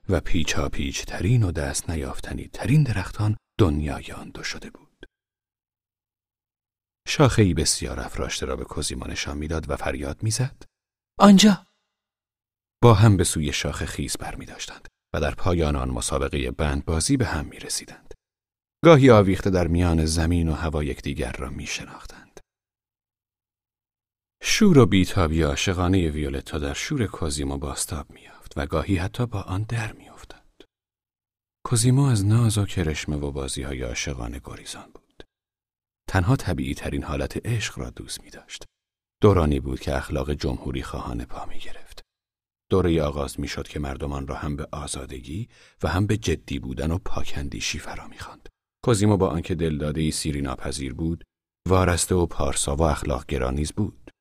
و 0.09 0.19
پیچا 0.19 0.69
پیچ 0.69 1.05
ترین 1.05 1.43
و 1.43 1.51
دست 1.51 1.89
نیافتنی 1.89 2.47
ترین 2.47 2.83
درختان 2.83 3.37
دنیای 3.59 4.11
آن 4.11 4.29
دو 4.29 4.43
شده 4.43 4.69
بود. 4.69 4.90
شاخهای 7.07 7.53
بسیار 7.53 7.99
افراشته 7.99 8.45
را 8.45 8.55
به 8.55 8.63
کوزیما 8.63 9.05
نشان 9.05 9.37
می‌داد 9.37 9.69
و 9.69 9.75
فریاد 9.75 10.23
می‌زد. 10.23 10.63
آنجا! 11.19 11.67
با 12.83 12.93
هم 12.93 13.17
به 13.17 13.23
سوی 13.23 13.53
شاخ 13.53 13.85
خیز 13.85 14.17
بر 14.17 14.35
می 14.35 14.45
داشتند 14.45 14.87
و 15.13 15.21
در 15.21 15.35
پایان 15.35 15.75
آن 15.75 15.89
مسابقه 15.89 16.51
بندبازی 16.51 17.17
به 17.17 17.25
هم 17.25 17.45
می 17.45 17.59
رسیدند. 17.59 18.13
گاهی 18.83 19.09
آویخته 19.09 19.49
در 19.49 19.67
میان 19.67 20.05
زمین 20.05 20.49
و 20.49 20.53
هوا 20.53 20.83
یکدیگر 20.83 21.31
را 21.31 21.49
می 21.49 21.65
شناختند. 21.65 22.39
شور 24.43 24.77
و 24.77 24.85
بیتابی 24.85 25.41
عاشقانه 25.41 26.09
ویولتا 26.09 26.59
در 26.59 26.73
شور 26.73 27.07
کوزیمو 27.07 27.57
باستاب 27.57 28.11
میافت 28.11 28.53
و 28.55 28.65
گاهی 28.65 28.97
حتی 28.97 29.25
با 29.25 29.41
آن 29.41 29.63
در 29.63 29.93
میافتاد. 29.93 30.41
کوزیمو 31.65 32.03
از 32.03 32.25
ناز 32.25 32.57
و 32.57 32.65
کرشمه 32.65 33.15
و 33.15 33.31
بازی 33.31 33.61
های 33.61 33.81
عاشقانه 33.81 34.41
گریزان 34.43 34.91
بود. 34.93 35.00
تنها 36.11 36.35
طبیعی 36.35 36.73
ترین 36.73 37.03
حالت 37.03 37.45
عشق 37.45 37.79
را 37.79 37.89
دوست 37.89 38.23
می 38.23 38.29
داشت. 38.29 38.63
دورانی 39.21 39.59
بود 39.59 39.79
که 39.79 39.95
اخلاق 39.95 40.33
جمهوری 40.33 40.83
خواهان 40.83 41.25
پا 41.25 41.45
می 41.45 41.59
گرفت. 41.59 42.01
دوره 42.69 43.01
آغاز 43.01 43.39
می 43.39 43.47
شد 43.47 43.67
که 43.67 43.79
مردمان 43.79 44.27
را 44.27 44.35
هم 44.35 44.55
به 44.55 44.67
آزادگی 44.71 45.49
و 45.83 45.87
هم 45.87 46.07
به 46.07 46.17
جدی 46.17 46.59
بودن 46.59 46.91
و 46.91 46.97
پاکندیشی 46.97 47.79
فرا 47.79 48.07
می 48.07 48.19
خواند. 48.19 48.49
کوزیمو 48.85 49.17
با 49.17 49.27
آنکه 49.29 49.55
دلداده 49.55 50.01
ای 50.01 50.11
سیری 50.11 50.41
ناپذیر 50.41 50.93
بود، 50.93 51.23
وارسته 51.67 52.15
و 52.15 52.25
پارسا 52.25 52.75
و 52.75 52.81
اخلاق 52.81 53.25
گرانیز 53.25 53.71
بود. 53.71 54.11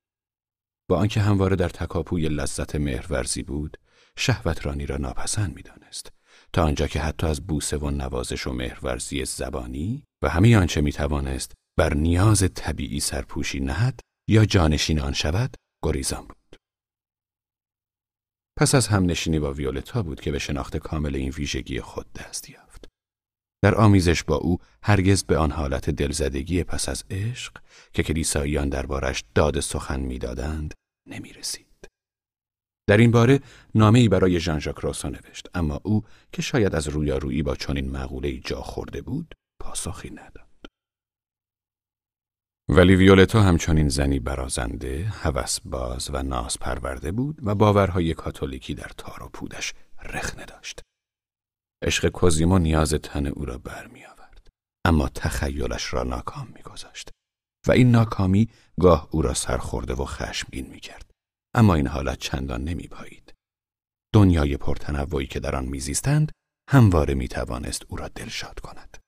با 0.90 0.96
آنکه 0.98 1.20
همواره 1.20 1.56
در 1.56 1.68
تکاپوی 1.68 2.28
لذت 2.28 2.76
مهرورزی 2.76 3.42
بود، 3.42 3.76
شهوت 4.16 4.66
رانی 4.66 4.86
را 4.86 4.96
ناپسند 4.96 5.56
می 5.56 5.62
دانست. 5.62 6.12
تا 6.52 6.64
آنجا 6.64 6.86
که 6.86 7.00
حتی 7.00 7.26
از 7.26 7.46
بوسه 7.46 7.76
و 7.76 7.90
نوازش 7.90 8.46
و 8.46 8.52
مهرورزی 8.52 9.24
زبانی 9.24 10.04
و 10.22 10.28
همه 10.28 10.56
آنچه 10.56 10.80
می 10.80 10.92
توانست 10.92 11.52
بر 11.80 11.94
نیاز 11.94 12.44
طبیعی 12.54 13.00
سرپوشی 13.00 13.60
نهد 13.60 14.00
یا 14.28 14.44
جانشین 14.44 15.00
آن 15.00 15.12
شود 15.12 15.56
گریزان 15.82 16.26
بود. 16.26 16.56
پس 18.58 18.74
از 18.74 18.86
همنشینی 18.86 19.38
با 19.38 19.52
ویولتا 19.52 20.02
بود 20.02 20.20
که 20.20 20.32
به 20.32 20.38
شناخت 20.38 20.76
کامل 20.76 21.16
این 21.16 21.30
ویژگی 21.30 21.80
خود 21.80 22.12
دست 22.12 22.50
یافت. 22.50 22.88
در 23.62 23.74
آمیزش 23.74 24.24
با 24.24 24.36
او 24.36 24.58
هرگز 24.82 25.24
به 25.24 25.36
آن 25.36 25.50
حالت 25.50 25.90
دلزدگی 25.90 26.64
پس 26.64 26.88
از 26.88 27.04
عشق 27.10 27.56
که 27.92 28.02
کلیساییان 28.02 28.68
دربارش 28.68 29.24
داد 29.34 29.60
سخن 29.60 30.00
می‌دادند 30.00 30.74
نمی 31.08 31.32
رسید. 31.32 31.88
در 32.88 32.96
این 32.96 33.10
باره 33.10 33.40
نامه‌ای 33.74 34.08
برای 34.08 34.40
ژان 34.40 34.58
ژاک 34.58 34.78
روسو 34.78 35.10
نوشت 35.10 35.48
اما 35.54 35.80
او 35.84 36.04
که 36.32 36.42
شاید 36.42 36.74
از 36.74 36.88
رویارویی 36.88 37.42
با 37.42 37.56
چنین 37.56 37.90
مقوله‌ای 37.90 38.40
جا 38.40 38.60
خورده 38.60 39.02
بود 39.02 39.34
پاسخی 39.60 40.10
نداد. 40.10 40.49
ولی 42.72 42.96
ویولتا 42.96 43.42
همچنین 43.42 43.88
زنی 43.88 44.18
برازنده، 44.18 45.12
باز 45.64 46.10
و 46.12 46.22
ناز 46.22 46.58
پرورده 46.58 47.12
بود 47.12 47.38
و 47.42 47.54
باورهای 47.54 48.14
کاتولیکی 48.14 48.74
در 48.74 48.90
تار 48.96 49.22
و 49.22 49.28
پودش 49.28 49.74
رخنه 50.02 50.44
داشت. 50.44 50.80
عشق 51.84 52.08
کوزیمو 52.08 52.58
نیاز 52.58 52.94
تن 52.94 53.26
او 53.26 53.44
را 53.44 53.58
برمی 53.58 54.04
آورد. 54.04 54.48
اما 54.84 55.08
تخیلش 55.08 55.94
را 55.94 56.02
ناکام 56.02 56.48
میگذاشت 56.54 57.10
و 57.66 57.72
این 57.72 57.90
ناکامی 57.90 58.48
گاه 58.80 59.08
او 59.10 59.22
را 59.22 59.34
سرخورده 59.34 59.94
و 59.94 60.04
خشمگین 60.04 60.66
می 60.66 60.80
کرد. 60.80 61.10
اما 61.54 61.74
این 61.74 61.86
حالت 61.86 62.18
چندان 62.18 62.64
نمی 62.64 62.88
پایید. 62.88 63.34
دنیای 64.14 64.56
پرتنوعی 64.56 65.26
که 65.26 65.40
در 65.40 65.56
آن 65.56 65.64
میزیستند 65.64 66.32
همواره 66.68 67.14
می 67.14 67.28
توانست 67.28 67.82
او 67.88 67.96
را 67.96 68.08
دلشاد 68.08 68.60
کند. 68.60 68.99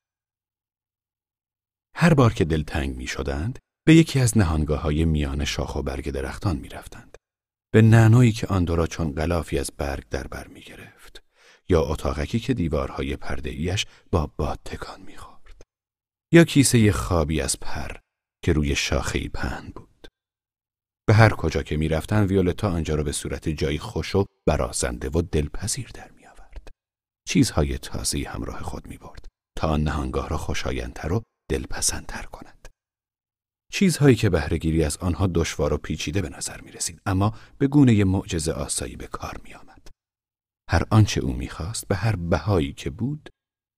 هر 2.02 2.14
بار 2.14 2.32
که 2.32 2.44
دلتنگ 2.44 2.96
می 2.96 3.06
شدند، 3.06 3.58
به 3.86 3.94
یکی 3.94 4.20
از 4.20 4.38
نهانگاه 4.38 4.80
های 4.80 5.04
میان 5.04 5.44
شاخ 5.44 5.76
و 5.76 5.82
برگ 5.82 6.10
درختان 6.10 6.56
می 6.56 6.68
رفتند. 6.68 7.16
به 7.72 7.82
نعنایی 7.82 8.32
که 8.32 8.46
آن 8.46 8.66
را 8.66 8.86
چون 8.86 9.12
غلافی 9.12 9.58
از 9.58 9.70
برگ 9.76 10.08
در 10.08 10.26
بر 10.26 10.46
می 10.46 10.60
گرفت. 10.60 11.22
یا 11.68 11.82
اتاقکی 11.82 12.40
که 12.40 12.54
دیوارهای 12.54 13.16
ایش 13.44 13.86
با 14.12 14.32
باد 14.36 14.60
تکان 14.64 15.00
می‌خورد 15.00 15.62
یا 16.32 16.44
کیسه 16.44 16.92
خوابی 16.92 17.40
از 17.40 17.60
پر 17.60 17.96
که 18.44 18.52
روی 18.52 18.74
شاخه 18.74 19.28
پهن 19.28 19.72
بود 19.74 20.06
به 21.06 21.14
هر 21.14 21.30
کجا 21.30 21.62
که 21.62 21.76
می‌رفتند 21.76 22.28
ویولتا 22.28 22.70
آنجا 22.70 22.94
را 22.94 23.02
به 23.02 23.12
صورت 23.12 23.48
جایی 23.48 23.78
خوش 23.78 24.14
و 24.14 24.24
برازنده 24.46 25.08
و 25.08 25.22
دلپذیر 25.22 25.90
در 25.94 26.10
میآورد 26.10 26.68
چیزهای 27.28 27.78
تازه 27.78 28.24
همراه 28.28 28.62
خود 28.62 28.86
می 28.86 28.98
برد 28.98 29.26
تا 29.58 29.68
آن 29.68 29.82
نهانگاه 29.82 30.28
را 30.28 30.36
خوشایندتر 30.36 31.12
و 31.12 31.22
دلپسندتر 31.52 32.22
کند 32.22 32.68
چیزهایی 33.72 34.16
که 34.16 34.30
بهرهگیری 34.30 34.84
از 34.84 34.96
آنها 34.96 35.26
دشوار 35.26 35.72
و 35.72 35.78
پیچیده 35.78 36.22
به 36.22 36.28
نظر 36.28 36.60
می 36.60 36.72
رسید 36.72 37.00
اما 37.06 37.38
به 37.58 37.66
گونه 37.66 38.04
معجزه 38.04 38.52
آسایی 38.52 38.96
به 38.96 39.06
کار 39.06 39.40
می 39.44 39.54
آمد. 39.54 39.88
هر 40.70 40.82
آنچه 40.90 41.20
او 41.20 41.32
می‌خواست 41.32 41.88
به 41.88 41.96
هر 41.96 42.16
بهایی 42.16 42.72
که 42.72 42.90
بود 42.90 43.28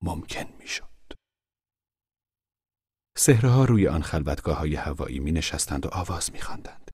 ممکن 0.03 0.53
می‌شد. 0.59 1.13
سهرها 3.19 3.65
روی 3.65 3.89
آن 3.89 4.03
خلوتگاه 4.03 4.59
های 4.59 4.75
هوایی 4.75 5.19
می 5.19 5.33
نشستند 5.33 5.87
و 5.87 5.89
آواز 5.93 6.33
می 6.33 6.41
خواندند. 6.41 6.91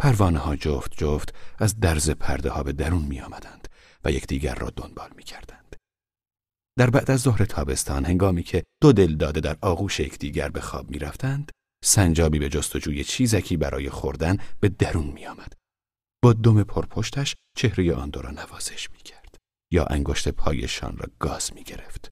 پروانه 0.00 0.38
ها 0.38 0.56
جفت 0.56 0.92
جفت 0.96 1.34
از 1.58 1.80
درز 1.80 2.10
پرده 2.10 2.50
ها 2.50 2.62
به 2.62 2.72
درون 2.72 3.02
می 3.02 3.20
آمدند 3.20 3.68
و 4.04 4.12
یکدیگر 4.12 4.54
را 4.54 4.70
دنبال 4.70 5.10
می 5.16 5.22
کردند. 5.22 5.76
در 6.78 6.90
بعد 6.90 7.10
از 7.10 7.20
ظهر 7.20 7.44
تابستان 7.44 8.04
هنگامی 8.04 8.42
که 8.42 8.64
دو 8.82 8.92
دل 8.92 9.16
داده 9.16 9.40
در 9.40 9.56
آغوش 9.62 10.00
یکدیگر 10.00 10.48
به 10.48 10.60
خواب 10.60 10.90
می 10.90 10.98
رفتند، 10.98 11.52
سنجابی 11.84 12.38
به 12.38 12.48
جستجوی 12.48 13.04
چیزکی 13.04 13.56
برای 13.56 13.90
خوردن 13.90 14.36
به 14.60 14.68
درون 14.68 15.06
می 15.06 15.26
آمد. 15.26 15.52
با 16.24 16.32
دم 16.32 16.62
پرپشتش 16.62 17.34
چهره 17.56 17.94
آن 17.94 18.10
دو 18.10 18.22
را 18.22 18.30
نوازش 18.30 18.90
می 18.90 18.98
کرد 18.98 19.36
یا 19.72 19.84
انگشت 19.84 20.28
پایشان 20.28 20.96
را 20.96 21.06
گاز 21.18 21.52
می 21.54 21.64
گرفت. 21.64 22.10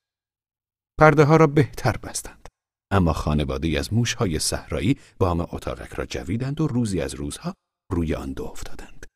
پرده 1.01 1.25
ها 1.25 1.37
را 1.37 1.47
بهتر 1.47 1.97
بستند. 1.97 2.49
اما 2.93 3.13
خانواده 3.13 3.79
از 3.79 3.93
موشهای 3.93 4.39
صحرایی 4.39 4.99
بام 5.19 5.41
اتاقک 5.41 5.93
را 5.93 6.07
جویدند 6.07 6.61
و 6.61 6.67
روزی 6.67 7.01
از 7.01 7.15
روزها 7.15 7.55
روی 7.93 8.15
آن 8.15 8.33
دو 8.33 8.45
افتادند. 8.45 9.07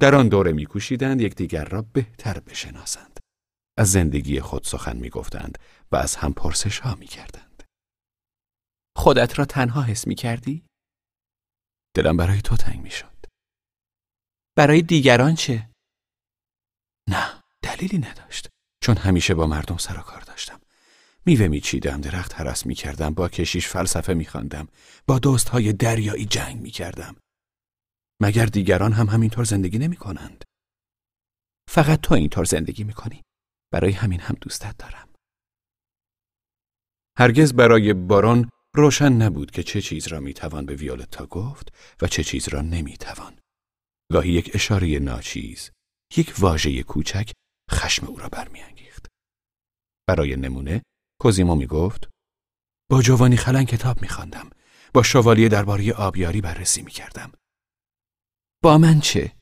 در 0.00 0.14
آن 0.14 0.28
دوره 0.28 0.52
میکوشیدند 0.52 1.20
یکدیگر 1.20 1.64
را 1.64 1.82
بهتر 1.82 2.40
بشناسند. 2.40 3.11
از 3.78 3.92
زندگی 3.92 4.40
خود 4.40 4.64
سخن 4.64 4.96
می‌گفتند 4.96 5.58
و 5.92 5.96
از 5.96 6.16
هم 6.16 6.32
پرسش 6.32 6.78
ها 6.78 6.94
می‌کردند. 6.94 7.62
خودت 8.96 9.38
را 9.38 9.44
تنها 9.44 9.82
حس 9.82 10.06
می 10.06 10.14
کردی؟ 10.14 10.66
دلم 11.96 12.16
برای 12.16 12.42
تو 12.42 12.56
تنگ 12.56 12.80
می‌شد. 12.80 13.26
برای 14.56 14.82
دیگران 14.82 15.34
چه؟ 15.34 15.70
نه، 17.08 17.42
دلیلی 17.62 17.98
نداشت. 17.98 18.48
چون 18.82 18.96
همیشه 18.96 19.34
با 19.34 19.46
مردم 19.46 19.76
سر 19.76 19.98
و 19.98 20.02
کار 20.02 20.20
داشتم. 20.20 20.60
میوه 21.26 21.48
میچیدم 21.48 22.00
درخت 22.00 22.34
حرس 22.34 22.66
می‌کردم 22.66 23.14
با 23.14 23.28
کشیش 23.28 23.68
فلسفه 23.68 24.14
میخواندم 24.14 24.68
با 25.06 25.18
دوستهای 25.18 25.72
دریایی 25.72 26.26
جنگ 26.26 26.60
می‌کردم 26.60 27.16
مگر 28.22 28.46
دیگران 28.46 28.92
هم 28.92 29.06
همینطور 29.06 29.44
زندگی 29.44 29.78
نمی‌کنند 29.78 30.44
فقط 31.70 32.00
تو 32.00 32.14
اینطور 32.14 32.44
زندگی 32.44 32.84
می‌کنی 32.84 33.22
برای 33.72 33.92
همین 33.92 34.20
هم 34.20 34.34
دوستت 34.40 34.76
دارم 34.76 35.08
هرگز 37.18 37.52
برای 37.52 37.94
باران 37.94 38.50
روشن 38.76 39.12
نبود 39.12 39.50
که 39.50 39.62
چه 39.62 39.82
چیز 39.82 40.08
را 40.08 40.20
می‌توان 40.20 40.66
به 40.66 40.74
ویولتا 40.74 41.26
گفت 41.26 41.68
و 42.02 42.06
چه 42.06 42.24
چیز 42.24 42.48
را 42.48 42.60
نمی‌توان 42.60 43.38
گاهی 44.12 44.32
یک 44.32 44.50
اشاره 44.54 44.98
ناچیز 44.98 45.70
یک 46.16 46.34
واژه 46.38 46.82
کوچک 46.82 47.32
خشم 47.70 48.06
او 48.06 48.16
را 48.16 48.28
برمیانگیخت 48.28 49.06
برای 50.08 50.36
نمونه 50.36 50.82
کوزیمو 51.20 51.54
می 51.54 51.66
گفت 51.66 52.08
با 52.90 53.02
جوانی 53.02 53.36
خلن 53.36 53.64
کتاب 53.64 54.02
می 54.02 54.08
خواندم. 54.08 54.50
با 54.94 55.02
شوالیه 55.02 55.48
درباره 55.48 55.92
آبیاری 55.92 56.40
بررسی 56.40 56.82
می 56.82 56.90
کردم. 56.90 57.32
با 58.62 58.78
من 58.78 59.00
چه؟ 59.00 59.36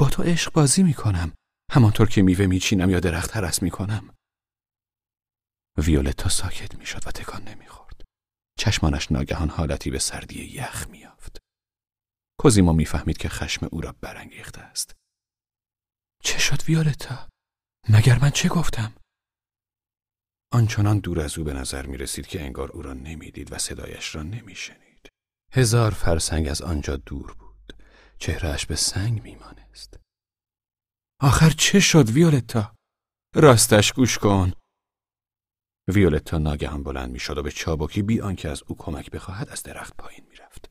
با 0.00 0.08
تو 0.08 0.22
عشق 0.22 0.52
بازی 0.52 0.82
می 0.82 0.94
کنم. 0.94 1.32
همانطور 1.70 2.08
که 2.08 2.22
میوه 2.22 2.46
میچینم 2.46 2.90
یا 2.90 3.00
درخت 3.00 3.36
هرس 3.36 3.62
می 3.62 3.70
کنم. 3.70 4.14
ویولتا 5.78 6.28
ساکت 6.28 6.74
می 6.74 6.86
شد 6.86 7.06
و 7.06 7.10
تکان 7.10 7.42
نمی 7.42 7.66
خورد. 7.66 8.04
چشمانش 8.58 9.12
ناگهان 9.12 9.50
حالتی 9.50 9.90
به 9.90 9.98
سردی 9.98 10.44
یخ 10.44 10.88
می 10.88 10.98
یافت. 10.98 11.38
کوزیمو 12.40 12.72
می‌فهمید 12.72 13.16
که 13.16 13.28
خشم 13.28 13.68
او 13.72 13.80
را 13.80 13.92
برانگیخته 13.92 14.60
است. 14.60 14.94
چه 16.22 16.38
شد 16.38 16.62
ویولتا؟ 16.68 17.28
مگر 17.88 18.18
من 18.18 18.30
چه 18.30 18.48
گفتم؟ 18.48 18.94
آنچنان 20.52 20.98
دور 20.98 21.20
از 21.20 21.38
او 21.38 21.44
به 21.44 21.52
نظر 21.52 21.86
می 21.86 21.96
رسید 21.96 22.26
که 22.26 22.44
انگار 22.44 22.72
او 22.72 22.82
را 22.82 22.92
نمی‌دید 22.92 23.52
و 23.52 23.58
صدایش 23.58 24.14
را 24.14 24.22
نمی 24.22 24.54
شنید. 24.54 25.08
هزار 25.52 25.90
فرسنگ 25.90 26.48
از 26.48 26.62
آنجا 26.62 26.96
دور 26.96 27.34
بود. 27.34 27.76
چهرهش 28.18 28.66
به 28.66 28.76
سنگ 28.76 29.22
می 29.22 29.34
مانست. 29.34 30.00
آخر 31.20 31.50
چه 31.50 31.80
شد 31.80 32.10
ویولتا؟ 32.10 32.74
راستش 33.34 33.92
گوش 33.92 34.18
کن. 34.18 34.52
ویولتا 35.88 36.38
ناگهان 36.38 36.82
بلند 36.82 37.10
می 37.10 37.18
شد 37.18 37.38
و 37.38 37.42
به 37.42 37.50
چابکی 37.50 38.02
بی 38.02 38.20
آنکه 38.20 38.48
از 38.48 38.62
او 38.66 38.76
کمک 38.76 39.10
بخواهد 39.10 39.48
از 39.48 39.62
درخت 39.62 39.96
پایین 39.96 40.26
می 40.30 40.36
رفت. 40.36 40.70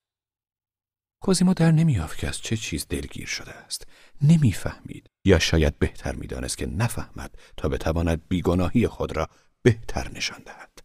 کوزیمو 1.23 1.53
در 1.53 1.71
نمیافت 1.71 2.17
که 2.17 2.27
از 2.27 2.41
چه 2.41 2.57
چیز 2.57 2.87
دلگیر 2.87 3.27
شده 3.27 3.51
است. 3.51 3.87
نمی‌فهمید 4.21 5.09
یا 5.25 5.39
شاید 5.39 5.79
بهتر 5.79 6.15
می‌دانست 6.15 6.57
که 6.57 6.65
نفهمد 6.65 7.37
تا 7.57 7.69
بتواند 7.69 8.27
بیگناهی 8.27 8.87
خود 8.87 9.17
را 9.17 9.29
بهتر 9.61 10.11
نشان 10.11 10.43
دهد. 10.43 10.79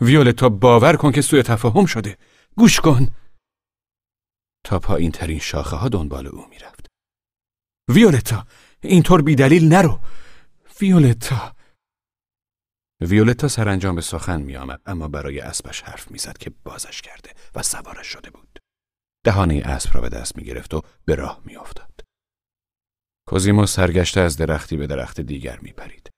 ویولتا 0.00 0.48
باور 0.48 0.96
کن 0.96 1.12
که 1.12 1.22
سوی 1.22 1.42
تفاهم 1.42 1.86
شده. 1.86 2.18
گوش 2.56 2.80
کن. 2.80 3.08
تا 4.64 4.78
پایین 4.78 5.12
ترین 5.12 5.38
شاخه 5.38 5.76
ها 5.76 5.88
دنبال 5.88 6.26
او 6.26 6.48
می‌رفت. 6.48 6.79
ویولتا 7.94 8.46
اینطور 8.80 9.22
بیدلیل 9.22 9.68
نرو. 9.68 10.00
ویولتا 10.80 11.56
ویولتا 13.00 13.48
سرانجام 13.48 13.94
به 13.94 14.00
سخن 14.00 14.40
می 14.40 14.56
آمد 14.56 14.80
اما 14.86 15.08
برای 15.08 15.40
اسبش 15.40 15.82
حرف 15.82 16.10
می‌زد 16.10 16.38
که 16.38 16.50
بازش 16.64 17.02
کرده 17.02 17.30
و 17.54 17.62
سوارش 17.62 18.06
شده 18.06 18.30
بود. 18.30 18.58
دهانه 19.24 19.62
اسب 19.64 19.90
را 19.94 20.00
به 20.00 20.08
دست 20.08 20.36
می 20.36 20.44
گرفت 20.44 20.74
و 20.74 20.82
به 21.04 21.14
راه 21.14 21.40
می 21.44 21.56
افتاد. 21.56 22.00
کوزیمو 23.28 23.66
سرگشته 23.66 24.20
از 24.20 24.36
درختی 24.36 24.76
به 24.76 24.86
درخت 24.86 25.20
دیگر 25.20 25.58
می 25.58 25.72
پرید. 25.72 26.10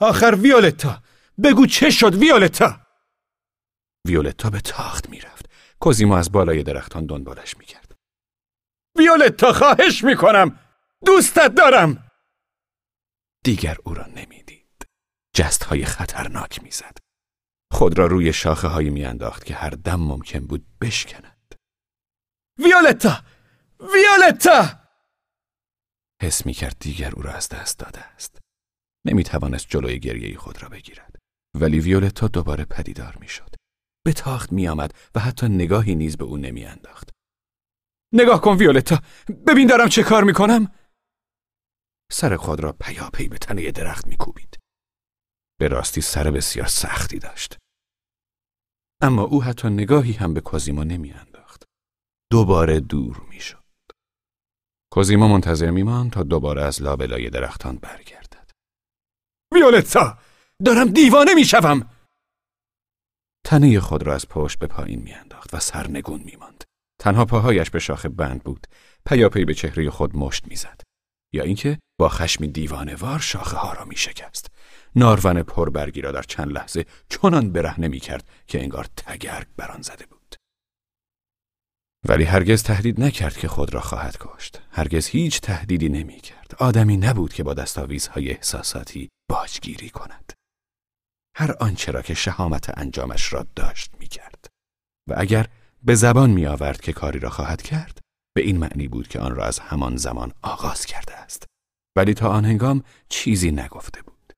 آخر 0.00 0.34
ویولتا 0.42 1.02
بگو 1.44 1.66
چه 1.66 1.90
شد 1.90 2.14
ویولتا 2.14 2.80
ویولتا 4.06 4.50
به 4.50 4.60
تاخت 4.60 5.10
می‌رفت 5.10 5.50
کوزیمو 5.80 6.14
از 6.14 6.32
بالای 6.32 6.62
درختان 6.62 7.06
دنبالش 7.06 7.56
می‌کرد 7.56 7.94
ویولتا 8.98 9.52
خواهش 9.52 10.04
می‌کنم 10.04 10.58
دوستت 11.06 11.54
دارم 11.56 12.10
دیگر 13.44 13.76
او 13.84 13.94
را 13.94 14.06
نمی‌دید 14.06 14.86
جست 15.36 15.64
های 15.64 15.84
خطرناک 15.84 16.62
می‌زد 16.62 16.98
خود 17.72 17.98
را 17.98 18.06
روی 18.06 18.32
شاخه 18.32 18.68
هایی 18.68 18.90
میانداخت 18.90 19.44
که 19.44 19.54
هر 19.54 19.70
دم 19.70 20.00
ممکن 20.00 20.46
بود 20.46 20.66
بشکند 20.80 21.54
ویولتا 22.58 23.24
ویولتا 23.80 24.80
حس 26.22 26.46
می‌کرد 26.46 26.76
دیگر 26.80 27.12
او 27.14 27.22
را 27.22 27.32
از 27.32 27.48
دست 27.48 27.78
داده 27.78 28.00
است 28.00 28.38
نمی 29.06 29.24
توانست 29.24 29.66
جلوی 29.68 29.98
گریه 29.98 30.38
خود 30.38 30.62
را 30.62 30.68
بگیرد. 30.68 31.18
ولی 31.54 31.80
ویولتا 31.80 32.28
دوباره 32.28 32.64
پدیدار 32.64 33.16
می 33.20 33.28
شد. 33.28 33.54
به 34.04 34.12
تاخت 34.12 34.52
می 34.52 34.68
آمد 34.68 34.94
و 35.14 35.20
حتی 35.20 35.48
نگاهی 35.48 35.94
نیز 35.94 36.16
به 36.16 36.24
او 36.24 36.36
نمی 36.36 36.64
انداخت. 36.64 37.10
نگاه 38.14 38.40
کن 38.40 38.56
ویولتا 38.56 39.02
ببین 39.46 39.66
دارم 39.66 39.88
چه 39.88 40.02
کار 40.02 40.24
می 40.24 40.32
کنم؟ 40.32 40.72
سر 42.12 42.36
خود 42.36 42.60
را 42.60 42.72
پیاپی 42.72 43.28
به 43.28 43.38
تنه 43.38 43.70
درخت 43.70 44.06
می 44.06 44.16
کوبید. 44.16 44.58
به 45.60 45.68
راستی 45.68 46.00
سر 46.00 46.30
بسیار 46.30 46.66
سختی 46.66 47.18
داشت. 47.18 47.58
اما 49.02 49.22
او 49.22 49.42
حتی 49.42 49.68
نگاهی 49.68 50.12
هم 50.12 50.34
به 50.34 50.40
کوزیما 50.40 50.84
نمی 50.84 51.12
انداخت. 51.12 51.64
دوباره 52.32 52.80
دور 52.80 53.20
می 53.28 53.40
شد. 53.40 53.64
کوزیما 54.92 55.28
منتظر 55.28 55.70
می 55.70 55.82
ماند 55.82 56.12
تا 56.12 56.22
دوباره 56.22 56.62
از 56.62 56.82
لابلای 56.82 57.30
درختان 57.30 57.76
برگرد. 57.76 58.50
ویولتا 59.54 60.18
دارم 60.64 60.88
دیوانه 60.88 61.34
می‌شوم 61.34 61.90
تنه 63.46 63.80
خود 63.80 64.02
را 64.02 64.14
از 64.14 64.28
پشت 64.28 64.58
به 64.58 64.66
پایین 64.66 65.02
میانداخت 65.02 65.54
و 65.54 65.60
سرنگون 65.60 66.22
میماند 66.22 66.64
تنها 67.00 67.24
پاهایش 67.24 67.70
به 67.70 67.78
شاخه 67.78 68.08
بند 68.08 68.42
بود 68.42 68.66
پیاپی 69.06 69.44
به 69.44 69.54
چهره 69.54 69.90
خود 69.90 70.16
مشت 70.16 70.48
می‌زد 70.48 70.80
یا 71.32 71.42
اینکه 71.42 71.78
با 71.98 72.08
خشمی 72.08 72.48
دیوانه 72.48 72.94
وار 72.94 73.18
شاخه 73.18 73.56
ها 73.56 73.72
را 73.72 73.84
میشکست 73.84 74.46
نارون 74.96 75.42
پربرگی 75.42 76.00
را 76.00 76.12
در 76.12 76.22
چند 76.22 76.52
لحظه 76.52 76.86
چنان 77.08 77.52
برهنه 77.52 77.88
می‌کرد 77.88 78.28
که 78.46 78.62
انگار 78.62 78.86
تگرگ 78.96 79.46
بر 79.56 79.76
زده 79.80 80.06
بود 80.06 80.20
ولی 82.08 82.24
هرگز 82.24 82.62
تهدید 82.62 83.00
نکرد 83.00 83.36
که 83.36 83.48
خود 83.48 83.74
را 83.74 83.80
خواهد 83.80 84.16
کشت. 84.20 84.62
هرگز 84.70 85.06
هیچ 85.06 85.40
تهدیدی 85.40 85.88
نمی 85.88 86.20
کرد. 86.20 86.54
آدمی 86.58 86.96
نبود 86.96 87.32
که 87.32 87.42
با 87.42 87.54
دستاویزهای 87.54 88.30
احساساتی 88.30 89.08
باجگیری 89.30 89.90
کند. 89.90 90.32
هر 91.36 91.56
آنچه 91.60 91.92
را 91.92 92.02
که 92.02 92.14
شهامت 92.14 92.78
انجامش 92.78 93.32
را 93.32 93.46
داشت 93.56 93.90
می 93.98 94.06
کرد. 94.06 94.46
و 95.08 95.14
اگر 95.16 95.46
به 95.82 95.94
زبان 95.94 96.30
می 96.30 96.46
آورد 96.46 96.80
که 96.80 96.92
کاری 96.92 97.18
را 97.18 97.30
خواهد 97.30 97.62
کرد 97.62 97.99
به 98.34 98.42
این 98.42 98.58
معنی 98.58 98.88
بود 98.88 99.08
که 99.08 99.18
آن 99.18 99.34
را 99.34 99.44
از 99.44 99.58
همان 99.58 99.96
زمان 99.96 100.32
آغاز 100.42 100.86
کرده 100.86 101.16
است. 101.16 101.46
ولی 101.96 102.14
تا 102.14 102.28
آن 102.28 102.44
هنگام 102.44 102.82
چیزی 103.08 103.50
نگفته 103.50 104.02
بود. 104.02 104.32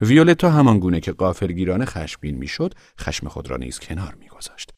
ویولتا 0.00 0.50
همان 0.50 0.80
گونه 0.80 1.00
که 1.00 1.12
قافلگیرانه 1.12 1.84
خشمگین 1.84 2.36
می‌شد، 2.36 2.74
خشم 3.00 3.28
خود 3.28 3.50
را 3.50 3.56
نیز 3.56 3.78
کنار 3.78 4.14
میگذاشت. 4.14 4.72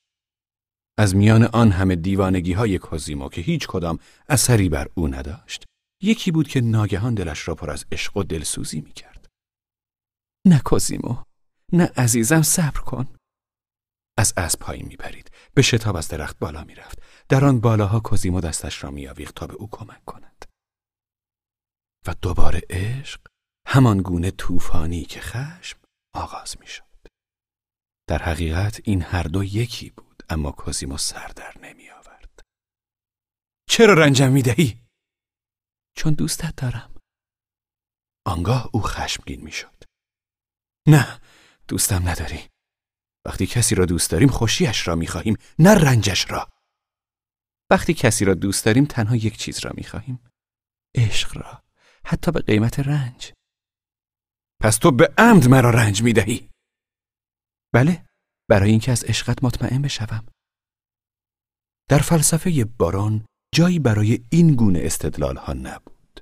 از 0.98 1.16
میان 1.16 1.44
آن 1.44 1.70
همه 1.70 1.96
دیوانگی 1.96 2.52
های 2.52 2.78
کوزیمو 2.78 3.28
که 3.28 3.40
هیچ 3.40 3.66
کدام 3.66 3.98
اثری 4.28 4.68
بر 4.68 4.88
او 4.94 5.08
نداشت، 5.08 5.64
یکی 6.02 6.30
بود 6.30 6.48
که 6.48 6.60
ناگهان 6.60 7.14
دلش 7.14 7.48
را 7.48 7.54
پر 7.54 7.70
از 7.70 7.84
عشق 7.92 8.16
و 8.16 8.22
دلسوزی 8.22 8.80
می 8.80 8.92
کرد. 8.92 9.26
نه 10.46 10.60
کوزیمو، 10.64 11.22
نه 11.72 11.90
عزیزم 11.96 12.42
صبر 12.42 12.80
کن. 12.80 13.14
از 14.18 14.34
اسب 14.36 14.58
پایین 14.58 14.86
می 14.86 14.96
پرید. 14.96 15.30
به 15.58 15.62
شتاب 15.62 15.96
از 15.96 16.08
درخت 16.08 16.38
بالا 16.38 16.64
می 16.64 16.74
رفت. 16.74 17.02
در 17.28 17.44
آن 17.44 17.60
بالاها 17.60 18.00
کوزیمو 18.00 18.40
دستش 18.40 18.84
را 18.84 18.90
می 18.90 19.06
تا 19.08 19.46
به 19.46 19.54
او 19.54 19.68
کمک 19.70 20.04
کند. 20.04 20.44
و 22.06 22.14
دوباره 22.22 22.62
عشق 22.70 23.20
همان 23.66 24.02
گونه 24.02 24.30
طوفانی 24.30 25.04
که 25.04 25.20
خشم 25.20 25.78
آغاز 26.14 26.56
می 26.60 26.66
شد. 26.66 26.84
در 28.08 28.22
حقیقت 28.22 28.80
این 28.84 29.02
هر 29.02 29.22
دو 29.22 29.44
یکی 29.44 29.90
بود. 29.90 30.22
اما 30.28 30.52
کوزیمو 30.52 30.98
سر 30.98 31.28
در 31.28 31.54
نمی 31.62 31.90
آورد. 31.90 32.40
چرا 33.68 33.94
رنجم 33.94 34.32
می 34.32 34.42
دهی؟ 34.42 34.80
چون 35.96 36.14
دوستت 36.14 36.56
دارم. 36.56 36.94
آنگاه 38.26 38.70
او 38.72 38.82
خشمگین 38.82 39.40
می 39.40 39.52
شد. 39.52 39.84
نه 40.88 41.20
دوستم 41.68 42.08
نداری. 42.08 42.48
وقتی 43.28 43.46
کسی 43.46 43.74
را 43.74 43.84
دوست 43.84 44.10
داریم 44.10 44.28
خوشیش 44.28 44.88
را 44.88 44.94
می 44.94 45.06
خواهیم 45.06 45.36
نه 45.58 45.74
رنجش 45.74 46.30
را. 46.30 46.48
وقتی 47.70 47.94
کسی 47.94 48.24
را 48.24 48.34
دوست 48.34 48.64
داریم 48.64 48.84
تنها 48.84 49.16
یک 49.16 49.36
چیز 49.36 49.58
را 49.58 49.72
می 49.74 49.84
خواهیم. 49.84 50.18
عشق 50.94 51.36
را. 51.36 51.62
حتی 52.04 52.30
به 52.30 52.40
قیمت 52.40 52.80
رنج. 52.80 53.32
پس 54.62 54.76
تو 54.76 54.90
به 54.90 55.14
عمد 55.18 55.48
مرا 55.48 55.70
رنج 55.70 56.02
می 56.02 56.12
دهی. 56.12 56.50
بله 57.74 58.06
برای 58.48 58.70
اینکه 58.70 58.92
از 58.92 59.04
عشقت 59.04 59.44
مطمئن 59.44 59.82
بشوم. 59.82 60.26
در 61.88 61.98
فلسفه 61.98 62.64
باران 62.64 63.26
جایی 63.54 63.78
برای 63.78 64.24
این 64.30 64.54
گونه 64.56 64.80
استدلال 64.82 65.36
ها 65.36 65.52
نبود. 65.52 66.20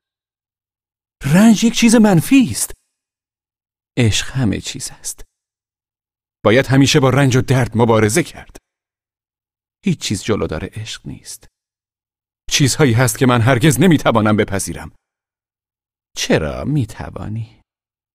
رنج 1.24 1.64
یک 1.64 1.74
چیز 1.74 1.94
منفی 1.94 2.48
است. 2.50 2.72
عشق 3.98 4.30
همه 4.30 4.60
چیز 4.60 4.90
است. 4.90 5.24
باید 6.46 6.66
همیشه 6.66 7.00
با 7.00 7.10
رنج 7.10 7.36
و 7.36 7.40
درد 7.40 7.78
مبارزه 7.78 8.22
کرد. 8.22 8.56
هیچ 9.84 10.00
چیز 10.00 10.22
جلودار 10.24 10.68
عشق 10.72 11.06
نیست. 11.06 11.48
چیزهایی 12.50 12.92
هست 12.92 13.18
که 13.18 13.26
من 13.26 13.40
هرگز 13.40 13.80
نمی‌توانم 13.80 14.36
بپذیرم. 14.36 14.92
چرا 16.16 16.64
می‌توانی؟ 16.64 17.60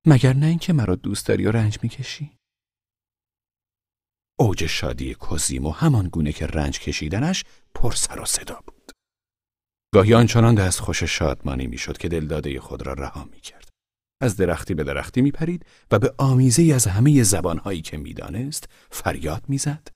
مگر 0.07 0.33
نه 0.33 0.45
اینکه 0.45 0.73
مرا 0.73 0.95
دوست 0.95 1.27
داری 1.27 1.45
و 1.45 1.51
رنج 1.51 1.79
می‌کشی؟ 1.83 2.37
اوج 4.39 4.65
شادی 4.65 5.13
کوزیمو 5.13 5.71
همان 5.71 6.07
گونه 6.07 6.33
که 6.33 6.47
رنج 6.47 6.79
کشیدنش 6.79 7.43
پر 7.75 7.91
سر 7.91 8.19
و 8.19 8.25
صدا 8.25 8.59
بود. 8.67 8.91
گاهی 9.93 10.13
آنچنان 10.13 10.55
دست 10.55 10.79
خوش 10.79 11.03
شادمانی 11.03 11.67
می‌شد 11.67 11.97
که 11.97 12.09
دلداده 12.09 12.59
خود 12.59 12.81
را 12.87 12.93
رها 12.93 13.25
می 13.25 13.39
کرد. 13.39 13.70
از 14.21 14.35
درختی 14.37 14.73
به 14.73 14.83
درختی 14.83 15.21
می 15.21 15.31
پرید 15.31 15.65
و 15.91 15.99
به 15.99 16.13
آمیزه 16.17 16.73
از 16.75 16.87
همه 16.87 17.23
زبانهایی 17.23 17.81
که 17.81 17.97
می‌دانست 17.97 18.69
فریاد 18.91 19.43
می‌زد. 19.47 19.87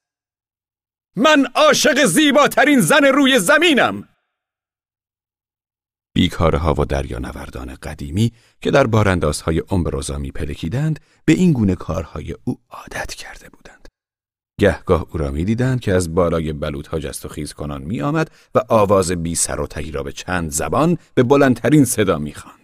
من 1.16 1.46
عاشق 1.56 2.06
زیباترین 2.06 2.82
زن 2.82 3.06
روی 3.06 3.40
زمینم! 3.40 4.10
بیکارها 6.16 6.76
و 6.78 6.86
دریانوردان 6.86 7.76
قدیمی 7.76 8.32
که 8.62 8.72
در 8.72 8.88
باراندازهای 8.88 9.64
امبروزا 9.70 10.18
می 10.18 10.32
پلکیدند 10.32 11.00
به 11.26 11.34
این 11.34 11.54
گونه 11.54 11.76
کارهای 11.76 12.36
او 12.44 12.60
عادت 12.70 13.14
کرده 13.14 13.50
بودند. 13.50 13.88
گهگاه 14.60 15.06
او 15.12 15.18
را 15.18 15.32
می‌دیدند 15.32 15.80
که 15.80 15.94
از 15.94 16.16
بالای 16.16 16.54
بلوط 16.54 16.96
جست 16.96 17.26
و 17.26 17.30
خیز 17.30 17.54
کنان 17.54 17.82
می 17.82 18.02
آمد 18.02 18.32
و 18.56 18.62
آواز 18.70 19.12
بی 19.12 19.36
سر 19.36 19.60
و 19.60 19.68
تهی 19.68 19.92
را 19.92 20.04
به 20.04 20.12
چند 20.12 20.52
زبان 20.52 20.98
به 21.14 21.24
بلندترین 21.24 21.86
صدا 21.86 22.18
می 22.18 22.34
خاند. 22.34 22.55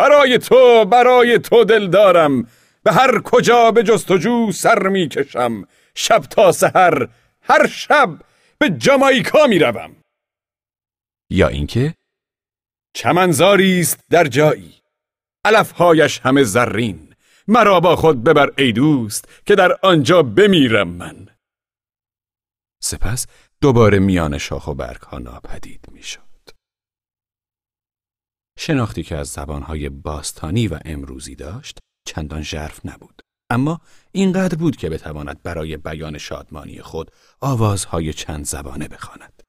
برای 0.00 0.38
تو 0.38 0.84
برای 0.84 1.38
تو 1.38 1.64
دل 1.64 1.86
دارم 1.86 2.42
به 2.82 2.92
هر 2.92 3.20
کجا 3.20 3.70
به 3.70 3.82
جستجو 3.82 4.52
سر 4.52 4.88
می 4.88 5.08
کشم 5.08 5.64
شب 5.94 6.18
تا 6.18 6.52
سحر 6.52 7.08
هر 7.42 7.66
شب 7.66 8.18
به 8.58 8.70
جامایکا 8.70 9.46
می 9.46 9.58
روم. 9.58 9.96
یا 11.30 11.48
اینکه؟ 11.48 11.94
چمنزاری 12.94 13.80
است 13.80 14.00
در 14.10 14.24
جایی. 14.24 14.74
علفهایش 15.44 16.20
همه 16.20 16.42
زرین. 16.42 17.14
مرا 17.48 17.80
با 17.80 17.96
خود 17.96 18.24
ببر 18.24 18.52
ای 18.58 18.72
دوست 18.72 19.28
که 19.46 19.54
در 19.54 19.78
آنجا 19.82 20.22
بمیرم 20.22 20.88
من. 20.88 21.28
سپس 22.82 23.26
دوباره 23.60 23.98
میان 23.98 24.38
شاخ 24.38 24.68
و 24.68 24.74
برگ 24.74 25.00
ها 25.00 25.18
ناپدید 25.18 25.86
می‌شد. 25.92 26.29
شناختی 28.62 29.02
که 29.02 29.16
از 29.16 29.28
زبانهای 29.28 29.88
باستانی 29.88 30.68
و 30.68 30.78
امروزی 30.84 31.34
داشت 31.34 31.78
چندان 32.06 32.42
ژرف 32.42 32.86
نبود. 32.86 33.22
اما 33.50 33.80
اینقدر 34.12 34.58
بود 34.58 34.76
که 34.76 34.90
بتواند 34.90 35.42
برای 35.42 35.76
بیان 35.76 36.18
شادمانی 36.18 36.82
خود 36.82 37.10
آوازهای 37.40 38.12
چند 38.12 38.44
زبانه 38.44 38.88
بخواند. 38.88 39.42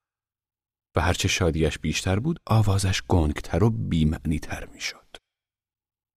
و 0.95 1.01
هرچه 1.01 1.27
شادیش 1.27 1.79
بیشتر 1.79 2.19
بود 2.19 2.39
آوازش 2.47 3.01
گنگتر 3.07 3.63
و 3.63 3.69
بیمعنیتر 3.69 4.65
می‌شد. 4.65 5.17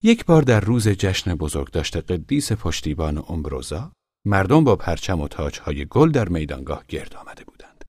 یک 0.02 0.24
بار 0.24 0.42
در 0.42 0.60
روز 0.60 0.88
جشن 0.88 1.34
بزرگداشت 1.34 1.96
قدیس 1.96 2.52
پشتیبان 2.52 3.24
امبروزا 3.28 3.92
مردم 4.26 4.64
با 4.64 4.76
پرچم 4.76 5.20
و 5.20 5.28
تاجهای 5.28 5.86
گل 5.86 6.10
در 6.10 6.28
میدانگاه 6.28 6.84
گرد 6.88 7.16
آمده 7.16 7.44
بودند. 7.44 7.84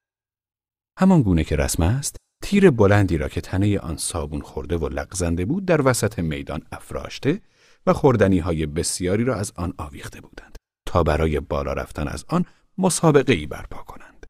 همان 0.99 1.21
گونه 1.21 1.43
که 1.43 1.55
رسم 1.55 1.83
است، 1.83 2.17
تیر 2.45 2.71
بلندی 2.71 3.17
را 3.17 3.29
که 3.29 3.41
تنه 3.41 3.79
آن 3.79 3.97
صابون 3.97 4.41
خورده 4.41 4.77
و 4.77 4.89
لغزنده 4.89 5.45
بود 5.45 5.65
در 5.65 5.87
وسط 5.87 6.19
میدان 6.19 6.61
افراشته 6.71 7.41
و 7.87 7.93
خوردنی 7.93 8.39
های 8.39 8.65
بسیاری 8.65 9.23
را 9.23 9.35
از 9.35 9.53
آن 9.55 9.73
آویخته 9.77 10.21
بودند 10.21 10.55
تا 10.87 11.03
برای 11.03 11.39
بالا 11.39 11.73
رفتن 11.73 12.07
از 12.07 12.25
آن 12.27 12.45
مسابقه 12.77 13.33
ای 13.33 13.45
برپا 13.45 13.77
کنند. 13.77 14.25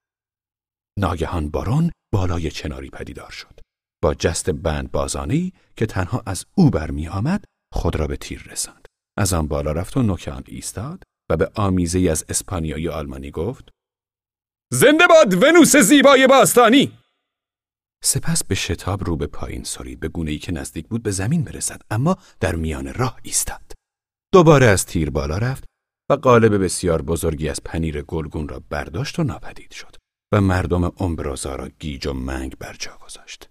ناگهان 1.00 1.50
بارون 1.50 1.92
بالای 2.14 2.52
چناری 2.52 2.90
پدیدار 2.90 3.32
شد. 3.32 3.60
با 4.04 4.14
جست 4.14 4.50
بند 4.50 4.92
بازانی 4.92 5.54
که 5.76 5.86
تنها 5.86 6.24
از 6.26 6.46
او 6.56 6.70
برمی 6.70 7.08
آمد 7.08 7.44
خود 7.74 7.96
را 7.96 8.08
به 8.08 8.18
تیر 8.18 8.48
رساند. 8.52 8.88
از 9.18 9.34
آن 9.34 9.48
بالا 9.48 9.72
رفت 9.72 9.98
و 9.98 10.02
نوک 10.02 10.28
آن 10.28 10.44
ایستاد 10.48 11.04
و 11.30 11.38
به 11.38 11.52
آمیزه 11.56 12.00
از 12.00 12.26
اسپانیایی 12.30 12.90
آلمانی 12.90 13.32
گفت 13.32 13.70
زنده 14.74 15.08
باد 15.08 15.44
ونوس 15.44 15.76
زیبای 15.76 16.28
باستانی 16.28 16.92
سپس 18.04 18.44
به 18.44 18.56
شتاب 18.56 19.04
رو 19.04 19.18
به 19.18 19.28
پایین 19.28 19.64
سرید 19.64 20.00
به 20.00 20.08
گونه 20.08 20.32
ای 20.32 20.38
که 20.38 20.52
نزدیک 20.52 20.88
بود 20.88 21.04
به 21.04 21.12
زمین 21.12 21.44
برسد 21.44 21.82
اما 21.90 22.18
در 22.40 22.56
میان 22.56 22.94
راه 22.94 23.20
ایستاد 23.24 23.74
دوباره 24.34 24.66
از 24.66 24.86
تیر 24.86 25.10
بالا 25.10 25.38
رفت 25.38 25.64
و 26.10 26.14
قالب 26.14 26.64
بسیار 26.64 27.02
بزرگی 27.02 27.50
از 27.50 27.64
پنیر 27.64 28.02
گلگون 28.02 28.48
را 28.48 28.64
برداشت 28.70 29.20
و 29.20 29.24
ناپدید 29.24 29.72
شد 29.72 29.96
و 30.32 30.42
مردم 30.42 30.84
امبرازا 30.84 31.56
را 31.56 31.70
گیج 31.70 32.08
و 32.08 32.14
منگ 32.14 32.58
بر 32.58 32.76
جا 32.80 32.98
گذاشت 33.06 33.50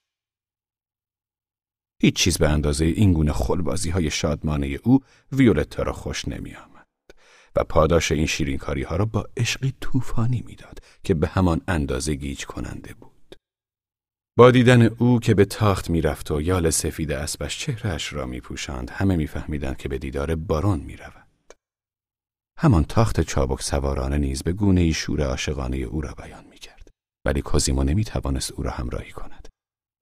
هیچ 2.02 2.16
چیز 2.16 2.38
به 2.38 2.48
اندازه 2.48 2.84
این 2.84 3.12
گونه 3.12 3.32
خلبازی 3.32 3.90
های 3.90 4.10
شادمانه 4.10 4.78
او 4.82 5.00
ویولتا 5.32 5.82
را 5.82 5.92
خوش 5.92 6.28
نمی 6.28 6.54
آمد 6.54 6.86
و 7.56 7.64
پاداش 7.64 8.12
این 8.12 8.26
شیرینکاری 8.26 8.82
ها 8.82 8.96
را 8.96 9.04
با 9.04 9.28
عشقی 9.36 9.74
طوفانی 9.80 10.42
می‌داد 10.46 10.78
که 11.04 11.14
به 11.14 11.26
همان 11.26 11.60
اندازه 11.68 12.14
گیج 12.14 12.46
کننده 12.46 12.94
بود. 12.94 13.13
با 14.39 14.51
دیدن 14.51 14.82
او 14.82 15.20
که 15.20 15.35
به 15.35 15.44
تاخت 15.44 15.90
می‌رفت 15.90 16.31
و 16.31 16.40
یال 16.40 16.70
سفید 16.70 17.12
اسبش 17.12 17.59
چهرهش 17.59 18.12
را 18.12 18.27
میپوشاند 18.27 18.90
همه 18.90 19.16
میفهمیدند 19.16 19.77
که 19.77 19.89
به 19.89 19.98
دیدار 19.98 20.35
بارون 20.35 20.81
می‌رود. 20.81 21.52
همان 22.59 22.85
تاخت 22.85 23.20
چابک 23.20 23.62
سوارانه 23.62 24.19
نیز 24.19 24.43
به 24.43 24.52
گونه 24.52 24.81
ای 24.81 24.93
شور 24.93 25.23
عاشقانه 25.23 25.77
او 25.77 26.01
را 26.01 26.15
بیان 26.15 26.44
می‌کرد 26.44 26.89
ولی 27.27 27.43
کوزیمو 27.43 27.85
نمی‌توانست 27.85 28.52
او 28.52 28.62
را 28.62 28.70
همراهی 28.70 29.12
کند. 29.12 29.48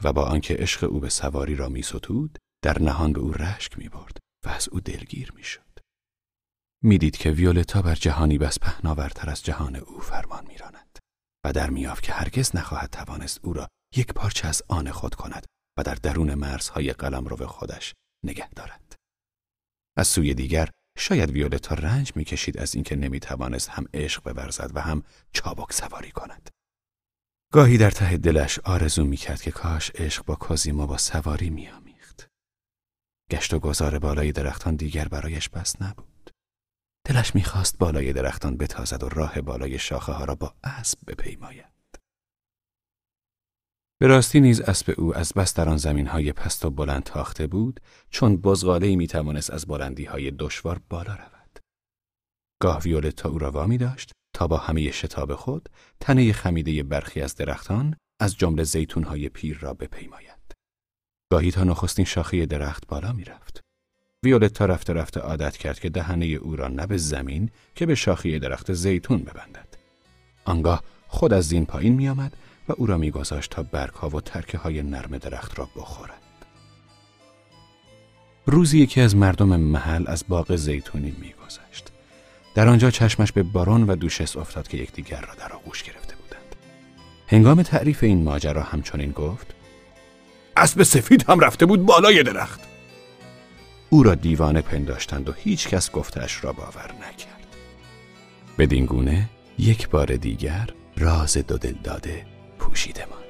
و 0.04 0.12
با 0.12 0.24
آنکه 0.24 0.54
عشق 0.54 0.84
او 0.84 1.00
به 1.00 1.08
سواری 1.08 1.56
را 1.56 1.68
میستود 1.68 2.38
در 2.64 2.82
نهان 2.82 3.12
به 3.12 3.20
او 3.20 3.32
رشک 3.32 3.78
می‌برد 3.78 4.18
و 4.46 4.48
از 4.48 4.68
او 4.68 4.80
دلگیر 4.80 5.32
می‌شد 5.36 5.78
می‌دید 6.82 7.16
که 7.16 7.30
ویولتا 7.30 7.82
بر 7.82 7.94
جهانی 7.94 8.38
بس 8.38 8.58
پهناورتر 8.58 9.30
از 9.30 9.42
جهان 9.44 9.76
او 9.76 10.00
فرمان 10.00 10.46
میراند 10.46 10.98
و 11.44 11.52
در 11.52 11.70
میافت 11.70 12.02
که 12.02 12.12
هرگز 12.12 12.56
نخواهد 12.56 12.90
توانست 12.90 13.40
او 13.44 13.52
را 13.52 13.68
یک 13.96 14.12
پارچه 14.12 14.48
از 14.48 14.62
آن 14.68 14.90
خود 14.90 15.14
کند 15.14 15.46
و 15.78 15.82
در 15.82 15.94
درون 15.94 16.34
مرزهای 16.34 16.92
قلمرو 16.92 17.46
خودش 17.46 17.94
نگه 18.24 18.48
دارد. 18.48 18.94
از 19.96 20.08
سوی 20.08 20.34
دیگر 20.34 20.68
شاید 20.98 21.30
ویولتا 21.30 21.74
رنج 21.74 22.12
می‌کشید 22.16 22.58
از 22.58 22.74
اینکه 22.74 22.96
نمی‌توانست 22.96 23.68
هم 23.68 23.84
عشق 23.94 24.32
بورزد 24.32 24.70
و 24.74 24.80
هم 24.80 25.02
چابک 25.32 25.72
سواری 25.72 26.10
کند. 26.10 26.50
گاهی 27.52 27.78
در 27.78 27.90
ته 27.90 28.16
دلش 28.16 28.58
آرزو 28.58 29.04
می‌کرد 29.04 29.42
که 29.42 29.50
کاش 29.50 29.90
عشق 29.90 30.24
با 30.24 30.34
کازیما 30.34 30.86
با 30.86 30.98
سواری 30.98 31.50
میامیخت. 31.50 32.28
گشت 33.30 33.54
و 33.54 33.58
گذار 33.58 33.98
بالای 33.98 34.32
درختان 34.32 34.76
دیگر 34.76 35.08
برایش 35.08 35.48
بس 35.48 35.82
نبود. 35.82 36.30
دلش 37.06 37.34
می‌خواست 37.34 37.78
بالای 37.78 38.12
درختان 38.12 38.56
بتازد 38.56 39.02
و 39.02 39.08
راه 39.08 39.40
بالای 39.40 39.78
شاخه 39.78 40.12
ها 40.12 40.24
را 40.24 40.34
با 40.34 40.54
اسب 40.64 40.98
بپیماید. 41.06 41.71
به 44.02 44.08
راستی 44.08 44.40
نیز 44.40 44.60
اسب 44.60 44.94
او 44.98 45.16
از 45.16 45.32
بس 45.36 45.54
در 45.54 45.68
آن 45.68 45.76
زمین 45.76 46.06
های 46.06 46.32
پست 46.32 46.64
و 46.64 46.70
بلند 46.70 47.02
تاخته 47.02 47.46
بود 47.46 47.80
چون 48.10 48.36
بزغاله 48.36 48.96
می 48.96 49.06
توانست 49.06 49.50
از 49.50 49.66
بلندی 49.66 50.04
های 50.04 50.30
دشوار 50.30 50.80
بالا 50.90 51.14
رود. 51.14 51.58
گاه 52.62 52.80
ویولتا 52.80 53.28
او 53.28 53.38
را 53.38 53.50
وامی 53.50 53.78
داشت 53.78 54.12
تا 54.34 54.46
با 54.46 54.56
همه 54.56 54.90
شتاب 54.90 55.34
خود 55.34 55.68
تنه 56.00 56.32
خمیده 56.32 56.82
برخی 56.82 57.20
از 57.20 57.34
درختان 57.34 57.96
از 58.20 58.36
جمله 58.36 58.64
زیتون 58.64 59.02
های 59.02 59.28
پیر 59.28 59.58
را 59.58 59.74
بپیماید. 59.74 60.52
گاهی 61.32 61.50
تا 61.50 61.64
نخستین 61.64 62.04
شاخه 62.04 62.46
درخت 62.46 62.86
بالا 62.86 63.12
می 63.12 63.24
رفت. 63.24 63.60
ویولتا 64.24 64.66
رفته 64.66 64.92
رفته 64.92 65.20
عادت 65.20 65.56
کرد 65.56 65.80
که 65.80 65.90
دهنه 65.90 66.26
او 66.26 66.56
را 66.56 66.68
نه 66.68 66.86
به 66.86 66.96
زمین 66.96 67.50
که 67.74 67.86
به 67.86 67.94
شاخه 67.94 68.38
درخت 68.38 68.72
زیتون 68.72 69.18
ببندد. 69.18 69.76
آنگاه 70.44 70.82
خود 71.08 71.32
از 71.32 71.48
زین 71.48 71.66
پایین 71.66 71.94
می 71.94 72.08
آمد 72.08 72.36
و 72.72 72.74
او 72.78 72.86
را 72.86 72.98
میگذاشت 72.98 73.50
تا 73.50 73.62
برگها 73.62 74.08
و 74.08 74.20
ترکه 74.20 74.58
های 74.58 74.82
نرم 74.82 75.18
درخت 75.18 75.58
را 75.58 75.68
بخورد. 75.76 76.22
روزی 78.46 78.78
یکی 78.78 79.00
از 79.00 79.16
مردم 79.16 79.56
محل 79.56 80.04
از 80.06 80.24
باغ 80.28 80.56
زیتونی 80.56 81.14
میگذشت. 81.20 81.88
در 82.54 82.68
آنجا 82.68 82.90
چشمش 82.90 83.32
به 83.32 83.42
بارون 83.42 83.82
و 83.82 83.96
دوشس 83.96 84.36
افتاد 84.36 84.68
که 84.68 84.76
یکدیگر 84.76 85.20
را 85.20 85.34
در 85.34 85.52
آغوش 85.52 85.82
گرفته 85.82 86.16
بودند. 86.16 86.56
هنگام 87.26 87.62
تعریف 87.62 88.02
این 88.02 88.24
ماجرا 88.24 88.62
همچنین 88.62 89.10
گفت: 89.10 89.46
اسب 90.56 90.82
سفید 90.82 91.24
هم 91.28 91.40
رفته 91.40 91.66
بود 91.66 91.86
بالای 91.86 92.22
درخت. 92.22 92.60
او 93.90 94.02
را 94.02 94.14
دیوانه 94.14 94.60
پنداشتند 94.60 95.28
و 95.28 95.32
هیچ 95.32 95.68
کس 95.68 95.90
گفتش 95.90 96.44
را 96.44 96.52
باور 96.52 96.92
نکرد. 96.92 97.46
بدین 98.58 98.86
گونه 98.86 99.28
یک 99.58 99.88
بار 99.88 100.16
دیگر 100.16 100.70
راز 100.96 101.36
دو 101.36 101.58
دل 101.58 101.74
داده 101.84 102.31
پوشیده 102.62 103.06
ماند 103.10 103.21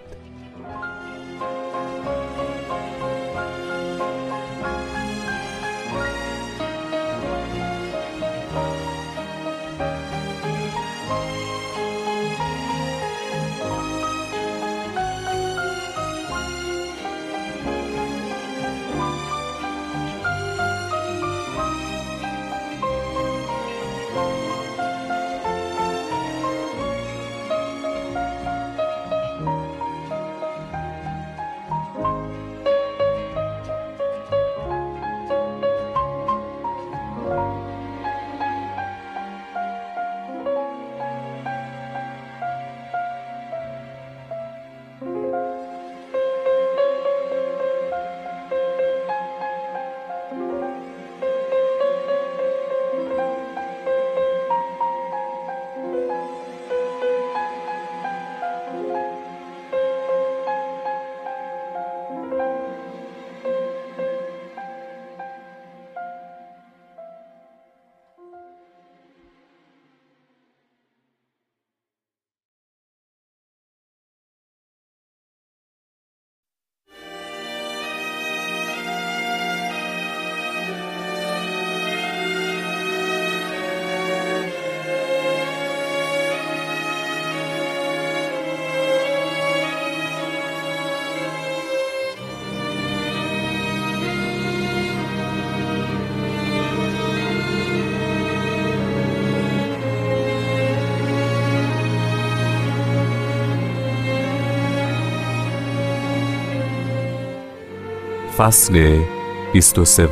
فصل 108.42 109.04
23 109.52 110.08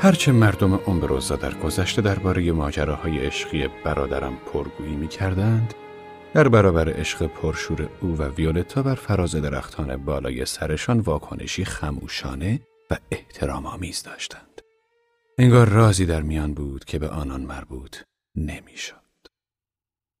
هرچه 0.00 0.32
مردم 0.32 0.80
امبروزا 0.86 1.36
در 1.36 1.54
گذشته 1.54 2.02
درباره 2.02 2.52
ماجراهای 2.52 3.18
عشقی 3.18 3.68
برادرم 3.84 4.36
پرگویی 4.52 4.96
می 4.96 5.08
کردند، 5.08 5.74
در 6.34 6.48
برابر 6.48 7.00
عشق 7.00 7.26
پرشور 7.26 7.88
او 8.00 8.16
و 8.16 8.22
ویولتا 8.22 8.82
بر 8.82 8.94
فراز 8.94 9.34
درختان 9.34 9.96
بالای 9.96 10.44
سرشان 10.44 11.00
واکنشی 11.00 11.64
خموشانه 11.64 12.60
و 12.90 12.96
احترام 13.10 13.66
آمیز 13.66 14.02
داشتند. 14.02 14.62
انگار 15.38 15.68
رازی 15.68 16.06
در 16.06 16.22
میان 16.22 16.54
بود 16.54 16.84
که 16.84 16.98
به 16.98 17.08
آنان 17.08 17.40
مربوط 17.40 17.96
نمی‌شد. 18.36 18.94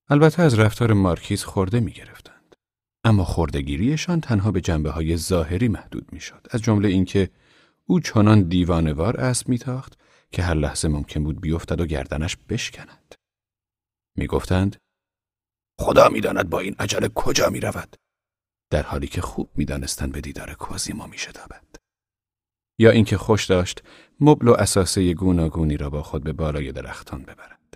البته 0.08 0.42
از 0.42 0.58
رفتار 0.58 0.92
مارکیز 0.92 1.44
خورده 1.44 1.80
می 1.80 1.92
گرفتند. 1.92 2.27
اما 3.04 3.24
خوردگیریشان 3.24 4.20
تنها 4.20 4.50
به 4.50 4.60
جنبه 4.60 4.90
های 4.90 5.16
ظاهری 5.16 5.68
محدود 5.68 6.12
می‌شد. 6.12 6.46
از 6.50 6.62
جمله 6.62 6.88
اینکه 6.88 7.30
او 7.86 8.00
چنان 8.00 8.48
دیوانوار 8.48 9.20
اسب 9.20 9.48
میتاخت 9.48 9.98
که 10.32 10.42
هر 10.42 10.54
لحظه 10.54 10.88
ممکن 10.88 11.24
بود 11.24 11.40
بیفتد 11.40 11.80
و 11.80 11.86
گردنش 11.86 12.36
بشکند. 12.48 13.14
می‌گفتند 14.16 14.76
خدا 15.80 16.08
می‌داند 16.08 16.50
با 16.50 16.60
این 16.60 16.74
عجله 16.78 17.08
کجا 17.08 17.50
می‌رود؟ 17.50 17.96
در 18.70 18.82
حالی 18.82 19.06
که 19.06 19.20
خوب 19.20 19.50
می‌دانستند 19.54 20.12
به 20.12 20.20
دیدار 20.20 20.54
کوزیما 20.54 21.06
میشتابد. 21.06 21.64
یا 22.80 22.90
اینکه 22.90 23.16
خوش 23.16 23.46
داشت 23.46 23.82
مبل 24.20 24.48
و 24.48 24.52
اساسه 24.52 25.14
گوناگونی 25.14 25.76
را 25.76 25.90
با 25.90 26.02
خود 26.02 26.24
به 26.24 26.32
بالای 26.32 26.72
درختان 26.72 27.22
ببرد. 27.22 27.74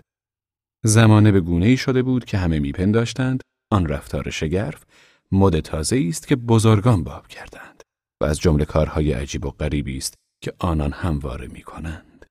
زمانه 0.83 1.31
به 1.31 1.39
گونه 1.41 1.65
ای 1.65 1.77
شده 1.77 2.01
بود 2.01 2.25
که 2.25 2.37
همه 2.37 2.59
میپنداشتند 2.59 3.41
آن 3.71 3.87
رفتار 3.87 4.29
شگرف 4.29 4.85
مد 5.33 5.59
تازه 5.59 6.05
است 6.09 6.27
که 6.27 6.35
بزرگان 6.35 7.03
باب 7.03 7.27
کردند 7.27 7.83
و 8.21 8.25
از 8.25 8.39
جمله 8.39 8.65
کارهای 8.65 9.13
عجیب 9.13 9.45
و 9.45 9.51
غریبی 9.51 9.97
است 9.97 10.13
که 10.43 10.53
آنان 10.59 10.91
همواره 10.91 11.47
می 11.47 11.61
کنند. 11.61 12.25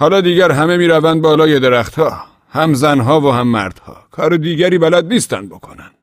حالا 0.00 0.20
دیگر 0.20 0.52
همه 0.52 0.76
می 0.76 0.86
روند 0.86 1.22
بالای 1.22 1.60
درختها 1.60 2.26
هم 2.48 2.74
زنها 2.74 3.20
و 3.20 3.32
هم 3.32 3.48
مردها 3.48 4.08
کار 4.10 4.36
دیگری 4.36 4.78
بلد 4.78 5.12
نیستند 5.12 5.48
بکنند. 5.48 5.98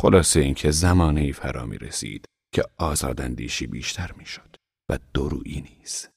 خلاصه 0.00 0.40
اینکه 0.40 0.70
زمانه 0.70 1.20
ای 1.20 1.32
فرا 1.32 1.66
می 1.66 1.78
رسید 1.78 2.24
که 2.54 2.62
آزاداندیشی 2.78 3.66
بیشتر 3.66 4.12
می 4.12 4.26
شد 4.26 4.56
و 4.90 4.98
درویی 5.14 5.60
نیز. 5.60 6.08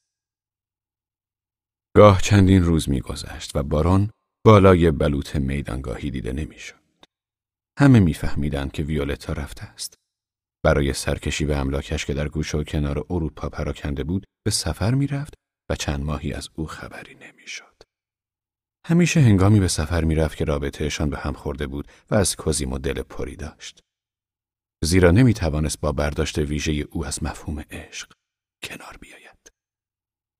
گاه 1.95 2.21
چندین 2.21 2.63
روز 2.63 2.89
می 2.89 3.01
گذشت 3.01 3.55
و 3.55 3.63
باران 3.63 4.11
بالای 4.45 4.91
بلوط 4.91 5.35
میدانگاهی 5.35 6.11
دیده 6.11 6.33
نمی 6.33 6.59
شد. 6.59 6.82
همه 7.79 7.99
میفهمیدند 7.99 8.71
که 8.71 8.83
ویولتا 8.83 9.33
رفته 9.33 9.63
است. 9.63 9.95
برای 10.63 10.93
سرکشی 10.93 11.45
به 11.45 11.57
املاکش 11.57 12.05
که 12.05 12.13
در 12.13 12.27
گوش 12.27 12.55
و 12.55 12.63
کنار 12.63 13.05
اروپا 13.09 13.49
پراکنده 13.49 14.03
بود 14.03 14.25
به 14.45 14.51
سفر 14.51 14.93
می‌رفت 14.93 15.33
و 15.69 15.75
چند 15.75 16.03
ماهی 16.03 16.33
از 16.33 16.49
او 16.55 16.67
خبری 16.67 17.15
نمی‌شد. 17.15 17.83
همیشه 18.85 19.19
هنگامی 19.19 19.59
به 19.59 19.67
سفر 19.67 20.03
می‌رفت 20.03 20.37
که 20.37 20.45
رابطهشان 20.45 21.09
به 21.09 21.17
هم 21.17 21.33
خورده 21.33 21.67
بود 21.67 21.87
و 22.09 22.15
از 22.15 22.35
کوزیمو 22.35 22.77
دل 22.77 23.01
پری 23.01 23.35
داشت. 23.35 23.79
زیرا 24.83 25.11
نمی 25.11 25.33
توانست 25.33 25.79
با 25.79 25.91
برداشت 25.91 26.37
ویژه 26.37 26.71
او 26.71 27.05
از 27.05 27.23
مفهوم 27.23 27.59
عشق 27.59 28.13
کنار 28.63 28.97
بیاید. 29.01 29.51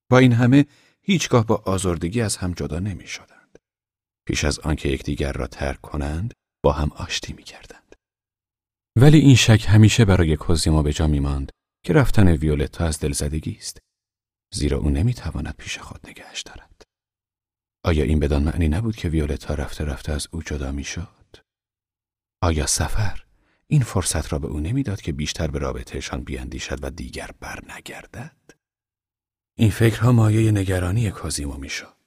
با 0.09 0.17
این 0.17 0.31
همه 0.31 0.65
هیچگاه 1.01 1.45
با 1.45 1.55
آزردگی 1.65 2.21
از 2.21 2.37
هم 2.37 2.53
جدا 2.53 2.79
نمی 2.79 3.07
شدند. 3.07 3.59
پیش 4.27 4.43
از 4.43 4.59
آنکه 4.59 4.89
یکدیگر 4.89 5.33
را 5.33 5.47
ترک 5.47 5.81
کنند 5.81 6.33
با 6.63 6.71
هم 6.73 6.91
آشتی 6.95 7.33
می 7.33 7.43
کردند. 7.43 7.95
ولی 8.95 9.19
این 9.19 9.35
شک 9.35 9.65
همیشه 9.67 10.05
برای 10.05 10.35
کوزیمو 10.35 10.83
به 10.83 10.93
جا 10.93 11.07
می 11.07 11.19
ماند 11.19 11.51
که 11.85 11.93
رفتن 11.93 12.27
ویولتا 12.27 12.85
از 12.85 12.99
دلزدگی 12.99 13.57
است. 13.59 13.79
زیرا 14.53 14.77
او 14.77 14.89
نمی 14.89 15.13
تواند 15.13 15.55
پیش 15.57 15.77
خود 15.77 16.09
نگهش 16.09 16.41
دارد. 16.41 16.81
آیا 17.85 18.03
این 18.03 18.19
بدان 18.19 18.43
معنی 18.43 18.67
نبود 18.67 18.95
که 18.95 19.09
ویولتا 19.09 19.53
رفته 19.53 19.85
رفته 19.85 20.11
از 20.11 20.27
او 20.31 20.43
جدا 20.43 20.71
می 20.71 20.83
شد؟ 20.83 21.35
آیا 22.41 22.65
سفر 22.65 23.23
این 23.67 23.81
فرصت 23.81 24.33
را 24.33 24.39
به 24.39 24.47
او 24.47 24.59
نمی‌داد 24.59 25.01
که 25.01 25.13
بیشتر 25.13 25.47
به 25.47 25.59
رابطهشان 25.59 26.23
بیاندیشد 26.23 26.79
و 26.83 26.89
دیگر 26.89 27.29
بر 27.39 27.59
نگردد؟ 27.75 28.37
این 29.57 29.71
فکرها 29.71 30.11
مایه 30.11 30.51
نگرانی 30.51 31.11
کازیمو 31.11 31.57
می‌شد. 31.57 32.02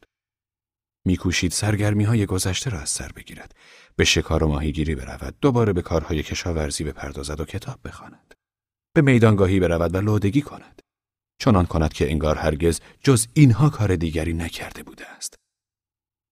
میکوشید 1.07 1.53
سرگرمی 1.53 2.05
های 2.05 2.27
گذشته 2.27 2.71
را 2.71 2.81
از 2.81 2.91
سر 2.91 3.13
بگیرد، 3.17 3.55
به 3.97 4.05
شکار 4.05 4.45
و 4.45 4.49
ماهیگیری 4.49 4.95
برود، 4.95 5.35
دوباره 5.41 5.73
به 5.73 5.83
کارهای 5.83 6.23
کشاورزی 6.23 6.85
بپردازد 6.85 7.41
و 7.41 7.45
کتاب 7.45 7.81
بخواند. 7.85 8.35
به 8.95 9.03
میدانگاهی 9.03 9.61
برود 9.61 9.95
و 9.95 10.01
لودگی 10.01 10.43
کند. 10.43 10.83
چنان 11.39 11.67
کند 11.67 11.93
که 11.93 12.11
انگار 12.11 12.37
هرگز 12.37 12.81
جز 13.03 13.27
اینها 13.35 13.71
کار 13.71 13.97
دیگری 13.97 14.35
نکرده 14.35 14.83
بوده 14.83 15.11
است. 15.11 15.35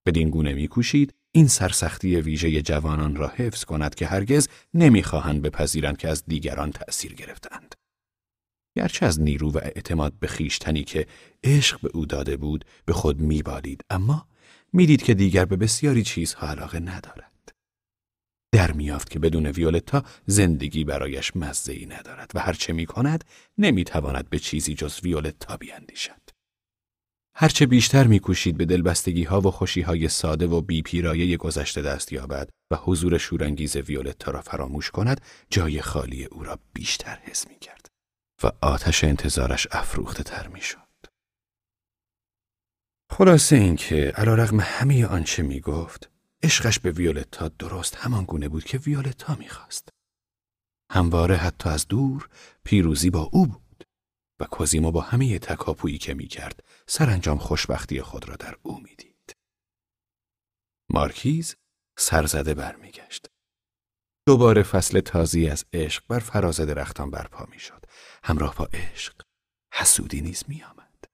بدین 0.07 0.31
گونه 0.31 0.55
میکوشید 0.55 1.15
این 1.33 1.47
سرسختی 1.47 2.17
ویژه 2.17 2.63
جوانان 2.63 3.17
را 3.17 3.29
حفظ 3.29 3.65
کند 3.65 3.95
که 3.95 4.07
هرگز 4.07 4.49
نمی‌خواهند 4.75 5.43
بپذیرند 5.43 5.97
که 5.97 6.09
از 6.09 6.25
دیگران 6.27 6.71
تأثیر 6.71 7.15
گرفتند. 7.15 7.75
گرچه 8.77 9.07
از 9.07 9.21
نیرو 9.21 9.51
و 9.51 9.57
اعتماد 9.57 10.13
به 10.21 10.27
خیشتنی 10.27 10.85
که 10.85 11.07
عشق 11.45 11.81
به 11.81 11.91
او 11.95 12.07
داده 12.07 12.37
بود 12.37 12.65
به 12.85 12.93
خود 12.93 13.21
میبالید 13.21 13.81
اما 13.91 14.27
می‌دید 14.75 15.03
که 15.03 15.15
دیگر 15.15 15.45
به 15.45 15.57
بسیاری 15.57 16.03
چیزها 16.03 16.49
علاقه 16.49 16.81
ندارد. 16.81 17.53
در 18.53 18.73
میافت 18.73 19.11
که 19.11 19.19
بدون 19.19 19.47
ویولتا 19.47 20.05
زندگی 20.27 20.85
برایش 20.85 21.37
مزه 21.37 21.87
ندارد 21.87 22.31
و 22.35 22.41
هرچه 22.41 22.73
می 22.73 22.87
کند 22.87 23.25
نمی 23.59 23.85
تواند 23.85 24.31
به 24.31 24.39
چیزی 24.39 24.75
جز 24.75 25.01
ویولتا 25.03 25.57
بیاندیشد. 25.57 26.31
هرچه 27.37 27.67
بیشتر 27.67 28.07
میکوشید 28.07 28.57
به 28.57 28.65
دلبستگی 28.65 29.25
ها 29.25 29.41
و 29.41 29.51
خوشی 29.51 29.81
های 29.81 30.09
ساده 30.09 30.47
و 30.47 30.61
بی 30.61 30.83
پیرایه 30.83 31.37
گذشته 31.37 31.83
دست 31.83 32.13
یابد 32.13 32.51
و 32.71 32.77
حضور 32.77 33.19
شورانگیز 33.19 33.77
ویولتا 33.77 34.31
را 34.31 34.41
فراموش 34.41 34.91
کند 34.91 35.21
جای 35.51 35.81
خالی 35.81 36.25
او 36.25 36.43
را 36.43 36.59
بیشتر 36.73 37.19
حس 37.23 37.49
می 37.49 37.59
کرد 37.59 37.87
و 38.43 38.51
آتش 38.61 39.05
انتظارش 39.05 39.67
افروخته 39.71 40.23
تر 40.23 40.49
می 40.49 40.61
شد. 40.61 40.84
خلاصه 43.17 43.57
اینکه 43.57 44.13
علیرغم 44.17 44.61
همه 44.61 45.07
آنچه 45.07 45.43
می 45.43 45.61
گفت 45.61 46.11
عشقش 46.43 46.79
به 46.79 46.91
ویولتا 46.91 47.49
درست 47.49 47.97
همان 47.97 48.25
گونه 48.25 48.49
بود 48.49 48.65
که 48.65 48.79
ویولتا 48.79 49.35
می‌خواست. 49.35 49.89
همواره 50.91 51.37
حتی 51.37 51.69
از 51.69 51.89
دور 51.89 52.29
پیروزی 52.65 53.11
با 53.11 53.31
او 53.33 53.47
بود. 53.47 53.85
و 54.41 54.45
کوزیمو 54.45 54.91
با 54.91 55.01
همه 55.01 55.39
تکاپویی 55.39 55.99
که 55.99 56.15
می 56.15 56.27
کرد 56.27 56.65
سرانجام 56.87 57.39
خوشبختی 57.39 58.03
خود 58.03 58.29
را 58.29 58.37
در 58.37 58.57
او 58.63 58.81
می 58.81 58.95
دید. 58.97 59.37
مارکیز 60.91 61.57
سرزده 61.99 62.55
برمیگشت. 62.55 63.27
دوباره 64.27 64.63
فصل 64.63 65.01
تازی 65.01 65.49
از 65.49 65.65
عشق 65.73 66.05
بر 66.09 66.19
فراز 66.19 66.61
درختان 66.61 67.11
برپا 67.11 67.47
می 67.51 67.59
شد. 67.59 67.85
همراه 68.25 68.55
با 68.55 68.69
عشق 68.73 69.15
حسودی 69.75 70.21
نیز 70.21 70.45
می 70.49 70.63
آمد. 70.63 71.05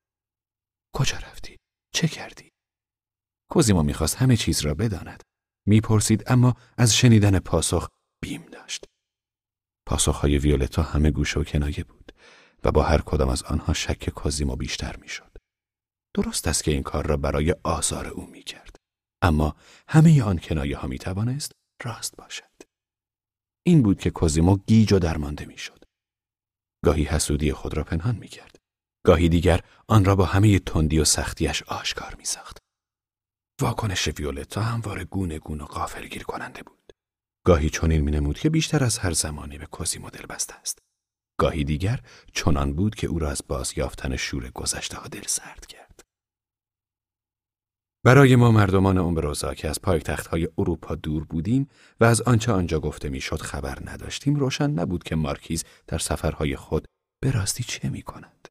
کجا 0.94 1.16
رفتی؟ 1.16 1.59
چه 1.92 2.08
کردی؟ 2.08 2.50
کوزیمو 3.50 3.82
می‌خواست 3.82 4.16
همه 4.16 4.36
چیز 4.36 4.60
را 4.60 4.74
بداند. 4.74 5.22
می‌پرسید 5.66 6.24
اما 6.26 6.54
از 6.76 6.96
شنیدن 6.96 7.38
پاسخ 7.38 7.88
بیم 8.22 8.46
داشت. 8.46 8.84
پاسخهای 9.86 10.38
ویولتا 10.38 10.82
همه 10.82 11.10
گوش 11.10 11.36
و 11.36 11.44
کنایه 11.44 11.84
بود. 11.84 12.12
و 12.64 12.72
با 12.72 12.82
هر 12.82 13.00
کدام 13.00 13.28
از 13.28 13.42
آنها 13.42 13.72
شک 13.72 14.10
کازیمو 14.10 14.56
بیشتر 14.56 14.96
می‌شد. 14.96 15.36
درست 16.14 16.48
است 16.48 16.64
که 16.64 16.70
این 16.70 16.82
کار 16.82 17.06
را 17.06 17.16
برای 17.16 17.54
آزار 17.64 18.06
او 18.06 18.26
می 18.26 18.42
کرد. 18.42 18.76
اما 19.22 19.56
همه 19.88 20.22
آن 20.22 20.38
کنایه 20.38 20.76
ها 20.76 20.88
می 20.88 20.98
توانست 20.98 21.52
راست 21.82 22.16
باشد. 22.16 22.44
این 23.66 23.82
بود 23.82 24.00
که 24.00 24.10
کوزیمو 24.10 24.56
گیج 24.56 24.92
و 24.92 24.98
درمانده 24.98 25.44
می 25.44 25.58
شد. 25.58 25.84
گاهی 26.84 27.04
حسودی 27.04 27.52
خود 27.52 27.74
را 27.74 27.84
پنهان 27.84 28.16
می 28.16 28.28
کرد. 28.28 28.59
گاهی 29.04 29.28
دیگر 29.28 29.60
آن 29.88 30.04
را 30.04 30.16
با 30.16 30.24
همه 30.24 30.58
تندی 30.58 30.98
و 30.98 31.04
سختیش 31.04 31.62
آشکار 31.62 32.14
می 32.18 32.24
ساخت. 32.24 32.58
واکنش 33.60 34.08
ویولتا 34.08 34.62
همواره 34.62 35.04
گونه 35.04 35.38
گونه 35.38 35.64
و 35.64 35.66
غافلگیر 35.66 36.22
کننده 36.22 36.62
بود. 36.62 36.92
گاهی 37.46 37.70
چنین 37.70 38.00
می 38.00 38.10
نمود 38.10 38.38
که 38.38 38.50
بیشتر 38.50 38.84
از 38.84 38.98
هر 38.98 39.12
زمانی 39.12 39.58
به 39.58 39.66
کوزیمو 39.66 40.10
دل 40.10 40.26
بسته 40.26 40.54
است. 40.54 40.78
گاهی 41.38 41.64
دیگر 41.64 42.00
چنان 42.32 42.74
بود 42.74 42.94
که 42.94 43.06
او 43.06 43.18
را 43.18 43.30
از 43.30 43.42
بازیافتن 43.48 44.16
شور 44.16 44.50
گذشته 44.50 44.96
ها 44.96 45.08
دل 45.08 45.22
سرد 45.26 45.66
کرد. 45.66 46.00
برای 48.04 48.36
ما 48.36 48.50
مردمان 48.50 48.98
امبروزا 48.98 49.54
که 49.54 49.68
از 49.68 49.80
پایتخت 49.80 50.26
های 50.26 50.48
اروپا 50.58 50.94
دور 50.94 51.24
بودیم 51.24 51.68
و 52.00 52.04
از 52.04 52.22
آنچه 52.22 52.52
آنجا 52.52 52.80
گفته 52.80 53.08
می‌شد 53.08 53.42
خبر 53.42 53.78
نداشتیم 53.84 54.34
روشن 54.36 54.70
نبود 54.70 55.04
که 55.04 55.16
مارکیز 55.16 55.64
در 55.86 55.98
سفرهای 55.98 56.56
خود 56.56 56.86
به 57.22 57.30
راستی 57.30 57.64
چه 57.64 57.88
می 57.88 58.02
کند. 58.02 58.49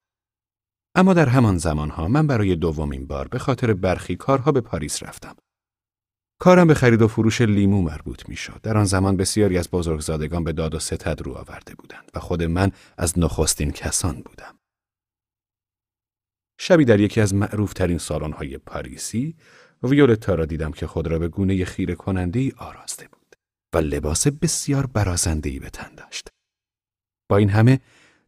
اما 0.96 1.14
در 1.14 1.30
همان 1.30 1.58
زمانها 1.58 2.08
من 2.08 2.28
برای 2.28 2.56
دومین 2.56 3.08
بار 3.08 3.28
به 3.28 3.40
خاطر 3.40 3.74
برخی 3.74 4.16
کارها 4.16 4.52
به 4.52 4.62
پاریس 4.62 5.04
رفتم 5.04 5.36
کارم 6.42 6.68
به 6.68 6.74
خرید 6.74 7.02
و 7.02 7.08
فروش 7.08 7.42
لیمو 7.42 7.82
مربوط 7.82 8.30
می 8.30 8.36
شد. 8.36 8.62
در 8.64 8.78
آن 8.78 8.86
زمان 8.86 9.18
بسیاری 9.18 9.58
از 9.58 9.70
بزرگزادگان 9.72 10.44
به 10.44 10.54
داد 10.54 10.76
و 10.76 10.80
ستد 10.80 11.22
رو 11.22 11.34
آورده 11.34 11.76
بودند 11.76 12.12
و 12.16 12.20
خود 12.20 12.44
من 12.44 12.72
از 12.98 13.20
نخستین 13.20 13.72
کسان 13.72 14.22
بودم. 14.22 14.60
شبی 16.60 16.86
در 16.86 17.00
یکی 17.00 17.22
از 17.22 17.34
معروف 17.34 17.74
ترین 17.74 17.98
سالن 17.98 18.32
های 18.32 18.58
پاریسی 18.58 19.36
ویولتا 19.84 20.36
را 20.36 20.46
دیدم 20.46 20.72
که 20.72 20.88
خود 20.88 21.08
را 21.08 21.20
به 21.20 21.28
گونه 21.28 21.66
خیره 21.66 21.96
کننده 21.96 22.40
ای 22.40 22.54
آراسته 22.58 23.08
بود 23.08 23.36
و 23.74 23.78
لباس 23.78 24.28
بسیار 24.28 24.86
برازنده 24.86 25.50
ای 25.50 25.60
به 25.60 25.70
تن 25.70 25.96
داشت. 25.96 26.30
با 27.30 27.38
این 27.38 27.50
همه 27.50 27.80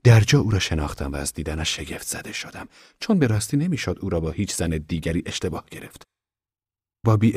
درجا 0.03 0.39
او 0.39 0.51
را 0.51 0.59
شناختم 0.59 1.11
و 1.11 1.15
از 1.15 1.33
دیدنش 1.33 1.75
شگفت 1.75 2.07
زده 2.07 2.31
شدم 2.31 2.67
چون 2.99 3.19
به 3.19 3.27
راستی 3.27 3.57
نمی‌شد 3.57 3.99
او 4.01 4.09
را 4.09 4.19
با 4.19 4.31
هیچ 4.31 4.55
زن 4.55 4.69
دیگری 4.69 5.23
اشتباه 5.25 5.65
گرفت. 5.71 6.03
با 7.05 7.17
بی 7.17 7.31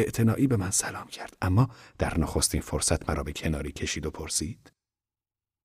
به 0.46 0.56
من 0.56 0.70
سلام 0.70 1.08
کرد 1.08 1.36
اما 1.42 1.68
در 1.98 2.18
نخستین 2.18 2.60
فرصت 2.60 3.10
مرا 3.10 3.22
به 3.22 3.32
کناری 3.32 3.72
کشید 3.72 4.06
و 4.06 4.10
پرسید 4.10 4.72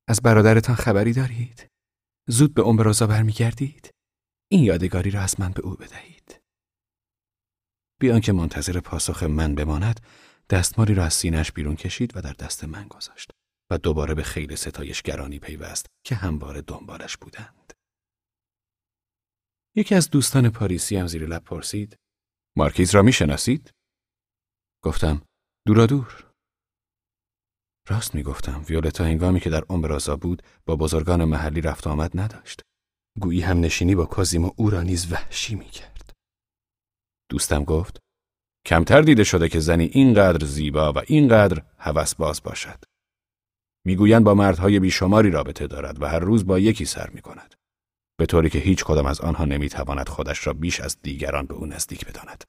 از 0.10 0.22
برادرتان 0.22 0.76
خبری 0.76 1.14
دارید؟ 1.14 1.68
زود 2.28 2.54
به 2.54 2.68
امبرازا 2.68 3.08
برمیگردید؟ 3.08 3.90
این 4.52 4.64
یادگاری 4.64 5.12
را 5.12 5.22
از 5.22 5.40
من 5.40 5.52
به 5.52 5.62
او 5.62 5.76
بدهید. 5.76 6.40
بیان 8.00 8.20
که 8.20 8.32
منتظر 8.32 8.80
پاسخ 8.80 9.24
من 9.24 9.56
بماند 9.56 10.00
دستمالی 10.50 10.94
را 10.94 11.06
از 11.06 11.14
سینش 11.14 11.52
بیرون 11.52 11.76
کشید 11.76 12.18
و 12.18 12.22
در 12.22 12.34
دست 12.34 12.64
من 12.64 12.88
گذاشت 12.88 13.32
و 13.72 13.78
دوباره 13.78 14.14
به 14.14 14.24
خیلی 14.24 14.56
ستایشگرانی 14.56 15.40
پیوست 15.40 15.86
که 16.06 16.16
همواره 16.16 16.62
دنبالش 16.62 17.18
بودند. 17.18 17.74
یکی 19.76 19.96
از 19.96 20.10
دوستان 20.10 20.50
پاریسی 20.50 20.96
هم 20.96 21.08
زیر 21.08 21.26
لب 21.26 21.44
پرسید 21.44 21.96
مارکیز 22.58 22.96
را 22.96 23.02
می‌شناسید؟ 23.02 23.72
گفتم 24.84 25.22
دورا 25.68 25.86
دور 25.86 26.26
راست 27.90 28.16
می 28.16 28.24
گفتم 28.24 28.66
ویولتا 28.70 29.04
هنگامی 29.04 29.40
که 29.40 29.50
در 29.50 29.64
امبرازا 29.70 30.16
بود 30.16 30.44
با 30.66 30.76
بزرگان 30.76 31.26
محلی 31.26 31.62
رفت 31.62 31.88
آمد 31.88 32.20
نداشت 32.20 32.62
گویی 33.20 33.42
هم 33.42 33.60
نشینی 33.60 33.96
با 33.96 34.06
کازیمو 34.06 34.52
او 34.58 34.70
را 34.70 34.84
نیز 34.84 35.12
وحشی 35.12 35.56
می 35.56 35.66
کرد 35.66 36.14
دوستم 37.32 37.64
گفت 37.64 38.00
کمتر 38.66 39.02
دیده 39.02 39.24
شده 39.24 39.50
که 39.50 39.60
زنی 39.60 39.86
اینقدر 39.86 40.46
زیبا 40.46 40.94
و 40.94 40.98
اینقدر 41.08 41.66
هوس 41.78 42.16
باز 42.16 42.44
باشد 42.44 42.89
می‌گویند 43.86 44.24
با 44.24 44.34
مردهای 44.34 44.80
بیشماری 44.80 45.32
رابطه 45.32 45.68
دارد 45.68 46.02
و 46.02 46.06
هر 46.06 46.20
روز 46.20 46.46
با 46.46 46.60
یکی 46.60 46.86
سر 46.86 47.10
می 47.10 47.22
کند 47.22 47.56
به 48.20 48.26
طوری 48.26 48.50
که 48.50 48.60
هیچ 48.60 48.84
کدام 48.84 49.06
از 49.06 49.22
آنها 49.22 49.46
نمی‌تواند 49.46 50.10
خودش 50.10 50.48
را 50.48 50.54
بیش 50.54 50.80
از 50.80 51.02
دیگران 51.02 51.46
به 51.46 51.54
او 51.54 51.66
نزدیک 51.66 52.06
بداند. 52.06 52.44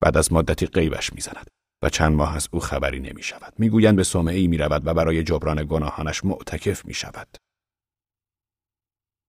بعد 0.00 0.16
از 0.16 0.32
مدتی 0.32 0.66
غیبش 0.66 1.12
می‌زند 1.12 1.50
و 1.82 1.88
چند 1.88 2.12
ماه 2.12 2.36
از 2.36 2.48
او 2.52 2.60
خبری 2.60 3.00
نمی 3.00 3.22
شود. 3.22 3.54
می‌گویند 3.58 3.96
به 3.96 4.04
صومعه 4.04 4.34
ای 4.38 4.46
می 4.46 4.58
رود 4.58 4.86
و 4.86 4.94
برای 4.94 5.22
جبران 5.22 5.66
گناهانش 5.68 6.24
معتکف 6.24 6.84
می 6.84 6.94
شود. 6.94 7.36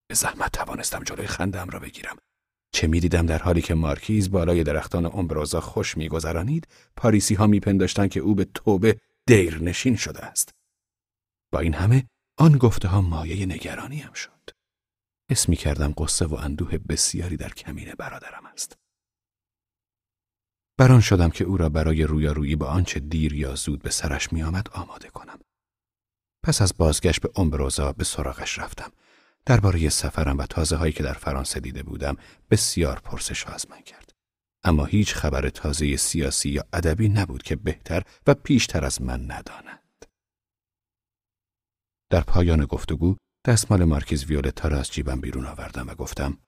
به 0.08 0.14
زحمت 0.14 0.52
توانستم 0.52 1.02
جلوی 1.02 1.26
خندم 1.26 1.70
را 1.70 1.78
بگیرم. 1.78 2.16
چه 2.72 2.86
می‌دیدم 2.86 3.26
در 3.26 3.38
حالی 3.38 3.62
که 3.62 3.74
مارکیز 3.74 4.30
بالای 4.30 4.64
درختان 4.64 5.06
امبروزا 5.06 5.60
خوش 5.60 5.96
میگذرانید؟ 5.96 6.68
پاریسی 6.96 7.34
ها 7.34 7.46
میپنداشتند 7.46 8.10
که 8.10 8.20
او 8.20 8.34
به 8.34 8.44
توبه 8.44 9.00
دیر 9.26 9.62
نشین 9.62 9.96
شده 9.96 10.24
است. 10.24 10.55
با 11.52 11.60
این 11.60 11.74
همه 11.74 12.08
آن 12.38 12.58
گفته 12.58 12.88
ها 12.88 13.00
مایه 13.00 13.46
نگرانیم 13.46 14.12
شد 14.12 14.50
حس 15.30 15.48
می 15.48 15.56
کردم 15.56 15.94
قصه 15.98 16.26
و 16.26 16.34
اندوه 16.34 16.78
بسیاری 16.78 17.36
در 17.36 17.48
کمین 17.48 17.94
برادرم 17.98 18.46
است 18.46 18.76
بران 20.78 21.00
شدم 21.00 21.30
که 21.30 21.44
او 21.44 21.56
را 21.56 21.68
برای 21.68 22.02
رویارویی 22.02 22.56
با 22.56 22.66
آنچه 22.66 23.00
دیر 23.00 23.32
یا 23.32 23.54
زود 23.54 23.82
به 23.82 23.90
سرش 23.90 24.32
می 24.32 24.42
آمد 24.42 24.68
آماده 24.72 25.08
کنم 25.08 25.38
پس 26.42 26.62
از 26.62 26.74
بازگشت 26.76 27.20
به 27.20 27.30
امبروزا 27.40 27.92
به 27.92 28.04
سراغش 28.04 28.58
رفتم 28.58 28.92
درباره 29.46 29.88
سفرم 29.88 30.38
و 30.38 30.46
تازه 30.46 30.76
هایی 30.76 30.92
که 30.92 31.02
در 31.02 31.12
فرانسه 31.12 31.60
دیده 31.60 31.82
بودم 31.82 32.16
بسیار 32.50 33.00
پرسش 33.00 33.46
از 33.46 33.70
من 33.70 33.80
کرد. 33.80 34.10
اما 34.64 34.84
هیچ 34.84 35.14
خبر 35.14 35.48
تازه 35.48 35.96
سیاسی 35.96 36.50
یا 36.50 36.64
ادبی 36.72 37.08
نبود 37.08 37.42
که 37.42 37.56
بهتر 37.56 38.02
و 38.26 38.34
پیشتر 38.34 38.84
از 38.84 39.02
من 39.02 39.30
ندانند. 39.30 39.85
در 42.10 42.20
پایان 42.20 42.64
گفتگو 42.64 43.16
دستمال 43.46 43.84
مارکیز 43.84 44.24
ویولتا 44.24 44.68
را 44.68 44.78
از 44.78 44.90
جیبم 44.92 45.20
بیرون 45.20 45.46
آوردم 45.46 45.88
و 45.88 45.94
گفتم 45.94 46.38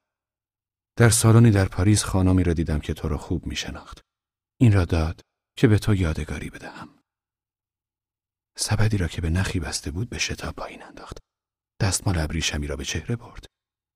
در 0.99 1.11
سالنی 1.11 1.51
در 1.51 1.69
پاریس 1.69 2.05
خانمی 2.05 2.45
را 2.45 2.53
دیدم 2.53 2.79
که 2.79 2.95
تو 2.95 3.09
را 3.09 3.19
خوب 3.19 3.47
می 3.47 3.57
شناخت. 3.57 4.01
این 4.61 4.73
را 4.73 4.85
داد 4.85 5.21
که 5.57 5.69
به 5.69 5.79
تو 5.79 5.95
یادگاری 5.95 6.51
بدهم. 6.51 6.89
سبدی 8.57 8.97
را 8.97 9.09
که 9.09 9.21
به 9.21 9.31
نخی 9.31 9.61
بسته 9.61 9.91
بود 9.91 10.09
به 10.09 10.19
شتاب 10.19 10.55
پایین 10.55 10.83
انداخت. 10.83 11.19
دستمال 11.81 12.19
ابریشمی 12.19 12.67
را 12.67 12.77
به 12.77 12.85
چهره 12.85 13.17
برد. 13.17 13.47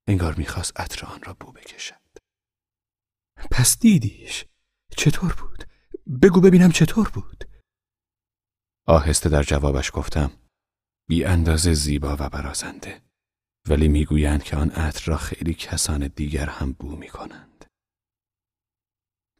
انگار 0.07 0.35
می‌خواست 0.35 0.79
عطر 0.79 1.05
آن 1.05 1.21
را 1.23 1.33
بو 1.33 1.51
بکشد. 1.51 2.01
پس 3.51 3.79
دیدیش. 3.79 4.45
چطور 4.97 5.33
بود؟ 5.33 5.63
بگو 6.21 6.41
ببینم 6.41 6.71
چطور 6.71 7.09
بود؟ 7.09 7.49
آهسته 8.87 9.29
در 9.29 9.43
جوابش 9.43 9.91
گفتم 9.93 10.31
بی 11.07 11.25
اندازه 11.25 11.73
زیبا 11.73 12.17
و 12.19 12.29
برازنده. 12.29 13.01
ولی 13.69 13.87
می‌گویند 13.87 14.43
که 14.43 14.57
آن 14.57 14.69
عطر 14.69 15.11
را 15.11 15.17
خیلی 15.17 15.53
کسان 15.53 16.07
دیگر 16.07 16.49
هم 16.49 16.73
بو 16.73 16.95
می‌کنند. 16.95 17.65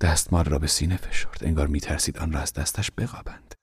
دستمال 0.02 0.46
را 0.46 0.60
به 0.60 0.68
سینه 0.68 0.98
فشرد 0.98 1.44
انگار 1.44 1.68
میترسید 1.68 2.18
آن 2.18 2.32
را 2.32 2.40
از 2.40 2.54
دستش 2.54 2.92
بقابند. 2.98 3.56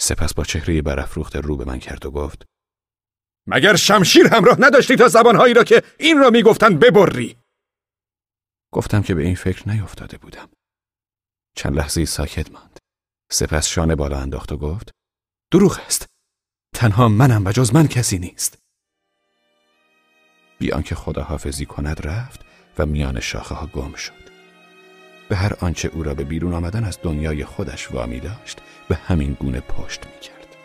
سپس 0.00 0.34
با 0.34 0.44
چهره 0.44 0.82
برافروخته 0.82 1.40
رو 1.40 1.56
به 1.56 1.64
من 1.64 1.78
کرد 1.78 2.06
و 2.06 2.10
گفت 2.10 2.44
مگر 3.48 3.76
شمشیر 3.76 4.26
همراه 4.26 4.56
نداشتی 4.60 4.96
تا 4.96 5.08
زبانهایی 5.08 5.54
را 5.54 5.64
که 5.64 5.82
این 5.98 6.18
را 6.18 6.30
می‌گفتند 6.30 6.80
ببری 6.80 7.36
گفتم 8.72 9.02
که 9.02 9.14
به 9.14 9.22
این 9.22 9.34
فکر 9.34 9.68
نیفتاده 9.68 10.18
بودم 10.18 10.48
چند 11.56 11.76
لحظه 11.76 12.04
ساکت 12.04 12.52
ماند 12.52 12.78
سپس 13.32 13.66
شانه 13.66 13.94
بالا 13.94 14.18
انداخت 14.18 14.52
و 14.52 14.56
گفت 14.56 14.90
دروغ 15.52 15.80
است 15.86 16.06
تنها 16.74 17.08
منم 17.08 17.44
و 17.44 17.52
جز 17.52 17.74
من 17.74 17.88
کسی 17.88 18.18
نیست 18.18 18.58
بیان 20.58 20.82
که 20.82 20.94
خداحافظی 20.94 21.66
کند 21.66 22.06
رفت 22.06 22.40
و 22.78 22.86
میان 22.86 23.20
شاخه 23.20 23.54
ها 23.54 23.66
گم 23.66 23.94
شد 23.94 24.22
به 25.28 25.36
هر 25.36 25.52
آنچه 25.60 25.90
او 25.94 26.02
را 26.02 26.14
به 26.14 26.24
بیرون 26.24 26.54
آمدن 26.54 26.84
از 26.84 26.98
دنیای 27.02 27.44
خودش 27.44 27.90
وامی 27.92 28.20
داشت 28.20 28.58
به 28.88 28.94
همین 28.94 29.32
گونه 29.40 29.60
پشت 29.60 30.06
می‌کرد 30.06 30.56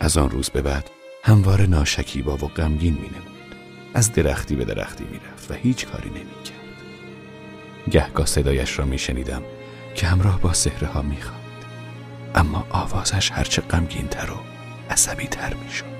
از 0.00 0.18
آن 0.18 0.30
روز 0.30 0.50
به 0.50 0.62
بعد 0.62 0.90
همواره 1.22 1.66
ناشکیبا 1.66 2.34
و 2.34 2.48
غمگین 2.48 2.94
می 2.94 3.08
نمود. 3.08 3.54
از 3.94 4.12
درختی 4.12 4.56
به 4.56 4.64
درختی 4.64 5.04
می 5.04 5.18
رفت 5.18 5.50
و 5.50 5.54
هیچ 5.54 5.86
کاری 5.86 6.10
نمی 6.10 6.42
کرد. 6.44 6.84
گهگاه 7.90 8.26
صدایش 8.26 8.78
را 8.78 8.84
می 8.84 8.98
شنیدم 8.98 9.42
که 9.94 10.06
همراه 10.06 10.40
با 10.40 10.52
سهره 10.52 10.88
ها 10.88 11.02
می 11.02 11.16
اما 12.34 12.66
آوازش 12.70 13.32
هرچه 13.32 13.62
غمگین 13.62 14.08
تر 14.08 14.30
و 14.30 14.36
عصبی 14.90 15.26
تر 15.26 15.54
می 15.54 15.70
شد. 15.70 15.93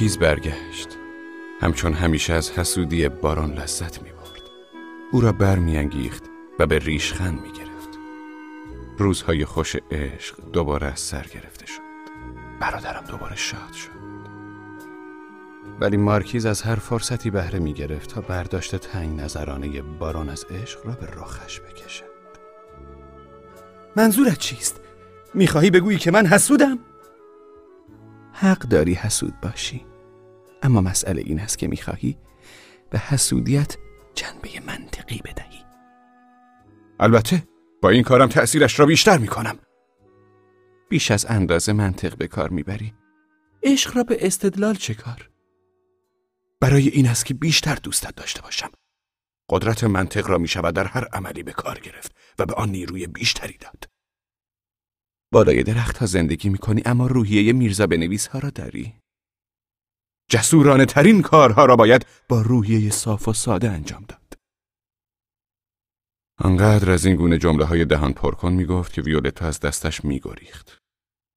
مارکیز 0.00 0.18
برگشت. 0.18 0.88
همچون 1.60 1.92
همیشه 1.92 2.32
از 2.32 2.50
حسودی 2.50 3.08
باران 3.08 3.52
لذت 3.52 4.02
می 4.02 4.10
برد 4.10 4.42
او 5.12 5.20
را 5.20 5.32
برمیانگیخت 5.32 6.24
و 6.58 6.66
به 6.66 6.78
ریشخند 6.78 7.40
می 7.40 7.52
گرفت 7.52 7.98
روزهای 8.98 9.44
خوش 9.44 9.76
عشق 9.90 10.36
دوباره 10.52 10.86
از 10.86 11.00
سر 11.00 11.26
گرفته 11.34 11.66
شد. 11.66 11.80
برادرم 12.60 13.04
دوباره 13.08 13.36
شاد 13.36 13.72
شد. 13.72 13.90
ولی 15.80 15.96
مارکیز 15.96 16.46
از 16.46 16.62
هر 16.62 16.76
فرصتی 16.76 17.30
بهره 17.30 17.58
می 17.58 17.72
گرفت 17.72 18.10
تا 18.10 18.20
برداشت 18.20 18.76
تنگ 18.76 19.20
نظرانه 19.20 19.82
باران 19.82 20.28
از 20.28 20.46
عشق 20.50 20.86
را 20.86 20.92
به 20.92 21.06
رخش 21.06 21.60
بکشد 21.60 22.10
منظورت 23.96 24.38
چیست؟ 24.38 24.80
می‌خواهی 25.34 25.70
بگویی 25.70 25.98
که 25.98 26.10
من 26.10 26.26
حسودم؟ 26.26 26.78
حق 28.32 28.58
داری 28.58 28.94
حسود 28.94 29.34
باشی. 29.42 29.89
اما 30.62 30.80
مسئله 30.80 31.22
این 31.22 31.40
است 31.40 31.58
که 31.58 31.68
می‌خواهی 31.68 32.18
به 32.90 32.98
حسودیت 32.98 33.76
جنبه 34.14 34.60
منطقی 34.66 35.20
بدهی. 35.24 35.64
البته 37.00 37.42
با 37.82 37.90
این 37.90 38.02
کارم 38.02 38.28
تأثیرش 38.28 38.80
را 38.80 38.86
بیشتر 38.86 39.18
می‌کنم. 39.18 39.58
بیش 40.90 41.10
از 41.10 41.26
اندازه 41.28 41.72
منطق 41.72 42.16
به 42.16 42.28
کار 42.28 42.50
می‌بری. 42.50 42.94
عشق 43.62 43.96
را 43.96 44.02
به 44.02 44.26
استدلال 44.26 44.74
چه 44.74 44.94
کار؟ 44.94 45.30
برای 46.60 46.88
این 46.88 47.06
است 47.06 47.26
که 47.26 47.34
بیشتر 47.34 47.74
دوستت 47.74 48.14
داشته 48.14 48.42
باشم. 48.42 48.70
قدرت 49.50 49.84
منطق 49.84 50.26
را 50.26 50.38
می 50.38 50.48
شود 50.48 50.74
در 50.74 50.84
هر 50.84 51.04
عملی 51.04 51.42
به 51.42 51.52
کار 51.52 51.78
گرفت 51.78 52.12
و 52.38 52.46
به 52.46 52.54
آن 52.54 52.68
نیروی 52.68 53.06
بیشتری 53.06 53.56
داد. 53.60 53.84
بالای 55.32 55.62
درخت 55.62 55.98
ها 55.98 56.06
زندگی 56.06 56.48
می 56.48 56.58
کنی 56.58 56.82
اما 56.84 57.06
روحیه 57.06 57.52
میرزا 57.52 57.86
بنویس 57.86 58.26
ها 58.26 58.38
را 58.38 58.50
داری. 58.50 58.94
جسورانه 60.30 60.84
ترین 60.84 61.22
کارها 61.22 61.64
را 61.64 61.76
باید 61.76 62.06
با 62.28 62.42
روحیه 62.42 62.90
صاف 62.90 63.28
و 63.28 63.32
ساده 63.32 63.70
انجام 63.70 64.04
داد 64.08 64.20
آنقدر 66.42 66.90
از 66.90 67.04
این 67.04 67.16
گونه 67.16 67.38
جمله 67.38 67.64
های 67.64 67.84
دهان 67.84 68.12
پرکن 68.12 68.52
می 68.52 68.64
گفت 68.64 68.92
که 68.92 69.02
ویولتا 69.02 69.46
از 69.46 69.60
دستش 69.60 70.04
می 70.04 70.20
گریخت. 70.20 70.78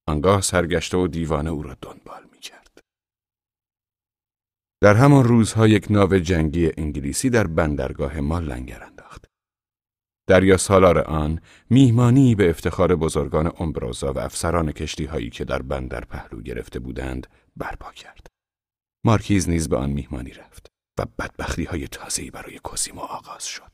آنگاه 0.07 0.41
سرگشته 0.41 0.98
و 0.98 1.07
دیوانه 1.07 1.49
او 1.49 1.64
را 1.64 1.78
دنبال 1.82 2.24
می 2.32 2.40
کرد. 2.40 2.80
در 4.82 4.95
همان 4.95 5.24
روزها 5.24 5.68
یک 5.68 5.91
ناو 5.91 6.18
جنگی 6.18 6.72
انگلیسی 6.78 7.30
در 7.30 7.48
بندرگاه 7.48 8.20
ما 8.20 8.40
لنگر 8.40 8.84
انداخت. 8.84 9.26
دریا 10.28 10.57
سالار 10.57 10.99
آن 10.99 11.41
میهمانی 11.70 12.36
به 12.36 12.49
افتخار 12.49 12.95
بزرگان 12.95 13.52
امبروزا 13.60 14.14
و 14.14 14.20
افسران 14.20 14.72
کشتی 14.72 15.06
هایی 15.06 15.30
که 15.30 15.45
در 15.45 15.61
بندر 15.61 16.06
پهلو 16.06 16.41
گرفته 16.41 16.80
بودند 16.80 17.28
برپا 17.56 17.91
کرد. 17.91 18.32
مارکیز 19.04 19.50
نیز 19.50 19.70
به 19.70 19.78
آن 19.78 19.90
میهمانی 19.90 20.32
رفت 20.32 20.72
و 21.00 21.06
بدبختی 21.20 21.64
های 21.64 21.88
تازه‌ای 21.88 22.32
برای 22.32 22.60
کوسیمو 22.60 23.02
آغاز 23.02 23.46
شد. 23.46 23.72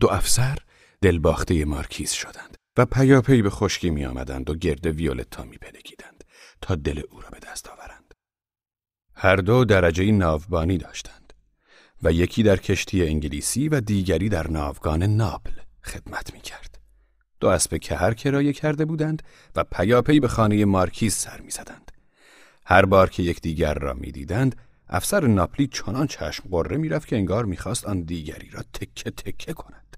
دو 0.00 0.08
افسر 0.10 0.58
دلباخته 1.00 1.64
مارکیز 1.64 2.10
شدند 2.12 2.56
و 2.76 2.86
پیاپی 2.86 3.42
به 3.42 3.50
خشکی 3.50 3.90
می 3.90 4.04
آمدند 4.04 4.50
و 4.50 4.54
گرد 4.54 4.86
ویولتا 4.86 5.44
می 5.44 5.58
تا 6.60 6.74
دل 6.74 7.02
او 7.10 7.20
را 7.20 7.28
به 7.30 7.38
دست 7.38 7.68
آورند. 7.68 8.14
هر 9.14 9.36
دو 9.36 9.64
درجه 9.64 10.12
ناوبانی 10.12 10.78
داشتند 10.78 11.32
و 12.02 12.12
یکی 12.12 12.42
در 12.42 12.56
کشتی 12.56 13.06
انگلیسی 13.06 13.68
و 13.68 13.80
دیگری 13.80 14.28
در 14.28 14.50
ناوگان 14.50 15.02
ناپل 15.02 15.60
خدمت 15.84 16.34
می 16.34 16.40
کرد. 16.40 16.80
دو 17.40 17.48
اسب 17.48 17.76
کهر 17.76 18.14
کرایه 18.14 18.52
کرده 18.52 18.84
بودند 18.84 19.22
و 19.56 19.64
پیاپی 19.64 20.20
به 20.20 20.28
خانه 20.28 20.64
مارکیز 20.64 21.14
سر 21.14 21.40
می 21.40 21.50
زدند. 21.50 21.89
هر 22.70 22.84
بار 22.84 23.10
که 23.10 23.22
یکدیگر 23.22 23.74
را 23.74 23.94
می‌دیدند 23.94 24.56
افسر 24.88 25.26
ناپلی 25.26 25.66
چنان 25.66 26.06
چشم 26.06 26.48
قره 26.50 26.76
می‌رفت 26.76 27.08
که 27.08 27.16
انگار 27.16 27.44
می‌خواست 27.44 27.86
آن 27.86 28.02
دیگری 28.02 28.50
را 28.50 28.62
تکه 28.62 29.10
تکه 29.10 29.52
کند 29.52 29.96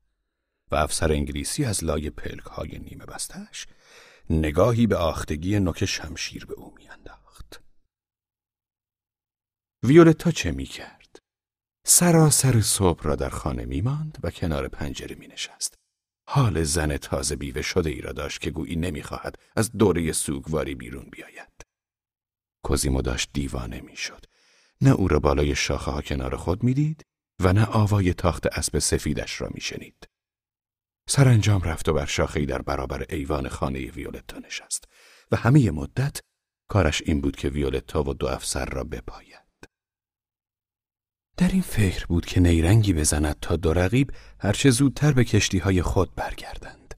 و 0.70 0.74
افسر 0.74 1.12
انگلیسی 1.12 1.64
از 1.64 1.84
لای 1.84 2.10
پلک 2.10 2.44
های 2.44 2.78
نیمه 2.78 3.06
بستش 3.06 3.66
نگاهی 4.30 4.86
به 4.86 4.96
آختگی 4.96 5.60
نوک 5.60 5.84
شمشیر 5.84 6.46
به 6.46 6.54
او 6.54 6.74
میانداخت. 6.74 7.62
ویولتا 9.82 10.30
چه 10.30 10.50
می‌کرد؟ 10.50 11.18
سراسر 11.86 12.60
صبح 12.60 13.02
را 13.02 13.16
در 13.16 13.28
خانه 13.28 13.64
میماند 13.64 14.18
و 14.22 14.30
کنار 14.30 14.68
پنجره 14.68 15.16
مینشست. 15.16 15.74
حال 16.28 16.62
زن 16.62 16.96
تازه 16.96 17.36
بیوه 17.36 17.62
شده 17.62 17.90
ای 17.90 18.00
را 18.00 18.12
داشت 18.12 18.40
که 18.40 18.50
گویی 18.50 18.76
نمی‌خواهد 18.76 19.38
از 19.56 19.72
دوره 19.72 20.12
سوگواری 20.12 20.74
بیرون 20.74 21.08
بیاید. 21.12 21.71
کوزیمو 22.72 23.02
داشت 23.02 23.30
دیوانه 23.32 23.80
می‌شد. 23.80 24.24
نه 24.80 24.90
او 24.90 25.08
را 25.08 25.18
بالای 25.18 25.54
شاخه 25.54 25.90
ها 25.90 26.02
کنار 26.02 26.36
خود 26.36 26.62
می‌دید 26.62 27.02
و 27.40 27.52
نه 27.52 27.64
آوای 27.64 28.14
تاخت 28.14 28.46
اسب 28.46 28.78
سفیدش 28.78 29.40
را 29.40 29.48
میشنید. 29.54 30.08
سرانجام 31.08 31.62
رفت 31.62 31.88
و 31.88 31.92
بر 31.92 32.06
شاخهای 32.06 32.46
در 32.46 32.62
برابر 32.62 33.06
ایوان 33.08 33.48
خانه 33.48 33.90
ویولتا 33.90 34.38
نشست 34.38 34.84
و 35.30 35.36
همه 35.36 35.70
مدت 35.70 36.20
کارش 36.68 37.02
این 37.06 37.20
بود 37.20 37.36
که 37.36 37.48
ویولتا 37.48 38.02
و 38.02 38.14
دو 38.14 38.26
افسر 38.26 38.64
را 38.64 38.84
بپاید. 38.84 39.68
در 41.36 41.48
این 41.48 41.62
فکر 41.62 42.06
بود 42.06 42.26
که 42.26 42.40
نیرنگی 42.40 42.92
بزند 42.92 43.40
تا 43.40 43.56
دو 43.56 43.72
رقیب 43.72 44.12
هرچه 44.40 44.70
زودتر 44.70 45.12
به 45.12 45.24
کشتی 45.24 45.58
های 45.58 45.82
خود 45.82 46.14
برگردند. 46.14 46.94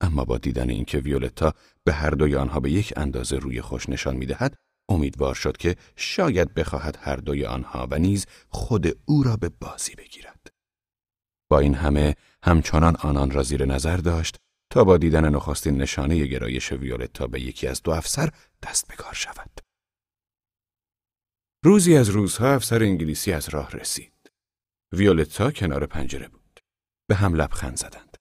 اما 0.00 0.24
با 0.24 0.38
دیدن 0.38 0.70
اینکه 0.70 0.98
ویولتا 0.98 1.54
به 1.84 1.92
هر 1.92 2.10
دوی 2.10 2.36
آنها 2.36 2.60
به 2.60 2.70
یک 2.70 2.92
اندازه 2.96 3.36
روی 3.36 3.60
خوش 3.60 3.88
نشان 3.88 4.16
می‌دهد 4.16 4.56
امیدوار 4.90 5.34
شد 5.34 5.56
که 5.56 5.76
شاید 5.96 6.54
بخواهد 6.54 6.98
هر 7.00 7.16
دوی 7.16 7.44
آنها 7.44 7.88
و 7.90 7.98
نیز 7.98 8.26
خود 8.48 8.86
او 9.04 9.22
را 9.22 9.36
به 9.36 9.48
بازی 9.48 9.94
بگیرد. 9.94 10.46
با 11.50 11.58
این 11.58 11.74
همه 11.74 12.16
همچنان 12.44 12.96
آنان 12.96 13.30
را 13.30 13.42
زیر 13.42 13.64
نظر 13.64 13.96
داشت 13.96 14.36
تا 14.72 14.84
با 14.84 14.96
دیدن 14.96 15.28
نخستین 15.28 15.76
نشانه 15.76 16.26
گرایش 16.26 16.72
ویولتا 16.72 17.26
به 17.26 17.40
یکی 17.40 17.66
از 17.66 17.82
دو 17.82 17.90
افسر 17.90 18.30
دست 18.62 18.88
به 18.88 18.94
کار 18.94 19.14
شود. 19.14 19.60
روزی 21.64 21.96
از 21.96 22.08
روزها 22.08 22.54
افسر 22.54 22.82
انگلیسی 22.82 23.32
از 23.32 23.48
راه 23.48 23.70
رسید. 23.70 24.12
ویولتا 24.92 25.50
کنار 25.50 25.86
پنجره 25.86 26.28
بود. 26.28 26.60
به 27.08 27.14
هم 27.14 27.34
لبخند 27.34 27.76
زدند. 27.76 28.16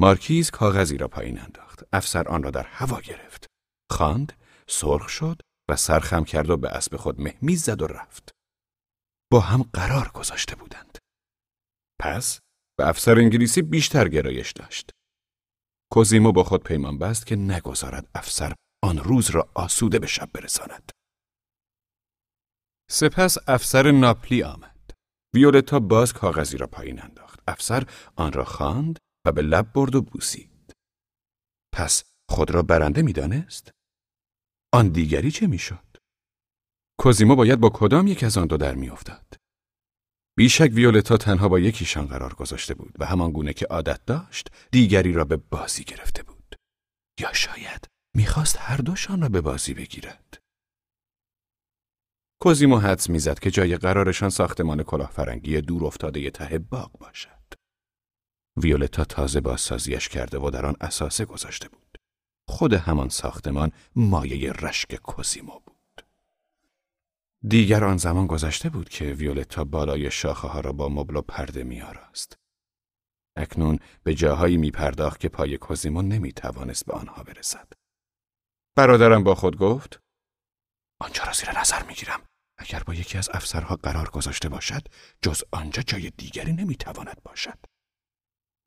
مارکیز 0.00 0.50
کاغذی 0.50 0.96
را 0.98 1.08
پایین 1.08 1.40
انداخت. 1.40 1.82
افسر 1.92 2.28
آن 2.28 2.42
را 2.42 2.50
در 2.50 2.66
هوا 2.66 3.00
گرفت. 3.00 3.46
خواند، 3.90 4.32
سرخ 4.68 5.08
شد 5.08 5.42
و 5.72 5.76
سرخم 5.76 6.24
کرد 6.24 6.50
و 6.50 6.56
به 6.56 6.68
اسب 6.68 6.96
خود 6.96 7.20
مهمیز 7.20 7.64
زد 7.64 7.82
و 7.82 7.86
رفت. 7.86 8.30
با 9.32 9.40
هم 9.40 9.62
قرار 9.62 10.08
گذاشته 10.08 10.56
بودند. 10.56 10.98
پس 12.00 12.40
به 12.78 12.88
افسر 12.88 13.18
انگلیسی 13.18 13.62
بیشتر 13.62 14.08
گرایش 14.08 14.52
داشت. 14.52 14.90
کوزیمو 15.92 16.32
با 16.32 16.44
خود 16.44 16.64
پیمان 16.64 16.98
بست 16.98 17.26
که 17.26 17.36
نگذارد 17.36 18.10
افسر 18.14 18.54
آن 18.84 18.98
روز 18.98 19.30
را 19.30 19.50
آسوده 19.54 19.98
به 19.98 20.06
شب 20.06 20.30
برساند. 20.32 20.90
سپس 22.90 23.36
افسر 23.46 23.90
ناپلی 23.90 24.42
آمد. 24.42 24.90
ویولتا 25.34 25.80
باز 25.80 26.12
کاغذی 26.12 26.56
را 26.56 26.66
پایین 26.66 27.02
انداخت. 27.02 27.40
افسر 27.48 27.88
آن 28.16 28.32
را 28.32 28.44
خواند 28.44 28.98
و 29.26 29.32
به 29.32 29.42
لب 29.42 29.72
برد 29.72 29.94
و 29.94 30.02
بوسید. 30.02 30.72
پس 31.74 32.04
خود 32.30 32.50
را 32.50 32.62
برنده 32.62 33.02
می‌دانست؟ 33.02 33.70
آن 34.74 34.88
دیگری 34.88 35.30
چه 35.30 35.46
می‌شد؟ 35.46 35.96
کوزیمو 36.98 37.36
باید 37.36 37.60
با 37.60 37.70
کدام 37.74 38.06
یک 38.06 38.24
از 38.24 38.38
آن 38.38 38.46
دو 38.46 38.56
در 38.56 38.74
میافتاد؟ 38.74 39.36
بیشک 40.36 40.70
ویولتا 40.72 41.16
تنها 41.16 41.48
با 41.48 41.58
یکیشان 41.58 42.06
قرار 42.06 42.34
گذاشته 42.34 42.74
بود 42.74 42.94
و 42.98 43.06
همان 43.06 43.32
گونه 43.32 43.52
که 43.52 43.66
عادت 43.66 44.04
داشت 44.04 44.48
دیگری 44.70 45.12
را 45.12 45.24
به 45.24 45.36
بازی 45.36 45.84
گرفته 45.84 46.22
بود. 46.22 46.56
یا 47.20 47.32
شاید 47.32 47.86
می‌خواست 48.16 48.56
هر 48.58 48.76
دوشان 48.76 49.22
را 49.22 49.28
به 49.28 49.40
بازی 49.40 49.74
بگیرد. 49.74 50.38
کوزیمو 52.40 52.78
حدس 52.78 53.10
می‌زد 53.10 53.38
که 53.38 53.50
جای 53.50 53.76
قرارشان 53.76 54.30
ساختمان 54.30 54.82
کلاهفرنگی 54.82 55.60
دور 55.60 55.84
افتاده 55.84 56.30
ته 56.30 56.58
باغ 56.58 56.98
باشد. 56.98 57.54
ویولتا 58.56 59.04
تازه 59.04 59.40
بازسازیش 59.40 60.08
کرده 60.08 60.38
و 60.38 60.50
در 60.50 60.66
آن 60.66 60.76
اساسه 60.80 61.24
گذاشته 61.24 61.68
بود. 61.68 61.91
خود 62.48 62.72
همان 62.72 63.08
ساختمان 63.08 63.72
مایه 63.96 64.52
رشک 64.52 64.94
کوزیمو 64.94 65.60
بود. 65.66 66.06
دیگر 67.48 67.84
آن 67.84 67.96
زمان 67.96 68.26
گذشته 68.26 68.68
بود 68.68 68.88
که 68.88 69.04
ویولتا 69.04 69.64
بالای 69.64 70.10
شاخه 70.10 70.48
ها 70.48 70.60
را 70.60 70.72
با 70.72 70.88
مبل 70.88 71.16
و 71.16 71.22
پرده 71.22 71.64
می 71.64 71.82
آراست. 71.82 72.36
اکنون 73.36 73.78
به 74.02 74.14
جاهایی 74.14 74.56
می 74.56 74.70
پرداخت 74.70 75.20
که 75.20 75.28
پای 75.28 75.58
کوزیمو 75.58 76.02
نمی 76.02 76.32
توانست 76.32 76.86
به 76.86 76.92
آنها 76.92 77.22
برسد. 77.22 77.72
برادرم 78.76 79.24
با 79.24 79.34
خود 79.34 79.56
گفت 79.56 80.00
آنجا 81.00 81.24
را 81.24 81.32
زیر 81.32 81.60
نظر 81.60 81.82
می 81.82 81.94
گیرم. 81.94 82.20
اگر 82.58 82.82
با 82.82 82.94
یکی 82.94 83.18
از 83.18 83.30
افسرها 83.34 83.76
قرار 83.76 84.10
گذاشته 84.10 84.48
باشد 84.48 84.88
جز 85.22 85.42
آنجا 85.50 85.82
جای 85.82 86.10
دیگری 86.10 86.52
نمی 86.52 86.76
تواند 86.76 87.22
باشد. 87.24 87.58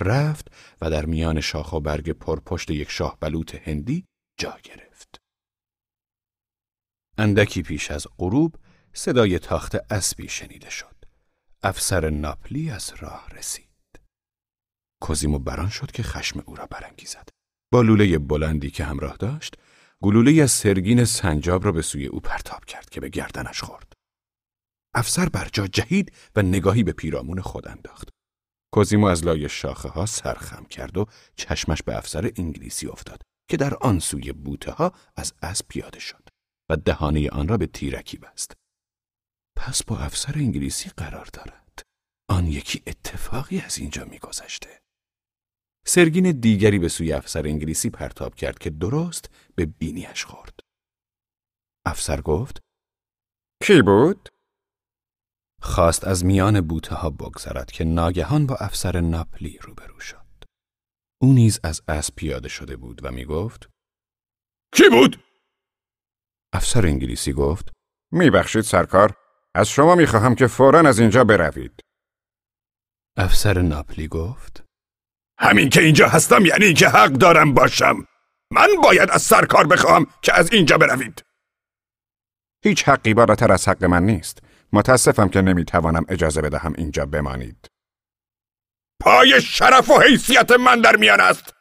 رفت 0.01 0.47
و 0.81 0.89
در 0.89 1.05
میان 1.05 1.41
شاخ 1.41 1.73
و 1.73 1.79
برگ 1.79 2.11
پرپشت 2.11 2.71
یک 2.71 2.89
شاه 2.89 3.17
بلوط 3.19 3.55
هندی 3.55 4.05
جا 4.39 4.57
گرفت. 4.63 5.17
اندکی 7.17 7.61
پیش 7.61 7.91
از 7.91 8.07
غروب 8.17 8.55
صدای 8.93 9.39
تاخت 9.39 9.75
اسبی 9.91 10.29
شنیده 10.29 10.69
شد. 10.69 10.95
افسر 11.63 12.09
ناپلی 12.09 12.69
از 12.69 12.93
راه 12.99 13.29
رسید. 13.29 13.69
کوزیمو 15.01 15.39
بران 15.39 15.69
شد 15.69 15.91
که 15.91 16.03
خشم 16.03 16.43
او 16.45 16.55
را 16.55 16.65
برانگیزد. 16.65 17.29
با 17.71 17.81
لوله 17.81 18.17
بلندی 18.17 18.71
که 18.71 18.83
همراه 18.83 19.17
داشت، 19.17 19.55
گلوله 20.03 20.43
از 20.43 20.51
سرگین 20.51 21.05
سنجاب 21.05 21.65
را 21.65 21.71
به 21.71 21.81
سوی 21.81 22.05
او 22.05 22.19
پرتاب 22.19 22.65
کرد 22.65 22.89
که 22.89 23.01
به 23.01 23.09
گردنش 23.09 23.61
خورد. 23.61 23.93
افسر 24.95 25.29
بر 25.29 25.49
جا 25.53 25.67
جهید 25.67 26.11
و 26.35 26.41
نگاهی 26.41 26.83
به 26.83 26.91
پیرامون 26.91 27.41
خود 27.41 27.67
انداخت. 27.67 28.09
کوزیمو 28.75 29.07
از 29.07 29.25
لای 29.25 29.49
شاخه 29.49 29.89
ها 29.89 30.05
سرخم 30.05 30.65
کرد 30.65 30.97
و 30.97 31.05
چشمش 31.35 31.83
به 31.83 31.97
افسر 31.97 32.31
انگلیسی 32.35 32.87
افتاد 32.87 33.21
که 33.49 33.57
در 33.57 33.75
آن 33.75 33.99
سوی 33.99 34.31
بوته 34.31 34.71
ها 34.71 34.93
از 35.15 35.33
اسب 35.41 35.65
پیاده 35.67 35.99
شد 35.99 36.29
و 36.69 36.77
دهانه 36.77 37.29
آن 37.29 37.47
را 37.47 37.57
به 37.57 37.67
تیرکی 37.67 38.17
بست. 38.17 38.53
پس 39.57 39.83
با 39.83 39.97
افسر 39.97 40.33
انگلیسی 40.35 40.89
قرار 40.97 41.29
دارد. 41.33 41.81
آن 42.29 42.47
یکی 42.47 42.83
اتفاقی 42.87 43.59
از 43.59 43.77
اینجا 43.77 44.05
میگذشته. 44.05 44.81
سرگین 45.87 46.31
دیگری 46.31 46.79
به 46.79 46.89
سوی 46.89 47.13
افسر 47.13 47.47
انگلیسی 47.47 47.89
پرتاب 47.89 48.35
کرد 48.35 48.59
که 48.59 48.69
درست 48.69 49.29
به 49.55 49.65
بینیش 49.65 50.25
خورد. 50.25 50.59
افسر 51.85 52.21
گفت 52.21 52.59
کی 53.63 53.81
بود؟ 53.81 54.29
خواست 55.65 56.07
از 56.07 56.25
میان 56.25 56.61
بوته 56.61 56.95
ها 56.95 57.09
بگذرد 57.09 57.71
که 57.71 57.83
ناگهان 57.83 58.47
با 58.47 58.55
افسر 58.55 58.99
ناپلی 59.01 59.59
روبرو 59.61 59.99
شد. 59.99 60.25
او 61.21 61.33
نیز 61.33 61.59
از 61.63 61.81
اسب 61.87 62.15
پیاده 62.15 62.49
شده 62.49 62.75
بود 62.75 63.05
و 63.05 63.11
می 63.11 63.25
گفت 63.25 63.69
کی 64.75 64.89
بود؟ 64.89 65.23
افسر 66.53 66.85
انگلیسی 66.85 67.33
گفت 67.33 67.71
میبخشید 68.11 68.61
سرکار 68.61 69.13
از 69.55 69.69
شما 69.69 69.95
می‌خواهم 69.95 70.35
که 70.35 70.47
فورا 70.47 70.79
از 70.79 70.99
اینجا 70.99 71.23
بروید 71.23 71.81
افسر 73.17 73.61
ناپلی 73.61 74.07
گفت 74.07 74.63
همین 75.39 75.69
که 75.69 75.81
اینجا 75.81 76.07
هستم 76.07 76.45
یعنی 76.45 76.73
که 76.73 76.89
حق 76.89 77.11
دارم 77.11 77.53
باشم 77.53 78.07
من 78.51 78.67
باید 78.83 79.09
از 79.09 79.21
سرکار 79.21 79.67
بخواهم 79.67 80.07
که 80.21 80.33
از 80.33 80.53
اینجا 80.53 80.77
بروید 80.77 81.21
هیچ 82.63 82.83
حقی 82.83 83.13
بالاتر 83.13 83.51
از 83.51 83.67
حق 83.67 83.83
من 83.83 84.03
نیست 84.03 84.44
متاسفم 84.73 85.29
که 85.29 85.41
نمی‌توانم 85.41 86.05
اجازه 86.09 86.41
بدهم 86.41 86.73
اینجا 86.77 87.05
بمانید. 87.05 87.67
پای 89.01 89.41
شرف 89.41 89.89
و 89.89 89.99
حیثیت 90.01 90.51
من 90.51 90.81
در 90.81 90.95
میان 90.95 91.21
است. 91.21 91.53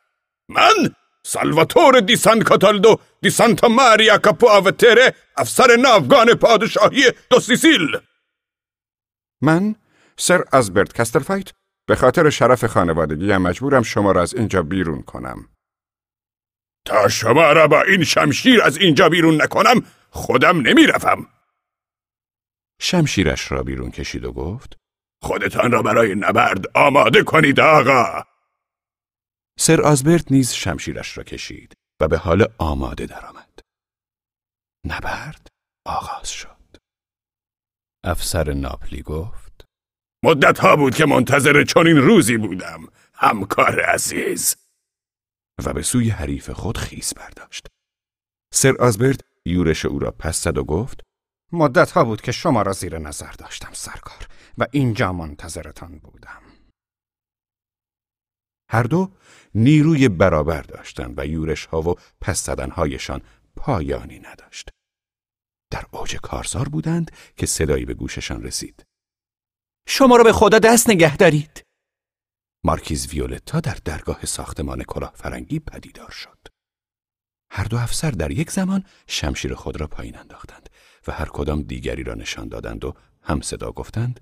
من 0.48 0.94
سالواتور 1.26 2.01
دی 2.01 2.16
سان 2.16 2.43
کاتالدو 2.43 2.97
دی 3.20 3.31
سانتا 3.31 3.68
ماریا 3.68 4.18
کاپو 4.18 4.48
آوتره 4.48 5.14
افسر 5.36 5.76
ناوگان 5.76 6.35
پادشاهی 6.35 7.12
دو 7.31 7.40
سیسیل. 7.40 7.98
من 9.43 9.74
سر 10.16 10.44
آزبرت 10.52 10.93
کستلفایت 10.93 11.52
به 11.86 11.97
خاطر 11.97 12.31
شرف 12.31 12.64
خانوادگیم 12.64 13.36
مجبورم 13.36 13.82
شما 13.82 14.12
را 14.12 14.22
از 14.22 14.35
اینجا 14.35 14.62
بیرون 14.62 15.02
کنم. 15.02 15.48
تا 16.86 17.09
شما 17.09 17.52
را 17.52 17.68
با 17.68 17.82
این 17.82 18.05
شمشیر 18.05 18.62
از 18.62 18.76
اینجا 18.76 19.09
بیرون 19.09 19.43
نکنم 19.43 19.86
خودم 20.10 20.60
نمیروم. 20.60 21.26
شمشیرش 22.80 23.52
را 23.52 23.62
بیرون 23.62 23.90
کشید 23.90 24.24
و 24.24 24.32
گفت 24.32 24.78
خودتان 25.22 25.72
را 25.72 25.82
برای 25.82 26.14
نبرد 26.14 26.76
آماده 26.76 27.22
کنید 27.22 27.60
آقا 27.60 28.24
سر 29.59 29.80
آزبرت 29.80 30.32
نیز 30.32 30.52
شمشیرش 30.52 31.18
را 31.18 31.24
کشید 31.24 31.74
و 32.01 32.09
به 32.09 32.18
حال 32.18 32.46
آماده 32.59 33.06
درآمد. 33.06 33.60
نبرد 34.86 35.48
آغاز 35.86 36.30
شد. 36.30 36.76
افسر 38.05 38.52
ناپلی 38.52 39.02
گفت 39.02 39.64
مدت 40.24 40.59
ها 40.59 40.76
بود 40.76 40.94
که 40.94 41.06
منتظر 41.06 41.64
چنین 41.64 41.96
روزی 41.96 42.36
بودم 42.36 42.86
همکار 43.14 43.80
عزیز 43.80 44.56
و 45.64 45.72
به 45.72 45.82
سوی 45.82 46.10
حریف 46.10 46.51
خود 46.51 46.78
خیس 46.78 47.14
برداشت. 47.14 47.66
سر 48.55 48.76
آزبرت 48.80 49.20
یورش 49.44 49.84
او 49.84 49.98
را 49.98 50.10
پس 50.10 50.42
زد 50.42 50.59
و 50.59 50.64
گفت 50.64 51.01
مدت 51.55 51.90
ها 51.90 52.05
بود 52.05 52.20
که 52.20 52.32
شما 52.32 52.62
را 52.62 52.72
زیر 52.72 52.98
نظر 52.98 53.32
داشتم 53.32 53.70
سرکار 53.72 54.28
و 54.59 54.66
اینجا 54.72 55.12
منتظرتان 55.12 55.98
بودم 55.98 56.43
هر 58.70 58.82
دو 58.82 59.12
نیروی 59.55 60.09
برابر 60.09 60.62
داشتند 60.62 61.18
و 61.18 61.26
یورش 61.26 61.66
ها 61.66 61.82
و 61.82 61.94
پس 62.20 62.44
زدن 62.44 62.70
هایشان 62.70 63.22
پایانی 63.56 64.18
نداشت. 64.18 64.70
در 65.70 65.85
اوج 65.90 66.16
کارزار 66.16 66.68
بودند 66.68 67.10
که 67.36 67.47
صدایی 67.47 67.85
به 67.85 67.94
گوششان 67.94 68.43
رسید. 68.43 68.85
شما 69.89 70.16
را 70.16 70.24
به 70.24 70.32
خدا 70.32 70.59
دست 70.59 70.90
نگه 70.90 71.16
دارید. 71.16 71.62
مارکیز 72.64 73.06
ویولتا 73.06 73.60
در 73.60 73.78
درگاه 73.85 74.26
ساختمان 74.26 74.82
کلاه 74.82 75.12
فرنگی 75.14 75.59
پدیدار 75.60 76.10
شد. 76.10 76.39
هر 77.51 77.64
دو 77.64 77.76
افسر 77.76 78.10
در 78.10 78.31
یک 78.31 78.51
زمان 78.51 78.85
شمشیر 79.06 79.55
خود 79.55 79.81
را 79.81 79.86
پایین 79.86 80.18
انداختند 80.18 80.70
و 81.09 81.12
هر 81.12 81.28
کدام 81.28 81.62
دیگری 81.62 82.02
را 82.02 82.14
نشان 82.14 82.48
دادند 82.48 82.85
و 82.85 82.94
هم 83.22 83.40
صدا 83.40 83.72
گفتند 83.72 84.20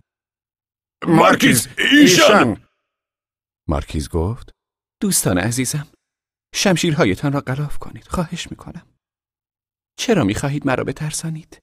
مارکیز 1.07 1.69
ایشان! 1.79 2.67
مارکیز 3.69 4.09
گفت 4.09 4.51
دوستان 5.01 5.39
عزیزم 5.39 5.89
شمشیرهایتان 6.55 7.33
را 7.33 7.41
غلاف 7.41 7.79
کنید 7.79 8.09
خواهش 8.09 8.51
می‌کنم. 8.51 8.87
چرا 9.99 10.25
می‌خواهید 10.25 10.67
مرا 10.67 10.85
بترسانید؟ 10.85 11.59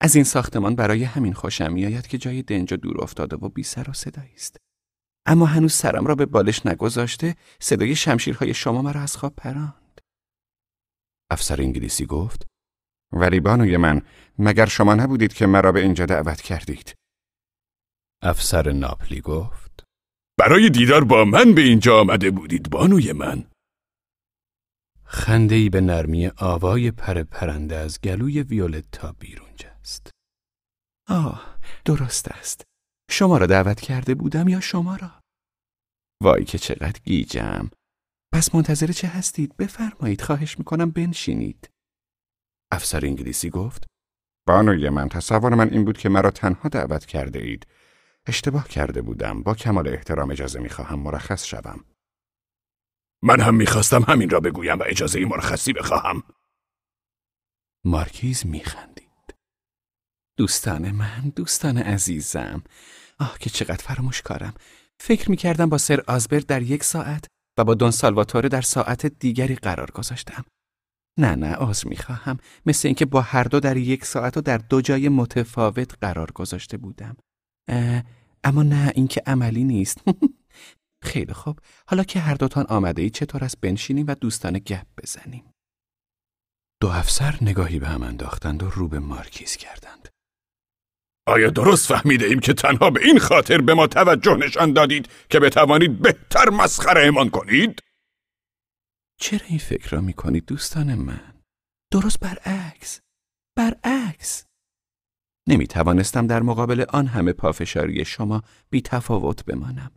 از 0.00 0.14
این 0.14 0.24
ساختمان 0.24 0.76
برای 0.76 1.04
همین 1.04 1.32
خوشم 1.32 1.72
میآید 1.72 2.06
که 2.06 2.18
جای 2.18 2.42
دنج 2.42 2.74
دور 2.74 3.02
افتاده 3.02 3.36
و 3.36 3.48
بی 3.48 3.62
سر 3.62 3.90
و 3.90 3.92
صدایی 3.92 4.34
است. 4.34 4.56
اما 5.26 5.46
هنوز 5.46 5.72
سرم 5.72 6.06
را 6.06 6.14
به 6.14 6.26
بالش 6.26 6.66
نگذاشته 6.66 7.36
صدای 7.60 7.96
شمشیرهای 7.96 8.54
شما 8.54 8.82
مرا 8.82 9.00
از 9.00 9.16
خواب 9.16 9.34
پراند. 9.36 10.00
افسر 11.30 11.60
انگلیسی 11.60 12.06
گفت 12.06 12.46
ولی 13.12 13.40
بانوی 13.40 13.76
من 13.76 14.02
مگر 14.38 14.66
شما 14.66 14.94
نبودید 14.94 15.32
که 15.32 15.46
مرا 15.46 15.72
به 15.72 15.80
اینجا 15.80 16.06
دعوت 16.06 16.40
کردید؟ 16.40 16.94
افسر 18.22 18.72
ناپلی 18.72 19.20
گفت 19.20 19.84
برای 20.38 20.70
دیدار 20.70 21.04
با 21.04 21.24
من 21.24 21.54
به 21.54 21.60
اینجا 21.60 22.00
آمده 22.00 22.30
بودید 22.30 22.70
بانوی 22.70 23.12
من. 23.12 23.44
خندهی 25.04 25.68
به 25.68 25.80
نرمی 25.80 26.30
آوای 26.36 26.90
پر 26.90 27.22
پرنده 27.22 27.76
از 27.76 28.00
گلوی 28.00 28.42
ویولتا 28.42 29.12
بیرون 29.12 29.56
جست. 29.56 30.10
آه 31.08 31.58
درست 31.84 32.28
است. 32.28 32.62
شما 33.10 33.36
را 33.38 33.46
دعوت 33.46 33.80
کرده 33.80 34.14
بودم 34.14 34.48
یا 34.48 34.60
شما 34.60 34.96
را؟ 34.96 35.20
وای 36.22 36.44
که 36.44 36.58
چقدر 36.58 37.00
گیجم. 37.04 37.70
پس 38.32 38.54
منتظر 38.54 38.92
چه 38.92 39.08
هستید؟ 39.08 39.56
بفرمایید 39.56 40.22
خواهش 40.22 40.58
می‌کنم 40.58 40.90
بنشینید. 40.90 41.71
افسر 42.72 43.06
انگلیسی 43.06 43.50
گفت 43.50 43.84
بانوی 44.46 44.88
من 44.88 45.08
تصور 45.08 45.54
من 45.54 45.70
این 45.70 45.84
بود 45.84 45.98
که 45.98 46.08
مرا 46.08 46.30
تنها 46.30 46.68
دعوت 46.68 47.06
کرده 47.06 47.38
اید. 47.38 47.66
اشتباه 48.26 48.68
کرده 48.68 49.02
بودم. 49.02 49.42
با 49.42 49.54
کمال 49.54 49.88
احترام 49.88 50.30
اجازه 50.30 50.60
می‌خواهم 50.60 50.98
مرخص 50.98 51.44
شوم. 51.44 51.84
من 53.22 53.40
هم 53.40 53.54
می‌خواستم 53.54 54.02
همین 54.02 54.30
را 54.30 54.40
بگویم 54.40 54.78
و 54.78 54.84
اجازه 54.86 55.24
مرخصی 55.24 55.72
بخواهم. 55.72 56.22
مارکیز 57.84 58.46
میخندید. 58.46 59.34
دوستان 60.36 60.90
من 60.90 61.32
دوستان 61.36 61.78
عزیزم. 61.78 62.62
آه 63.18 63.38
که 63.38 63.50
چقدر 63.50 63.84
فراموش 63.84 64.22
کارم. 64.22 64.54
فکر 65.00 65.30
می‌کردم 65.30 65.68
با 65.68 65.78
سر 65.78 66.02
آزبرد 66.06 66.46
در 66.46 66.62
یک 66.62 66.84
ساعت 66.84 67.26
و 67.58 67.64
با 67.64 67.74
دون 67.74 67.90
سالواتوره 67.90 68.48
در 68.48 68.62
ساعت 68.62 69.06
دیگری 69.06 69.54
قرار 69.54 69.90
گذاشتم. 69.90 70.44
نه 71.18 71.34
نه 71.34 71.54
آز 71.54 71.86
می‌خواهم. 71.86 72.38
مثل 72.66 72.88
اینکه 72.88 73.06
با 73.06 73.20
هر 73.20 73.44
دو 73.44 73.60
در 73.60 73.76
یک 73.76 74.04
ساعت 74.04 74.36
و 74.36 74.40
در 74.40 74.58
دو 74.58 74.80
جای 74.80 75.08
متفاوت 75.08 75.94
قرار 76.00 76.30
گذاشته 76.30 76.76
بودم. 76.76 77.16
اما 78.44 78.62
نه 78.62 78.92
اینکه 78.94 79.22
عملی 79.26 79.64
نیست. 79.64 80.00
خیلی 81.02 81.32
خوب. 81.32 81.58
حالا 81.86 82.04
که 82.04 82.20
هر 82.20 82.34
دوتان 82.34 82.66
آمده 82.68 83.02
ای 83.02 83.10
چطور 83.10 83.44
است 83.44 83.60
بنشینیم 83.60 84.06
و 84.08 84.14
دوستانه 84.14 84.58
گپ 84.58 84.86
بزنیم؟ 85.02 85.44
دو 86.80 86.88
افسر 86.88 87.38
نگاهی 87.40 87.78
به 87.78 87.88
هم 87.88 88.02
انداختند 88.02 88.62
و 88.62 88.70
رو 88.70 88.88
به 88.88 88.98
مارکیز 88.98 89.56
کردند. 89.56 90.08
آیا 91.26 91.50
درست 91.50 91.94
فهمیده 91.94 92.26
ایم 92.26 92.38
که 92.38 92.52
تنها 92.52 92.90
به 92.90 93.04
این 93.04 93.18
خاطر 93.18 93.60
به 93.60 93.74
ما 93.74 93.86
توجه 93.86 94.34
نشان 94.34 94.72
دادید 94.72 95.08
که 95.30 95.40
بتوانید 95.40 96.02
بهتر 96.02 96.50
مسخره 96.50 97.06
امان 97.06 97.30
کنید؟ 97.30 97.82
چرا 99.22 99.46
این 99.46 99.58
فکر 99.58 99.90
را 99.90 100.00
می 100.00 100.12
کنید 100.12 100.46
دوستان 100.46 100.94
من؟ 100.94 101.42
درست 101.92 102.20
برعکس 102.20 103.00
برعکس 103.56 104.44
نمی 105.48 105.66
توانستم 105.66 106.26
در 106.26 106.42
مقابل 106.42 106.84
آن 106.88 107.06
همه 107.06 107.32
پافشاری 107.32 108.04
شما 108.04 108.42
بی 108.70 108.80
تفاوت 108.80 109.44
بمانم. 109.44 109.92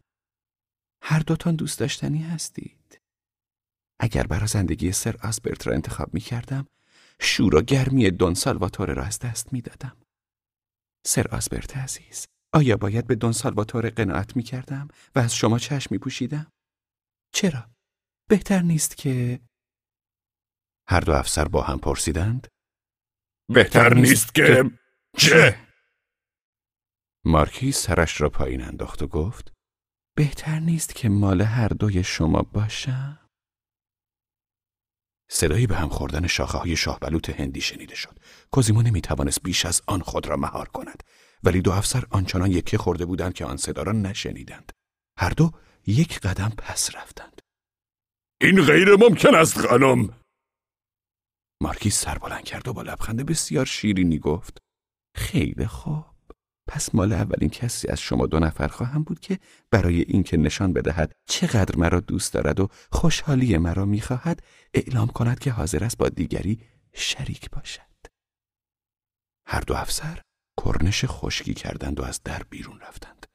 هر 1.02 1.20
دوتان 1.20 1.56
دوست 1.56 1.80
داشتنی 1.80 2.24
هستید. 2.24 3.02
اگر 4.00 4.28
برای 4.28 4.48
زندگی 4.48 4.92
سر 4.92 5.16
آسبرت 5.24 5.68
را 5.68 5.74
انتخاب 5.74 6.14
می 6.14 6.20
کردم، 6.20 6.68
شور 7.20 7.56
و 7.56 7.62
گرمی 7.62 8.12
دون 8.12 8.34
سالواتور 8.34 8.94
را 8.94 9.04
از 9.04 9.20
دست 9.20 9.54
می 9.54 9.62
دادم. 9.62 9.98
سر 11.06 11.28
آسبرت 11.28 11.78
عزیز، 11.78 12.26
آیا 12.54 12.78
باید 12.78 13.08
به 13.08 13.16
دون 13.16 13.32
سالواتور 13.32 13.90
قناعت 13.90 14.36
می 14.36 14.44
کردم 14.44 14.88
و 15.16 15.20
از 15.20 15.36
شما 15.36 15.60
چشم 15.60 15.88
می 15.92 15.98
پوشیدم؟ 15.98 16.52
چرا؟ 17.34 17.75
بهتر 18.30 18.62
نیست 18.62 18.98
که... 18.98 19.40
هر 20.88 21.00
دو 21.00 21.12
افسر 21.12 21.48
با 21.48 21.62
هم 21.62 21.80
پرسیدند؟ 21.80 22.48
بهتر 23.50 23.94
نیست 23.94 24.36
که... 24.36 24.72
چه؟ 25.18 25.60
مارکیز 27.26 27.76
سرش 27.76 28.22
را 28.22 28.30
پایین 28.30 28.62
انداخت 28.62 29.02
و 29.02 29.08
گفت 29.08 29.54
بهتر 30.16 30.60
نیست 30.60 30.96
که 30.96 31.10
مال 31.10 31.42
هر 31.42 31.68
دوی 31.68 32.04
شما 32.04 32.42
باشم؟ 32.42 33.20
صدایی 35.30 35.68
به 35.68 35.76
هم 35.76 35.90
خوردن 35.90 36.28
شاخه 36.28 36.58
های 36.58 36.76
شاهبلوت 36.76 37.30
هندی 37.30 37.62
شنیده 37.62 37.96
شد. 37.96 38.20
کوزیمو 38.52 38.82
نمی 38.82 39.02
توانست 39.02 39.44
بیش 39.44 39.66
از 39.66 39.82
آن 39.88 40.02
خود 40.02 40.28
را 40.28 40.38
مهار 40.38 40.70
کند. 40.70 41.04
ولی 41.44 41.62
دو 41.62 41.72
افسر 41.72 42.04
آنچنان 42.10 42.52
یکی 42.52 42.78
خورده 42.78 43.06
بودند 43.06 43.34
که 43.34 43.46
آن 43.46 43.58
صدا 43.58 43.84
را 43.84 43.92
نشنیدند. 43.92 44.72
هر 45.18 45.30
دو 45.30 45.52
یک 45.88 46.20
قدم 46.20 46.50
پس 46.58 46.96
رفتند. 46.96 47.35
این 48.46 48.62
غیر 48.62 48.96
ممکن 48.96 49.36
است 49.36 49.68
خانم. 49.68 50.10
مارکیز 51.62 51.94
سر 51.94 52.18
بلند 52.18 52.44
کرد 52.44 52.68
و 52.68 52.74
با 52.74 52.82
لبخند 52.82 53.26
بسیار 53.26 53.66
شیرینی 53.66 54.20
گفت 54.20 54.58
خیلی 55.16 55.68
خوب. 55.68 56.06
پس 56.68 56.96
مال 56.96 57.14
اولین 57.14 57.50
کسی 57.50 57.88
از 57.88 58.02
شما 58.02 58.28
دو 58.28 58.40
نفر 58.40 58.68
خواهم 58.68 59.04
بود 59.04 59.20
که 59.20 59.40
برای 59.72 60.02
اینکه 60.02 60.38
نشان 60.38 60.74
بدهد 60.74 61.12
چقدر 61.30 61.78
مرا 61.78 62.00
دوست 62.00 62.34
دارد 62.34 62.60
و 62.60 62.68
خوشحالی 62.92 63.58
مرا 63.58 63.86
می‌خواهد 63.86 64.44
اعلام 64.74 65.08
کند 65.08 65.40
که 65.40 65.52
حاضر 65.52 65.84
است 65.84 65.98
با 65.98 66.10
دیگری 66.10 66.60
شریک 66.94 67.50
باشد. 67.50 67.82
هر 69.48 69.62
دو 69.62 69.74
افسر 69.74 70.22
کرنش 70.64 71.06
خشکی 71.06 71.54
کردند 71.54 72.00
و 72.00 72.04
از 72.04 72.22
در 72.24 72.44
بیرون 72.50 72.80
رفتند. 72.80 73.26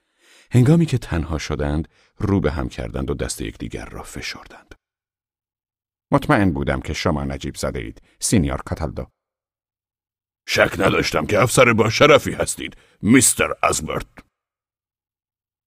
هنگامی 0.53 0.87
که 0.87 0.99
تنها 0.99 1.39
شدند 1.39 1.89
رو 2.19 2.41
به 2.41 2.53
هم 2.53 2.69
کردند 2.69 3.11
و 3.11 3.15
دست 3.15 3.41
یکدیگر 3.41 3.85
را 3.85 4.03
فشردند. 4.03 4.80
مطمئن 6.12 6.53
بودم 6.53 6.81
که 6.81 6.93
شما 6.93 7.24
نجیب 7.24 7.57
زاده 7.57 7.79
اید 7.78 8.03
سینیور 8.20 8.57
کاتالدو. 8.57 9.07
شک 10.49 10.74
نداشتم 10.78 11.27
که 11.27 11.43
افسر 11.43 11.73
با 11.73 11.91
شرفی 11.91 12.32
هستید 12.32 12.77
مستر 13.03 13.55
آزبرت. 13.62 14.07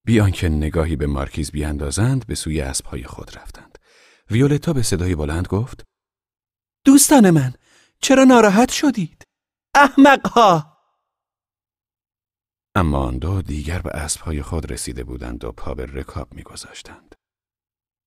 بی 0.06 0.20
آنکه 0.20 0.48
نگاهی 0.48 0.96
به 0.96 1.06
مارکیز 1.06 1.50
بیاندازند 1.50 2.26
به 2.26 2.34
سوی 2.34 2.60
اسبهای 2.60 3.04
خود 3.04 3.38
رفتند. 3.38 3.78
ویولتا 4.30 4.72
به 4.72 4.82
صدای 4.82 5.14
بلند 5.14 5.46
گفت 5.46 5.84
دوستان 6.84 7.30
من 7.30 7.54
چرا 8.00 8.24
ناراحت 8.24 8.72
شدید؟ 8.72 9.24
احمقها! 9.74 10.74
اما 12.76 12.98
آن 12.98 13.18
دو 13.18 13.42
دیگر 13.42 13.78
به 13.78 13.90
اسبهای 13.90 14.42
خود 14.42 14.72
رسیده 14.72 15.04
بودند 15.04 15.44
و 15.44 15.52
پا 15.52 15.74
به 15.74 15.86
رکاب 15.86 16.34
میگذاشتند. 16.34 17.14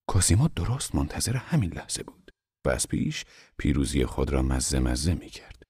کوسیمو 0.10 0.48
درست 0.48 0.96
منتظر 0.96 1.36
همین 1.36 1.74
لحظه 1.74 2.04
بود. 2.04 2.17
و 2.68 2.78
پیش 2.90 3.26
پیروزی 3.58 4.06
خود 4.06 4.30
را 4.30 4.42
مزه 4.42 4.80
مزه 4.80 5.14
می 5.14 5.30
کرد. 5.30 5.64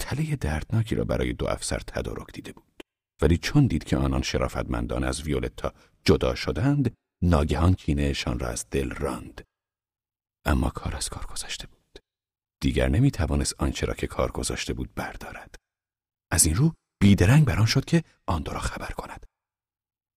تله 0.00 0.36
دردناکی 0.36 0.94
را 0.94 1.04
برای 1.04 1.32
دو 1.32 1.46
افسر 1.46 1.78
تدارک 1.78 2.32
دیده 2.32 2.52
بود. 2.52 2.82
ولی 3.22 3.38
چون 3.38 3.66
دید 3.66 3.84
که 3.84 3.96
آنان 3.96 4.22
شرافتمندان 4.22 5.04
از 5.04 5.22
ویولتا 5.22 5.72
جدا 6.04 6.34
شدند، 6.34 6.94
ناگهان 7.22 7.74
کینهشان 7.74 8.38
را 8.38 8.48
از 8.48 8.66
دل 8.70 8.90
راند. 8.90 9.44
اما 10.44 10.70
کار 10.70 10.96
از 10.96 11.08
کار 11.08 11.26
گذشته 11.26 11.66
بود. 11.66 11.98
دیگر 12.60 12.88
نمی 12.88 13.10
توانست 13.10 13.54
آنچه 13.58 13.86
را 13.86 13.94
که 13.94 14.06
کار 14.06 14.32
گذاشته 14.32 14.74
بود 14.74 14.94
بردارد. 14.94 15.54
از 16.30 16.46
این 16.46 16.54
رو 16.54 16.72
بیدرنگ 17.00 17.44
بران 17.44 17.66
شد 17.66 17.84
که 17.84 18.04
آن 18.26 18.42
دو 18.42 18.52
را 18.52 18.60
خبر 18.60 18.90
کند. 18.90 19.26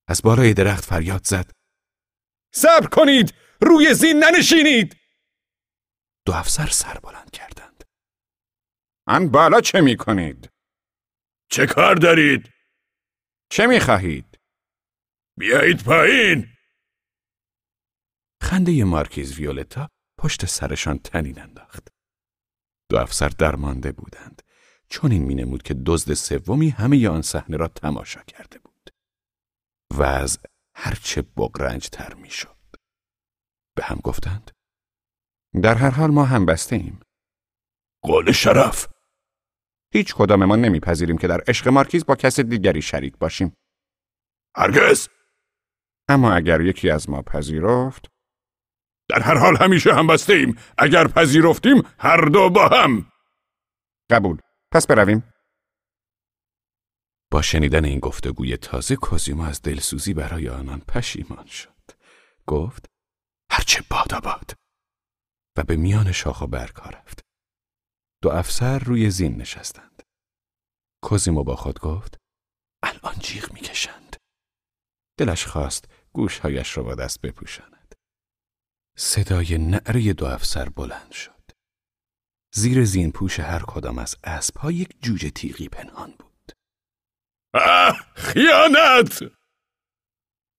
از 0.08 0.22
بالای 0.22 0.54
درخت 0.54 0.86
فریاد 0.86 1.26
زد. 1.26 1.52
صبر 2.54 2.88
کنید! 2.88 3.34
روی 3.62 3.94
زین 3.94 4.24
ننشینید! 4.24 4.96
دو 6.26 6.34
افسر 6.34 6.68
سر 6.68 7.00
بلند 7.00 7.32
کردند. 7.32 7.84
آن 9.08 9.30
بالا 9.30 9.62
چه 9.62 9.82
می 9.82 9.98
کنید؟ 9.98 10.50
چه 11.50 11.66
کار 11.66 11.96
دارید؟ 11.96 12.50
چه 13.50 13.68
می 13.68 13.80
خواهید؟ 13.80 14.40
بیایید 15.38 15.84
پایین! 15.84 16.48
خنده 18.42 18.84
مارکیز 18.84 19.40
ویولتا 19.40 19.90
پشت 20.18 20.46
سرشان 20.46 21.00
تنین 21.00 21.42
انداخت. 21.42 21.88
دو 22.90 22.98
افسر 22.98 23.30
درمانده 23.30 23.92
بودند. 23.92 24.42
چون 24.90 25.12
این 25.12 25.24
مینمود 25.24 25.64
که 25.64 25.74
دزد 25.86 26.14
سومی 26.14 26.70
همه 26.70 27.10
آن 27.10 27.22
صحنه 27.22 27.58
را 27.58 27.68
تماشا 27.68 28.24
کرده 28.24 28.60
بود. 28.60 28.90
وضع 29.98 30.42
هرچه 30.76 31.22
بغرنج 31.22 31.90
تر 31.90 32.14
می 32.14 32.30
شد. 32.30 32.58
به 33.76 33.84
هم 33.84 34.00
گفتند 34.04 34.52
در 35.64 35.76
هر 35.76 35.90
حال 35.90 36.12
ما 36.12 36.26
هم 36.26 36.46
بسته 36.46 36.76
ایم. 36.76 37.00
قول 38.04 38.32
شرف. 38.32 38.88
هیچ 39.94 40.16
کدام 40.16 40.46
ما 40.46 40.56
نمیپذیریم 40.56 41.18
که 41.18 41.28
در 41.28 41.42
عشق 41.48 41.68
مارکیز 41.68 42.06
با 42.06 42.16
کس 42.16 42.40
دیگری 42.40 42.82
شریک 42.82 43.18
باشیم. 43.18 43.58
هرگز. 44.56 45.08
اما 46.10 46.34
اگر 46.34 46.62
یکی 46.62 46.90
از 46.90 47.10
ما 47.10 47.22
پذیرفت؟ 47.22 48.12
در 49.10 49.20
هر 49.20 49.38
حال 49.38 49.58
همیشه 49.58 49.94
هم 49.94 50.08
بسته 50.08 50.34
ایم 50.34 50.58
اگر 50.78 51.08
پذیرفتیم 51.08 51.84
هر 52.00 52.22
دو 52.22 52.50
با 52.50 52.68
هم. 52.68 53.12
قبول. 54.10 54.38
پس 54.72 54.88
برویم. 54.88 55.34
با 57.32 57.42
شنیدن 57.42 57.86
این 57.86 58.00
گفتگوی 58.00 58.58
تازه 58.58 58.96
کوزیما 58.96 59.46
از 59.46 59.62
دلسوزی 59.62 60.14
برای 60.14 60.50
آنان 60.50 60.82
پشیمان 60.88 61.46
شد. 61.46 61.92
گفت 62.48 62.86
هرچه 63.52 63.84
باد. 63.90 64.14
آباد 64.14 64.52
و 65.60 65.64
به 65.64 65.76
میان 65.76 66.12
شاخ 66.12 66.42
و 66.42 66.48
برگ 66.48 66.76
رفت. 66.78 67.22
دو 68.22 68.30
افسر 68.30 68.80
روی 68.80 69.10
زین 69.10 69.36
نشستند. 69.36 70.04
کوزیمو 71.04 71.44
با 71.44 71.56
خود 71.56 71.80
گفت 71.80 72.18
الان 72.84 73.16
جیغ 73.20 73.54
می‌کشند. 73.54 74.16
دلش 75.18 75.46
خواست 75.46 75.86
گوشهایش 76.14 76.78
را 76.78 76.84
با 76.84 76.96
دست 76.96 77.22
بپوشاند. 77.22 77.96
صدای 78.98 79.58
نعره 79.58 80.14
دو 80.14 80.26
افسر 80.26 80.70
بلند 80.70 81.12
شد. 81.12 81.52
زیر 82.54 82.86
زین 82.86 83.12
پوش 83.12 83.40
هر 83.40 83.64
کدام 83.68 84.00
از 84.00 84.16
اسبها 84.24 84.72
یک 84.72 85.02
جوجه 85.02 85.30
تیغی 85.30 85.70
پنهان 85.70 86.16
بود. 86.20 86.52
آه 87.54 88.14
خیانت! 88.16 89.20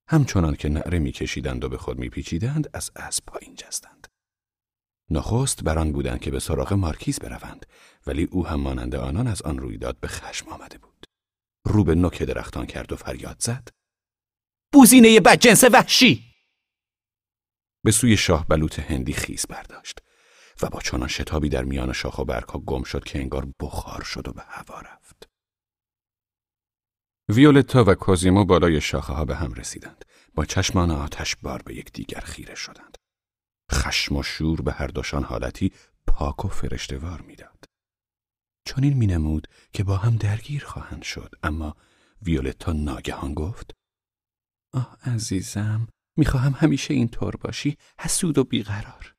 همچنان 0.08 0.56
که 0.56 0.68
نعره 0.68 0.98
میکشیدند 0.98 1.64
و 1.64 1.68
به 1.68 1.78
خود 1.78 1.98
میپیچیدند 1.98 2.76
از 2.76 2.90
اسب 2.96 3.24
پایین 3.24 3.54
جستند 3.54 3.99
نخست 5.10 5.64
بران 5.64 5.92
بودند 5.92 6.20
که 6.20 6.30
به 6.30 6.40
سراغ 6.40 6.72
مارکیز 6.72 7.18
بروند 7.18 7.66
ولی 8.06 8.24
او 8.24 8.46
هم 8.46 8.60
مانند 8.60 8.94
آنان 8.94 9.26
از 9.26 9.42
آن 9.42 9.58
رویداد 9.58 10.00
به 10.00 10.08
خشم 10.08 10.48
آمده 10.48 10.78
بود. 10.78 11.04
رو 11.66 11.84
به 11.84 11.94
نوک 11.94 12.22
درختان 12.22 12.66
کرد 12.66 12.92
و 12.92 12.96
فریاد 12.96 13.36
زد. 13.38 13.68
بوزینه 14.72 15.20
بدجنس 15.20 15.64
وحشی! 15.64 16.24
به 17.84 17.90
سوی 17.90 18.16
شاه 18.16 18.46
بلوط 18.48 18.78
هندی 18.78 19.12
خیز 19.12 19.46
برداشت 19.46 19.98
و 20.62 20.68
با 20.68 20.80
چنان 20.80 21.08
شتابی 21.08 21.48
در 21.48 21.64
میان 21.64 21.92
شاخ 21.92 22.18
و 22.18 22.24
برگها 22.24 22.58
گم 22.58 22.82
شد 22.82 23.04
که 23.04 23.18
انگار 23.18 23.48
بخار 23.60 24.02
شد 24.02 24.28
و 24.28 24.32
به 24.32 24.42
هوا 24.46 24.80
رفت. 24.80 25.28
ویولتا 27.28 27.84
و 27.84 27.94
کوزیمو 27.94 28.44
بالای 28.44 28.80
شاخه 28.80 29.12
ها 29.12 29.24
به 29.24 29.36
هم 29.36 29.52
رسیدند. 29.52 30.04
با 30.34 30.44
چشمان 30.44 30.90
آتش 30.90 31.36
بار 31.36 31.62
به 31.62 31.74
یکدیگر 31.74 32.20
خیره 32.20 32.54
شدند. 32.54 32.98
خشم 33.70 34.16
و 34.16 34.22
شور 34.22 34.60
به 34.60 34.72
هر 34.72 34.86
دوشان 34.86 35.24
حالتی 35.24 35.72
پاک 36.06 36.44
و 36.44 36.48
فرشتوار 36.48 37.20
می‌داد. 37.20 37.64
چون 38.66 38.84
این 38.84 38.96
مینمود 38.96 39.48
که 39.72 39.84
با 39.84 39.96
هم 39.96 40.16
درگیر 40.16 40.64
خواهند 40.64 41.02
شد 41.02 41.34
اما 41.42 41.76
ویولتا 42.22 42.72
ناگهان 42.72 43.34
گفت 43.34 43.70
آه 44.72 44.98
عزیزم 45.04 45.88
می‌خواهم 46.16 46.52
همیشه 46.52 46.94
اینطور 46.94 47.36
باشی 47.36 47.76
حسود 48.00 48.38
و 48.38 48.44
بیقرار. 48.44 49.14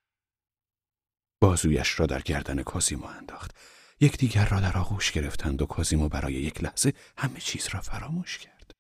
بازویش 1.42 2.00
را 2.00 2.06
در 2.06 2.22
گردن 2.22 2.64
کازیمو 2.64 3.06
انداخت. 3.06 3.58
یکدیگر 4.00 4.50
را 4.50 4.60
در 4.60 4.78
آغوش 4.78 5.12
گرفتند 5.12 5.62
و 5.62 5.66
کازیمو 5.66 6.10
برای 6.10 6.34
یک 6.34 6.64
لحظه 6.64 6.94
همه 7.18 7.40
چیز 7.40 7.68
را 7.68 7.82
فراموش 7.82 8.38
کرد. 8.38 8.72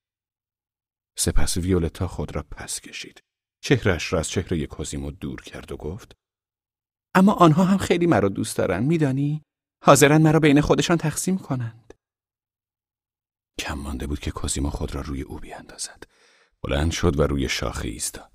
سپس 1.17 1.57
ویولتا 1.57 2.07
خود 2.07 2.35
را 2.35 2.43
پس 2.43 2.81
کشید. 2.81 3.23
چهرش 3.61 4.13
را 4.13 4.19
از 4.19 4.29
چهره 4.29 4.65
کوزیمو 4.67 5.11
دور 5.11 5.41
کرد 5.41 5.71
و 5.71 5.77
گفت 5.77 6.15
اما 7.15 7.33
آنها 7.33 7.63
هم 7.63 7.77
خیلی 7.77 8.07
مرا 8.07 8.29
دوست 8.29 8.57
دارند 8.57 8.87
میدانی؟ 8.87 9.43
حاضرن 9.83 10.21
مرا 10.21 10.39
بین 10.39 10.61
خودشان 10.61 10.97
تقسیم 10.97 11.37
کنند. 11.37 11.93
کم 13.59 13.73
مانده 13.73 14.07
بود 14.07 14.19
که 14.19 14.31
کوزیمو 14.31 14.69
خود 14.69 14.95
را 14.95 15.01
روی 15.01 15.21
او 15.21 15.39
بیاندازد. 15.39 16.03
بلند 16.63 16.91
شد 16.91 17.19
و 17.19 17.23
روی 17.23 17.49
شاخه 17.49 17.87
ایستاد. 17.87 18.31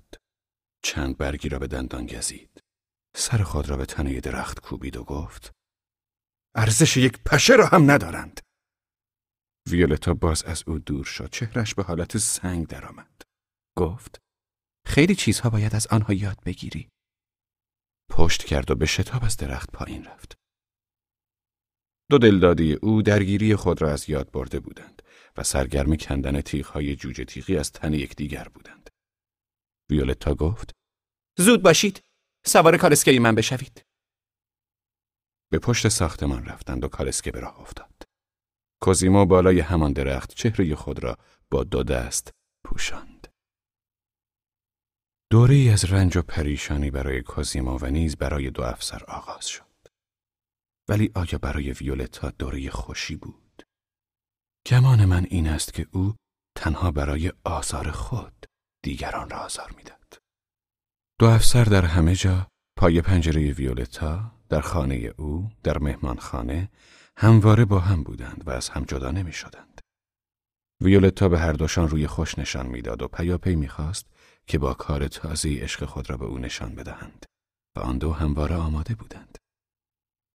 چند 0.83 1.17
برگی 1.17 1.49
را 1.49 1.59
به 1.59 1.67
دندان 1.67 2.05
گزید. 2.05 2.63
سر 3.15 3.37
خود 3.43 3.69
را 3.69 3.77
به 3.77 3.85
تنه 3.85 4.19
درخت 4.19 4.59
کوبید 4.59 4.97
و 4.97 5.03
گفت 5.03 5.51
ارزش 6.55 6.97
یک 6.97 7.19
پشه 7.25 7.55
را 7.55 7.67
هم 7.67 7.91
ندارند. 7.91 8.41
ویولتا 9.69 10.13
باز 10.13 10.43
از 10.43 10.63
او 10.67 10.79
دور 10.79 11.05
شد. 11.05 11.29
چهرش 11.29 11.75
به 11.75 11.83
حالت 11.83 12.17
سنگ 12.17 12.67
درآمد. 12.67 13.21
گفت 13.77 14.26
خیلی 14.87 15.15
چیزها 15.15 15.49
باید 15.49 15.75
از 15.75 15.87
آنها 15.87 16.13
یاد 16.13 16.43
بگیری. 16.45 16.89
پشت 18.09 18.43
کرد 18.43 18.71
و 18.71 18.75
به 18.75 18.85
شتاب 18.85 19.23
از 19.23 19.37
درخت 19.37 19.71
پایین 19.71 20.05
رفت. 20.05 20.37
دو 22.09 22.17
دلدادی 22.17 22.73
او 22.73 23.01
درگیری 23.01 23.55
خود 23.55 23.81
را 23.81 23.91
از 23.91 24.09
یاد 24.09 24.31
برده 24.31 24.59
بودند 24.59 25.01
و 25.37 25.43
سرگرم 25.43 25.95
کندن 25.95 26.41
تیغهای 26.41 26.95
جوجه 26.95 27.25
تیغی 27.25 27.57
از 27.57 27.71
تن 27.71 27.93
یکدیگر 27.93 28.47
بودند. 28.47 28.89
ویولتا 29.89 30.35
گفت: 30.35 30.71
زود 31.39 31.63
باشید. 31.63 32.03
سوار 32.45 32.77
کالسکه 32.77 33.19
من 33.19 33.35
بشوید. 33.35 33.85
به 35.51 35.59
پشت 35.59 35.87
ساختمان 35.87 36.45
رفتند 36.45 36.83
و 36.83 36.87
کالسکه 36.87 37.31
به 37.31 37.39
راه 37.39 37.59
افتاد. 37.59 38.03
کوزیمو 38.81 39.25
بالای 39.25 39.59
همان 39.59 39.93
درخت 39.93 40.33
چهره 40.33 40.75
خود 40.75 41.03
را 41.03 41.17
با 41.51 41.63
دو 41.63 41.83
دست 41.83 42.31
پوشاند. 42.65 43.16
دوره 45.31 45.55
ای 45.55 45.69
از 45.69 45.85
رنج 45.85 46.17
و 46.17 46.21
پریشانی 46.21 46.91
برای 46.91 47.21
کازیما 47.21 47.77
و 47.81 47.85
نیز 47.85 48.15
برای 48.15 48.49
دو 48.49 48.63
افسر 48.63 49.03
آغاز 49.03 49.47
شد. 49.47 49.63
ولی 50.89 51.11
آیا 51.15 51.37
برای 51.41 51.71
ویولتا 51.71 52.29
دوره 52.29 52.69
خوشی 52.69 53.15
بود؟ 53.15 53.63
گمان 54.67 55.05
من 55.05 55.25
این 55.29 55.47
است 55.47 55.73
که 55.73 55.87
او 55.91 56.15
تنها 56.57 56.91
برای 56.91 57.33
آزار 57.43 57.91
خود 57.91 58.45
دیگران 58.83 59.29
را 59.29 59.37
آزار 59.37 59.73
می‌داد. 59.77 60.17
دو 61.19 61.25
افسر 61.25 61.63
در 61.63 61.85
همه 61.85 62.15
جا 62.15 62.47
پای 62.77 63.01
پنجره 63.01 63.51
ویولتا 63.51 64.31
در 64.49 64.61
خانه 64.61 65.13
او 65.17 65.51
در 65.63 65.77
مهمانخانه 65.77 66.69
همواره 67.17 67.65
با 67.65 67.79
هم 67.79 68.03
بودند 68.03 68.43
و 68.47 68.49
از 68.49 68.69
هم 68.69 68.83
جدا 68.83 69.11
نمی 69.11 69.33
شدند. 69.33 69.81
ویولتا 70.83 71.29
به 71.29 71.39
هر 71.39 71.53
دوشان 71.53 71.89
روی 71.89 72.07
خوش 72.07 72.39
نشان 72.39 72.67
می‌داد 72.67 73.01
و 73.01 73.07
پیاپی 73.07 73.55
می‌خواست 73.55 74.05
که 74.47 74.57
با 74.57 74.73
کار 74.73 75.07
تازه 75.07 75.59
عشق 75.61 75.85
خود 75.85 76.09
را 76.09 76.17
به 76.17 76.25
او 76.25 76.37
نشان 76.37 76.75
بدهند 76.75 77.25
و 77.77 77.79
آن 77.79 77.97
دو 77.97 78.13
همواره 78.13 78.55
آماده 78.55 78.95
بودند. 78.95 79.37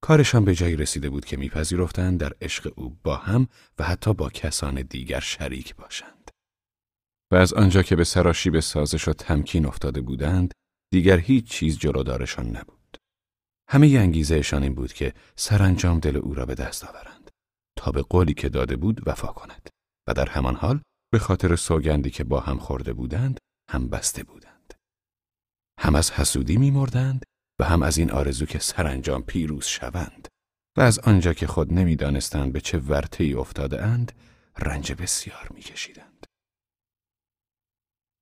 کارشان 0.03 0.45
به 0.45 0.55
جایی 0.55 0.77
رسیده 0.77 1.11
بود 1.11 1.25
که 1.25 1.37
میپذیرفتند 1.37 2.21
در 2.21 2.33
عشق 2.41 2.73
او 2.77 2.99
با 3.03 3.17
هم 3.17 3.49
و 3.79 3.85
حتی 3.85 4.15
با 4.15 4.31
کسان 4.31 4.83
دیگر 4.83 5.21
شریک 5.21 5.77
باشند. 5.77 6.31
و 7.33 7.35
از 7.35 7.53
آنجا 7.53 7.83
که 7.83 7.97
به 7.97 8.05
به 8.53 8.61
سازش 8.61 9.09
و 9.09 9.13
تمکین 9.13 9.67
افتاده 9.67 10.01
بودند، 10.01 10.53
دیگر 10.93 11.19
هیچ 11.19 11.45
چیز 11.45 11.79
جلودارشان 11.79 12.57
نبود. 12.57 12.97
همه 13.69 13.87
انگیزهشان 13.87 14.63
این 14.63 14.75
بود 14.75 14.93
که 14.93 15.15
سرانجام 15.37 16.01
دل 16.01 16.17
او 16.17 16.35
را 16.35 16.47
به 16.47 16.55
دست 16.55 16.85
آورند 16.85 17.31
تا 17.79 17.91
به 17.91 18.03
قولی 18.03 18.35
که 18.35 18.49
داده 18.49 18.77
بود 18.77 19.09
وفا 19.09 19.29
کند 19.29 19.69
و 20.09 20.15
در 20.15 20.29
همان 20.29 20.55
حال 20.55 20.81
به 21.13 21.19
خاطر 21.19 21.57
سوگندی 21.57 22.11
که 22.11 22.25
با 22.25 22.41
هم 22.41 22.59
خورده 22.59 22.93
بودند 22.93 23.39
هم 23.69 23.89
بسته 23.89 24.23
بودند. 24.23 24.75
هم 25.79 25.95
از 25.95 26.11
حسودی 26.11 26.57
میمردند 26.57 27.25
و 27.61 27.65
هم 27.65 27.83
از 27.83 27.99
این 27.99 28.11
آرزو 28.11 28.47
که 28.47 28.59
سرانجام 28.59 29.23
پیروز 29.23 29.65
شوند 29.65 30.29
و 30.77 30.81
از 30.81 30.99
آنجا 30.99 31.33
که 31.33 31.47
خود 31.47 31.73
نمی‌دانستند 31.73 32.53
به 32.53 32.61
چه 32.61 32.79
ورطه‌ای 32.79 33.35
افتاده 33.35 33.83
اند 33.83 34.13
رنج 34.59 34.93
بسیار 34.93 35.49
میکشیدند. 35.55 36.27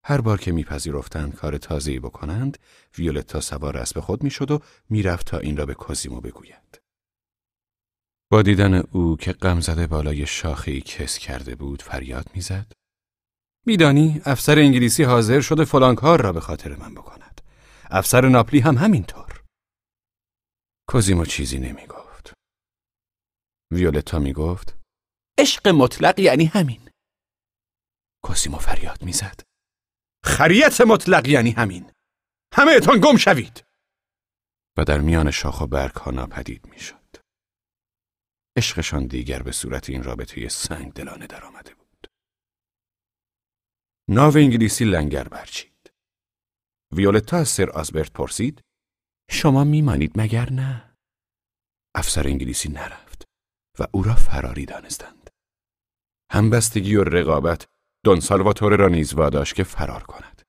هر 0.04 0.20
بار 0.20 0.40
که 0.40 0.52
میپذیرفتند 0.52 1.34
کار 1.34 1.58
تازه‌ای 1.58 1.98
بکنند، 1.98 2.58
ویولتا 2.98 3.40
سوار 3.40 3.76
اسب 3.76 4.00
خود 4.00 4.22
می‌شد 4.22 4.50
و 4.50 4.60
می‌رفت 4.88 5.26
تا 5.26 5.38
این 5.38 5.56
را 5.56 5.66
به 5.66 5.74
کوزیمو 5.74 6.20
بگوید. 6.20 6.80
با 8.32 8.42
دیدن 8.42 8.74
او 8.74 9.16
که 9.16 9.32
غمزده 9.32 9.86
بالای 9.86 10.26
شاخهای 10.26 10.80
کس 10.80 11.18
کرده 11.18 11.54
بود 11.54 11.82
فریاد 11.82 12.26
می‌زد. 12.34 12.72
میدانی 13.66 14.20
افسر 14.24 14.58
انگلیسی 14.58 15.02
حاضر 15.02 15.40
شده 15.40 15.64
فلان 15.64 15.94
کار 15.94 16.22
را 16.22 16.32
به 16.32 16.40
خاطر 16.40 16.76
من 16.76 16.94
بکند. 16.94 17.40
افسر 17.90 18.28
ناپلی 18.28 18.60
هم 18.60 18.78
همینطور. 18.78 19.44
کوزیمو 20.88 21.24
چیزی 21.24 21.58
نمی 21.58 21.86
گفت. 21.86 22.32
ویولتا 23.72 24.18
می 24.18 24.32
گفت 24.32 24.76
عشق 25.38 25.68
مطلق 25.68 26.18
یعنی 26.18 26.44
همین. 26.44 26.90
کوزیمو 28.22 28.58
فریاد 28.58 29.02
می‌زد. 29.02 29.40
خریت 30.24 30.80
مطلق 30.80 31.28
یعنی 31.28 31.50
همین. 31.50 31.92
همه 32.54 32.72
اتان 32.72 33.00
گم 33.00 33.16
شوید. 33.16 33.64
و 34.78 34.84
در 34.84 35.00
میان 35.00 35.30
شاخ 35.30 35.60
و 35.60 35.66
برگ 35.66 35.94
ها 35.94 36.10
ناپدید 36.10 36.66
می 36.66 36.80
شد. 36.80 37.16
عشقشان 38.56 39.06
دیگر 39.06 39.42
به 39.42 39.52
صورت 39.52 39.90
این 39.90 40.02
رابطه 40.02 40.48
سنگ 40.48 40.92
دلانه 40.92 41.26
در 41.26 41.44
آمده 41.44 41.74
بود. 41.74 41.79
ناو 44.12 44.36
انگلیسی 44.36 44.84
لنگر 44.84 45.28
برچید. 45.28 45.92
ویولتا 46.92 47.36
از 47.36 47.48
سر 47.48 47.70
آزبرت 47.70 48.12
پرسید 48.12 48.62
شما 49.30 49.64
میمانید 49.64 50.12
مگر 50.20 50.50
نه؟ 50.50 50.96
افسر 51.94 52.26
انگلیسی 52.26 52.68
نرفت 52.68 53.24
و 53.78 53.86
او 53.92 54.02
را 54.02 54.14
فراری 54.14 54.66
دانستند. 54.66 55.30
همبستگی 56.32 56.96
و 56.96 57.04
رقابت 57.04 57.66
دون 58.04 58.20
سالواتوره 58.20 58.76
را 58.76 58.88
نیز 58.88 59.14
واداشت 59.14 59.54
که 59.54 59.64
فرار 59.64 60.02
کند. 60.02 60.42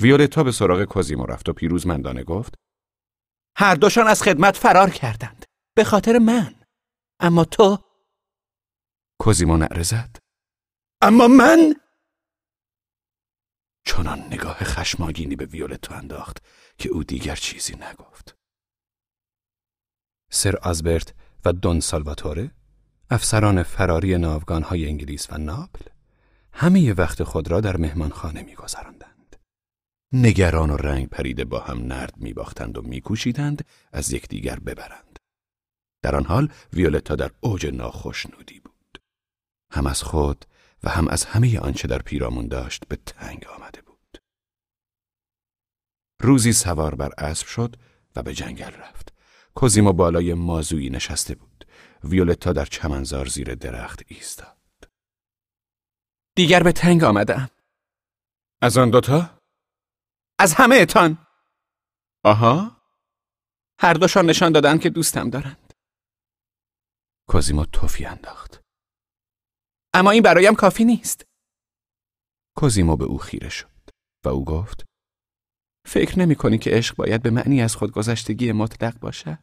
ویولتا 0.00 0.44
به 0.44 0.52
سراغ 0.52 0.84
کوزیمو 0.84 1.26
رفت 1.26 1.48
و 1.48 1.52
پیروزمندانه 1.52 2.24
گفت 2.24 2.54
هر 3.56 3.74
دوشان 3.74 4.06
از 4.06 4.22
خدمت 4.22 4.56
فرار 4.56 4.90
کردند 4.90 5.44
به 5.76 5.84
خاطر 5.84 6.18
من 6.18 6.54
اما 7.20 7.44
تو 7.44 7.78
کوزیمو 9.20 9.56
نعره 9.56 9.84
اما 11.02 11.28
من 11.28 11.74
چنان 13.88 14.18
نگاه 14.18 14.56
خشماگینی 14.56 15.36
به 15.36 15.46
ویولتو 15.46 15.94
انداخت 15.94 16.42
که 16.78 16.88
او 16.88 17.04
دیگر 17.04 17.36
چیزی 17.36 17.74
نگفت. 17.76 18.36
سر 20.30 20.56
آزبرت 20.56 21.14
و 21.44 21.52
دون 21.52 21.80
سالواتوره 21.80 22.50
افسران 23.10 23.62
فراری 23.62 24.14
های 24.48 24.86
انگلیس 24.86 25.32
و 25.32 25.38
ناپل 25.38 25.84
همه 26.52 26.92
وقت 26.92 27.22
خود 27.22 27.50
را 27.50 27.60
در 27.60 27.76
مهمانخانه 27.76 28.42
میگذراندند. 28.42 29.36
نگران 30.12 30.70
و 30.70 30.76
رنگ 30.76 31.08
پریده 31.08 31.44
با 31.44 31.60
هم 31.60 31.78
نرد 31.78 32.16
میباختند 32.16 32.78
و 32.78 32.82
میکوشیدند 32.82 33.64
از 33.92 34.12
یکدیگر 34.12 34.58
ببرند. 34.58 35.18
در 36.02 36.16
آن 36.16 36.24
حال 36.24 36.52
ویولتا 36.72 37.16
در 37.16 37.30
اوج 37.40 37.66
ناخشنودی 37.66 38.60
بود. 38.60 39.02
هم 39.70 39.86
از 39.86 40.02
خود 40.02 40.44
و 40.82 40.90
هم 40.90 41.08
از 41.08 41.24
همه 41.24 41.58
آنچه 41.58 41.88
در 41.88 41.98
پیرامون 41.98 42.48
داشت 42.48 42.88
به 42.88 42.96
تنگ 42.96 43.46
آمده 43.46 43.82
بود. 43.82 44.18
روزی 46.20 46.52
سوار 46.52 46.94
بر 46.94 47.12
اسب 47.18 47.46
شد 47.46 47.76
و 48.16 48.22
به 48.22 48.34
جنگل 48.34 48.70
رفت. 48.70 49.14
کوزیمو 49.54 49.92
بالای 49.92 50.34
مازویی 50.34 50.90
نشسته 50.90 51.34
بود. 51.34 51.66
ویولتا 52.04 52.52
در 52.52 52.64
چمنزار 52.64 53.26
زیر 53.26 53.54
درخت 53.54 54.02
ایستاد. 54.06 54.58
دیگر 56.36 56.62
به 56.62 56.72
تنگ 56.72 57.04
آمدم. 57.04 57.50
از 58.62 58.78
آن 58.78 58.90
دوتا؟ 58.90 59.40
از 60.38 60.54
همه 60.54 60.76
اتان. 60.76 61.26
آها؟ 62.24 62.82
هر 63.80 63.94
دوشان 63.94 64.26
نشان 64.26 64.52
دادند 64.52 64.80
که 64.80 64.90
دوستم 64.90 65.30
دارند. 65.30 65.74
کوزیمو 67.28 67.64
توفی 67.64 68.04
انداخت. 68.04 68.67
اما 69.94 70.10
این 70.10 70.22
برایم 70.22 70.54
کافی 70.54 70.84
نیست. 70.84 71.24
کوزیمو 72.56 72.96
به 72.96 73.04
او 73.04 73.18
خیره 73.18 73.48
شد 73.48 73.90
و 74.24 74.28
او 74.28 74.44
گفت 74.44 74.84
فکر 75.86 76.18
نمی 76.18 76.34
کنی 76.34 76.58
که 76.58 76.70
عشق 76.70 76.96
باید 76.96 77.22
به 77.22 77.30
معنی 77.30 77.62
از 77.62 77.76
خودگذشتگی 77.76 78.52
مطلق 78.52 78.98
باشد؟ 78.98 79.38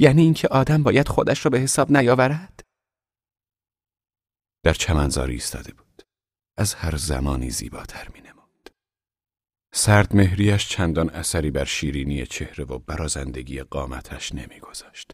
یعنی 0.00 0.22
اینکه 0.22 0.48
آدم 0.48 0.82
باید 0.82 1.08
خودش 1.08 1.44
را 1.44 1.50
به 1.50 1.58
حساب 1.58 1.92
نیاورد؟ 1.96 2.60
در 4.64 4.74
چمنزاری 4.74 5.32
ایستاده 5.32 5.72
بود. 5.72 6.02
از 6.58 6.74
هر 6.74 6.96
زمانی 6.96 7.50
زیباتر 7.50 8.08
می 8.08 8.20
نمود. 8.20 8.70
سرد 9.74 10.16
مهریش 10.16 10.68
چندان 10.68 11.10
اثری 11.10 11.50
بر 11.50 11.64
شیرینی 11.64 12.26
چهره 12.26 12.64
و 12.64 12.78
برازندگی 12.78 13.62
قامتش 13.62 14.32
نمی 14.32 14.60
گذاشت. 14.60 15.12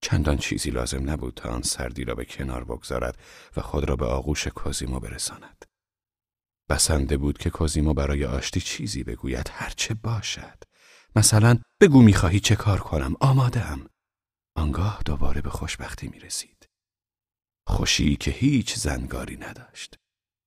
چندان 0.00 0.36
چیزی 0.36 0.70
لازم 0.70 1.10
نبود 1.10 1.34
تا 1.34 1.48
آن 1.48 1.62
سردی 1.62 2.04
را 2.04 2.14
به 2.14 2.24
کنار 2.24 2.64
بگذارد 2.64 3.18
و 3.56 3.60
خود 3.60 3.88
را 3.88 3.96
به 3.96 4.06
آغوش 4.06 4.48
کوزیمو 4.48 5.00
برساند. 5.00 5.64
بسنده 6.68 7.16
بود 7.16 7.38
که 7.38 7.50
کوزیمو 7.50 7.94
برای 7.94 8.24
آشتی 8.24 8.60
چیزی 8.60 9.02
بگوید 9.04 9.50
هرچه 9.52 9.94
باشد. 9.94 10.62
مثلا 11.16 11.58
بگو 11.80 12.02
می‌خواهی 12.02 12.40
چه 12.40 12.56
کار 12.56 12.80
کنم 12.80 13.14
آمادم. 13.20 13.90
آنگاه 14.56 15.02
دوباره 15.04 15.40
به 15.40 15.50
خوشبختی 15.50 16.08
می 16.08 16.18
رسید. 16.18 16.68
خوشی 17.66 18.16
که 18.16 18.30
هیچ 18.30 18.74
زنگاری 18.74 19.36
نداشت. 19.36 19.98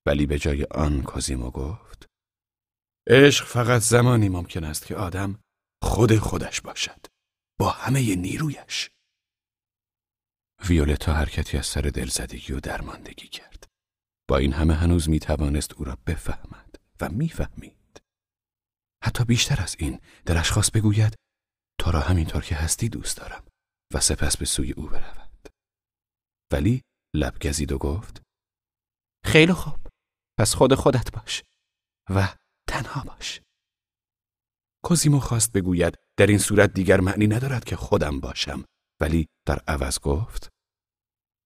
ولی 0.06 0.26
به 0.26 0.38
جای 0.38 0.64
آن 0.64 1.02
کوزیمو 1.02 1.50
گفت 1.50 2.06
عشق 3.08 3.46
فقط 3.46 3.82
زمانی 3.82 4.28
ممکن 4.28 4.64
است 4.64 4.86
که 4.86 4.96
آدم 4.96 5.38
خود 5.82 6.16
خودش 6.18 6.60
باشد. 6.60 7.06
با 7.58 7.70
همه 7.70 8.16
نیرویش. 8.16 8.90
ویولتا 10.68 11.12
حرکتی 11.12 11.58
از 11.58 11.66
سر 11.66 11.80
دلزدگی 11.80 12.52
و 12.52 12.60
درماندگی 12.60 13.28
کرد. 13.28 13.66
با 14.28 14.36
این 14.36 14.52
همه 14.52 14.74
هنوز 14.74 15.08
می 15.08 15.20
توانست 15.20 15.72
او 15.72 15.84
را 15.84 15.98
بفهمد 16.06 16.76
و 17.00 17.08
می‌فهمید. 17.08 18.02
حتی 19.04 19.24
بیشتر 19.24 19.62
از 19.62 19.76
این 19.78 20.00
دلش 20.26 20.50
خواست 20.50 20.72
بگوید 20.72 21.14
تو 21.80 21.90
را 21.90 22.00
همینطور 22.00 22.42
که 22.42 22.54
هستی 22.54 22.88
دوست 22.88 23.16
دارم 23.16 23.44
و 23.94 24.00
سپس 24.00 24.36
به 24.36 24.44
سوی 24.44 24.72
او 24.72 24.86
برود. 24.86 25.48
ولی 26.52 26.82
لب 27.14 27.38
گزید 27.42 27.72
و 27.72 27.78
گفت 27.78 28.22
خیلی 29.24 29.52
خوب 29.52 29.86
پس 30.38 30.54
خود 30.54 30.74
خودت 30.74 31.12
باش 31.12 31.42
و 32.10 32.28
تنها 32.68 33.04
باش. 33.04 33.40
کوزیمو 34.84 35.20
خواست 35.20 35.52
بگوید 35.52 35.94
در 36.16 36.26
این 36.26 36.38
صورت 36.38 36.72
دیگر 36.72 37.00
معنی 37.00 37.26
ندارد 37.26 37.64
که 37.64 37.76
خودم 37.76 38.20
باشم 38.20 38.64
ولی 39.02 39.28
در 39.46 39.58
عوض 39.68 39.98
گفت 39.98 40.48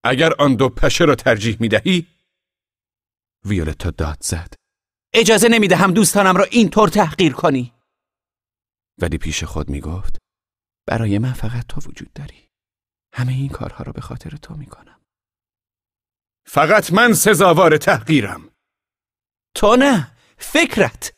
اگر 0.05 0.31
آن 0.39 0.57
دو 0.57 0.69
پشه 0.69 1.05
را 1.05 1.15
ترجیح 1.15 1.57
می 1.61 1.69
دهی 1.69 2.07
ویولتا 3.45 3.91
داد 3.91 4.19
زد. 4.23 4.55
اجازه 5.15 5.49
نمی‌دهم 5.49 5.93
دوستانم 5.93 6.37
را 6.37 6.45
اینطور 6.45 6.89
تحقیر 6.89 7.33
کنی. 7.33 7.73
ولی 9.03 9.19
پیش 9.19 9.45
خود 9.45 9.70
می 9.70 9.81
گفت 9.81 10.19
برای 10.89 11.19
من 11.19 11.33
فقط 11.33 11.66
تو 11.66 11.81
وجود 11.81 12.12
داری. 12.12 12.49
همه 13.15 13.33
این 13.33 13.49
کارها 13.49 13.85
را 13.85 13.93
به 13.93 14.01
خاطر 14.01 14.31
تو 14.31 14.55
می 14.55 14.66
کنم 14.66 15.01
فقط 16.47 16.93
من 16.93 17.12
سزاوار 17.12 17.77
تحقیرم. 17.77 18.51
تو 19.55 19.77
نه 19.77 20.16
فکرت. 20.39 21.12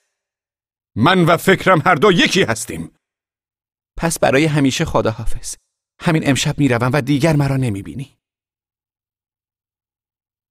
من 0.96 1.24
و 1.24 1.36
فکرم 1.36 1.82
هر 1.86 1.94
دو 1.94 2.12
یکی 2.12 2.42
هستیم. 2.42 2.96
پس 3.96 4.18
برای 4.18 4.44
همیشه 4.44 4.84
خداحافظ. 4.84 5.56
همین 6.00 6.28
امشب 6.28 6.58
می‌روم 6.58 6.90
و 6.92 7.00
دیگر 7.00 7.36
مرا 7.36 7.56
نمی‌بینی. 7.56 8.18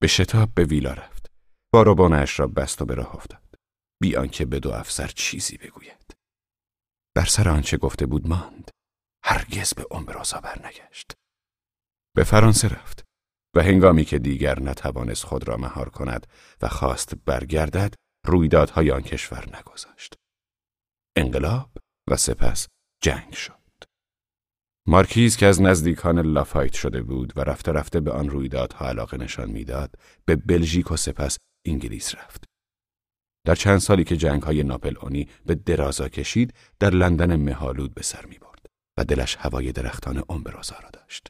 به 0.00 0.06
شتاب 0.06 0.54
به 0.54 0.64
ویلا 0.64 0.92
رفت. 0.92 1.30
باروبانش 1.72 2.40
را 2.40 2.46
بست 2.46 2.82
و 2.82 2.84
به 2.84 2.94
راه 2.94 3.16
افتاد. 3.16 3.54
بی 4.02 4.16
آنکه 4.16 4.44
به 4.44 4.60
دو 4.60 4.70
افسر 4.72 5.06
چیزی 5.06 5.56
بگوید. 5.56 6.16
بر 7.16 7.24
سر 7.24 7.48
آنچه 7.48 7.76
گفته 7.76 8.06
بود 8.06 8.26
ماند. 8.26 8.70
هرگز 9.24 9.74
به 9.74 9.86
امبرازا 9.90 10.40
برنگشت. 10.40 11.12
به 12.16 12.24
فرانسه 12.24 12.68
رفت 12.68 13.04
و 13.56 13.62
هنگامی 13.62 14.04
که 14.04 14.18
دیگر 14.18 14.60
نتوانست 14.60 15.24
خود 15.24 15.48
را 15.48 15.56
مهار 15.56 15.88
کند 15.88 16.26
و 16.62 16.68
خواست 16.68 17.14
برگردد 17.14 17.94
رویدادهای 18.26 18.90
آن 18.90 19.02
کشور 19.02 19.58
نگذاشت. 19.58 20.14
انقلاب 21.16 21.70
و 22.10 22.16
سپس 22.16 22.68
جنگ 23.02 23.32
شد. 23.32 23.57
مارکیز 24.90 25.36
که 25.36 25.46
از 25.46 25.62
نزدیکان 25.62 26.18
لافایت 26.18 26.72
شده 26.72 27.02
بود 27.02 27.32
و 27.36 27.40
رفته 27.40 27.72
رفته 27.72 28.00
به 28.00 28.10
آن 28.10 28.30
رویدادها 28.30 28.88
علاقه 28.88 29.16
نشان 29.16 29.50
می‌داد 29.50 29.94
به 30.24 30.36
بلژیک 30.36 30.90
و 30.90 30.96
سپس 30.96 31.38
انگلیس 31.66 32.14
رفت. 32.14 32.44
در 33.46 33.54
چند 33.54 33.78
سالی 33.78 34.04
که 34.04 34.16
جنگ 34.16 34.42
های 34.42 34.62
ناپل 34.62 34.94
اونی 35.00 35.28
به 35.46 35.54
درازا 35.54 36.08
کشید 36.08 36.54
در 36.80 36.90
لندن 36.90 37.36
مهالود 37.36 37.94
به 37.94 38.02
سر 38.02 38.26
می 38.26 38.38
برد 38.38 38.66
و 38.98 39.04
دلش 39.04 39.36
هوای 39.36 39.72
درختان 39.72 40.22
امبرازا 40.28 40.76
را 40.82 40.90
داشت. 40.92 41.28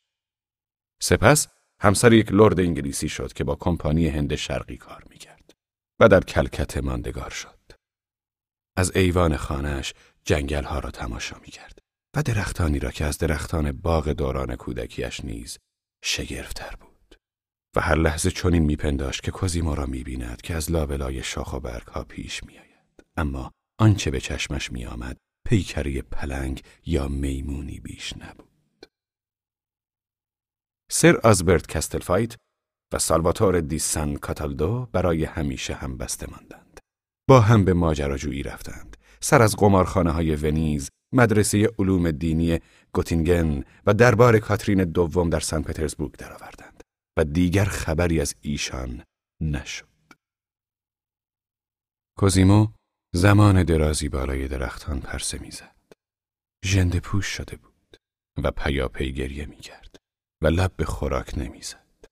سپس 1.02 1.48
همسر 1.80 2.12
یک 2.12 2.32
لرد 2.32 2.60
انگلیسی 2.60 3.09
شد 3.09 3.32
که 3.32 3.44
با 3.44 3.55
کمپانی 3.55 4.09
هند 4.09 4.35
شرقی 4.35 4.76
کار 4.76 5.05
می 5.10 5.18
کرد 5.18 5.52
و 6.01 6.09
در 6.09 6.20
کلکت 6.20 6.76
ماندگار 6.76 7.30
شد. 7.30 7.59
از 8.76 8.97
ایوان 8.97 9.36
خانهش 9.36 9.94
جنگل 10.24 10.64
ها 10.64 10.78
را 10.78 10.90
تماشا 10.90 11.36
می 11.39 11.51
کرد 11.51 11.77
و 12.16 12.22
درختانی 12.22 12.78
را 12.78 12.90
که 12.90 13.05
از 13.05 13.18
درختان 13.18 13.72
باغ 13.72 14.09
دوران 14.09 14.56
کودکیش 14.56 15.24
نیز 15.24 15.59
شگرفتر 16.05 16.74
بود. 16.80 17.16
و 17.76 17.80
هر 17.80 17.94
لحظه 17.94 18.30
چنین 18.30 18.62
میپنداشت 18.62 19.22
که 19.22 19.30
کوزیمو 19.30 19.74
را 19.74 19.86
می‌بیند 19.86 20.40
که 20.43 20.55
از 20.55 20.70
لابلای 20.70 21.22
شاخ 21.22 21.52
و 21.52 21.60
برگ 21.60 21.86
ها 21.86 22.05
پیش 22.05 22.44
میآید. 22.44 23.05
اما 23.16 23.52
آنچه 23.80 24.10
به 24.10 24.20
چشمش 24.20 24.72
میآمد 24.72 25.16
پیکره 25.48 26.02
پلنگ 26.02 26.62
یا 26.86 27.09
میمونی 27.09 27.80
بیش 27.80 28.16
نبود. 28.16 28.86
سر 30.90 31.16
آزبرت 31.16 31.66
کستلفایت 31.66 32.36
و 32.93 32.98
سالواتور 32.98 33.60
دی 33.60 33.78
سان 33.78 34.16
کاتالدو 34.16 34.89
برای 34.93 35.24
همیشه 35.24 35.74
هم 35.74 35.97
بسته 35.97 36.30
ماندند. 36.30 36.80
با 37.28 37.40
هم 37.40 37.64
به 37.64 37.74
ماجراجویی 37.74 38.43
رفتند. 38.43 38.97
سر 39.20 39.43
از 39.43 39.56
قمارخانه 39.56 40.10
های 40.10 40.36
ونیز 40.36 40.89
مدرسه 41.12 41.70
علوم 41.78 42.10
دینی 42.10 42.60
گوتینگن 42.93 43.64
و 43.86 43.94
دربار 43.94 44.39
کاترین 44.39 44.85
دوم 44.85 45.30
در 45.30 45.40
سن 45.40 45.62
پترزبورگ 45.62 46.12
درآوردند 46.12 46.82
و 47.18 47.24
دیگر 47.24 47.64
خبری 47.64 48.20
از 48.20 48.35
ایشان 48.40 49.05
نشد. 49.40 49.89
کوزیمو 52.18 52.66
زمان 53.14 53.62
درازی 53.62 54.09
بالای 54.09 54.48
درختان 54.48 55.01
پرسه 55.01 55.39
می‌زد. 55.39 55.76
ژنده 56.64 57.01
پوش 57.01 57.26
شده 57.26 57.56
بود 57.56 57.97
و 58.44 58.51
پیاپی 58.51 59.12
گریه 59.12 59.47
می‌کرد 59.47 59.97
و 60.43 60.47
لب 60.47 60.76
به 60.76 60.85
خوراک 60.85 61.39
نمی‌زد. 61.39 62.05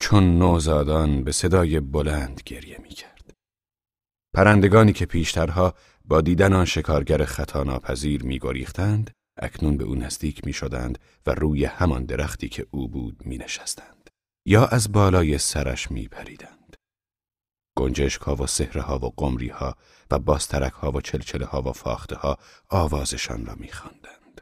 چون 0.00 0.38
نوزادان 0.38 1.24
به 1.24 1.32
صدای 1.32 1.80
بلند 1.80 2.40
گریه 2.46 2.78
می‌کرد. 2.78 3.32
پرندگانی 4.34 4.92
که 4.92 5.06
پیشترها 5.06 5.74
با 6.04 6.20
دیدن 6.20 6.52
آن 6.52 6.64
شکارگر 6.64 7.24
خطا 7.24 7.62
ناپذیر 7.62 8.24
میگریختند 8.24 9.10
اکنون 9.36 9.76
به 9.76 9.84
او 9.84 9.94
نزدیک 9.94 10.46
می 10.46 10.52
شدند 10.52 10.98
و 11.26 11.30
روی 11.30 11.64
همان 11.64 12.04
درختی 12.04 12.48
که 12.48 12.66
او 12.70 12.88
بود 12.88 13.26
می 13.26 13.38
نشستند. 13.38 14.10
یا 14.46 14.66
از 14.66 14.92
بالای 14.92 15.38
سرش 15.38 15.90
می 15.90 16.08
پریدند. 16.08 16.76
گنجشک 17.76 18.20
ها 18.20 18.36
و 18.36 18.46
سهره 18.46 18.82
ها 18.82 18.98
و 18.98 19.14
قمری 19.16 19.48
ها 19.48 19.76
و 20.10 20.18
باسترک 20.18 20.72
ها 20.72 20.90
و 20.92 21.00
چلچله 21.00 21.46
ها 21.46 21.62
و 21.62 21.72
فاخته 21.72 22.16
ها 22.16 22.38
آوازشان 22.68 23.46
را 23.46 23.54
می 23.54 23.68
خواندند. 23.68 24.40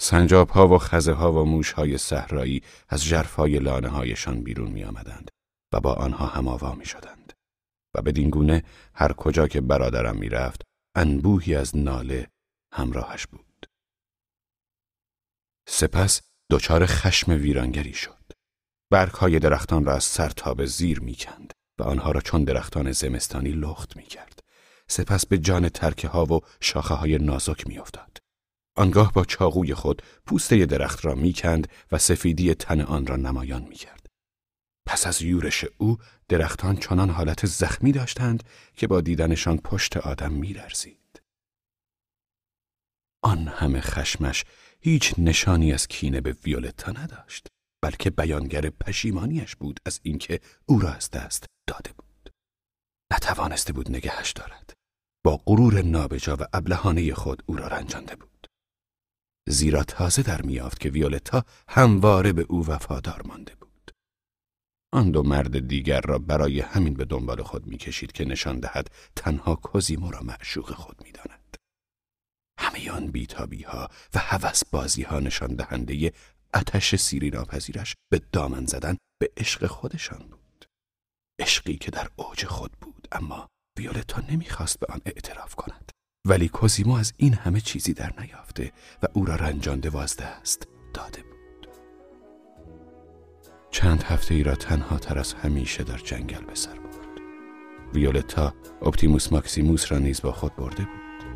سنجاب 0.00 0.48
ها 0.48 0.68
و 0.68 0.78
خزه 0.78 1.12
ها 1.12 1.32
و 1.32 1.44
موش 1.44 1.72
های 1.72 1.98
صحرایی 1.98 2.62
از 2.88 3.04
جرفای 3.04 3.58
لانه 3.58 3.88
هایشان 3.88 4.42
بیرون 4.42 4.70
می 4.70 4.84
آمدند 4.84 5.30
و 5.72 5.80
با 5.80 5.94
آنها 5.94 6.26
هم 6.26 6.48
آوا 6.48 6.74
می 6.74 6.86
شدند. 6.86 7.17
و 7.98 8.02
بدین 8.02 8.30
گونه 8.30 8.62
هر 8.94 9.12
کجا 9.12 9.48
که 9.48 9.60
برادرم 9.60 10.16
می‌رفت 10.16 10.62
انبوهی 10.94 11.54
از 11.54 11.76
ناله 11.76 12.28
همراهش 12.72 13.26
بود. 13.26 13.66
سپس 15.68 16.20
دچار 16.50 16.86
خشم 16.86 17.32
ویرانگری 17.32 17.94
شد. 17.94 18.32
برگهای 18.90 19.38
درختان 19.38 19.84
را 19.84 19.94
از 19.94 20.04
سر 20.04 20.28
تا 20.28 20.54
به 20.54 20.66
زیر 20.66 21.00
می‌کند 21.00 21.52
و 21.78 21.82
آنها 21.82 22.10
را 22.10 22.20
چون 22.20 22.44
درختان 22.44 22.92
زمستانی 22.92 23.50
لخت 23.50 23.96
می‌کرد. 23.96 24.40
سپس 24.88 25.26
به 25.26 25.38
جان 25.38 25.68
ترکه 25.68 26.08
ها 26.08 26.24
و 26.24 26.40
شاخه 26.60 26.94
های 26.94 27.18
نازک 27.18 27.66
میافتاد. 27.66 28.18
آنگاه 28.76 29.12
با 29.12 29.24
چاقوی 29.24 29.74
خود 29.74 30.02
پوسته 30.26 30.66
درخت 30.66 31.04
را 31.04 31.14
می‌کند 31.14 31.68
و 31.92 31.98
سفیدی 31.98 32.54
تن 32.54 32.80
آن 32.80 33.06
را 33.06 33.16
نمایان 33.16 33.62
می‌کرد. 33.62 33.97
پس 34.88 35.06
از 35.06 35.22
یورش 35.22 35.64
او 35.78 35.98
درختان 36.28 36.76
چنان 36.76 37.10
حالت 37.10 37.46
زخمی 37.46 37.92
داشتند 37.92 38.44
که 38.74 38.86
با 38.86 39.00
دیدنشان 39.00 39.56
پشت 39.58 39.96
آدم 39.96 40.32
میلرزید. 40.32 41.22
آن 43.22 43.48
همه 43.48 43.80
خشمش 43.80 44.44
هیچ 44.80 45.14
نشانی 45.18 45.72
از 45.72 45.86
کینه 45.86 46.20
به 46.20 46.36
ویولتا 46.44 46.92
نداشت 46.92 47.46
بلکه 47.82 48.10
بیانگر 48.10 48.70
پشیمانیش 48.70 49.56
بود 49.56 49.80
از 49.86 50.00
اینکه 50.02 50.40
او 50.66 50.78
را 50.78 50.92
از 50.92 51.10
دست 51.10 51.46
داده 51.66 51.92
بود. 51.92 52.30
نتوانسته 53.12 53.72
بود 53.72 53.90
نگهش 53.90 54.32
دارد. 54.32 54.72
با 55.24 55.36
غرور 55.46 55.82
نابجا 55.82 56.36
و 56.40 56.44
ابلهانه 56.52 57.14
خود 57.14 57.42
او 57.46 57.56
را 57.56 57.66
رنجانده 57.66 58.16
بود. 58.16 58.46
زیرا 59.48 59.84
تازه 59.84 60.22
در 60.22 60.42
میافت 60.42 60.80
که 60.80 60.90
ویولتا 60.90 61.44
همواره 61.68 62.32
به 62.32 62.46
او 62.48 62.66
وفادار 62.66 63.22
مانده. 63.22 63.57
آن 64.92 65.10
دو 65.10 65.22
مرد 65.22 65.68
دیگر 65.68 66.00
را 66.00 66.18
برای 66.18 66.60
همین 66.60 66.94
به 66.94 67.04
دنبال 67.04 67.42
خود 67.42 67.66
می‌کشید 67.66 68.12
که 68.12 68.24
نشان 68.24 68.60
دهد 68.60 68.90
تنها 69.16 69.54
کوزیمو 69.54 70.10
را 70.10 70.20
معشوق 70.20 70.72
خود 70.72 71.02
می‌داند. 71.04 71.56
همه 72.58 72.90
آن 72.90 73.06
بیتابی 73.06 73.62
ها 73.62 73.88
و 74.14 74.18
هوس 74.18 74.64
بازی 74.64 75.02
ها 75.02 75.20
نشان 75.20 75.54
دهنده 75.54 76.12
اتش 76.54 76.94
سیری 76.94 77.30
ناپذیرش 77.30 77.94
به 78.12 78.22
دامن 78.32 78.66
زدن 78.66 78.96
به 79.20 79.30
عشق 79.36 79.66
خودشان 79.66 80.18
بود. 80.18 80.64
عشقی 81.40 81.76
که 81.76 81.90
در 81.90 82.08
اوج 82.16 82.44
خود 82.44 82.72
بود 82.72 83.08
اما 83.12 83.48
ویولتا 83.78 84.22
نمی‌خواست 84.30 84.80
به 84.80 84.86
آن 84.86 85.00
اعتراف 85.06 85.54
کند. 85.54 85.92
ولی 86.26 86.48
کوزیمو 86.48 86.94
از 86.94 87.12
این 87.16 87.34
همه 87.34 87.60
چیزی 87.60 87.92
در 87.92 88.20
نیافته 88.20 88.72
و 89.02 89.06
او 89.12 89.24
را 89.24 89.34
رنجانده 89.34 89.90
وازده 89.90 90.24
است 90.24 90.68
داده. 90.94 91.27
چند 93.70 94.02
هفته 94.02 94.34
ای 94.34 94.42
را 94.42 94.54
تنها 94.54 94.98
تر 94.98 95.18
از 95.18 95.34
همیشه 95.34 95.84
در 95.84 95.96
جنگل 95.96 96.44
به 96.44 96.54
سر 96.54 96.74
برد. 96.74 97.22
ویولتا 97.94 98.54
اپتیموس 98.82 99.32
ماکسیموس 99.32 99.92
را 99.92 99.98
نیز 99.98 100.22
با 100.22 100.32
خود 100.32 100.56
برده 100.56 100.82
بود. 100.82 101.28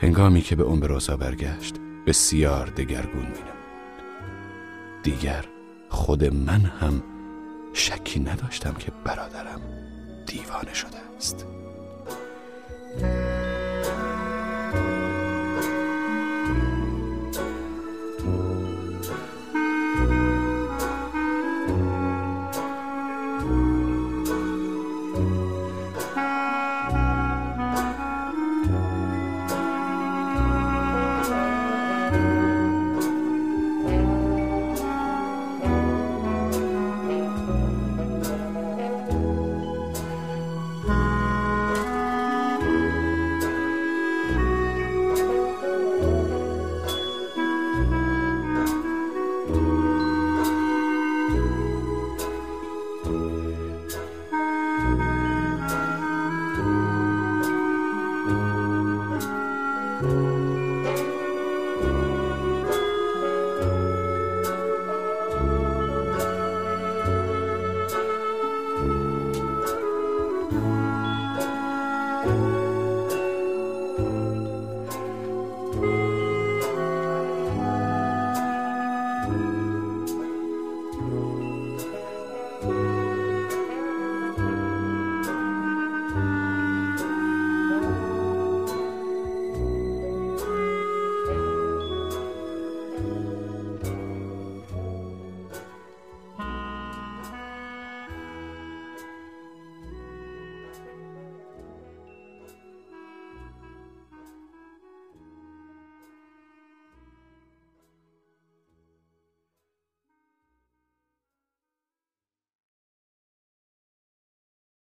هنگامی 0.00 0.40
که 0.40 0.56
به 0.56 0.66
امبروزا 0.70 1.16
برگشت 1.16 1.74
بسیار 2.06 2.66
دگرگون 2.66 3.26
می 3.26 3.52
دیگر 5.02 5.44
خود 5.88 6.24
من 6.24 6.60
هم 6.60 7.02
شکی 7.72 8.20
نداشتم 8.20 8.74
که 8.74 8.92
برادرم 9.04 9.60
دیوانه 10.26 10.74
شده 10.74 10.98
است. 11.16 11.46